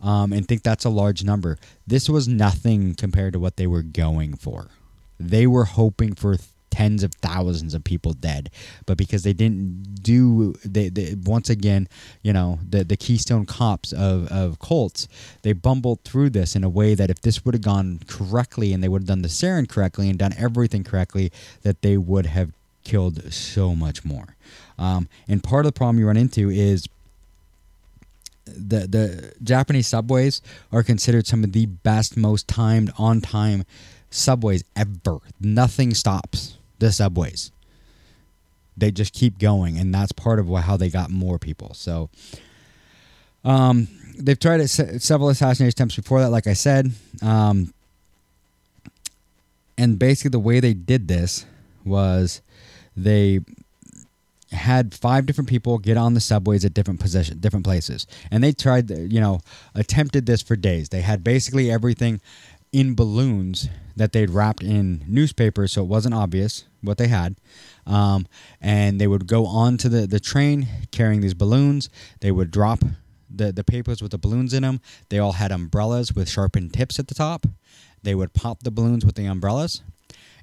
um, 0.02 0.34
and 0.34 0.48
think 0.48 0.64
that's 0.64 0.86
a 0.86 0.90
large 0.90 1.24
number. 1.24 1.58
This 1.86 2.10
was 2.10 2.28
nothing 2.28 2.96
compared 2.96 3.34
to 3.34 3.40
what 3.40 3.58
they 3.58 3.68
were 3.68 3.84
going 3.84 4.36
for. 4.36 4.68
They 5.20 5.46
were 5.46 5.66
hoping 5.66 6.16
for 6.16 6.38
tens 6.72 7.04
of 7.04 7.14
thousands 7.16 7.74
of 7.74 7.84
people 7.84 8.14
dead, 8.14 8.50
but 8.86 8.98
because 8.98 9.24
they 9.24 9.34
didn't 9.34 10.02
do, 10.02 10.54
they, 10.66 10.90
they 10.90 11.16
once 11.26 11.50
again, 11.50 11.88
you 12.24 12.34
know, 12.34 12.60
the 12.68 12.84
the 12.84 12.98
Keystone 12.98 13.46
Cops 13.46 13.94
of 13.94 14.28
of 14.32 14.58
cults, 14.60 15.08
they 15.44 15.54
bumbled 15.54 16.02
through 16.04 16.32
this 16.32 16.56
in 16.56 16.64
a 16.64 16.70
way 16.70 16.96
that 16.96 17.12
if 17.12 17.22
this 17.22 17.46
would 17.46 17.54
have 17.54 17.62
gone 17.62 18.00
correctly 18.08 18.74
and 18.74 18.82
they 18.82 18.88
would 18.88 19.04
have 19.04 19.08
done 19.08 19.22
the 19.22 19.28
sarin 19.28 19.70
correctly 19.70 20.10
and 20.10 20.18
done 20.18 20.34
everything 20.38 20.84
correctly, 20.84 21.32
that 21.62 21.82
they 21.84 21.98
would 21.98 22.26
have 22.26 22.52
killed 22.84 23.32
so 23.32 23.76
much 23.76 24.04
more. 24.04 24.36
Um, 24.82 25.08
and 25.28 25.44
part 25.44 25.66
of 25.66 25.74
the 25.74 25.78
problem 25.78 26.00
you 26.00 26.08
run 26.08 26.18
into 26.18 26.50
is 26.50 26.88
the 28.46 28.88
the 28.88 29.34
Japanese 29.44 29.88
subways 29.88 30.42
are 30.72 30.82
considered 30.82 31.28
some 31.28 31.44
of 31.44 31.52
the 31.52 31.68
best, 31.68 32.18
most 32.18 32.48
timed, 32.48 32.92
on 32.98 33.22
time 33.22 33.64
subways 34.10 34.64
ever. 34.76 35.20
Nothing 35.40 35.94
stops 35.94 36.58
the 36.80 36.92
subways. 36.92 37.52
They 38.76 38.90
just 38.90 39.14
keep 39.14 39.38
going, 39.38 39.78
and 39.78 39.94
that's 39.94 40.12
part 40.12 40.40
of 40.40 40.48
how 40.48 40.78
they 40.78 40.90
got 40.90 41.12
more 41.12 41.38
people. 41.38 41.76
So, 41.76 42.10
um, 43.46 43.88
they've 44.18 44.40
tried 44.40 44.68
several 44.68 45.30
assassination 45.30 45.68
attempts 45.68 45.96
before 45.96 46.22
that, 46.22 46.32
like 46.32 46.48
I 46.48 46.54
said. 46.54 46.92
Um, 47.22 47.72
and 49.78 50.00
basically, 50.00 50.30
the 50.30 50.40
way 50.40 50.60
they 50.60 50.74
did 50.74 51.08
this 51.08 51.46
was 51.86 52.42
they 52.98 53.42
had 54.52 54.94
five 54.94 55.26
different 55.26 55.50
people 55.50 55.78
get 55.78 55.98
on 55.98 56.14
the 56.14 56.20
subways 56.20 56.66
at 56.66 56.74
different 56.74 57.00
position, 57.00 57.40
different 57.40 57.66
places, 57.66 58.06
and 58.30 58.44
they 58.44 58.52
tried, 58.52 58.90
you 58.90 59.20
know, 59.20 59.42
attempted 59.76 60.26
this 60.26 60.42
for 60.42 60.56
days. 60.56 60.90
They 60.90 61.02
had 61.02 61.24
basically 61.24 61.72
everything 61.72 62.22
in 62.72 62.96
balloons 62.96 63.70
that 63.96 64.14
they'd 64.14 64.30
wrapped 64.30 64.64
in 64.64 65.04
newspapers, 65.08 65.74
so 65.74 65.84
it 65.84 65.88
wasn't 65.88 66.16
obvious 66.16 66.66
what 66.82 66.98
they 66.98 67.08
had. 67.08 67.36
Um, 67.86 68.28
and 68.62 69.00
they 69.00 69.08
would 69.08 69.28
go 69.28 69.46
onto 69.46 69.90
the 69.90 70.08
the 70.08 70.20
train 70.20 70.68
carrying 70.92 71.22
these 71.22 71.34
balloons. 71.34 71.90
They 72.20 72.32
would 72.32 72.52
drop 72.52 72.84
the 73.30 73.52
the 73.52 73.64
papers 73.64 74.02
with 74.02 74.12
the 74.12 74.18
balloons 74.18 74.54
in 74.54 74.64
them. 74.64 74.82
They 75.10 75.20
all 75.20 75.34
had 75.34 75.52
umbrellas 75.52 76.14
with 76.14 76.30
sharpened 76.30 76.74
tips 76.74 77.00
at 77.00 77.08
the 77.08 77.16
top. 77.16 77.46
They 78.04 78.16
would 78.16 78.34
pop 78.34 78.64
the 78.64 78.72
balloons 78.72 79.06
with 79.06 79.16
the 79.16 79.26
umbrellas 79.26 79.82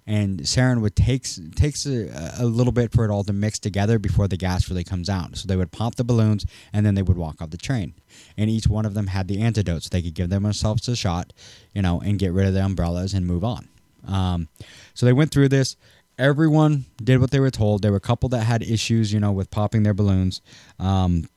and 0.09 0.41
sarin 0.41 0.81
would 0.81 0.97
takes 0.97 1.39
takes 1.55 1.85
a, 1.85 2.09
a, 2.39 2.47
little 2.47 2.73
bit 2.73 2.93
for 2.93 3.05
it 3.05 3.11
all 3.11 3.23
to 3.25 3.33
mix 3.35 3.59
together 3.59 3.99
before 3.99 4.27
the 4.27 4.39
gas 4.39 4.71
really 4.71 4.83
comes 4.83 5.11
out. 5.11 5.37
So 5.37 5.47
they 5.47 5.55
would 5.55 5.71
pop 5.71 5.97
the 5.97 6.03
balloons 6.03 6.47
and 6.73 6.85
then 6.85 6.95
they 6.95 7.03
would 7.03 7.19
walk 7.19 7.43
off 7.43 7.51
the 7.51 7.59
train. 7.59 7.93
And 8.39 8.49
each 8.49 8.67
one 8.67 8.87
of 8.87 8.95
them 8.95 9.09
had 9.09 9.29
the 9.29 9.43
antidote, 9.43 9.83
so 9.83 9.91
they 9.93 10.01
could 10.01 10.15
give 10.15 10.31
themselves 10.31 10.89
a 10.89 10.97
shot, 10.97 11.35
you 11.75 11.83
know, 11.83 12.01
and 12.01 12.19
get 12.19 12.33
rid 12.33 12.47
of 12.47 12.55
the 12.55 12.65
umbrellas 12.65 13.13
and 13.13 13.27
move 13.27 13.45
on. 13.45 13.69
Um, 14.07 14.49
so 14.95 15.05
they 15.05 15.13
went 15.13 15.31
through 15.31 15.51
this. 15.51 15.77
Everyone 16.19 16.87
did 16.97 17.21
what 17.21 17.31
they 17.31 17.39
were 17.39 17.51
told. 17.51 17.83
There 17.83 17.91
were 17.91 17.99
a 17.99 18.01
couple 18.01 18.31
that 18.31 18.45
had 18.45 18.63
issues, 18.63 19.13
you 19.13 19.21
know, 19.21 19.31
with 19.31 19.51
popping 19.51 19.83
their 19.83 19.95
balloons. 19.95 20.41
Um, 20.81 21.29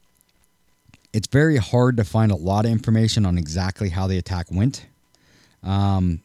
it's 1.12 1.28
very 1.28 1.58
hard 1.58 1.98
to 1.98 2.06
find 2.06 2.32
a 2.32 2.36
lot 2.36 2.64
of 2.64 2.72
information 2.72 3.26
on 3.26 3.38
exactly 3.38 3.90
how 3.90 4.08
the 4.08 4.18
attack 4.18 4.48
went. 4.50 4.86
Um, 5.62 6.22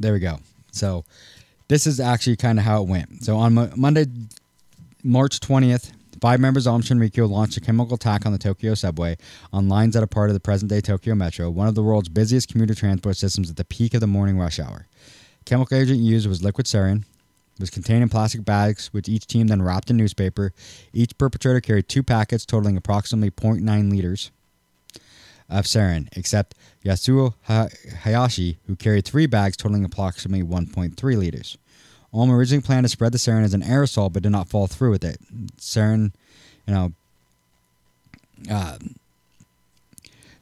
there 0.00 0.14
we 0.14 0.18
go. 0.18 0.38
So 0.72 1.04
this 1.72 1.86
is 1.86 2.00
actually 2.00 2.36
kind 2.36 2.58
of 2.58 2.66
how 2.66 2.82
it 2.82 2.86
went. 2.86 3.24
So 3.24 3.38
on 3.38 3.54
Mo- 3.54 3.70
Monday, 3.74 4.04
March 5.02 5.40
20th, 5.40 5.92
five 6.20 6.38
members 6.38 6.66
of 6.66 6.74
Aum 6.74 6.82
Shinrikyo 6.82 7.26
launched 7.26 7.56
a 7.56 7.62
chemical 7.62 7.94
attack 7.94 8.26
on 8.26 8.32
the 8.32 8.38
Tokyo 8.38 8.74
subway 8.74 9.16
on 9.54 9.70
lines 9.70 9.94
that 9.94 10.02
are 10.02 10.06
part 10.06 10.28
of 10.28 10.34
the 10.34 10.40
present-day 10.40 10.82
Tokyo 10.82 11.14
Metro, 11.14 11.48
one 11.48 11.68
of 11.68 11.74
the 11.74 11.82
world's 11.82 12.10
busiest 12.10 12.50
commuter 12.50 12.74
transport 12.74 13.16
systems 13.16 13.48
at 13.48 13.56
the 13.56 13.64
peak 13.64 13.94
of 13.94 14.02
the 14.02 14.06
morning 14.06 14.38
rush 14.38 14.60
hour. 14.60 14.86
Chemical 15.46 15.78
agent 15.78 16.00
used 16.00 16.28
was 16.28 16.42
liquid 16.42 16.66
sarin. 16.66 17.04
Was 17.58 17.70
contained 17.70 18.02
in 18.02 18.10
plastic 18.10 18.44
bags, 18.44 18.88
which 18.92 19.08
each 19.08 19.26
team 19.26 19.46
then 19.46 19.62
wrapped 19.62 19.88
in 19.88 19.96
newspaper. 19.96 20.52
Each 20.92 21.16
perpetrator 21.16 21.60
carried 21.60 21.88
two 21.88 22.02
packets 22.02 22.44
totaling 22.44 22.76
approximately 22.76 23.30
0.9 23.30 23.90
liters 23.90 24.30
of 25.48 25.66
sarin, 25.66 26.08
except 26.16 26.54
Yasuo 26.84 27.34
Hayashi, 27.44 28.58
who 28.66 28.76
carried 28.76 29.04
three 29.04 29.26
bags 29.26 29.56
totaling 29.56 29.84
approximately 29.84 30.44
1.3 30.44 31.16
liters. 31.16 31.58
Aum 32.12 32.30
originally 32.30 32.62
planned 32.62 32.84
to 32.84 32.88
spread 32.88 33.12
the 33.12 33.18
sarin 33.18 33.44
as 33.44 33.54
an 33.54 33.62
aerosol, 33.62 34.12
but 34.12 34.22
did 34.22 34.32
not 34.32 34.48
fall 34.48 34.66
through 34.66 34.90
with 34.90 35.04
it. 35.04 35.18
Sarin, 35.58 36.12
you 36.66 36.74
know. 36.74 36.92
Uh, 38.50 38.76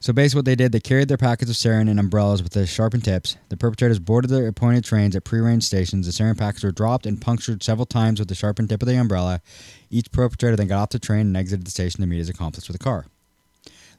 so 0.02 0.14
basically, 0.14 0.38
what 0.38 0.44
they 0.47 0.56
did, 0.56 0.72
they 0.72 0.80
carried 0.80 1.09
their 1.09 1.18
packets 1.18 1.51
of 1.51 1.56
sarin 1.56 1.88
in 1.88 1.98
umbrellas 1.98 2.42
with 2.42 2.52
the 2.52 2.66
sharpened 2.66 3.05
tips. 3.05 3.36
The 3.51 3.56
perpetrators 3.59 3.98
boarded 3.98 4.30
their 4.30 4.48
appointed 4.48 4.82
trains 4.82 5.14
at 5.14 5.24
prearranged 5.24 5.66
stations. 5.66 6.06
The 6.06 6.12
sarin 6.12 6.38
packets 6.38 6.64
were 6.64 6.72
dropped 6.72 7.05
and 7.05 7.20
punctured 7.20 7.62
several 7.62 7.84
times 7.84 8.18
with 8.18 8.28
the 8.28 8.34
sharpened 8.34 8.70
tip 8.70 8.82
of 8.82 8.88
the 8.88 8.97
umbrella. 8.97 9.42
Each 9.90 10.10
perpetrator 10.10 10.56
then 10.56 10.68
got 10.68 10.82
off 10.82 10.88
the 10.90 10.98
train 10.98 11.26
and 11.26 11.36
exited 11.36 11.66
the 11.66 11.70
station 11.70 12.01
to 12.01 12.06
meet 12.06 12.18
his 12.18 12.30
accomplice 12.30 12.66
with 12.66 12.76
a 12.76 12.82
car. 12.82 13.06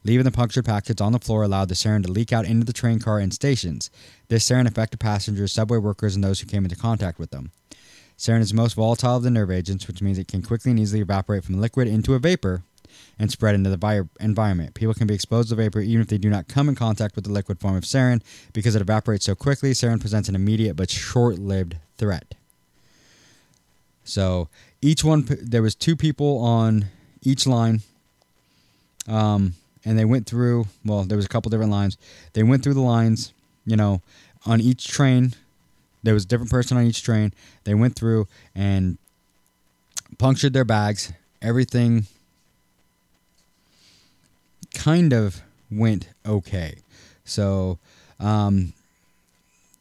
Leaving 0.04 0.24
the 0.24 0.32
punctured 0.32 0.66
packets 0.66 1.00
on 1.00 1.12
the 1.12 1.20
floor 1.20 1.44
allowed 1.44 1.70
the 1.70 1.76
sarin 1.76 2.04
to 2.04 2.12
leak 2.12 2.34
out 2.34 2.46
into 2.46 2.66
the 2.66 2.74
train 2.74 2.98
car 2.98 3.20
and 3.20 3.32
stations. 3.32 3.92
This 4.28 4.50
sarin 4.50 4.68
affected 4.68 5.00
passengers, 5.00 5.54
subway 5.54 5.78
workers, 5.78 6.16
and 6.16 6.24
those 6.24 6.40
who 6.40 6.48
came 6.48 6.66
into 6.66 6.76
contact 6.76 7.20
with 7.20 7.30
them. 7.30 7.52
Sarin 8.22 8.42
is 8.42 8.54
most 8.54 8.76
volatile 8.76 9.18
of 9.18 9.24
the 9.24 9.32
nerve 9.32 9.50
agents, 9.50 9.88
which 9.88 10.00
means 10.00 10.20
it 10.20 10.28
can 10.28 10.44
quickly 10.44 10.70
and 10.70 10.80
easily 10.80 11.02
evaporate 11.02 11.44
from 11.44 11.60
liquid 11.60 11.88
into 11.88 12.14
a 12.14 12.20
vapor 12.20 12.62
and 13.18 13.32
spread 13.32 13.56
into 13.56 13.72
the 13.72 13.78
vi- 13.78 14.08
environment. 14.20 14.76
People 14.76 14.94
can 14.94 15.08
be 15.08 15.16
exposed 15.16 15.50
to 15.50 15.56
vapor 15.56 15.80
even 15.80 16.02
if 16.02 16.08
they 16.08 16.20
do 16.20 16.30
not 16.30 16.48
come 16.48 16.70
in 16.70 16.76
contact 16.76 17.16
with 17.16 17.26
the 17.26 17.32
liquid 17.32 17.60
form 17.60 17.76
of 17.76 17.84
sarin. 17.84 18.22
Because 18.54 18.76
it 18.76 18.82
evaporates 18.82 19.26
so 19.26 19.34
quickly, 19.34 19.72
sarin 19.72 20.00
presents 20.00 20.30
an 20.30 20.36
immediate 20.36 20.76
but 20.76 20.92
short 20.92 21.40
lived 21.40 21.78
threat. 21.98 22.36
So 24.04 24.50
each 24.84 25.04
one, 25.04 25.26
there 25.42 25.64
was 25.64 25.74
two 25.74 25.96
people 25.96 26.38
on 26.44 26.86
each 27.24 27.48
line. 27.48 27.82
Um, 29.08 29.56
and 29.84 29.98
they 29.98 30.06
went 30.06 30.28
through. 30.28 30.68
Well, 30.86 31.06
there 31.06 31.16
was 31.16 31.26
a 31.26 31.30
couple 31.30 31.50
different 31.50 31.72
lines. 31.72 31.98
They 32.34 32.44
went 32.44 32.62
through 32.62 32.76
the 32.76 32.82
lines. 32.82 33.34
You 33.66 33.78
know, 33.78 34.04
on 34.46 34.62
each 34.62 34.88
train, 34.88 35.34
there 36.04 36.14
was 36.14 36.26
a 36.26 36.28
different 36.28 36.52
person 36.52 36.78
on 36.78 36.84
each 36.86 37.04
train. 37.04 37.34
They 37.64 37.74
went 37.74 37.96
through 37.96 38.28
and 38.56 38.98
punctured 40.18 40.54
their 40.54 40.66
bags. 40.66 41.12
Everything 41.42 42.06
kind 44.74 45.14
of 45.14 45.42
went 45.70 46.08
okay. 46.26 46.76
So, 47.24 47.80
um, 48.20 48.74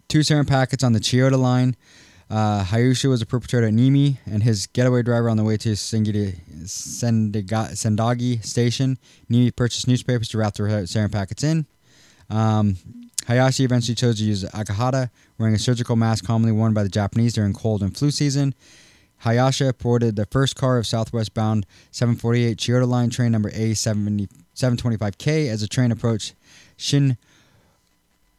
two 0.09 0.21
sarin 0.21 0.47
packets 0.47 0.85
on 0.85 0.93
the 0.93 1.01
Chiyoda 1.01 1.39
line. 1.39 1.77
Uh, 2.31 2.63
Hayusha 2.65 3.09
was 3.09 3.21
a 3.23 3.27
perpetrator 3.27 3.67
at 3.67 3.73
Niimi 3.75 4.19
and 4.25 4.45
his 4.45 4.69
getaway 4.69 5.03
driver 5.03 5.29
on 5.29 5.37
the 5.37 5.43
way 5.43 5.57
to 5.57 5.71
Sendagi 5.71 6.35
station. 8.45 8.99
Niimi 9.29 9.57
purchased 9.57 9.89
newspapers 9.89 10.29
to 10.29 10.39
wrap 10.39 10.55
the 10.55 10.63
sarin 10.63 11.11
packets 11.11 11.43
in. 11.43 11.67
Um, 12.29 12.77
Hayashi 13.27 13.65
eventually 13.65 13.97
chose 13.97 14.19
to 14.19 14.25
use 14.25 14.45
Akahata, 14.45 15.11
wearing 15.41 15.55
a 15.55 15.59
surgical 15.59 15.97
mask 15.97 16.25
commonly 16.25 16.53
worn 16.53 16.75
by 16.75 16.83
the 16.83 16.89
Japanese 16.89 17.33
during 17.33 17.55
cold 17.55 17.83
and 17.83 17.97
flu 17.97 18.11
season. 18.11 18.55
Hayasha 19.25 19.77
boarded 19.77 20.17
the 20.17 20.27
first 20.27 20.55
car 20.55 20.77
of 20.77 20.87
southwest 20.87 21.33
bound 21.35 21.67
748 21.91 22.59
Chiyoda 22.59 22.87
Line 22.87 23.09
train 23.11 23.33
number 23.33 23.51
A725K 23.51 25.49
as 25.49 25.63
the 25.63 25.67
train 25.67 25.91
approached 25.91 26.35
Shin 26.77 27.17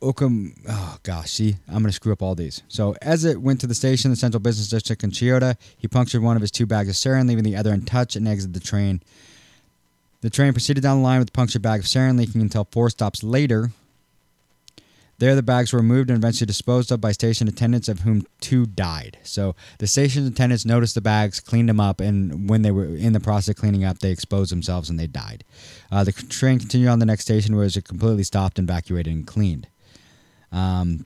Okum. 0.02 0.54
oh 0.68 0.98
gosh, 1.04 1.32
see, 1.32 1.56
I'm 1.68 1.76
going 1.76 1.86
to 1.86 1.92
screw 1.92 2.14
up 2.14 2.24
all 2.24 2.34
these. 2.34 2.64
So, 2.68 2.96
as 3.02 3.26
it 3.26 3.42
went 3.42 3.62
to 3.62 3.68
the 3.68 3.76
station, 3.76 4.10
the 4.10 4.18
central 4.18 4.40
business 4.40 4.70
district 4.70 5.04
in 5.04 5.12
Chiyoda, 5.12 5.58
he 5.78 5.88
punctured 5.88 6.24
one 6.24 6.36
of 6.36 6.42
his 6.42 6.50
two 6.50 6.66
bags 6.66 6.90
of 6.90 6.96
sarin, 6.96 7.28
leaving 7.28 7.44
the 7.44 7.56
other 7.56 7.72
untouched, 7.72 8.16
and 8.16 8.28
exited 8.28 8.56
the 8.56 8.60
train. 8.60 9.04
The 10.22 10.32
train 10.32 10.54
proceeded 10.54 10.82
down 10.82 10.98
the 10.98 11.04
line 11.04 11.20
with 11.20 11.28
the 11.28 11.34
punctured 11.34 11.62
bag 11.62 11.82
of 11.82 11.86
sarin, 11.86 12.18
leaking 12.18 12.42
until 12.42 12.68
four 12.72 12.90
stops 12.90 13.24
later. 13.24 13.72
There, 15.22 15.36
the 15.36 15.44
bags 15.44 15.72
were 15.72 15.78
removed 15.78 16.10
and 16.10 16.18
eventually 16.18 16.48
disposed 16.48 16.92
of 16.92 17.00
by 17.00 17.12
station 17.12 17.48
attendants, 17.48 17.88
of 17.88 18.00
whom 18.00 18.26
two 18.40 18.66
died. 18.66 19.20
So, 19.22 19.56
the 19.78 19.86
station 19.86 20.26
attendants 20.26 20.66
noticed 20.66 20.96
the 20.96 21.02
bags, 21.02 21.40
cleaned 21.40 21.70
them 21.70 21.80
up, 21.80 22.02
and 22.02 22.50
when 22.50 22.64
they 22.64 22.72
were 22.72 22.86
in 22.86 23.14
the 23.14 23.20
process 23.20 23.50
of 23.50 23.58
cleaning 23.58 23.84
up, 23.84 24.00
they 24.00 24.10
exposed 24.10 24.52
themselves 24.52 24.90
and 24.90 25.00
they 25.00 25.06
died. 25.06 25.44
Uh, 25.92 26.04
the 26.04 26.12
train 26.12 26.58
continued 26.58 26.90
on 26.90 26.98
the 26.98 27.06
next 27.06 27.26
station, 27.26 27.56
where 27.56 27.66
it 27.66 27.76
was 27.76 27.84
completely 27.84 28.24
stopped, 28.24 28.58
evacuated, 28.58 29.14
and 29.14 29.28
cleaned. 29.28 29.68
Um, 30.52 31.06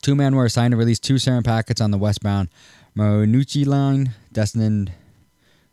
two 0.00 0.14
men 0.14 0.36
were 0.36 0.44
assigned 0.44 0.70
to 0.70 0.76
release 0.76 1.00
two 1.00 1.14
sarin 1.14 1.44
packets 1.44 1.80
on 1.80 1.90
the 1.90 1.98
westbound 1.98 2.50
Marunouchi 2.96 3.66
line, 3.66 4.12
destined 4.32 4.92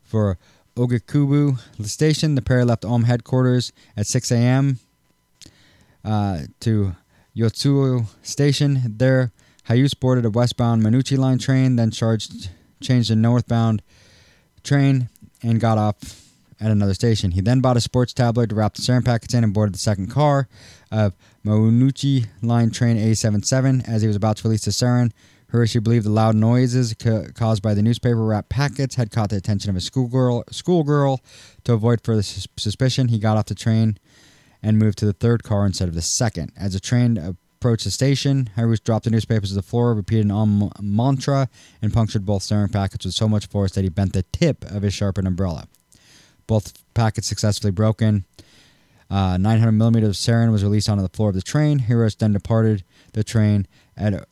for 0.02 0.36
Ogikubo 0.76 1.60
station. 1.86 2.34
The 2.34 2.42
pair 2.42 2.64
left 2.64 2.84
Aum 2.84 3.04
headquarters 3.04 3.70
at 3.96 4.08
6 4.08 4.32
a.m. 4.32 4.80
Uh, 6.08 6.46
to 6.58 6.96
Yotsuya 7.36 8.06
station. 8.22 8.80
There, 8.96 9.30
Hayus 9.68 9.92
boarded 9.92 10.24
a 10.24 10.30
westbound 10.30 10.82
Marunouchi 10.82 11.18
line 11.18 11.36
train, 11.38 11.76
then 11.76 11.90
charged, 11.90 12.48
changed 12.80 13.10
a 13.10 13.14
northbound 13.14 13.82
train, 14.64 15.10
and 15.42 15.60
got 15.60 15.76
off 15.76 16.32
at 16.60 16.70
another 16.70 16.94
station. 16.94 17.32
He 17.32 17.42
then 17.42 17.60
bought 17.60 17.76
a 17.76 17.82
sports 17.82 18.14
tabloid 18.14 18.48
to 18.48 18.54
wrap 18.54 18.72
the 18.72 18.80
sarin 18.80 19.04
packets 19.04 19.34
in 19.34 19.44
and 19.44 19.52
boarded 19.52 19.74
the 19.74 19.78
second 19.78 20.10
car 20.10 20.48
of 20.90 21.12
Marunouchi 21.44 22.28
Line 22.40 22.70
Train 22.70 22.96
A77 22.96 23.86
as 23.86 24.00
he 24.00 24.08
was 24.08 24.16
about 24.16 24.38
to 24.38 24.44
release 24.44 24.64
the 24.64 24.70
sarin. 24.70 25.12
Hiroshi 25.52 25.82
believed 25.82 26.06
the 26.06 26.10
loud 26.10 26.36
noises 26.36 26.94
ca- 26.94 27.26
caused 27.34 27.62
by 27.62 27.74
the 27.74 27.82
newspaper 27.82 28.24
wrapped 28.24 28.48
packets 28.48 28.94
had 28.94 29.10
caught 29.10 29.28
the 29.28 29.36
attention 29.36 29.68
of 29.68 29.76
a 29.76 29.80
schoolgirl. 29.82 30.44
Schoolgirl. 30.50 31.20
To 31.64 31.74
avoid 31.74 32.00
further 32.02 32.22
sus- 32.22 32.48
suspicion, 32.56 33.08
he 33.08 33.18
got 33.18 33.36
off 33.36 33.44
the 33.44 33.54
train 33.54 33.98
and 34.62 34.78
moved 34.78 34.98
to 34.98 35.06
the 35.06 35.12
third 35.12 35.42
car 35.42 35.66
instead 35.66 35.88
of 35.88 35.94
the 35.94 36.02
second. 36.02 36.52
As 36.56 36.72
the 36.72 36.80
train 36.80 37.16
approached 37.16 37.84
the 37.84 37.90
station, 37.90 38.50
Hiroshi 38.56 38.84
dropped 38.84 39.04
the 39.04 39.10
newspapers 39.10 39.50
to 39.50 39.54
the 39.54 39.62
floor, 39.62 39.94
repeated 39.94 40.26
an 40.26 40.30
Aum 40.30 40.70
mantra, 40.80 41.48
and 41.82 41.92
punctured 41.92 42.24
both 42.24 42.42
sarin 42.42 42.72
packets 42.72 43.04
with 43.04 43.14
so 43.14 43.28
much 43.28 43.46
force 43.46 43.72
that 43.72 43.84
he 43.84 43.88
bent 43.88 44.12
the 44.12 44.24
tip 44.32 44.64
of 44.64 44.82
his 44.82 44.94
sharpened 44.94 45.26
umbrella. 45.26 45.66
Both 46.46 46.82
packets 46.94 47.26
successfully 47.26 47.70
broken. 47.70 48.24
Uh, 49.10 49.38
900 49.38 49.72
millimeters 49.72 50.10
of 50.10 50.16
sarin 50.16 50.52
was 50.52 50.62
released 50.62 50.88
onto 50.88 51.02
the 51.02 51.08
floor 51.08 51.30
of 51.30 51.34
the 51.34 51.42
train. 51.42 51.80
Hirose 51.80 52.16
then 52.16 52.32
departed 52.32 52.84
the 53.12 53.24
train 53.24 53.66
at 53.96 54.26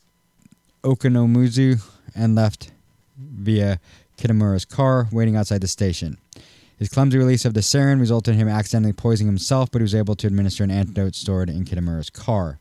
Okonomuzu 0.83 1.83
and 2.15 2.35
left 2.35 2.71
via 3.19 3.81
Kitamura's 4.19 4.65
car, 4.65 5.09
waiting 5.11 5.37
outside 5.37 5.61
the 5.61 5.69
station. 5.69 6.19
His 6.79 6.89
clumsy 6.89 7.19
release 7.19 7.45
of 7.45 7.55
the 7.55 7.61
sarin 7.61 8.01
resulted 8.01 8.35
in 8.35 8.41
him 8.41 8.49
accidentally 8.49 8.93
poisoning 8.93 9.29
himself, 9.29 9.71
but 9.71 9.81
he 9.81 9.85
was 9.85 9.95
able 9.95 10.15
to 10.17 10.27
administer 10.27 10.65
an 10.65 10.71
antidote 10.71 11.15
stored 11.15 11.49
in 11.49 11.65
Kitamura's 11.65 12.11
car. 12.11 12.61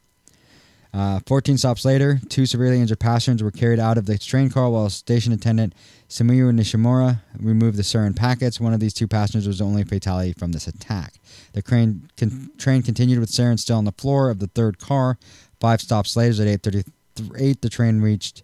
Uh, 0.93 1.19
14 1.27 1.57
stops 1.57 1.83
later, 1.83 2.21
two 2.29 2.45
severely 2.45 2.79
injured 2.79 3.01
passengers 3.01 3.43
were 3.43 3.51
carried 3.51 3.79
out 3.79 3.97
of 3.97 4.05
the 4.05 4.17
train 4.17 4.49
car 4.49 4.69
while 4.69 4.89
station 4.89 5.33
attendant 5.33 5.75
Sumio 6.07 6.49
Nishimura 6.51 7.19
removed 7.37 7.77
the 7.77 7.83
sarin 7.83 8.15
packets. 8.15 8.61
One 8.61 8.73
of 8.73 8.79
these 8.79 8.93
two 8.93 9.05
passengers 9.05 9.45
was 9.45 9.57
the 9.57 9.65
only 9.65 9.83
fatality 9.83 10.31
from 10.31 10.53
this 10.53 10.69
attack. 10.69 11.15
The 11.51 11.61
train, 11.61 12.09
con- 12.15 12.49
train 12.57 12.81
continued 12.81 13.19
with 13.19 13.29
sarin 13.29 13.59
still 13.59 13.77
on 13.77 13.83
the 13.83 13.91
floor 13.91 14.29
of 14.29 14.39
the 14.39 14.47
third 14.47 14.79
car. 14.79 15.17
Five 15.59 15.81
stops 15.81 16.15
later, 16.15 16.41
at 16.43 16.47
8:38, 16.47 17.59
the 17.59 17.69
train 17.69 17.99
reached 17.99 18.43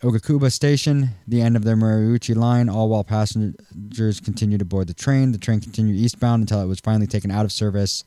Ogikubo 0.00 0.50
Station, 0.52 1.10
the 1.26 1.42
end 1.42 1.56
of 1.56 1.64
the 1.64 1.72
Mariuchi 1.72 2.36
line, 2.36 2.68
all 2.68 2.88
while 2.88 3.02
passengers 3.02 4.20
continued 4.20 4.60
to 4.60 4.64
board 4.64 4.86
the 4.86 4.94
train. 4.94 5.32
The 5.32 5.38
train 5.38 5.60
continued 5.60 5.96
eastbound 5.96 6.42
until 6.42 6.62
it 6.62 6.66
was 6.66 6.78
finally 6.78 7.08
taken 7.08 7.32
out 7.32 7.44
of 7.44 7.50
service. 7.50 8.04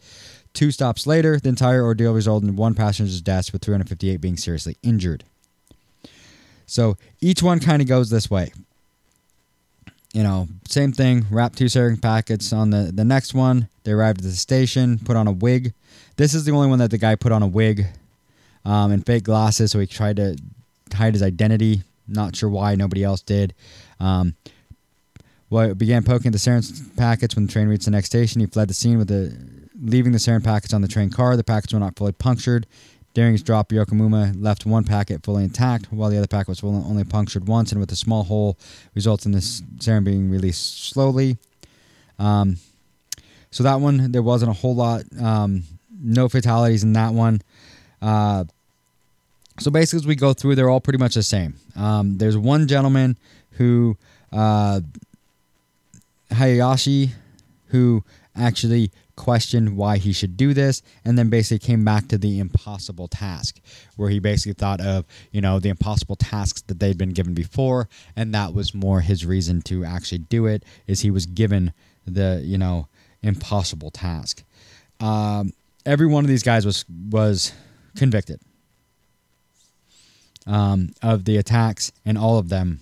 Two 0.53 0.71
stops 0.71 1.05
later, 1.05 1.37
the 1.37 1.49
entire 1.49 1.83
ordeal 1.83 2.13
resulted 2.13 2.49
in 2.49 2.55
one 2.55 2.75
passenger's 2.75 3.21
death, 3.21 3.51
with 3.51 3.61
358 3.61 4.21
being 4.21 4.37
seriously 4.37 4.77
injured. 4.81 5.25
So 6.65 6.95
each 7.19 7.43
one 7.43 7.59
kind 7.59 7.81
of 7.81 7.87
goes 7.89 8.09
this 8.09 8.29
way. 8.31 8.53
You 10.13 10.23
know, 10.23 10.47
same 10.67 10.93
thing. 10.93 11.25
Wrap 11.29 11.55
two 11.55 11.67
serving 11.67 11.97
packets 11.97 12.53
on 12.53 12.69
the 12.69 12.91
the 12.93 13.05
next 13.05 13.33
one. 13.33 13.67
They 13.83 13.91
arrived 13.91 14.19
at 14.19 14.23
the 14.23 14.31
station, 14.31 14.99
put 14.99 15.17
on 15.17 15.27
a 15.27 15.31
wig. 15.31 15.73
This 16.15 16.33
is 16.33 16.45
the 16.45 16.51
only 16.51 16.67
one 16.67 16.79
that 16.79 16.91
the 16.91 16.97
guy 16.97 17.15
put 17.15 17.31
on 17.31 17.43
a 17.43 17.47
wig 17.47 17.87
um, 18.63 18.91
and 18.91 19.05
fake 19.05 19.23
glasses, 19.23 19.71
so 19.71 19.79
he 19.79 19.87
tried 19.87 20.17
to 20.17 20.37
hide 20.93 21.13
his 21.13 21.23
identity. 21.23 21.81
Not 22.07 22.35
sure 22.35 22.49
why 22.49 22.75
nobody 22.75 23.03
else 23.03 23.21
did. 23.21 23.53
Um, 23.99 24.35
well, 25.49 25.73
began 25.75 26.03
poking 26.03 26.31
the 26.31 26.37
sarin 26.37 26.95
packets 26.95 27.35
when 27.35 27.45
the 27.45 27.51
train 27.51 27.67
reached 27.67 27.85
the 27.85 27.91
next 27.91 28.07
station. 28.07 28.41
He 28.41 28.47
fled 28.47 28.69
the 28.69 28.73
scene 28.73 28.97
with 28.97 29.09
the 29.09 29.37
leaving 29.81 30.11
the 30.11 30.17
sarin 30.17 30.43
packets 30.43 30.73
on 30.73 30.81
the 30.81 30.87
train 30.87 31.09
car. 31.09 31.35
The 31.35 31.43
packets 31.43 31.73
were 31.73 31.79
not 31.79 31.97
fully 31.97 32.13
punctured. 32.13 32.67
During 33.13 33.33
his 33.33 33.43
drop, 33.43 33.69
Yokomuma 33.69 34.41
left 34.41 34.65
one 34.65 34.85
packet 34.85 35.23
fully 35.23 35.43
intact, 35.43 35.91
while 35.91 36.09
the 36.09 36.17
other 36.17 36.27
packet 36.27 36.47
was 36.47 36.63
only 36.63 37.03
punctured 37.03 37.47
once, 37.47 37.73
and 37.73 37.81
with 37.81 37.91
a 37.91 37.95
small 37.97 38.23
hole, 38.23 38.57
results 38.95 39.25
in 39.25 39.33
the 39.33 39.39
sarin 39.39 40.05
being 40.05 40.29
released 40.29 40.85
slowly. 40.85 41.37
Um, 42.17 42.57
so 43.49 43.63
that 43.63 43.81
one, 43.81 44.13
there 44.13 44.21
wasn't 44.21 44.51
a 44.51 44.53
whole 44.53 44.75
lot. 44.75 45.03
Um, 45.21 45.63
no 46.01 46.29
fatalities 46.29 46.83
in 46.83 46.93
that 46.93 47.13
one. 47.13 47.41
Uh, 48.01 48.45
so 49.61 49.69
basically, 49.69 49.97
as 49.97 50.07
we 50.07 50.15
go 50.15 50.33
through, 50.33 50.55
they're 50.55 50.69
all 50.69 50.81
pretty 50.81 50.97
much 50.97 51.13
the 51.13 51.23
same. 51.23 51.55
Um, 51.75 52.17
there's 52.17 52.37
one 52.37 52.67
gentleman 52.67 53.15
who, 53.51 53.95
uh, 54.33 54.81
Hayashi, 56.31 57.11
who 57.67 58.03
actually 58.35 58.91
questioned 59.15 59.77
why 59.77 59.97
he 59.97 60.11
should 60.11 60.35
do 60.35 60.51
this 60.53 60.81
and 61.05 61.15
then 61.15 61.29
basically 61.29 61.59
came 61.59 61.85
back 61.85 62.07
to 62.07 62.17
the 62.17 62.39
impossible 62.39 63.07
task 63.07 63.59
where 63.95 64.09
he 64.09 64.17
basically 64.17 64.53
thought 64.53 64.81
of 64.81 65.05
you 65.31 65.39
know 65.39 65.59
the 65.59 65.69
impossible 65.69 66.15
tasks 66.15 66.61
that 66.63 66.79
they'd 66.79 66.97
been 66.97 67.11
given 67.11 67.33
before 67.33 67.87
and 68.15 68.33
that 68.33 68.51
was 68.53 68.73
more 68.73 69.01
his 69.01 69.23
reason 69.23 69.61
to 69.61 69.83
actually 69.83 70.17
do 70.17 70.47
it 70.47 70.63
is 70.87 71.01
he 71.01 71.11
was 71.11 71.27
given 71.27 71.71
the 72.07 72.41
you 72.43 72.57
know 72.57 72.87
impossible 73.21 73.91
task 73.91 74.43
um, 75.01 75.51
every 75.85 76.07
one 76.07 76.23
of 76.23 76.29
these 76.29 76.41
guys 76.41 76.65
was 76.65 76.83
was 77.11 77.53
convicted 77.95 78.39
um, 80.47 80.91
of 81.01 81.25
the 81.25 81.37
attacks 81.37 81.91
and 82.05 82.17
all 82.17 82.37
of 82.37 82.49
them 82.49 82.81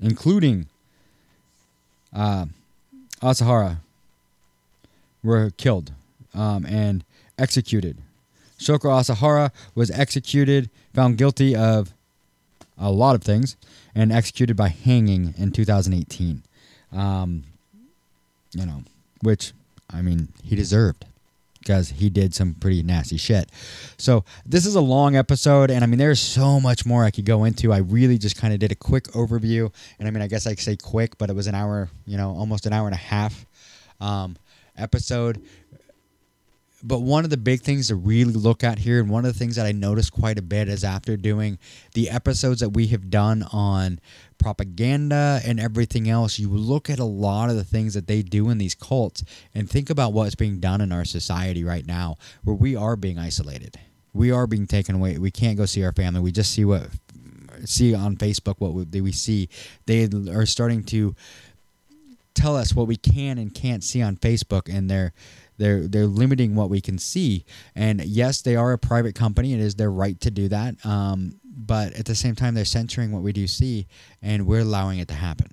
including 0.00 0.66
uh, 2.14 2.46
Asahara 3.22 3.78
were 5.22 5.50
killed 5.50 5.92
um, 6.34 6.64
and 6.66 7.04
executed. 7.38 7.98
Shoko 8.58 8.90
Asahara 8.90 9.52
was 9.74 9.90
executed, 9.90 10.70
found 10.94 11.18
guilty 11.18 11.54
of 11.54 11.92
a 12.78 12.90
lot 12.90 13.14
of 13.14 13.22
things, 13.22 13.56
and 13.94 14.12
executed 14.12 14.56
by 14.56 14.68
hanging 14.68 15.34
in 15.36 15.52
2018. 15.52 16.42
Um, 16.92 17.44
you 18.52 18.64
know, 18.64 18.82
which, 19.22 19.52
I 19.90 20.02
mean, 20.02 20.28
he 20.42 20.56
deserved 20.56 21.04
because 21.66 21.88
he 21.88 22.08
did 22.08 22.32
some 22.32 22.54
pretty 22.54 22.84
nasty 22.84 23.16
shit. 23.16 23.50
So 23.98 24.24
this 24.44 24.66
is 24.66 24.76
a 24.76 24.80
long 24.80 25.16
episode, 25.16 25.68
and 25.70 25.82
I 25.82 25.88
mean, 25.88 25.98
there's 25.98 26.20
so 26.20 26.60
much 26.60 26.86
more 26.86 27.04
I 27.04 27.10
could 27.10 27.24
go 27.24 27.42
into. 27.42 27.72
I 27.72 27.78
really 27.78 28.18
just 28.18 28.36
kind 28.36 28.54
of 28.54 28.60
did 28.60 28.70
a 28.70 28.76
quick 28.76 29.04
overview, 29.08 29.72
and 29.98 30.06
I 30.06 30.12
mean, 30.12 30.22
I 30.22 30.28
guess 30.28 30.46
I 30.46 30.54
say 30.54 30.76
quick, 30.76 31.18
but 31.18 31.28
it 31.28 31.34
was 31.34 31.48
an 31.48 31.56
hour, 31.56 31.90
you 32.06 32.16
know, 32.16 32.30
almost 32.30 32.66
an 32.66 32.72
hour 32.72 32.86
and 32.86 32.94
a 32.94 32.98
half. 32.98 33.44
Um, 34.00 34.36
episode. 34.78 35.42
But 36.82 37.00
one 37.00 37.24
of 37.24 37.30
the 37.30 37.36
big 37.36 37.62
things 37.62 37.88
to 37.88 37.96
really 37.96 38.32
look 38.32 38.62
at 38.62 38.78
here, 38.78 39.00
and 39.00 39.08
one 39.08 39.24
of 39.24 39.32
the 39.32 39.38
things 39.38 39.56
that 39.56 39.66
I 39.66 39.72
noticed 39.72 40.12
quite 40.12 40.38
a 40.38 40.42
bit 40.42 40.68
is 40.68 40.84
after 40.84 41.16
doing 41.16 41.58
the 41.94 42.10
episodes 42.10 42.60
that 42.60 42.70
we 42.70 42.88
have 42.88 43.08
done 43.08 43.44
on 43.52 43.98
propaganda 44.38 45.40
and 45.44 45.58
everything 45.58 46.08
else, 46.08 46.38
you 46.38 46.50
look 46.50 46.90
at 46.90 46.98
a 46.98 47.04
lot 47.04 47.48
of 47.48 47.56
the 47.56 47.64
things 47.64 47.94
that 47.94 48.06
they 48.06 48.22
do 48.22 48.50
in 48.50 48.58
these 48.58 48.74
cults 48.74 49.24
and 49.54 49.70
think 49.70 49.88
about 49.88 50.12
what's 50.12 50.34
being 50.34 50.60
done 50.60 50.80
in 50.80 50.92
our 50.92 51.04
society 51.04 51.64
right 51.64 51.86
now, 51.86 52.16
where 52.44 52.56
we 52.56 52.76
are 52.76 52.94
being 52.94 53.18
isolated. 53.18 53.78
We 54.12 54.30
are 54.30 54.46
being 54.46 54.66
taken 54.66 54.94
away. 54.94 55.18
We 55.18 55.30
can't 55.30 55.56
go 55.56 55.66
see 55.66 55.84
our 55.84 55.92
family. 55.92 56.20
We 56.20 56.32
just 56.32 56.52
see 56.52 56.64
what 56.64 56.88
see 57.64 57.94
on 57.94 58.16
Facebook 58.16 58.56
what 58.58 58.72
we, 58.72 59.00
we 59.00 59.12
see. 59.12 59.48
They 59.86 60.08
are 60.30 60.46
starting 60.46 60.84
to 60.84 61.14
tell 62.34 62.56
us 62.56 62.74
what 62.74 62.86
we 62.86 62.96
can 62.96 63.38
and 63.38 63.54
can't 63.54 63.82
see 63.82 64.02
on 64.02 64.16
Facebook, 64.16 64.72
and 64.72 64.90
they're 64.90 65.12
they're 65.58 65.86
they're 65.86 66.06
limiting 66.06 66.54
what 66.54 66.70
we 66.70 66.80
can 66.80 66.98
see. 66.98 67.44
And 67.74 68.04
yes, 68.04 68.42
they 68.42 68.56
are 68.56 68.72
a 68.72 68.78
private 68.78 69.14
company; 69.14 69.54
it 69.54 69.60
is 69.60 69.74
their 69.74 69.90
right 69.90 70.20
to 70.20 70.30
do 70.30 70.48
that. 70.48 70.84
Um, 70.84 71.40
but 71.44 71.94
at 71.94 72.04
the 72.04 72.14
same 72.14 72.34
time, 72.34 72.54
they're 72.54 72.64
censoring 72.64 73.12
what 73.12 73.22
we 73.22 73.32
do 73.32 73.46
see, 73.46 73.86
and 74.20 74.46
we're 74.46 74.60
allowing 74.60 74.98
it 74.98 75.08
to 75.08 75.14
happen. 75.14 75.50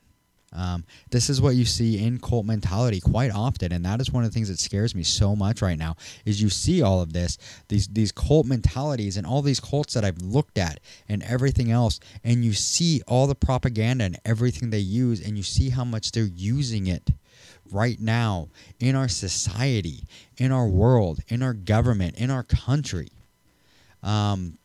Um, 0.55 0.85
this 1.09 1.29
is 1.29 1.41
what 1.41 1.55
you 1.55 1.65
see 1.65 2.03
in 2.05 2.19
cult 2.19 2.45
mentality 2.45 2.99
quite 2.99 3.31
often, 3.31 3.71
and 3.71 3.83
that 3.85 3.99
is 3.99 4.11
one 4.11 4.23
of 4.23 4.29
the 4.29 4.33
things 4.33 4.49
that 4.49 4.59
scares 4.59 4.93
me 4.93 5.03
so 5.03 5.35
much 5.35 5.61
right 5.61 5.77
now. 5.77 5.95
Is 6.25 6.41
you 6.41 6.49
see 6.49 6.81
all 6.81 7.01
of 7.01 7.13
this, 7.13 7.37
these 7.69 7.87
these 7.87 8.11
cult 8.11 8.45
mentalities, 8.45 9.17
and 9.17 9.25
all 9.25 9.41
these 9.41 9.59
cults 9.59 9.93
that 9.95 10.05
I've 10.05 10.21
looked 10.21 10.57
at, 10.57 10.79
and 11.09 11.23
everything 11.23 11.71
else, 11.71 11.99
and 12.23 12.45
you 12.45 12.53
see 12.53 13.01
all 13.07 13.25
the 13.25 13.35
propaganda 13.35 14.05
and 14.05 14.19
everything 14.25 14.69
they 14.69 14.79
use, 14.79 15.25
and 15.25 15.37
you 15.37 15.43
see 15.43 15.69
how 15.69 15.83
much 15.83 16.11
they're 16.11 16.23
using 16.23 16.87
it 16.87 17.09
right 17.73 17.99
now 17.99 18.49
in 18.79 18.95
our 18.95 19.07
society, 19.07 20.03
in 20.37 20.51
our 20.51 20.67
world, 20.67 21.19
in 21.27 21.41
our 21.41 21.53
government, 21.53 22.15
in 22.17 22.29
our 22.29 22.43
country. 22.43 23.09
Um, 24.01 24.57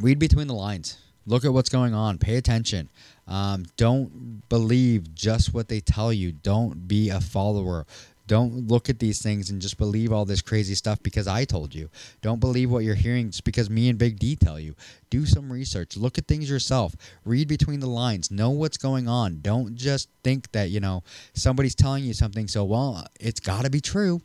read 0.00 0.18
between 0.18 0.46
the 0.46 0.54
lines. 0.54 0.98
Look 1.26 1.44
at 1.44 1.52
what's 1.52 1.68
going 1.68 1.94
on. 1.94 2.18
Pay 2.18 2.36
attention. 2.36 2.88
Um, 3.28 3.66
don't 3.76 4.42
believe 4.48 5.14
just 5.14 5.54
what 5.54 5.68
they 5.68 5.80
tell 5.80 6.12
you. 6.12 6.32
Don't 6.32 6.88
be 6.88 7.10
a 7.10 7.20
follower. 7.20 7.86
Don't 8.26 8.68
look 8.68 8.88
at 8.88 8.98
these 8.98 9.20
things 9.22 9.50
and 9.50 9.60
just 9.60 9.78
believe 9.78 10.12
all 10.12 10.24
this 10.24 10.42
crazy 10.42 10.74
stuff 10.74 11.02
because 11.02 11.26
I 11.26 11.44
told 11.44 11.74
you. 11.74 11.90
Don't 12.20 12.40
believe 12.40 12.70
what 12.70 12.84
you're 12.84 12.94
hearing 12.94 13.30
just 13.30 13.44
because 13.44 13.68
me 13.68 13.88
and 13.88 13.98
Big 13.98 14.18
D 14.18 14.36
tell 14.36 14.60
you. 14.60 14.74
Do 15.10 15.26
some 15.26 15.52
research. 15.52 15.96
Look 15.96 16.18
at 16.18 16.26
things 16.26 16.48
yourself. 16.48 16.94
Read 17.24 17.48
between 17.48 17.80
the 17.80 17.88
lines. 17.88 18.30
Know 18.30 18.50
what's 18.50 18.76
going 18.76 19.08
on. 19.08 19.40
Don't 19.40 19.74
just 19.74 20.08
think 20.22 20.50
that, 20.52 20.70
you 20.70 20.80
know, 20.80 21.02
somebody's 21.34 21.74
telling 21.74 22.04
you 22.04 22.14
something, 22.14 22.48
so, 22.48 22.64
well, 22.64 23.06
it's 23.20 23.40
got 23.40 23.64
to 23.64 23.70
be 23.70 23.80
true. 23.80 24.20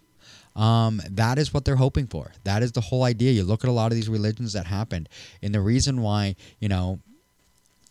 Um, 0.56 1.02
that 1.12 1.38
is 1.38 1.54
what 1.54 1.66
they're 1.66 1.76
hoping 1.76 2.08
for. 2.08 2.32
That 2.44 2.64
is 2.64 2.72
the 2.72 2.82
whole 2.82 3.04
idea. 3.04 3.32
You 3.32 3.44
look 3.44 3.64
at 3.64 3.70
a 3.70 3.74
lot 3.74 3.92
of 3.92 3.96
these 3.96 4.10
religions 4.10 4.54
that 4.54 4.66
happened, 4.66 5.08
and 5.44 5.54
the 5.54 5.62
reason 5.62 6.02
why, 6.02 6.36
you 6.60 6.68
know, 6.68 7.00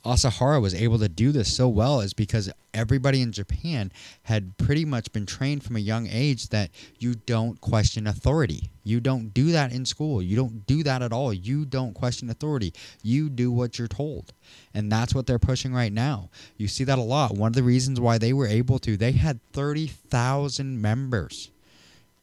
Asahara 0.07 0.61
was 0.63 0.75
able 0.75 0.99
to 0.99 1.09
do 1.09 1.33
this 1.33 1.55
so 1.55 1.69
well 1.69 2.01
is 2.01 2.15
because 2.15 2.51
everybody 2.73 3.23
in 3.23 3.33
Japan 3.33 3.91
had 4.23 4.57
pretty 4.57 4.85
much 4.85 5.13
been 5.13 5.27
trained 5.27 5.65
from 5.65 5.77
a 5.77 5.81
young 5.81 6.07
age 6.11 6.49
that 6.49 6.71
you 6.99 7.15
don't 7.15 7.61
question 7.61 8.07
authority. 8.07 8.71
You 8.85 9.01
don't 9.01 9.35
do 9.35 9.53
that 9.53 9.73
in 9.73 9.85
school. 9.85 10.23
You 10.23 10.37
don't 10.37 10.67
do 10.67 10.83
that 10.85 11.03
at 11.03 11.13
all. 11.13 11.33
You 11.33 11.65
don't 11.65 11.93
question 11.95 12.31
authority. 12.31 12.73
You 13.03 13.29
do 13.29 13.51
what 13.51 13.79
you're 13.79 13.89
told. 13.89 14.33
And 14.73 14.91
that's 14.91 15.15
what 15.15 15.27
they're 15.27 15.39
pushing 15.39 15.75
right 15.75 15.93
now. 15.93 16.31
You 16.57 16.69
see 16.69 16.85
that 16.85 16.99
a 16.99 17.03
lot. 17.03 17.35
One 17.35 17.49
of 17.49 17.55
the 17.55 17.63
reasons 17.63 18.01
why 18.01 18.19
they 18.19 18.33
were 18.33 18.47
able 18.47 18.79
to, 18.81 18.97
they 18.97 19.13
had 19.13 19.41
30,000 19.53 20.81
members 20.81 21.51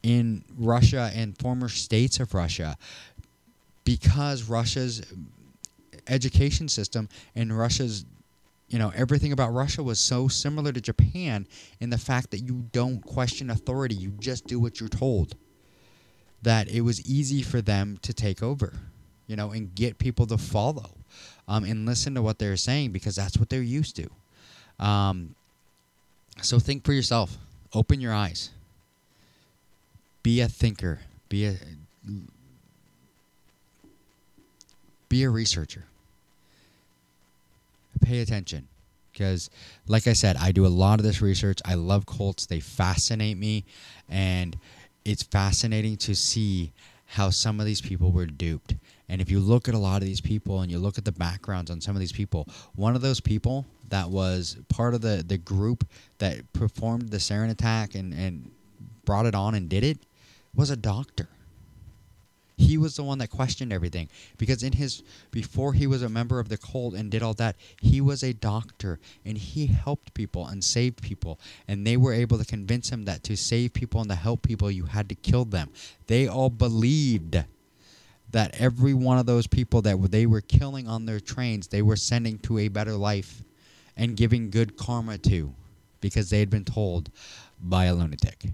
in 0.02 0.44
Russia 0.56 1.10
and 1.14 1.36
former 1.38 1.68
states 1.68 2.18
of 2.20 2.34
Russia 2.34 2.76
because 3.84 4.44
Russia's 4.44 5.02
education 6.08 6.68
system 6.68 7.08
and 7.34 7.56
Russia's 7.56 8.04
you 8.68 8.78
know 8.78 8.92
everything 8.94 9.32
about 9.32 9.52
Russia 9.52 9.82
was 9.82 10.00
so 10.00 10.26
similar 10.26 10.72
to 10.72 10.80
Japan 10.80 11.46
in 11.80 11.90
the 11.90 11.98
fact 11.98 12.30
that 12.30 12.38
you 12.38 12.64
don't 12.72 13.00
question 13.04 13.50
authority. 13.50 13.94
You 13.94 14.10
just 14.18 14.46
do 14.46 14.58
what 14.58 14.80
you're 14.80 14.88
told. 14.88 15.36
That 16.42 16.68
it 16.68 16.82
was 16.82 17.04
easy 17.06 17.42
for 17.42 17.62
them 17.62 17.98
to 18.02 18.12
take 18.12 18.42
over 18.42 18.74
you 19.26 19.36
know 19.36 19.50
and 19.50 19.74
get 19.74 19.98
people 19.98 20.26
to 20.26 20.38
follow 20.38 20.90
um, 21.48 21.64
and 21.64 21.86
listen 21.86 22.14
to 22.14 22.22
what 22.22 22.38
they're 22.38 22.56
saying 22.56 22.92
because 22.92 23.16
that's 23.16 23.38
what 23.38 23.48
they're 23.48 23.62
used 23.62 23.96
to. 23.96 24.08
Um, 24.84 25.34
so 26.42 26.58
think 26.58 26.84
for 26.84 26.92
yourself. 26.92 27.36
Open 27.74 28.00
your 28.00 28.12
eyes. 28.12 28.50
Be 30.22 30.40
a 30.40 30.48
thinker. 30.48 31.00
Be 31.28 31.46
a 31.46 31.54
be 35.08 35.22
a 35.24 35.30
researcher. 35.30 35.84
Pay 38.00 38.20
attention. 38.20 38.68
Because, 39.12 39.48
like 39.86 40.08
I 40.08 40.12
said, 40.12 40.36
I 40.36 40.50
do 40.50 40.66
a 40.66 40.68
lot 40.68 40.98
of 40.98 41.04
this 41.04 41.22
research. 41.22 41.60
I 41.64 41.74
love 41.74 42.04
cults, 42.04 42.46
they 42.46 42.60
fascinate 42.60 43.38
me. 43.38 43.64
And 44.08 44.56
it's 45.04 45.22
fascinating 45.22 45.96
to 45.98 46.14
see 46.14 46.72
how 47.06 47.30
some 47.30 47.60
of 47.60 47.66
these 47.66 47.80
people 47.80 48.10
were 48.10 48.26
duped. 48.26 48.74
And 49.08 49.20
if 49.20 49.30
you 49.30 49.38
look 49.38 49.68
at 49.68 49.74
a 49.74 49.78
lot 49.78 50.02
of 50.02 50.08
these 50.08 50.20
people 50.20 50.62
and 50.62 50.70
you 50.72 50.78
look 50.78 50.98
at 50.98 51.04
the 51.04 51.12
backgrounds 51.12 51.70
on 51.70 51.80
some 51.80 51.94
of 51.94 52.00
these 52.00 52.12
people, 52.12 52.48
one 52.74 52.96
of 52.96 53.02
those 53.02 53.20
people 53.20 53.66
that 53.90 54.08
was 54.08 54.56
part 54.68 54.94
of 54.94 55.02
the, 55.02 55.22
the 55.24 55.38
group 55.38 55.86
that 56.18 56.52
performed 56.52 57.10
the 57.10 57.18
sarin 57.18 57.50
attack 57.50 57.94
and, 57.94 58.12
and 58.14 58.50
brought 59.04 59.26
it 59.26 59.34
on 59.34 59.54
and 59.54 59.68
did 59.68 59.84
it 59.84 59.98
was 60.54 60.70
a 60.70 60.76
doctor. 60.76 61.28
He 62.56 62.78
was 62.78 62.96
the 62.96 63.02
one 63.02 63.18
that 63.18 63.30
questioned 63.30 63.72
everything. 63.72 64.08
Because 64.38 64.62
in 64.62 64.74
his 64.74 65.02
before 65.30 65.72
he 65.72 65.86
was 65.86 66.02
a 66.02 66.08
member 66.08 66.38
of 66.38 66.48
the 66.48 66.56
cult 66.56 66.94
and 66.94 67.10
did 67.10 67.22
all 67.22 67.34
that, 67.34 67.56
he 67.80 68.00
was 68.00 68.22
a 68.22 68.32
doctor 68.32 69.00
and 69.24 69.36
he 69.36 69.66
helped 69.66 70.14
people 70.14 70.46
and 70.46 70.62
saved 70.62 71.02
people. 71.02 71.40
And 71.66 71.86
they 71.86 71.96
were 71.96 72.12
able 72.12 72.38
to 72.38 72.44
convince 72.44 72.90
him 72.90 73.04
that 73.04 73.24
to 73.24 73.36
save 73.36 73.72
people 73.72 74.00
and 74.00 74.10
to 74.10 74.16
help 74.16 74.42
people 74.42 74.70
you 74.70 74.84
had 74.84 75.08
to 75.08 75.14
kill 75.14 75.44
them. 75.44 75.70
They 76.06 76.28
all 76.28 76.50
believed 76.50 77.42
that 78.30 78.60
every 78.60 78.94
one 78.94 79.18
of 79.18 79.26
those 79.26 79.46
people 79.46 79.82
that 79.82 80.10
they 80.10 80.26
were 80.26 80.40
killing 80.40 80.88
on 80.88 81.06
their 81.06 81.20
trains, 81.20 81.68
they 81.68 81.82
were 81.82 81.96
sending 81.96 82.38
to 82.40 82.58
a 82.58 82.68
better 82.68 82.94
life 82.94 83.42
and 83.96 84.16
giving 84.16 84.50
good 84.50 84.76
karma 84.76 85.18
to 85.18 85.54
because 86.00 86.30
they 86.30 86.40
had 86.40 86.50
been 86.50 86.64
told 86.64 87.10
by 87.60 87.84
a 87.84 87.94
lunatic 87.94 88.46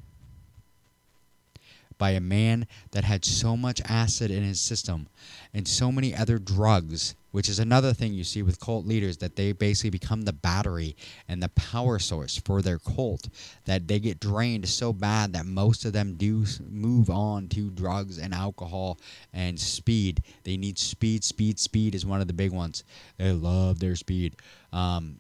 by 2.01 2.13
a 2.13 2.21
man 2.21 2.67
that 2.93 3.05
had 3.05 3.27
so 3.27 3.59
much 3.59 3.83
acid 3.85 4.31
in 4.31 4.43
his 4.43 4.59
system 4.59 5.07
and 5.53 5.69
so 5.69 5.93
many 5.93 6.17
other 6.17 6.39
drugs, 6.39 7.15
which 7.31 7.47
is 7.47 7.59
another 7.59 7.93
thing 7.93 8.15
you 8.15 8.25
see 8.25 8.43
with 8.43 8.59
cult 8.59 8.87
leaders 8.87 9.19
that 9.19 9.37
they 9.37 9.53
basically 9.53 9.91
become 9.91 10.23
the 10.23 10.33
battery 10.33 10.97
and 11.29 11.43
the 11.43 11.51
power 11.51 11.99
source 11.99 12.39
for 12.39 12.63
their 12.63 12.79
cult, 12.79 13.29
that 13.67 13.87
they 13.87 13.99
get 13.99 14.19
drained 14.19 14.67
so 14.67 14.95
bad 14.95 15.35
that 15.35 15.45
most 15.45 15.85
of 15.85 15.93
them 15.93 16.15
do 16.15 16.47
move 16.71 17.11
on 17.11 17.49
to 17.49 17.69
drugs 17.69 18.19
and 18.19 18.33
alcohol 18.33 18.97
and 19.35 19.61
speed. 19.61 20.23
They 20.45 20.57
need 20.57 20.79
speed, 20.79 21.23
speed, 21.23 21.59
speed 21.59 21.95
is 21.95 22.07
one 22.07 22.23
of 22.23 22.29
the 22.29 22.33
big 22.33 22.51
ones. 22.51 22.83
They 23.19 23.31
love 23.31 23.79
their 23.79 23.95
speed. 23.95 24.37
Um, 24.73 25.17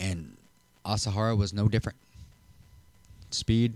and 0.00 0.36
Asahara 0.84 1.38
was 1.38 1.52
no 1.52 1.68
different. 1.68 1.96
Speed. 3.30 3.74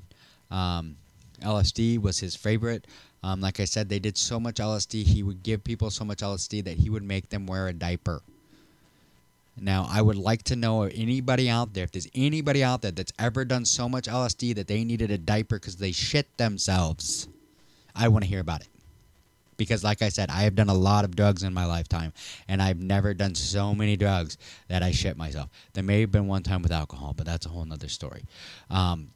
Um, 0.51 0.97
LSD 1.45 2.01
was 2.01 2.19
his 2.19 2.35
favorite. 2.35 2.87
Um, 3.23 3.41
like 3.41 3.61
I 3.61 3.65
said, 3.65 3.89
they 3.89 3.99
did 3.99 4.19
so 4.19 4.39
much 4.39 4.57
LSD. 4.57 5.05
He 5.05 5.23
would 5.23 5.43
give 5.43 5.65
people 5.65 5.91
so 5.91 6.05
much 6.05 6.19
LSD 6.19 6.65
that 6.65 6.77
he 6.77 6.91
would 6.91 7.03
make 7.03 7.31
them 7.31 7.47
wear 7.47 7.69
a 7.69 7.73
diaper. 7.73 8.23
Now, 9.61 9.87
I 9.89 10.03
would 10.03 10.17
like 10.17 10.43
to 10.45 10.57
know 10.57 10.83
if 10.83 10.93
anybody 10.97 11.49
out 11.49 11.75
there, 11.75 11.85
if 11.85 11.93
there's 11.93 12.09
anybody 12.15 12.65
out 12.65 12.83
there 12.83 12.91
that's 12.91 13.13
ever 13.19 13.45
done 13.45 13.65
so 13.65 13.89
much 13.89 14.07
LSD 14.07 14.55
that 14.57 14.67
they 14.67 14.85
needed 14.85 15.11
a 15.11 15.19
diaper 15.19 15.59
because 15.59 15.77
they 15.77 15.93
shit 15.93 16.27
themselves. 16.37 17.29
I 17.95 18.09
want 18.09 18.25
to 18.25 18.29
hear 18.29 18.41
about 18.41 18.63
it. 18.63 18.69
Because, 19.57 19.85
like 19.85 20.03
I 20.03 20.09
said, 20.09 20.31
I 20.31 20.43
have 20.43 20.57
done 20.57 20.69
a 20.69 20.75
lot 20.75 21.05
of 21.05 21.15
drugs 21.15 21.45
in 21.45 21.55
my 21.55 21.65
lifetime, 21.65 22.13
and 22.49 22.61
I've 22.61 22.81
never 22.81 23.15
done 23.15 23.37
so 23.37 23.73
many 23.73 23.97
drugs 23.97 24.37
that 24.67 24.83
I 24.83 24.91
shit 24.91 25.17
myself. 25.17 25.49
There 25.75 25.85
may 25.85 26.01
have 26.01 26.11
been 26.11 26.27
one 26.27 26.43
time 26.43 26.61
with 26.61 26.73
alcohol, 26.73 27.15
but 27.17 27.25
that's 27.25 27.47
a 27.47 27.51
whole 27.51 27.65
nother 27.65 27.89
story. 27.89 28.25
Um, 28.69 29.11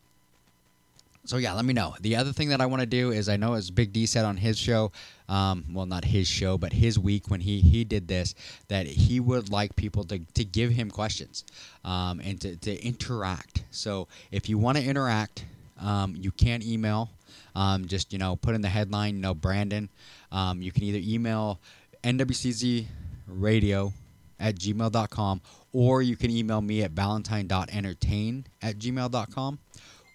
so 1.28 1.36
yeah, 1.36 1.52
let 1.52 1.66
me 1.66 1.74
know. 1.74 1.94
The 2.00 2.16
other 2.16 2.32
thing 2.32 2.48
that 2.48 2.62
I 2.62 2.66
want 2.66 2.80
to 2.80 2.86
do 2.86 3.10
is 3.10 3.28
I 3.28 3.36
know 3.36 3.52
as 3.52 3.70
Big 3.70 3.92
D 3.92 4.06
said 4.06 4.24
on 4.24 4.38
his 4.38 4.56
show, 4.58 4.92
um, 5.28 5.62
well 5.70 5.84
not 5.84 6.06
his 6.06 6.26
show, 6.26 6.56
but 6.56 6.72
his 6.72 6.98
week 6.98 7.30
when 7.30 7.40
he 7.42 7.60
he 7.60 7.84
did 7.84 8.08
this, 8.08 8.34
that 8.68 8.86
he 8.86 9.20
would 9.20 9.52
like 9.52 9.76
people 9.76 10.04
to, 10.04 10.20
to 10.20 10.42
give 10.42 10.70
him 10.70 10.90
questions 10.90 11.44
um, 11.84 12.20
and 12.24 12.40
to, 12.40 12.56
to 12.56 12.82
interact. 12.82 13.62
So 13.70 14.08
if 14.32 14.48
you 14.48 14.56
want 14.56 14.78
to 14.78 14.84
interact, 14.84 15.44
um, 15.78 16.16
you 16.18 16.30
can 16.30 16.62
email. 16.62 17.10
Um, 17.54 17.86
just 17.86 18.10
you 18.10 18.18
know, 18.18 18.36
put 18.36 18.54
in 18.54 18.62
the 18.62 18.68
headline, 18.68 19.16
you 19.16 19.20
know, 19.20 19.34
Brandon. 19.34 19.90
Um, 20.32 20.62
you 20.62 20.72
can 20.72 20.84
either 20.84 21.00
email 21.02 21.60
nwczradio 22.02 23.92
at 24.40 24.54
gmail.com 24.54 25.40
or 25.74 26.00
you 26.00 26.16
can 26.16 26.30
email 26.30 26.62
me 26.62 26.82
at 26.82 26.92
valentine.entertain 26.92 28.44
at 28.62 28.78
gmail.com 28.78 29.58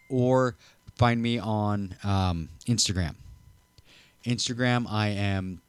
or 0.09 0.55
find 0.95 1.21
me 1.21 1.39
on 1.39 1.95
um, 2.03 2.49
Instagram. 2.67 3.15
Instagram, 4.25 4.85
I 4.89 5.09
am 5.09 5.61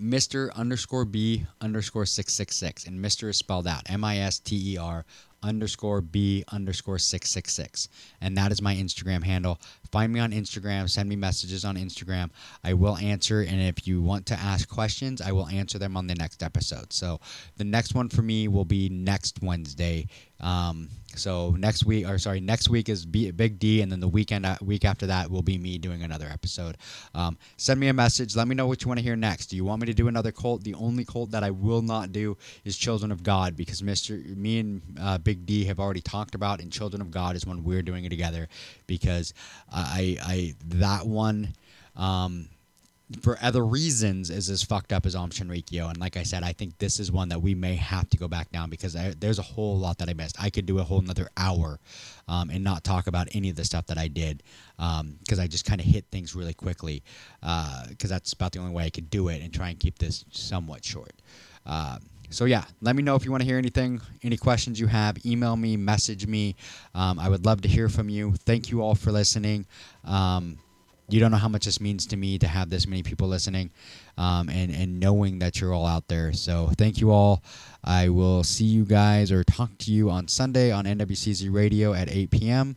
Mr. 0.00 0.52
underscore 0.54 1.04
B 1.04 1.46
underscore 1.60 2.06
666. 2.06 2.86
And 2.86 2.98
Mr. 3.04 3.28
is 3.28 3.36
spelled 3.36 3.66
out 3.66 3.82
M 3.88 4.04
I 4.04 4.18
S 4.18 4.38
T 4.38 4.74
E 4.74 4.76
R 4.76 5.04
underscore 5.42 6.00
B 6.00 6.44
underscore 6.50 6.98
666. 6.98 7.88
And 8.20 8.36
that 8.36 8.50
is 8.50 8.60
my 8.60 8.74
Instagram 8.74 9.22
handle. 9.22 9.60
Find 9.94 10.12
me 10.12 10.18
on 10.18 10.32
Instagram. 10.32 10.90
Send 10.90 11.08
me 11.08 11.14
messages 11.14 11.64
on 11.64 11.76
Instagram. 11.76 12.30
I 12.64 12.72
will 12.72 12.96
answer. 12.96 13.42
And 13.42 13.60
if 13.60 13.86
you 13.86 14.02
want 14.02 14.26
to 14.26 14.34
ask 14.34 14.68
questions, 14.68 15.22
I 15.22 15.30
will 15.30 15.46
answer 15.46 15.78
them 15.78 15.96
on 15.96 16.08
the 16.08 16.16
next 16.16 16.42
episode. 16.42 16.92
So 16.92 17.20
the 17.58 17.64
next 17.76 17.94
one 17.94 18.08
for 18.08 18.22
me 18.22 18.48
will 18.48 18.64
be 18.64 18.88
next 18.88 19.40
Wednesday. 19.40 20.08
Um, 20.40 20.88
so 21.14 21.50
next 21.50 21.86
week, 21.86 22.08
or 22.08 22.18
sorry, 22.18 22.40
next 22.40 22.68
week 22.68 22.88
is 22.88 23.06
Big 23.06 23.60
D, 23.60 23.82
and 23.82 23.92
then 23.92 24.00
the 24.00 24.08
weekend 24.08 24.44
uh, 24.44 24.56
week 24.60 24.84
after 24.84 25.06
that 25.06 25.30
will 25.30 25.42
be 25.42 25.58
me 25.58 25.78
doing 25.78 26.02
another 26.02 26.26
episode. 26.26 26.76
Um, 27.14 27.38
send 27.56 27.78
me 27.78 27.86
a 27.86 27.92
message. 27.94 28.34
Let 28.34 28.48
me 28.48 28.56
know 28.56 28.66
what 28.66 28.82
you 28.82 28.88
want 28.88 28.98
to 28.98 29.04
hear 29.04 29.14
next. 29.14 29.46
Do 29.46 29.56
you 29.56 29.64
want 29.64 29.80
me 29.80 29.86
to 29.86 29.94
do 29.94 30.08
another 30.08 30.32
cult? 30.32 30.64
The 30.64 30.74
only 30.74 31.04
cult 31.04 31.30
that 31.30 31.44
I 31.44 31.50
will 31.50 31.82
not 31.82 32.10
do 32.10 32.36
is 32.64 32.76
Children 32.76 33.12
of 33.12 33.22
God 33.22 33.56
because 33.56 33.80
Mister, 33.80 34.14
me 34.16 34.58
and 34.58 34.82
uh, 35.00 35.18
Big 35.18 35.46
D 35.46 35.64
have 35.66 35.78
already 35.78 36.00
talked 36.00 36.34
about, 36.34 36.60
and 36.60 36.72
Children 36.72 37.00
of 37.00 37.12
God 37.12 37.36
is 37.36 37.46
when 37.46 37.62
we're 37.62 37.82
doing 37.82 38.04
it 38.04 38.10
together 38.10 38.48
because 38.88 39.32
I, 39.84 40.16
I 40.22 40.54
that 40.66 41.06
one. 41.06 41.54
Um, 41.96 42.48
for 43.20 43.38
other 43.42 43.64
reasons 43.64 44.30
is 44.30 44.48
as 44.48 44.62
fucked 44.62 44.92
up 44.92 45.04
as 45.04 45.14
Aum 45.14 45.30
Shinrikyo. 45.30 45.88
And 45.88 45.98
like 45.98 46.16
I 46.16 46.22
said, 46.22 46.42
I 46.42 46.52
think 46.52 46.78
this 46.78 46.98
is 46.98 47.12
one 47.12 47.28
that 47.28 47.40
we 47.40 47.54
may 47.54 47.76
have 47.76 48.08
to 48.10 48.16
go 48.16 48.28
back 48.28 48.50
down 48.50 48.70
because 48.70 48.96
I, 48.96 49.14
there's 49.18 49.38
a 49.38 49.42
whole 49.42 49.78
lot 49.78 49.98
that 49.98 50.08
I 50.08 50.14
missed. 50.14 50.42
I 50.42 50.48
could 50.50 50.66
do 50.66 50.78
a 50.78 50.82
whole 50.82 51.00
another 51.00 51.28
hour 51.36 51.78
um, 52.28 52.50
and 52.50 52.64
not 52.64 52.82
talk 52.82 53.06
about 53.06 53.28
any 53.32 53.50
of 53.50 53.56
the 53.56 53.64
stuff 53.64 53.86
that 53.86 53.98
I 53.98 54.08
did 54.08 54.42
because 54.76 55.38
um, 55.38 55.40
I 55.40 55.46
just 55.46 55.66
kind 55.66 55.80
of 55.80 55.86
hit 55.86 56.06
things 56.10 56.34
really 56.34 56.54
quickly 56.54 57.02
because 57.40 58.10
uh, 58.10 58.14
that's 58.14 58.32
about 58.32 58.52
the 58.52 58.58
only 58.60 58.72
way 58.72 58.84
I 58.84 58.90
could 58.90 59.10
do 59.10 59.28
it 59.28 59.42
and 59.42 59.52
try 59.52 59.68
and 59.68 59.78
keep 59.78 59.98
this 59.98 60.24
somewhat 60.30 60.84
short. 60.84 61.12
Uh, 61.66 61.98
so 62.34 62.46
yeah, 62.46 62.64
let 62.80 62.96
me 62.96 63.02
know 63.02 63.14
if 63.14 63.24
you 63.24 63.30
want 63.30 63.42
to 63.42 63.46
hear 63.46 63.58
anything, 63.58 64.00
any 64.22 64.36
questions 64.36 64.80
you 64.80 64.88
have. 64.88 65.24
Email 65.24 65.56
me, 65.56 65.76
message 65.76 66.26
me. 66.26 66.56
Um, 66.94 67.18
I 67.18 67.28
would 67.28 67.46
love 67.46 67.62
to 67.62 67.68
hear 67.68 67.88
from 67.88 68.08
you. 68.08 68.32
Thank 68.44 68.70
you 68.70 68.82
all 68.82 68.94
for 68.94 69.12
listening. 69.12 69.66
Um, 70.04 70.58
you 71.08 71.20
don't 71.20 71.30
know 71.30 71.36
how 71.36 71.48
much 71.48 71.66
this 71.66 71.80
means 71.80 72.06
to 72.06 72.16
me 72.16 72.38
to 72.38 72.48
have 72.48 72.70
this 72.70 72.86
many 72.86 73.02
people 73.02 73.28
listening 73.28 73.70
um, 74.16 74.48
and, 74.48 74.74
and 74.74 74.98
knowing 74.98 75.38
that 75.40 75.60
you're 75.60 75.72
all 75.72 75.86
out 75.86 76.08
there. 76.08 76.32
So 76.32 76.70
thank 76.76 77.00
you 77.00 77.10
all. 77.10 77.42
I 77.84 78.08
will 78.08 78.42
see 78.42 78.64
you 78.64 78.84
guys 78.84 79.30
or 79.30 79.44
talk 79.44 79.76
to 79.78 79.92
you 79.92 80.10
on 80.10 80.28
Sunday 80.28 80.72
on 80.72 80.86
NWCZ 80.86 81.52
Radio 81.52 81.92
at 81.92 82.10
8 82.10 82.30
p.m. 82.30 82.76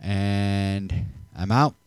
And 0.00 0.92
I'm 1.36 1.52
out. 1.52 1.74